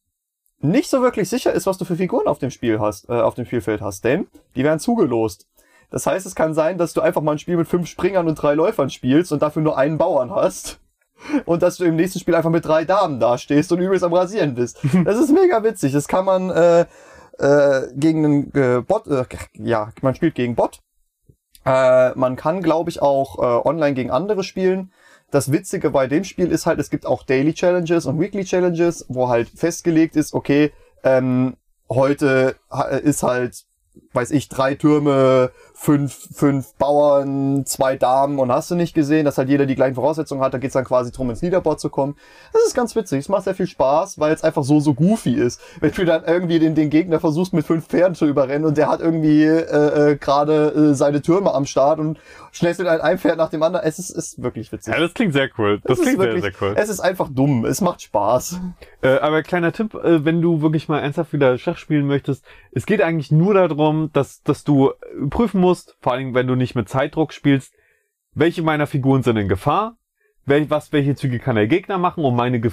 nicht 0.64 0.90
so 0.90 1.02
wirklich 1.02 1.30
sicher 1.30 1.54
ist, 1.54 1.66
was 1.66 1.78
du 1.78 1.86
für 1.86 1.96
Figuren 1.96 2.28
auf 2.28 2.40
dem 2.40 2.52
Spiel 2.52 2.80
hast, 2.80 3.10
äh, 3.10 3.14
auf 3.14 3.36
dem 3.36 3.46
Spielfeld 3.46 3.82
hast, 3.82 4.04
denn 4.04 4.28
die 4.56 4.64
werden 4.64 4.80
zugelost. 4.80 5.48
Das 5.90 6.08
heißt, 6.08 6.26
es 6.26 6.36
kann 6.36 6.54
sein, 6.54 6.78
dass 6.78 6.94
du 6.94 7.02
einfach 7.02 7.22
mal 7.22 7.34
ein 7.34 7.40
Spiel 7.40 7.58
mit 7.58 7.68
fünf 7.68 7.88
Springern 7.88 8.28
und 8.28 8.36
drei 8.36 8.54
Läufern 8.54 8.90
spielst 8.90 9.32
und 9.32 9.42
dafür 9.42 9.62
nur 9.62 9.78
einen 9.78 9.98
Bauern 9.98 10.34
hast. 10.34 10.80
Und 11.46 11.62
dass 11.62 11.78
du 11.78 11.84
im 11.84 11.98
nächsten 11.98 12.18
Spiel 12.18 12.34
einfach 12.34 12.50
mit 12.50 12.66
drei 12.66 12.84
Damen 12.84 13.20
dastehst 13.20 13.72
und 13.72 13.80
übelst 13.80 14.04
am 14.04 14.12
Rasieren 14.12 14.56
bist. 14.56 14.80
Das 15.06 15.20
ist 15.20 15.32
mega 15.32 15.64
witzig. 15.64 15.94
Das 15.94 16.08
kann 16.08 16.26
man 16.26 16.50
äh, 16.50 16.86
äh, 17.38 17.88
gegen 17.94 18.26
einen 18.26 18.54
äh, 18.56 18.82
Bot, 18.82 19.06
äh, 19.06 19.26
ja, 19.54 19.92
man 20.02 20.16
spielt 20.16 20.34
gegen 20.34 20.56
Bot. 20.56 20.80
Äh, 21.64 22.16
man 22.16 22.38
kann, 22.38 22.64
glaube 22.64 22.90
ich, 22.90 23.04
auch 23.04 23.38
äh, 23.38 23.68
online 23.68 23.94
gegen 23.94 24.10
andere 24.10 24.44
spielen. 24.44 24.92
Das 25.32 25.52
Witzige 25.52 25.90
bei 25.90 26.08
dem 26.08 26.26
Spiel 26.26 26.52
ist 26.52 26.66
halt, 26.66 26.80
es 26.80 26.90
gibt 26.90 27.06
auch 27.06 27.24
Daily 27.24 27.54
Challenges 27.54 28.06
und 28.06 28.20
Weekly 28.20 28.44
Challenges, 28.44 29.06
wo 29.08 29.30
halt 29.30 29.50
festgelegt 29.50 30.18
ist, 30.18 30.34
okay, 30.34 30.72
ähm, 31.04 31.56
heute 31.90 32.56
ist 33.04 33.24
halt, 33.24 33.64
weiß 34.14 34.32
ich, 34.32 34.50
drei 34.50 34.76
Türme, 34.76 35.52
fünf, 35.74 36.28
fünf 36.36 36.74
Bauern, 36.76 37.66
zwei 37.66 37.96
Damen 37.96 38.40
und 38.40 38.52
hast 38.52 38.70
du 38.70 38.76
nicht 38.76 38.94
gesehen, 38.94 39.26
dass 39.26 39.38
halt 39.38 39.50
jeder 39.50 39.66
die 39.66 39.76
gleichen 39.76 39.96
Voraussetzungen 39.96 40.42
hat, 40.44 40.54
da 40.54 40.58
geht's 40.58 40.74
dann 40.74 40.84
quasi 40.84 41.12
drum, 41.12 41.30
ins 41.30 41.42
Leaderboard 41.42 41.80
zu 41.80 41.90
kommen. 41.90 42.16
Das 42.54 42.64
ist 42.64 42.76
ganz 42.76 42.96
witzig, 42.96 43.20
es 43.20 43.30
macht 43.30 43.46
sehr 43.46 43.56
viel 43.56 43.68
Spaß, 43.68 44.20
weil 44.20 44.34
es 44.34 44.44
einfach 44.44 44.64
so, 44.64 44.80
so 44.80 44.94
goofy 44.94 45.34
ist. 45.34 45.62
Wenn 45.80 45.92
du 45.92 46.06
dann 46.06 46.24
irgendwie 46.26 46.60
den, 46.60 46.76
den 46.76 46.90
Gegner 46.90 47.20
versuchst 47.20 47.54
mit 47.54 47.66
fünf 47.66 47.88
Pferden 47.88 48.16
zu 48.16 48.26
überrennen 48.26 48.66
und 48.66 48.78
der 48.78 48.90
hat 48.90 49.00
irgendwie 49.00 49.44
äh, 49.44 50.12
äh, 50.12 50.16
gerade 50.18 50.92
äh, 50.92 50.94
seine 50.94 51.22
Türme 51.22 51.54
am 51.54 51.66
Start 51.66 52.00
und 52.00 52.20
schnellst 52.52 52.80
du 52.80 52.84
dann 52.84 53.02
ein 53.02 53.18
Pferd 53.18 53.38
nach 53.38 53.50
dem 53.50 53.64
anderen, 53.64 53.86
es 53.86 53.98
ist, 53.98 54.10
ist 54.10 54.42
wirklich 54.42 54.72
witzig. 54.72 54.94
Ja, 54.94 55.00
das 55.00 55.14
klingt 55.14 55.34
sehr 55.34 55.50
cool. 55.58 55.80
Das, 55.84 55.94
Es 55.94 56.00
ist 56.00 56.06
klingt 56.06 56.20
wirklich, 56.20 56.44
sehr, 56.44 56.52
sehr 56.52 56.70
cool. 56.70 56.76
Es 56.78 56.90
ist 56.90 57.00
einfach 57.00 57.30
dumm, 57.32 57.66
es 57.66 57.82
macht 57.82 58.02
Spaß. 58.02 58.60
Äh, 59.02 59.18
aber 59.20 59.42
kleiner 59.44 59.72
Tipp, 59.72 59.96
äh, 59.96 60.26
wenn 60.26 60.42
du 60.42 60.62
wirklich 60.62 60.90
mal 60.90 61.00
ernsthaft 61.00 61.34
wieder 61.34 61.58
Schach 61.58 61.78
spielen 61.78 62.08
möchtest, 62.08 62.44
es 62.74 62.86
geht 62.86 63.02
eigentlich 63.02 63.32
nur 63.32 63.54
darum, 63.54 64.01
dass, 64.12 64.42
dass 64.44 64.64
du 64.64 64.92
prüfen 65.30 65.62
musst, 65.62 65.98
vor 66.02 66.14
allem 66.14 66.34
wenn 66.34 66.48
du 66.48 66.56
nicht 66.56 66.76
mit 66.76 66.90
Zeitdruck 66.90 67.34
spielst, 67.34 67.74
welche 68.34 68.62
meiner 68.62 68.88
Figuren 68.88 69.24
sind 69.24 69.38
in 69.38 69.50
Gefahr, 69.50 69.98
wel, 70.46 70.70
was, 70.70 70.92
welche 70.92 71.16
Züge 71.16 71.40
kann 71.40 71.56
der 71.56 71.68
Gegner 71.68 71.98
machen, 71.98 72.24
um 72.24 72.36
meine 72.36 72.60
Ge 72.60 72.72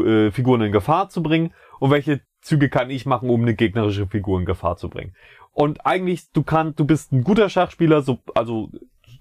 äh, 0.00 0.30
Figuren 0.30 0.62
in 0.62 0.72
Gefahr 0.72 1.08
zu 1.08 1.22
bringen 1.22 1.52
und 1.78 1.90
welche 1.90 2.20
Züge 2.40 2.68
kann 2.68 2.90
ich 2.90 3.06
machen, 3.06 3.30
um 3.30 3.42
eine 3.42 3.54
gegnerische 3.54 4.06
Figur 4.06 4.38
in 4.38 4.46
Gefahr 4.46 4.76
zu 4.76 4.88
bringen. 4.88 5.14
Und 5.52 5.86
eigentlich, 5.86 6.30
du 6.32 6.42
kannst, 6.42 6.78
du 6.78 6.84
bist 6.84 7.12
ein 7.12 7.24
guter 7.24 7.48
Schachspieler, 7.48 8.02
so, 8.02 8.18
also 8.34 8.70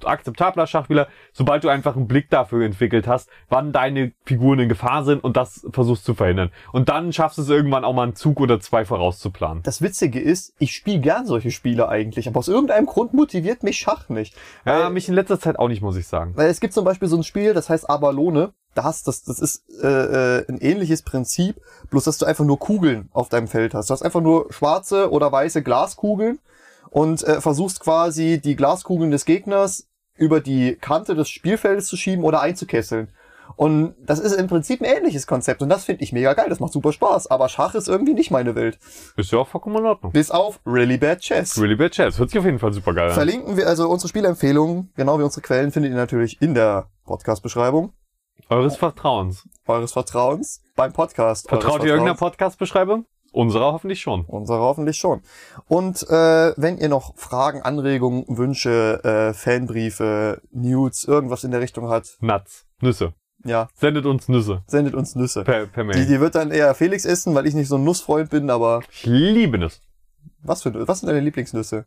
akzeptabler 0.03 0.67
Schachspieler, 0.67 1.07
sobald 1.33 1.63
du 1.63 1.69
einfach 1.69 1.95
einen 1.95 2.07
Blick 2.07 2.29
dafür 2.29 2.65
entwickelt 2.65 3.07
hast, 3.07 3.29
wann 3.49 3.71
deine 3.71 4.11
Figuren 4.25 4.59
in 4.59 4.69
Gefahr 4.69 5.03
sind 5.03 5.23
und 5.23 5.37
das 5.37 5.65
versuchst 5.71 6.05
zu 6.05 6.13
verhindern. 6.13 6.51
Und 6.71 6.89
dann 6.89 7.13
schaffst 7.13 7.37
du 7.37 7.41
es 7.43 7.49
irgendwann 7.49 7.85
auch 7.85 7.93
mal 7.93 8.03
einen 8.03 8.15
Zug 8.15 8.39
oder 8.39 8.59
zwei 8.59 8.85
vorauszuplanen. 8.85 9.63
Das 9.63 9.81
Witzige 9.81 10.19
ist, 10.19 10.53
ich 10.59 10.73
spiele 10.73 10.99
gern 10.99 11.25
solche 11.25 11.51
Spiele 11.51 11.89
eigentlich, 11.89 12.27
aber 12.27 12.39
aus 12.39 12.47
irgendeinem 12.47 12.85
Grund 12.85 13.13
motiviert 13.13 13.63
mich 13.63 13.77
Schach 13.77 14.09
nicht. 14.09 14.35
Ja, 14.65 14.85
Weil- 14.85 14.89
mich 14.89 15.07
in 15.07 15.15
letzter 15.15 15.39
Zeit 15.39 15.59
auch 15.59 15.67
nicht, 15.67 15.81
muss 15.81 15.97
ich 15.97 16.07
sagen. 16.07 16.33
Weil 16.35 16.49
es 16.49 16.59
gibt 16.59 16.73
zum 16.73 16.85
Beispiel 16.85 17.07
so 17.07 17.17
ein 17.17 17.23
Spiel, 17.23 17.53
das 17.53 17.69
heißt 17.69 17.89
Abalone. 17.89 18.53
Das, 18.73 19.03
das, 19.03 19.23
das 19.23 19.39
ist 19.39 19.63
äh, 19.81 19.87
äh, 20.39 20.45
ein 20.49 20.57
ähnliches 20.59 21.01
Prinzip, 21.01 21.61
bloß 21.91 22.03
dass 22.03 22.17
du 22.17 22.25
einfach 22.25 22.43
nur 22.43 22.59
Kugeln 22.59 23.07
auf 23.13 23.29
deinem 23.29 23.47
Feld 23.47 23.73
hast. 23.73 23.89
Du 23.89 23.93
hast 23.93 24.01
einfach 24.01 24.19
nur 24.19 24.51
schwarze 24.51 25.11
oder 25.11 25.31
weiße 25.31 25.63
Glaskugeln 25.63 26.39
und 26.95 27.23
äh, 27.23 27.41
versuchst 27.41 27.81
quasi 27.81 28.39
die 28.39 28.55
Glaskugeln 28.55 29.11
des 29.11 29.25
Gegners 29.25 29.89
über 30.15 30.39
die 30.39 30.77
Kante 30.79 31.13
des 31.13 31.27
Spielfeldes 31.27 31.87
zu 31.87 31.97
schieben 31.97 32.23
oder 32.23 32.39
einzukesseln. 32.39 33.09
Und 33.57 33.95
das 33.99 34.19
ist 34.19 34.31
im 34.31 34.47
Prinzip 34.47 34.79
ein 34.79 34.85
ähnliches 34.85 35.27
Konzept 35.27 35.61
und 35.61 35.67
das 35.67 35.83
finde 35.83 36.05
ich 36.05 36.13
mega 36.13 36.33
geil, 36.33 36.45
das 36.47 36.61
macht 36.61 36.71
super 36.71 36.93
Spaß. 36.93 37.27
Aber 37.27 37.49
Schach 37.49 37.75
ist 37.75 37.89
irgendwie 37.89 38.13
nicht 38.13 38.31
meine 38.31 38.55
Welt. 38.55 38.79
Ist 39.17 39.33
ja 39.33 39.39
auch 39.39 39.47
vollkommen 39.49 39.75
in 39.75 39.85
Ordnung. 39.85 40.13
Bis 40.13 40.31
auf 40.31 40.61
Really 40.65 40.97
Bad 40.97 41.19
Chess. 41.19 41.61
Really 41.61 41.75
Bad 41.75 41.91
Chess. 41.91 42.17
Hört 42.17 42.29
sich 42.29 42.39
auf 42.39 42.45
jeden 42.45 42.59
Fall 42.59 42.71
super 42.71 42.93
geil 42.93 43.09
an. 43.09 43.13
Verlinken 43.13 43.57
wir 43.57 43.67
also 43.67 43.89
unsere 43.89 44.07
Spielempfehlungen, 44.07 44.93
genau 44.95 45.19
wie 45.19 45.23
unsere 45.23 45.41
Quellen, 45.41 45.73
findet 45.73 45.91
ihr 45.91 45.97
natürlich 45.97 46.41
in 46.41 46.53
der 46.53 46.87
Podcast-Beschreibung 47.03 47.91
Eures 48.47 48.77
Vertrauens. 48.77 49.43
eures 49.67 49.91
Vertrauens 49.91 50.61
beim 50.77 50.93
Podcast. 50.93 51.49
Vertraut 51.49 51.81
ihr 51.81 51.89
irgendeiner. 51.89 52.15
Podcast-Beschreibung? 52.15 53.05
Unserer 53.35 53.73
hoffentlich 53.73 53.99
schon. 54.01 54.23
Unsere 54.25 54.59
hoffentlich 54.59 54.97
schon. 54.97 55.21
Und 55.67 56.03
äh, 56.09 56.53
wenn 56.57 56.77
ihr 56.77 56.87
noch 56.89 57.15
Fragen, 57.17 57.61
Anregungen, 57.61 58.23
Wünsche, 58.29 59.01
äh, 59.03 59.33
Fanbriefe, 59.33 60.41
Nudes, 60.51 61.03
irgendwas 61.03 61.43
in 61.43 61.51
der 61.51 61.59
Richtung 61.61 61.89
hat, 61.89 62.15
Nuts. 62.21 62.65
Nüsse. 62.81 63.13
ja, 63.43 63.67
Sendet 63.75 64.05
uns 64.05 64.29
Nüsse. 64.29 64.63
sendet 64.67 64.93
uns 64.95 65.15
Nüsse. 65.15 65.43
Per, 65.43 65.65
per 65.65 65.83
Die, 65.83 65.87
Mail. 65.89 66.05
die 66.05 66.19
wird 66.21 66.35
dann 66.35 66.51
eher 66.51 66.73
Felix 66.75 67.03
essen, 67.05 67.35
weil 67.35 67.45
ich 67.45 67.53
nicht 67.55 67.67
so 67.67 67.75
ein 67.75 67.83
Nussfreund 67.83 68.29
bin, 68.29 68.49
aber 68.49 68.81
Ich 68.89 69.05
liebe 69.05 69.57
Nüsse. 69.57 69.79
was 70.41 70.63
für 70.63 70.87
was 70.87 70.99
sind 71.01 71.07
deine 71.09 71.19
Lieblingsnüsse? 71.19 71.85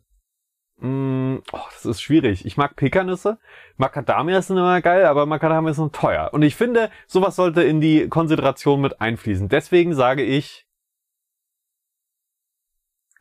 Mm, 0.81 1.37
oh, 1.51 1.57
das 1.73 1.85
ist 1.85 2.01
schwierig. 2.01 2.45
Ich 2.45 2.55
mag 2.57 2.75
Pekannüsse. 2.75 3.37
Macadamia 3.77 4.41
sind 4.41 4.57
immer 4.57 4.81
geil, 4.81 5.05
aber 5.05 5.25
Macadamia 5.25 5.73
sind 5.73 5.93
teuer. 5.93 6.29
Und 6.31 6.41
ich 6.43 6.55
finde, 6.55 6.89
sowas 7.07 7.35
sollte 7.35 7.63
in 7.63 7.81
die 7.81 8.07
Konsideration 8.07 8.79
mit 8.81 9.01
einfließen. 9.01 9.49
Deswegen 9.49 9.93
sage 9.93 10.23
ich 10.23 10.65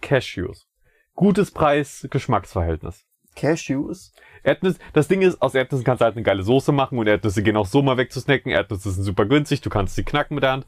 Cashews. 0.00 0.66
Gutes 1.14 1.50
Preis-Geschmacksverhältnis. 1.50 3.04
Cashews? 3.34 4.12
Erdnüsse, 4.42 4.78
das 4.92 5.08
Ding 5.08 5.22
ist, 5.22 5.40
aus 5.40 5.54
Erdnüssen 5.54 5.84
kannst 5.84 6.00
du 6.00 6.04
halt 6.04 6.16
eine 6.16 6.22
geile 6.22 6.42
Soße 6.42 6.72
machen 6.72 6.98
und 6.98 7.06
Erdnüsse 7.06 7.42
gehen 7.42 7.56
auch 7.56 7.66
so 7.66 7.82
mal 7.82 7.96
wegzusnacken. 7.96 8.50
Erdnüsse 8.50 8.90
sind 8.90 9.04
super 9.04 9.26
günstig, 9.26 9.60
du 9.60 9.70
kannst 9.70 9.94
sie 9.94 10.04
knacken 10.04 10.34
mit 10.34 10.44
der 10.44 10.52
Hand. 10.52 10.66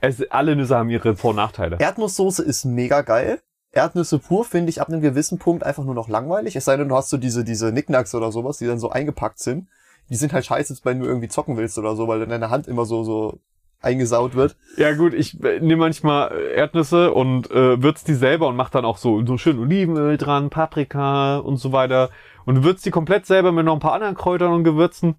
Es, 0.00 0.20
alle 0.30 0.56
Nüsse 0.56 0.76
haben 0.76 0.90
ihre 0.90 1.16
Vor- 1.16 1.30
und 1.30 1.36
Nachteile. 1.36 1.76
Erdnusssoße 1.78 2.42
ist 2.42 2.64
mega 2.64 3.02
geil. 3.02 3.40
Erdnüsse 3.70 4.18
pur 4.18 4.44
finde 4.44 4.70
ich 4.70 4.80
ab 4.80 4.88
einem 4.88 5.00
gewissen 5.00 5.38
Punkt 5.38 5.64
einfach 5.64 5.84
nur 5.84 5.94
noch 5.94 6.08
langweilig. 6.08 6.56
Es 6.56 6.64
sei 6.64 6.76
denn, 6.76 6.88
du 6.88 6.96
hast 6.96 7.08
so 7.08 7.16
diese, 7.16 7.44
diese 7.44 7.70
Knickknacks 7.70 8.14
oder 8.14 8.32
sowas, 8.32 8.58
die 8.58 8.66
dann 8.66 8.80
so 8.80 8.90
eingepackt 8.90 9.38
sind. 9.38 9.68
Die 10.10 10.16
sind 10.16 10.32
halt 10.32 10.44
scheiße, 10.44 10.76
wenn 10.82 11.00
du 11.00 11.06
irgendwie 11.06 11.28
zocken 11.28 11.56
willst 11.56 11.78
oder 11.78 11.94
so, 11.94 12.08
weil 12.08 12.20
dann 12.20 12.28
deine 12.28 12.50
Hand 12.50 12.66
immer 12.66 12.84
so, 12.84 13.04
so 13.04 13.38
eingesaut 13.82 14.34
wird. 14.34 14.56
Ja 14.76 14.94
gut, 14.94 15.12
ich 15.14 15.42
äh, 15.42 15.60
nehme 15.60 15.80
manchmal 15.80 16.32
äh, 16.32 16.54
Erdnüsse 16.54 17.12
und 17.12 17.50
äh, 17.50 17.82
würz 17.82 18.04
die 18.04 18.14
selber 18.14 18.48
und 18.48 18.56
mach 18.56 18.70
dann 18.70 18.84
auch 18.84 18.96
so, 18.96 19.24
so 19.26 19.36
schön 19.36 19.58
Olivenöl 19.58 20.16
dran, 20.16 20.50
Paprika 20.50 21.38
und 21.38 21.56
so 21.56 21.72
weiter. 21.72 22.10
Und 22.44 22.64
würz 22.64 22.82
die 22.82 22.90
komplett 22.90 23.26
selber 23.26 23.52
mit 23.52 23.66
noch 23.66 23.74
ein 23.74 23.80
paar 23.80 23.92
anderen 23.94 24.14
Kräutern 24.14 24.52
und 24.52 24.64
Gewürzen. 24.64 25.16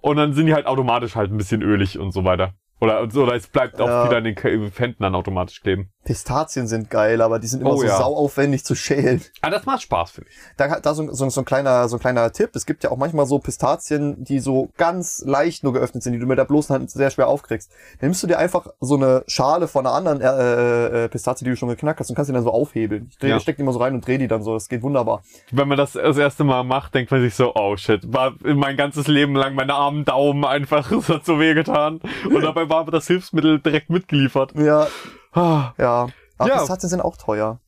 Und 0.00 0.16
dann 0.16 0.32
sind 0.32 0.46
die 0.46 0.54
halt 0.54 0.66
automatisch 0.66 1.16
halt 1.16 1.30
ein 1.30 1.36
bisschen 1.36 1.62
ölig 1.62 1.98
und 1.98 2.12
so 2.12 2.24
weiter. 2.24 2.54
Oder, 2.80 3.02
oder 3.02 3.34
es 3.34 3.46
bleibt 3.46 3.80
auch 3.80 3.86
Ja. 3.88 4.04
wieder 4.06 4.18
an 4.18 4.24
den 4.24 4.70
Fenton 4.70 5.02
dann 5.02 5.14
automatisch 5.14 5.60
kleben. 5.62 5.90
Pistazien 6.04 6.66
sind 6.68 6.90
geil, 6.90 7.20
aber 7.22 7.38
die 7.38 7.46
sind 7.46 7.60
immer 7.60 7.72
Oh 7.72 7.76
so 7.78 7.84
ja. 7.86 7.96
sauaufwendig 7.96 8.64
zu 8.64 8.74
schälen. 8.74 9.22
Ah, 9.40 9.50
das 9.50 9.64
macht 9.66 9.82
Spaß, 9.82 10.12
finde 10.12 10.30
ich. 10.30 10.36
Da, 10.56 10.80
da 10.80 10.94
so, 10.94 11.12
so, 11.12 11.28
so 11.30 11.40
ein 11.40 11.44
kleiner, 11.44 11.88
so 11.88 11.96
ein 11.96 12.00
kleiner 12.00 12.30
Tipp. 12.32 12.50
Es 12.54 12.66
gibt 12.66 12.84
ja 12.84 12.90
auch 12.90 12.96
manchmal 12.96 13.26
so 13.26 13.38
Pistazien, 13.38 14.22
die 14.24 14.40
so 14.40 14.70
ganz 14.76 15.22
leicht 15.26 15.64
nur 15.64 15.72
geöffnet 15.72 16.02
sind, 16.02 16.12
die 16.12 16.18
du 16.18 16.26
mit 16.26 16.38
der 16.38 16.44
bloßen 16.44 16.74
Hand 16.74 16.90
sehr 16.90 17.10
schwer 17.10 17.28
aufkriegst. 17.28 17.70
Dann 18.00 18.08
nimmst 18.10 18.22
du 18.22 18.26
dir 18.26 18.38
einfach 18.38 18.68
so 18.80 18.96
eine 18.96 19.24
Schale 19.26 19.66
von 19.68 19.86
einer 19.86 19.94
anderen 19.94 20.20
äh, 20.20 21.04
äh, 21.04 21.08
Pistazie, 21.08 21.44
die 21.44 21.50
du 21.50 21.56
schon 21.56 21.68
geknackt 21.68 22.00
hast 22.00 22.10
und 22.10 22.16
kannst 22.16 22.28
die 22.28 22.34
dann 22.34 22.44
so 22.44 22.50
aufhebeln. 22.52 23.08
Ich 23.10 23.18
dreh, 23.18 23.28
Ja. 23.30 23.40
steck 23.40 23.56
die 23.56 23.62
immer 23.62 23.72
so 23.72 23.78
rein 23.80 23.94
und 23.94 24.06
dreh 24.06 24.18
die 24.18 24.28
dann 24.28 24.42
so. 24.42 24.54
Das 24.54 24.68
geht 24.68 24.82
wunderbar. 24.82 25.22
Wenn 25.52 25.68
man 25.68 25.78
das 25.78 25.92
das 25.92 26.16
erste 26.18 26.44
Mal 26.44 26.62
macht, 26.64 26.94
denkt 26.94 27.10
man 27.10 27.20
sich 27.22 27.34
so, 27.34 27.54
oh 27.54 27.76
shit, 27.76 28.12
war 28.12 28.34
mein 28.42 28.76
ganzes 28.76 29.06
Leben 29.08 29.34
lang 29.34 29.54
meine 29.54 29.74
armen 29.74 30.04
Daumen 30.04 30.44
einfach, 30.44 30.90
es 30.92 31.08
hat 31.08 31.24
so 31.24 31.38
weh 31.40 31.54
getan. 31.54 32.00
Und 32.24 32.40
dabei 32.42 32.68
war 32.68 32.78
aber 32.80 32.90
das 32.92 33.06
Hilfsmittel 33.06 33.60
direkt 33.60 33.90
mitgeliefert. 33.90 34.52
Ja. 34.56 34.86
Ja. 35.34 36.08
Aber 36.38 36.48
Ja. 36.48 36.58
Pistazien 36.58 36.90
sind 36.90 37.00
auch 37.00 37.16
teuer. 37.16 37.60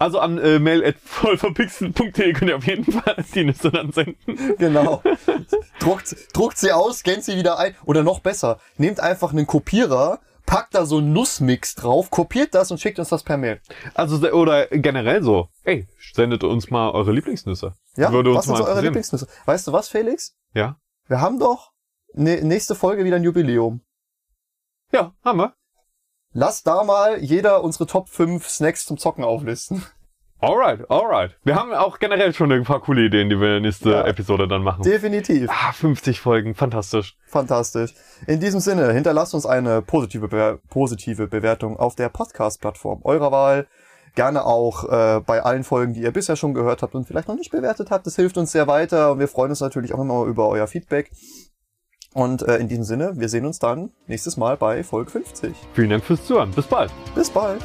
Also 0.00 0.18
an 0.18 0.38
äh, 0.38 0.58
mail.vollverpixelt.de 0.58 2.32
könnt 2.32 2.50
ihr 2.50 2.56
auf 2.56 2.66
jeden 2.66 2.90
Fall 2.90 3.16
die 3.34 3.44
Nüsse 3.44 3.70
dann 3.70 3.92
senden. 3.92 4.56
Genau. 4.56 5.02
druckt, 5.78 6.16
druckt 6.32 6.56
sie 6.56 6.72
aus, 6.72 7.00
scannt 7.00 7.22
sie 7.22 7.36
wieder 7.36 7.58
ein. 7.58 7.74
Oder 7.84 8.02
noch 8.02 8.20
besser, 8.20 8.58
nehmt 8.78 8.98
einfach 8.98 9.32
einen 9.32 9.46
Kopierer, 9.46 10.20
packt 10.46 10.74
da 10.74 10.86
so 10.86 10.98
einen 10.98 11.12
Nussmix 11.12 11.74
drauf, 11.74 12.10
kopiert 12.10 12.54
das 12.54 12.70
und 12.70 12.80
schickt 12.80 12.98
uns 12.98 13.10
das 13.10 13.24
per 13.24 13.36
Mail. 13.36 13.60
Also, 13.92 14.26
oder 14.32 14.68
generell 14.68 15.22
so, 15.22 15.48
ey, 15.64 15.86
sendet 16.14 16.44
uns 16.44 16.70
mal 16.70 16.90
eure 16.92 17.12
Lieblingsnüsse. 17.12 17.74
Ja, 17.96 18.10
Würde 18.10 18.34
was 18.34 18.46
sind 18.46 18.56
so 18.56 18.64
eure. 18.64 18.80
Lieblingsnüsse? 18.80 19.28
Weißt 19.44 19.66
du 19.66 19.72
was, 19.72 19.88
Felix? 19.88 20.34
Ja. 20.54 20.78
Wir 21.08 21.20
haben 21.20 21.38
doch 21.38 21.72
ne, 22.14 22.42
nächste 22.42 22.74
Folge 22.74 23.04
wieder 23.04 23.16
ein 23.16 23.24
Jubiläum. 23.24 23.82
Ja, 24.92 25.12
haben 25.22 25.40
wir. 25.40 25.54
Lass 26.32 26.62
da 26.62 26.84
mal 26.84 27.18
jeder 27.18 27.64
unsere 27.64 27.86
Top 27.86 28.08
5 28.08 28.48
Snacks 28.48 28.86
zum 28.86 28.98
Zocken 28.98 29.24
auflisten. 29.24 29.84
Alright, 30.42 30.90
alright. 30.90 31.36
Wir 31.44 31.54
haben 31.54 31.74
auch 31.74 31.98
generell 31.98 32.32
schon 32.32 32.50
ein 32.50 32.64
paar 32.64 32.80
coole 32.80 33.04
Ideen, 33.04 33.28
die 33.28 33.38
wir 33.38 33.60
nächste 33.60 33.90
Ja. 33.90 34.06
Episode 34.06 34.48
dann 34.48 34.62
machen. 34.62 34.82
Definitiv. 34.82 35.50
ah, 35.50 35.72
50 35.72 36.18
Folgen, 36.18 36.54
fantastisch. 36.54 37.14
Fantastisch. 37.26 37.92
In 38.26 38.40
diesem 38.40 38.58
Sinne, 38.60 38.90
hinterlasst 38.94 39.34
uns 39.34 39.44
eine 39.44 39.82
positive, 39.82 40.28
Be 40.28 40.58
positive 40.70 41.26
Bewertung 41.26 41.76
auf 41.76 41.94
der 41.94 42.08
Podcast-Plattform 42.08 43.00
eurer 43.04 43.30
Wahl. 43.32 43.66
Gerne 44.14 44.46
auch 44.46 44.84
äh, 44.88 45.20
bei 45.20 45.42
allen 45.42 45.62
Folgen, 45.62 45.92
die 45.92 46.00
ihr 46.00 46.10
bisher 46.10 46.36
schon 46.36 46.54
gehört 46.54 46.80
habt 46.80 46.94
und 46.94 47.06
vielleicht 47.06 47.28
noch 47.28 47.36
nicht 47.36 47.50
bewertet 47.50 47.90
habt. 47.90 48.06
Das 48.06 48.16
hilft 48.16 48.38
uns 48.38 48.50
sehr 48.50 48.66
weiter 48.66 49.12
und 49.12 49.18
wir 49.18 49.28
freuen 49.28 49.50
uns 49.50 49.60
natürlich 49.60 49.92
auch 49.92 50.00
immer 50.00 50.24
über 50.24 50.48
euer 50.48 50.66
Feedback. 50.66 51.10
Und 52.14 52.42
äh, 52.42 52.56
in 52.56 52.68
diesem 52.68 52.84
Sinne, 52.84 53.12
wir 53.14 53.28
sehen 53.28 53.46
uns 53.46 53.58
dann 53.58 53.90
nächstes 54.06 54.36
Mal 54.36 54.56
bei 54.56 54.82
Folge 54.82 55.10
50. 55.10 55.54
Vielen 55.74 55.90
Dank 55.90 56.04
fürs 56.04 56.24
Zuhören. 56.24 56.50
Bis 56.50 56.66
bald. 56.66 56.90
Bis 57.14 57.30
bald. 57.30 57.62